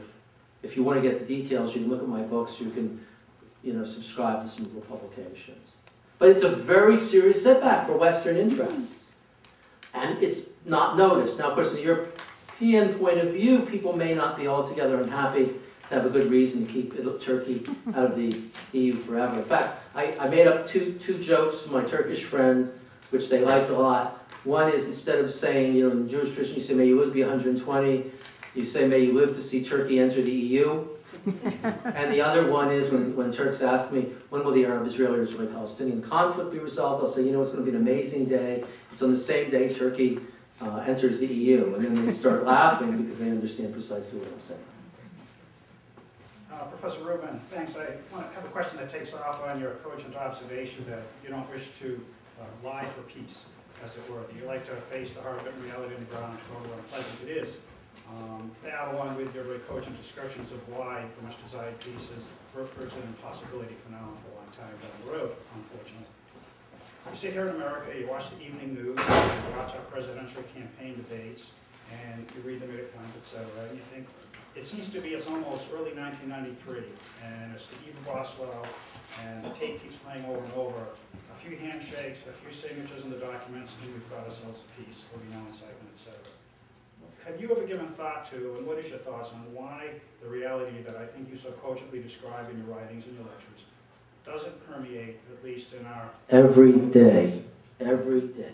if, 0.63 0.71
if 0.71 0.77
you 0.77 0.83
want 0.83 1.01
to 1.01 1.07
get 1.07 1.19
the 1.19 1.25
details, 1.25 1.75
you 1.75 1.81
can 1.81 1.89
look 1.89 2.01
at 2.01 2.07
my 2.07 2.21
books. 2.21 2.59
You 2.59 2.71
can, 2.71 3.05
you 3.63 3.73
know, 3.73 3.83
subscribe 3.83 4.43
to 4.43 4.47
some 4.47 4.65
of 4.65 4.73
the 4.73 4.81
publications. 4.81 5.73
But 6.19 6.29
it's 6.29 6.43
a 6.43 6.49
very 6.49 6.97
serious 6.97 7.43
setback 7.43 7.85
for 7.85 7.95
Western 7.95 8.37
interests. 8.37 9.11
And 9.93 10.21
it's 10.23 10.47
not 10.65 10.97
noticed. 10.97 11.37
Now, 11.37 11.49
of 11.49 11.55
course, 11.55 11.71
in 11.71 11.77
the 11.77 11.83
European 11.83 12.95
point 12.95 13.19
of 13.19 13.33
view, 13.33 13.59
people 13.61 13.95
may 13.95 14.15
not 14.15 14.35
be 14.37 14.47
altogether 14.47 14.99
unhappy 14.99 15.53
to 15.89 15.95
have 15.95 16.05
a 16.05 16.09
good 16.09 16.29
reason 16.29 16.65
to 16.65 16.71
keep 16.71 16.93
Turkey 17.21 17.65
out 17.89 18.11
of 18.11 18.15
the 18.15 18.39
EU 18.73 18.93
forever. 18.93 19.37
In 19.37 19.43
fact, 19.43 19.83
I, 19.95 20.15
I 20.19 20.27
made 20.27 20.47
up 20.47 20.67
two, 20.67 20.93
two 20.93 21.19
jokes 21.19 21.63
to 21.63 21.71
my 21.71 21.83
Turkish 21.83 22.23
friends, 22.23 22.73
which 23.09 23.29
they 23.29 23.41
liked 23.41 23.69
a 23.69 23.77
lot. 23.77 24.23
One 24.43 24.71
is 24.71 24.83
instead 24.85 25.19
of 25.19 25.31
saying, 25.31 25.75
you 25.75 25.85
know, 25.85 25.91
in 25.91 26.03
the 26.03 26.09
Jewish 26.09 26.33
tradition, 26.33 26.55
you 26.55 26.61
say, 26.61 26.73
may 26.73 26.87
you 26.87 26.99
live 26.99 27.09
to 27.09 27.13
be 27.13 27.21
120, 27.21 28.11
you 28.55 28.63
say, 28.63 28.87
may 28.87 28.99
you 28.99 29.13
live 29.13 29.35
to 29.35 29.41
see 29.41 29.63
Turkey 29.63 29.99
enter 29.99 30.21
the 30.21 30.31
EU. 30.31 30.87
and 31.25 32.13
the 32.13 32.21
other 32.21 32.49
one 32.49 32.71
is 32.71 32.89
when, 32.89 33.15
when 33.15 33.31
Turks 33.31 33.61
ask 33.61 33.91
me, 33.91 34.07
when 34.29 34.43
will 34.43 34.51
the 34.51 34.65
Arab-Israeli 34.65 35.19
or 35.19 35.21
Israeli-Palestinian 35.21 36.01
conflict 36.01 36.51
be 36.51 36.59
resolved? 36.59 37.03
I'll 37.03 37.09
say, 37.09 37.23
you 37.23 37.31
know, 37.31 37.41
it's 37.41 37.51
going 37.51 37.65
to 37.65 37.71
be 37.71 37.75
an 37.75 37.81
amazing 37.81 38.25
day. 38.25 38.63
It's 38.91 39.01
on 39.01 39.11
the 39.11 39.17
same 39.17 39.49
day 39.49 39.73
Turkey 39.73 40.19
uh, 40.61 40.77
enters 40.87 41.19
the 41.19 41.27
EU. 41.27 41.73
And 41.75 41.83
then 41.83 42.05
they 42.05 42.11
start 42.11 42.45
laughing 42.45 43.03
because 43.03 43.19
they 43.19 43.29
understand 43.29 43.73
precisely 43.73 44.19
what 44.19 44.31
I'm 44.31 44.39
saying. 44.39 44.59
Uh, 46.57 46.65
Professor 46.65 47.03
Rubin, 47.03 47.39
thanks. 47.51 47.77
I 47.77 47.85
have 48.33 48.45
a 48.45 48.49
question 48.49 48.79
that 48.79 48.89
takes 48.89 49.13
off 49.13 49.43
on 49.45 49.59
your 49.59 49.71
cogent 49.85 50.15
observation 50.15 50.85
that 50.89 51.03
you 51.23 51.29
don't 51.29 51.47
wish 51.51 51.69
to 51.79 52.03
uh, 52.41 52.45
lie 52.67 52.85
for 52.85 53.01
peace, 53.01 53.45
as 53.85 53.97
it 53.97 54.09
were. 54.09 54.21
That 54.21 54.35
you 54.35 54.45
like 54.47 54.65
to 54.65 54.75
face 54.89 55.13
the 55.13 55.21
hard 55.21 55.39
reality 55.61 55.93
on 55.93 55.99
the 55.99 56.05
ground, 56.09 56.39
however 56.49 56.73
unpleasant 56.81 57.29
it 57.29 57.37
is. 57.37 57.57
Um, 58.09 58.49
that, 58.63 58.87
along 58.95 59.17
with 59.17 59.35
your 59.35 59.43
very 59.43 59.59
cogent 59.59 59.97
descriptions 60.01 60.51
of 60.51 60.57
why 60.69 61.05
the 61.17 61.23
much 61.27 61.37
desired 61.43 61.77
peace 61.79 62.09
is 62.17 62.25
virtually 62.55 63.03
an 63.03 63.09
impossibility 63.09 63.75
for 63.75 63.91
now 63.91 64.07
and 64.09 64.17
for 64.17 64.33
a 64.33 64.35
long 64.41 64.49
time 64.57 64.73
down 64.81 64.95
the 65.05 65.11
road, 65.13 65.35
unfortunately. 65.53 66.09
You 67.05 67.15
sit 67.15 67.33
here 67.33 67.49
in 67.49 67.55
America, 67.55 67.93
you 67.93 68.07
watch 68.07 68.31
the 68.31 68.41
evening 68.41 68.73
news, 68.73 68.97
you 68.97 69.51
watch 69.59 69.75
our 69.75 69.85
presidential 69.93 70.41
campaign 70.55 70.95
debates, 70.95 71.51
and 71.91 72.25
you 72.33 72.41
read 72.41 72.61
the 72.61 72.67
New 72.67 72.75
York 72.81 72.95
Times, 72.95 73.13
et 73.15 73.25
cetera, 73.27 73.69
and 73.69 73.77
you 73.77 73.83
think, 73.93 74.07
it 74.57 74.65
seems 74.65 74.89
to 74.89 74.99
be 74.99 75.09
it's 75.09 75.27
almost 75.27 75.69
early 75.71 75.93
1993, 75.93 76.81
and 77.23 77.53
it's 77.53 77.67
the 77.67 77.77
eve 77.87 77.95
of 78.01 78.09
Oslo, 78.09 78.65
and 79.23 79.45
the 79.45 79.49
tape 79.49 79.81
keeps 79.81 79.97
playing 79.97 80.25
over 80.25 80.43
and 80.43 80.53
over. 80.53 80.81
A 81.31 81.35
few 81.35 81.55
handshakes, 81.57 82.21
a 82.27 82.33
few 82.33 82.51
signatures 82.51 83.03
in 83.03 83.11
the 83.11 83.17
documents, 83.17 83.75
and 83.83 83.93
we've 83.93 84.09
got 84.09 84.23
ourselves 84.25 84.63
a 84.65 84.81
peace, 84.81 85.05
there'll 85.09 85.25
be 85.25 85.33
no 85.33 85.47
incitement, 85.47 85.93
et. 85.93 86.29
Have 87.25 87.41
you 87.41 87.51
ever 87.51 87.67
given 87.67 87.87
thought 87.87 88.29
to, 88.31 88.55
and 88.57 88.65
what 88.65 88.79
is 88.79 88.89
your 88.89 88.99
thoughts 88.99 89.31
on 89.33 89.41
why 89.53 89.91
the 90.23 90.29
reality 90.29 90.81
that 90.87 90.95
I 90.95 91.05
think 91.05 91.29
you 91.29 91.35
so 91.35 91.51
cogently 91.51 92.01
describe 92.01 92.49
in 92.49 92.57
your 92.57 92.75
writings 92.75 93.05
and 93.05 93.15
your 93.15 93.25
lectures 93.25 93.65
doesn't 94.25 94.67
permeate, 94.67 95.19
at 95.31 95.43
least 95.43 95.73
in 95.73 95.85
our... 95.85 96.09
Every 96.29 96.73
day. 96.73 97.43
Every 97.79 98.21
day. 98.21 98.53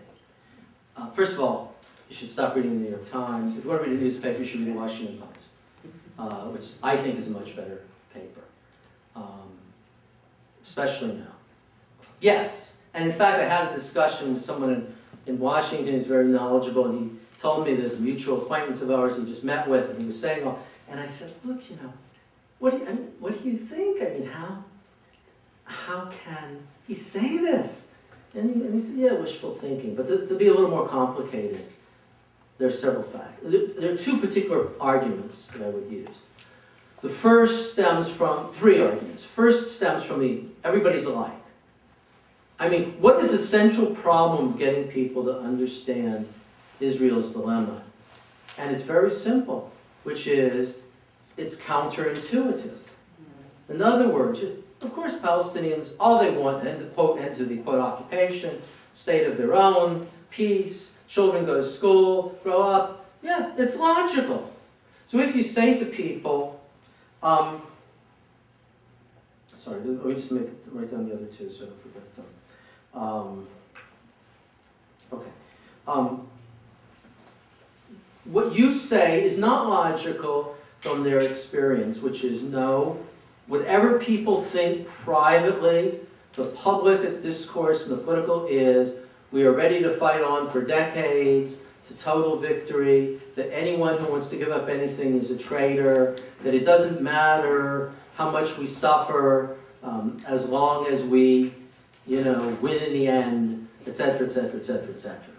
Uh, 0.97 1.09
first 1.11 1.33
of 1.33 1.39
all, 1.39 1.75
you 2.09 2.15
should 2.15 2.29
stop 2.29 2.55
reading 2.55 2.79
the 2.79 2.85
New 2.85 2.89
York 2.89 3.09
Times. 3.09 3.57
If 3.57 3.63
you 3.63 3.69
want 3.69 3.83
to 3.83 3.89
read 3.89 3.99
a 3.99 4.03
newspaper, 4.03 4.39
you 4.39 4.45
should 4.45 4.59
read 4.59 4.69
the 4.69 4.79
Washington 4.79 5.17
Post, 5.17 5.47
uh, 6.17 6.45
which 6.45 6.67
I 6.81 6.97
think 6.97 7.17
is 7.17 7.27
a 7.27 7.31
much 7.31 7.55
better 7.55 7.81
paper, 8.13 8.41
um, 9.15 9.49
especially 10.61 11.13
now. 11.13 11.33
Yes, 12.19 12.77
and 12.93 13.05
in 13.05 13.11
fact, 13.11 13.39
I 13.39 13.45
had 13.45 13.71
a 13.71 13.75
discussion 13.75 14.33
with 14.33 14.41
someone 14.41 14.71
in, 14.71 14.95
in 15.25 15.39
Washington 15.39 15.93
who's 15.93 16.05
very 16.05 16.27
knowledgeable, 16.27 16.85
and 16.85 17.11
he 17.11 17.39
told 17.39 17.65
me 17.65 17.75
there's 17.75 17.93
a 17.93 17.99
mutual 17.99 18.41
acquaintance 18.41 18.81
of 18.81 18.91
ours 18.91 19.17
he 19.17 19.25
just 19.25 19.43
met 19.43 19.67
with, 19.67 19.89
and 19.89 19.99
he 19.99 20.05
was 20.05 20.19
saying, 20.19 20.45
well, 20.45 20.59
and 20.89 20.99
I 20.99 21.05
said, 21.05 21.33
look, 21.43 21.69
you 21.69 21.75
know, 21.77 21.93
what 22.59 22.71
do 22.71 22.77
you, 22.77 22.87
I 22.87 22.93
mean, 22.93 23.11
what 23.19 23.41
do 23.41 23.49
you 23.49 23.57
think? 23.57 24.01
I 24.01 24.09
mean, 24.09 24.27
how, 24.27 24.63
how 25.65 26.09
can 26.23 26.67
he 26.87 26.93
say 26.93 27.37
this? 27.37 27.89
And 28.35 28.49
he, 28.49 28.61
and 28.61 28.73
he 28.73 28.79
said, 28.79 28.95
yeah, 28.95 29.13
wishful 29.13 29.53
thinking. 29.55 29.95
But 29.95 30.07
to, 30.07 30.25
to 30.25 30.35
be 30.35 30.47
a 30.47 30.53
little 30.53 30.69
more 30.69 30.87
complicated, 30.87 31.63
there 32.57 32.67
are 32.67 32.71
several 32.71 33.03
facts. 33.03 33.39
There, 33.43 33.93
are 33.93 33.97
two 33.97 34.17
particular 34.17 34.69
arguments 34.79 35.47
that 35.47 35.61
I 35.61 35.69
would 35.69 35.91
use. 35.91 36.21
The 37.01 37.09
first 37.09 37.73
stems 37.73 38.09
from, 38.09 38.51
three 38.53 38.81
arguments. 38.81 39.25
First 39.25 39.75
stems 39.75 40.05
from 40.05 40.21
the 40.21 40.43
everybody's 40.63 41.05
alike. 41.05 41.33
I 42.59 42.69
mean, 42.69 42.93
what 43.01 43.21
is 43.21 43.31
the 43.31 43.37
central 43.37 43.87
problem 43.87 44.53
of 44.53 44.57
getting 44.57 44.87
people 44.87 45.25
to 45.25 45.37
understand 45.39 46.31
Israel's 46.79 47.31
dilemma? 47.31 47.83
And 48.57 48.71
it's 48.71 48.83
very 48.83 49.11
simple, 49.11 49.71
which 50.03 50.27
is 50.27 50.77
it's 51.35 51.55
counterintuitive. 51.55 52.77
In 53.67 53.81
other 53.81 54.07
words, 54.07 54.41
of 54.41 54.93
course, 54.93 55.15
Palestinians, 55.15 55.93
all 55.99 56.19
they 56.19 56.31
want, 56.31 56.65
and 56.65 56.79
to 56.79 56.85
quote, 56.85 57.19
end 57.19 57.35
to 57.37 57.45
the 57.45 57.57
quote, 57.57 57.79
occupation, 57.79 58.61
state 58.93 59.25
of 59.25 59.37
their 59.37 59.53
own, 59.53 60.07
peace, 60.29 60.92
children 61.13 61.45
go 61.45 61.55
to 61.57 61.63
school, 61.63 62.39
grow 62.43 62.63
up. 62.63 63.05
Yeah, 63.21 63.53
it's 63.55 63.77
logical. 63.77 64.51
So 65.05 65.19
if 65.19 65.35
you 65.35 65.43
say 65.43 65.77
to 65.77 65.85
people, 65.85 66.59
um, 67.21 67.61
sorry, 69.47 69.81
let 69.81 70.03
me 70.03 70.15
just 70.15 70.31
make, 70.31 70.49
write 70.71 70.91
down 70.91 71.07
the 71.07 71.13
other 71.13 71.25
two 71.25 71.51
so 71.51 71.65
I 71.65 71.67
don't 71.67 71.81
forget 71.81 72.15
them. 72.15 72.25
Um, 72.95 73.47
okay. 75.13 75.29
Um, 75.87 76.27
what 78.25 78.55
you 78.55 78.73
say 78.73 79.23
is 79.23 79.37
not 79.37 79.69
logical 79.69 80.55
from 80.79 81.03
their 81.03 81.19
experience, 81.19 81.99
which 81.99 82.23
is 82.23 82.41
no, 82.41 82.97
whatever 83.45 83.99
people 83.99 84.41
think 84.41 84.87
privately, 84.87 85.99
the 86.35 86.45
public 86.45 87.21
discourse 87.21 87.85
and 87.85 87.95
the 87.95 88.01
political 88.01 88.47
is, 88.47 89.02
we 89.33 89.43
are 89.45 89.51
ready 89.51 89.81
to 89.81 89.89
fight 89.89 90.21
on 90.21 90.47
for 90.47 90.61
decades 90.61 91.55
to 91.87 91.93
total 91.95 92.37
victory, 92.37 93.19
that 93.35 93.51
anyone 93.51 93.97
who 93.97 94.05
wants 94.05 94.27
to 94.27 94.37
give 94.37 94.49
up 94.49 94.69
anything 94.69 95.19
is 95.19 95.31
a 95.31 95.37
traitor, 95.37 96.15
that 96.43 96.53
it 96.53 96.63
doesn't 96.63 97.01
matter 97.01 97.91
how 98.15 98.29
much 98.29 98.57
we 98.57 98.67
suffer, 98.67 99.57
um, 99.81 100.23
as 100.25 100.47
long 100.47 100.87
as 100.87 101.03
we, 101.03 101.51
you 102.05 102.23
know, 102.23 102.57
win 102.61 102.81
in 102.83 102.93
the 102.93 103.07
end, 103.07 103.67
etc., 103.87 104.27
etc., 104.27 104.59
etc., 104.59 104.61
cetera, 104.61 104.61
et 104.61 104.63
cetera, 104.63 104.95
et 104.95 104.99
cetera. 104.99 105.33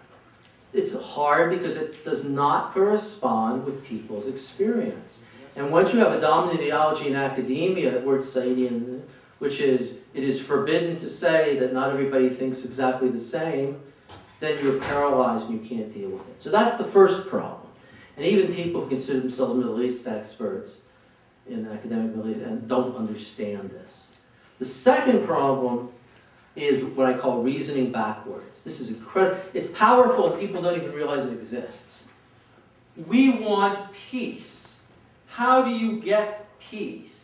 It's 0.73 0.93
hard 1.13 1.49
because 1.57 1.77
it 1.77 2.03
does 2.03 2.25
not 2.25 2.73
correspond 2.73 3.63
with 3.63 3.85
people's 3.85 4.27
experience. 4.27 5.21
And 5.55 5.71
once 5.71 5.93
you 5.93 5.99
have 5.99 6.11
a 6.11 6.19
dominant 6.19 6.59
ideology 6.59 7.07
in 7.07 7.15
academia, 7.15 8.01
word 8.01 8.21
Saidian, 8.21 9.03
which 9.39 9.61
is 9.61 9.93
it 10.15 10.23
is 10.23 10.41
forbidden 10.41 10.95
to 10.95 11.09
say 11.09 11.59
that 11.59 11.73
not 11.73 11.91
everybody 11.91 12.29
thinks 12.29 12.63
exactly 12.63 13.09
the 13.09 13.19
same, 13.19 13.81
then 14.39 14.63
you're 14.63 14.79
paralyzed 14.79 15.49
and 15.49 15.61
you 15.61 15.67
can't 15.67 15.93
deal 15.93 16.09
with 16.09 16.27
it. 16.29 16.41
So 16.41 16.49
that's 16.49 16.77
the 16.77 16.85
first 16.85 17.27
problem. 17.27 17.69
And 18.15 18.25
even 18.25 18.55
people 18.55 18.81
who 18.81 18.87
consider 18.87 19.19
themselves 19.19 19.55
Middle 19.55 19.81
East 19.81 20.07
experts 20.07 20.77
in 21.49 21.67
academic 21.67 22.15
Middle 22.15 22.31
East 22.31 22.45
and 22.45 22.65
don't 22.65 22.95
understand 22.95 23.71
this. 23.71 24.07
The 24.57 24.63
second 24.63 25.25
problem 25.25 25.91
is 26.55 26.81
what 26.81 27.07
I 27.07 27.17
call 27.17 27.43
reasoning 27.43 27.91
backwards. 27.91 28.61
This 28.61 28.79
is 28.79 28.87
incredible. 28.87 29.41
It's 29.53 29.67
powerful 29.67 30.31
and 30.31 30.39
people 30.39 30.61
don't 30.61 30.77
even 30.77 30.93
realize 30.93 31.25
it 31.25 31.33
exists. 31.33 32.05
We 32.95 33.31
want 33.31 33.77
peace. 34.09 34.79
How 35.27 35.61
do 35.61 35.71
you 35.71 35.99
get 35.99 36.47
peace? 36.61 37.14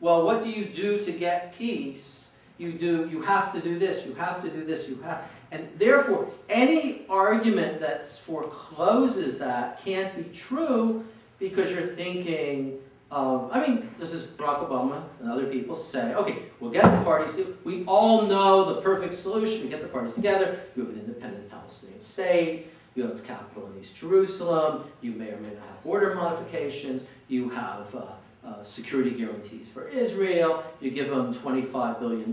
Well, 0.00 0.24
what 0.24 0.44
do 0.44 0.50
you 0.50 0.66
do 0.66 1.04
to 1.04 1.12
get 1.12 1.56
peace? 1.56 2.30
You 2.58 2.72
do, 2.72 3.08
you 3.10 3.22
have 3.22 3.52
to 3.52 3.60
do 3.60 3.78
this, 3.78 4.06
you 4.06 4.14
have 4.14 4.42
to 4.42 4.48
do 4.48 4.64
this, 4.64 4.88
you 4.88 4.96
have, 5.02 5.22
and 5.50 5.68
therefore, 5.76 6.28
any 6.48 7.02
argument 7.08 7.80
that 7.80 8.08
forecloses 8.08 9.38
that 9.38 9.84
can't 9.84 10.16
be 10.16 10.24
true 10.36 11.04
because 11.38 11.70
you're 11.70 11.86
thinking, 11.86 12.78
um, 13.10 13.48
I 13.52 13.66
mean, 13.66 13.94
this 13.98 14.12
is 14.12 14.26
Barack 14.26 14.68
Obama 14.68 15.04
and 15.20 15.30
other 15.30 15.46
people 15.46 15.76
say, 15.76 16.14
okay, 16.14 16.44
we'll 16.58 16.70
get 16.70 16.82
the 16.82 17.04
parties 17.04 17.34
to, 17.36 17.56
we 17.62 17.84
all 17.84 18.22
know 18.26 18.74
the 18.74 18.80
perfect 18.80 19.14
solution. 19.14 19.62
We 19.62 19.68
get 19.68 19.82
the 19.82 19.88
parties 19.88 20.14
together, 20.14 20.60
you 20.74 20.84
have 20.84 20.94
an 20.94 21.00
independent 21.00 21.48
Palestinian 21.50 22.00
state, 22.00 22.66
you 22.94 23.02
have 23.02 23.12
its 23.12 23.20
capital 23.20 23.70
in 23.70 23.80
East 23.80 23.94
Jerusalem, 23.96 24.84
you 25.02 25.12
may 25.12 25.30
or 25.30 25.36
may 25.36 25.50
not 25.50 25.66
have 25.68 25.82
border 25.84 26.14
modifications, 26.14 27.02
you 27.28 27.50
have 27.50 27.94
uh, 27.94 28.02
uh, 28.46 28.62
security 28.62 29.10
guarantees 29.10 29.66
for 29.68 29.88
Israel, 29.88 30.62
you 30.80 30.90
give 30.90 31.10
them 31.10 31.34
$25 31.34 31.98
billion. 31.98 32.32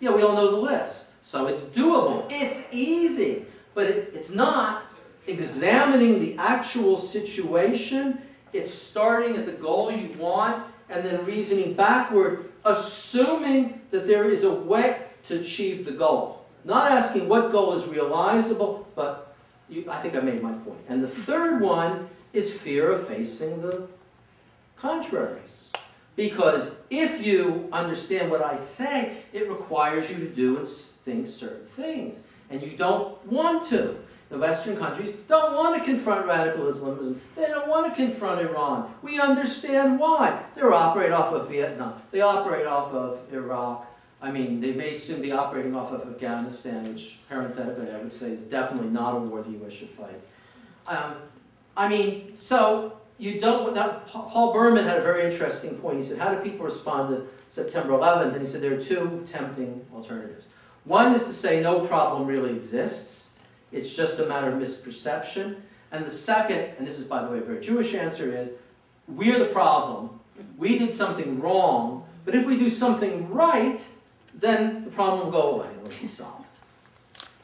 Yeah, 0.00 0.10
we 0.10 0.22
all 0.22 0.34
know 0.34 0.50
the 0.50 0.56
list. 0.56 1.06
So 1.22 1.46
it's 1.46 1.60
doable. 1.60 2.26
It's 2.28 2.66
easy. 2.72 3.46
But 3.74 3.86
it's, 3.86 4.10
it's 4.10 4.34
not 4.34 4.86
examining 5.26 6.20
the 6.20 6.36
actual 6.38 6.96
situation. 6.96 8.20
It's 8.52 8.74
starting 8.74 9.36
at 9.36 9.46
the 9.46 9.52
goal 9.52 9.92
you 9.92 10.08
want 10.18 10.64
and 10.88 11.04
then 11.04 11.24
reasoning 11.24 11.74
backward, 11.74 12.50
assuming 12.64 13.80
that 13.92 14.06
there 14.06 14.28
is 14.28 14.44
a 14.44 14.52
way 14.52 15.02
to 15.24 15.40
achieve 15.40 15.84
the 15.84 15.92
goal. 15.92 16.44
Not 16.64 16.90
asking 16.90 17.28
what 17.28 17.52
goal 17.52 17.74
is 17.74 17.86
realizable, 17.86 18.88
but 18.94 19.34
you, 19.68 19.86
I 19.88 19.98
think 20.00 20.16
I 20.16 20.20
made 20.20 20.42
my 20.42 20.52
point. 20.52 20.80
And 20.88 21.02
the 21.02 21.08
third 21.08 21.60
one 21.60 22.08
is 22.32 22.52
fear 22.52 22.92
of 22.92 23.06
facing 23.06 23.62
the 23.62 23.86
contraries. 24.82 25.68
Because 26.16 26.72
if 26.90 27.24
you 27.24 27.68
understand 27.72 28.30
what 28.30 28.42
I 28.42 28.56
say, 28.56 29.16
it 29.32 29.48
requires 29.48 30.10
you 30.10 30.16
to 30.16 30.28
do 30.28 30.58
and 30.58 30.68
think 30.68 31.28
certain 31.28 31.66
things. 31.68 32.22
And 32.50 32.60
you 32.60 32.76
don't 32.76 33.24
want 33.26 33.66
to. 33.70 33.96
The 34.28 34.38
Western 34.38 34.76
countries 34.76 35.14
don't 35.28 35.54
want 35.54 35.78
to 35.78 35.84
confront 35.84 36.26
radical 36.26 36.68
Islamism. 36.68 37.20
They 37.36 37.46
don't 37.46 37.68
want 37.68 37.86
to 37.86 37.94
confront 37.94 38.40
Iran. 38.40 38.92
We 39.02 39.20
understand 39.20 39.98
why. 39.98 40.42
They 40.54 40.62
operate 40.62 41.12
off 41.12 41.32
of 41.32 41.48
Vietnam. 41.48 42.02
They 42.10 42.20
operate 42.20 42.66
off 42.66 42.92
of 42.92 43.20
Iraq. 43.32 43.86
I 44.20 44.30
mean, 44.30 44.60
they 44.60 44.72
may 44.72 44.94
soon 44.94 45.22
be 45.22 45.32
operating 45.32 45.74
off 45.74 45.92
of 45.92 46.02
Afghanistan, 46.02 46.92
which 46.92 47.20
parenthetically 47.28 47.90
I 47.90 47.98
would 47.98 48.12
say 48.12 48.30
is 48.30 48.42
definitely 48.42 48.90
not 48.90 49.16
a 49.16 49.18
war 49.18 49.42
the 49.42 49.50
U.S. 49.50 49.72
should 49.72 49.90
fight. 49.90 50.20
Um, 50.86 51.14
I 51.76 51.88
mean, 51.88 52.36
so 52.36 52.98
you 53.22 53.40
don't, 53.40 53.72
Paul 54.08 54.52
Berman 54.52 54.84
had 54.84 54.98
a 54.98 55.02
very 55.02 55.24
interesting 55.24 55.76
point. 55.76 55.98
He 55.98 56.02
said, 56.02 56.18
how 56.18 56.34
do 56.34 56.40
people 56.40 56.64
respond 56.64 57.10
to 57.10 57.28
September 57.48 57.92
11th? 57.92 58.32
And 58.32 58.40
he 58.40 58.46
said 58.48 58.60
there 58.60 58.74
are 58.74 58.80
two 58.80 59.24
tempting 59.24 59.86
alternatives. 59.94 60.46
One 60.82 61.14
is 61.14 61.22
to 61.24 61.32
say 61.32 61.62
no 61.62 61.86
problem 61.86 62.26
really 62.26 62.50
exists. 62.50 63.30
It's 63.70 63.94
just 63.94 64.18
a 64.18 64.26
matter 64.26 64.48
of 64.48 64.60
misperception. 64.60 65.60
And 65.92 66.04
the 66.04 66.10
second, 66.10 66.74
and 66.76 66.84
this 66.84 66.98
is 66.98 67.04
by 67.04 67.22
the 67.22 67.30
way 67.30 67.38
a 67.38 67.42
very 67.42 67.60
Jewish 67.60 67.94
answer, 67.94 68.36
is 68.36 68.54
we're 69.06 69.38
the 69.38 69.52
problem. 69.52 70.18
We 70.58 70.76
did 70.76 70.92
something 70.92 71.40
wrong, 71.40 72.04
but 72.24 72.34
if 72.34 72.44
we 72.44 72.58
do 72.58 72.68
something 72.68 73.30
right, 73.30 73.84
then 74.34 74.84
the 74.84 74.90
problem 74.90 75.26
will 75.26 75.30
go 75.30 75.52
away 75.52 75.68
it'll 75.68 76.00
be 76.00 76.06
solved. 76.08 76.46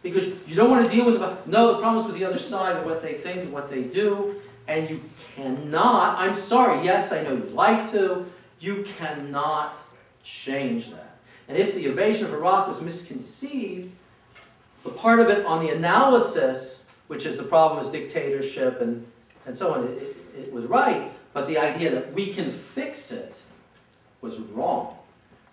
Because 0.03 0.27
you 0.49 0.57
don't 0.57 0.71
want 0.71 0.89
to 0.89 0.93
deal 0.93 1.05
with 1.05 1.21
the, 1.21 1.39
no, 1.47 1.75
the 1.75 1.79
problem 1.79 1.99
is 1.99 2.07
with 2.07 2.17
the 2.17 2.25
other 2.25 2.39
side 2.39 2.77
and 2.77 2.85
what 2.85 3.01
they 3.01 3.15
think 3.15 3.43
and 3.43 3.53
what 3.53 3.71
they 3.71 3.85
do, 3.85 4.41
and 4.69 4.89
you 4.89 5.01
cannot, 5.35 6.19
I'm 6.19 6.35
sorry, 6.35 6.85
yes, 6.85 7.11
I 7.11 7.23
know 7.23 7.32
you'd 7.32 7.53
like 7.53 7.90
to, 7.93 8.27
you 8.61 8.85
cannot 8.99 9.78
change 10.23 10.90
that. 10.90 11.16
And 11.49 11.57
if 11.57 11.74
the 11.74 11.86
invasion 11.86 12.27
of 12.27 12.35
Iraq 12.35 12.69
was 12.69 12.81
misconceived, 12.82 13.90
the 14.85 14.90
part 14.90 15.20
of 15.20 15.31
it 15.31 15.47
on 15.47 15.65
the 15.65 15.70
analysis, 15.70 16.85
which 17.07 17.24
is 17.24 17.39
the 17.39 17.43
problem 17.43 17.82
is 17.82 17.90
dictatorship 17.90 18.82
and, 18.82 19.07
and 19.47 19.57
so 19.57 19.73
on, 19.73 19.85
it, 19.89 20.16
it 20.36 20.53
was 20.53 20.66
right, 20.66 21.11
but 21.32 21.49
the 21.49 21.57
idea 21.57 21.90
that 21.90 22.12
we 22.12 22.32
can 22.32 22.51
fix 22.51 23.11
it 23.11 23.40
was 24.20 24.39
wrong. 24.39 24.99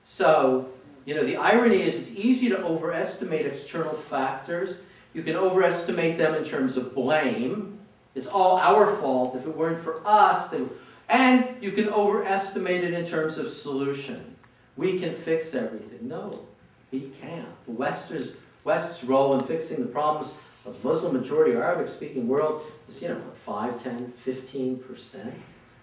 So, 0.03 0.69
you 1.05 1.15
know, 1.15 1.23
the 1.23 1.37
irony 1.37 1.81
is 1.81 1.95
it's 1.95 2.11
easy 2.11 2.49
to 2.49 2.61
overestimate 2.61 3.45
external 3.45 3.93
factors. 3.93 4.77
You 5.13 5.23
can 5.23 5.37
overestimate 5.37 6.17
them 6.17 6.35
in 6.35 6.43
terms 6.43 6.75
of 6.75 6.93
blame. 6.93 7.74
It's 8.15 8.27
all 8.27 8.57
our 8.57 8.95
fault. 8.95 9.35
If 9.35 9.45
it 9.45 9.55
weren't 9.55 9.77
for 9.77 10.01
us, 10.05 10.49
then, 10.49 10.69
and 11.09 11.61
you 11.61 11.71
can 11.71 11.89
overestimate 11.89 12.83
it 12.83 12.93
in 12.93 13.05
terms 13.05 13.37
of 13.37 13.51
solution. 13.51 14.35
We 14.77 14.97
can 14.97 15.13
fix 15.13 15.53
everything. 15.53 16.07
No, 16.07 16.45
we 16.91 17.11
can't. 17.21 17.47
The 17.65 17.71
West's, 17.71 18.31
West's 18.63 19.03
role 19.03 19.37
in 19.37 19.41
fixing 19.41 19.79
the 19.81 19.85
problems 19.85 20.33
of 20.65 20.83
Muslim 20.83 21.13
majority 21.13 21.53
Arabic 21.55 21.87
speaking 21.87 22.27
world 22.27 22.61
is, 22.87 23.01
you 23.01 23.09
know, 23.09 23.21
5, 23.33 23.83
10, 23.83 24.11
15% 24.11 25.33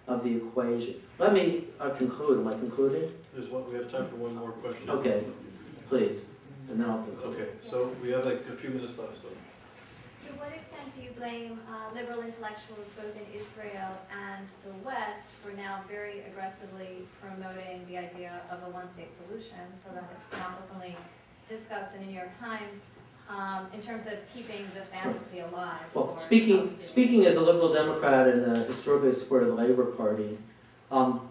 of 0.08 0.24
the 0.24 0.36
equation. 0.36 0.96
Let 1.18 1.32
me 1.32 1.64
uh, 1.78 1.90
conclude. 1.90 2.40
Am 2.40 2.48
I 2.48 2.54
concluded? 2.54 3.14
There's 3.34 3.48
one, 3.48 3.70
we 3.70 3.76
have 3.76 3.90
time 3.90 4.08
for 4.08 4.16
one 4.16 4.34
more 4.34 4.50
question. 4.50 4.90
Okay, 4.90 5.24
please, 5.88 6.24
and 6.68 6.80
then 6.80 6.90
I'll 6.90 7.02
conclude. 7.02 7.34
Okay, 7.34 7.48
so 7.62 7.94
we 8.02 8.10
have 8.10 8.24
like 8.26 8.44
a 8.48 8.56
few 8.56 8.70
minutes 8.70 8.98
left, 8.98 9.20
so. 9.20 9.28
Extent 10.82 10.96
do 10.96 11.02
you 11.02 11.10
blame 11.18 11.60
uh, 11.70 11.94
liberal 11.94 12.22
intellectuals 12.22 12.86
both 12.96 13.14
in 13.14 13.26
Israel 13.34 13.98
and 14.10 14.46
the 14.64 14.72
West 14.84 15.28
for 15.42 15.52
now 15.52 15.80
very 15.88 16.20
aggressively 16.20 17.06
promoting 17.20 17.86
the 17.88 17.98
idea 17.98 18.40
of 18.50 18.62
a 18.66 18.70
one-state 18.70 19.14
solution 19.14 19.62
so 19.72 19.94
that 19.94 20.04
it's 20.10 20.32
now 20.32 20.56
openly 20.58 20.96
discussed 21.48 21.94
in 21.94 22.00
the 22.00 22.06
New 22.06 22.18
York 22.18 22.36
Times 22.38 22.80
um, 23.28 23.68
in 23.72 23.80
terms 23.80 24.06
of 24.06 24.14
keeping 24.34 24.66
the 24.74 24.82
fantasy 24.82 25.38
alive? 25.38 25.82
Well, 25.94 26.18
speaking, 26.18 26.74
speaking 26.80 27.26
as 27.26 27.36
a 27.36 27.40
liberal 27.40 27.72
Democrat 27.72 28.28
and 28.28 28.44
uh, 28.44 28.64
historically 28.64 29.12
supported 29.12 29.50
the 29.50 29.54
Labor 29.54 29.84
Party, 29.84 30.36
um, 30.90 31.28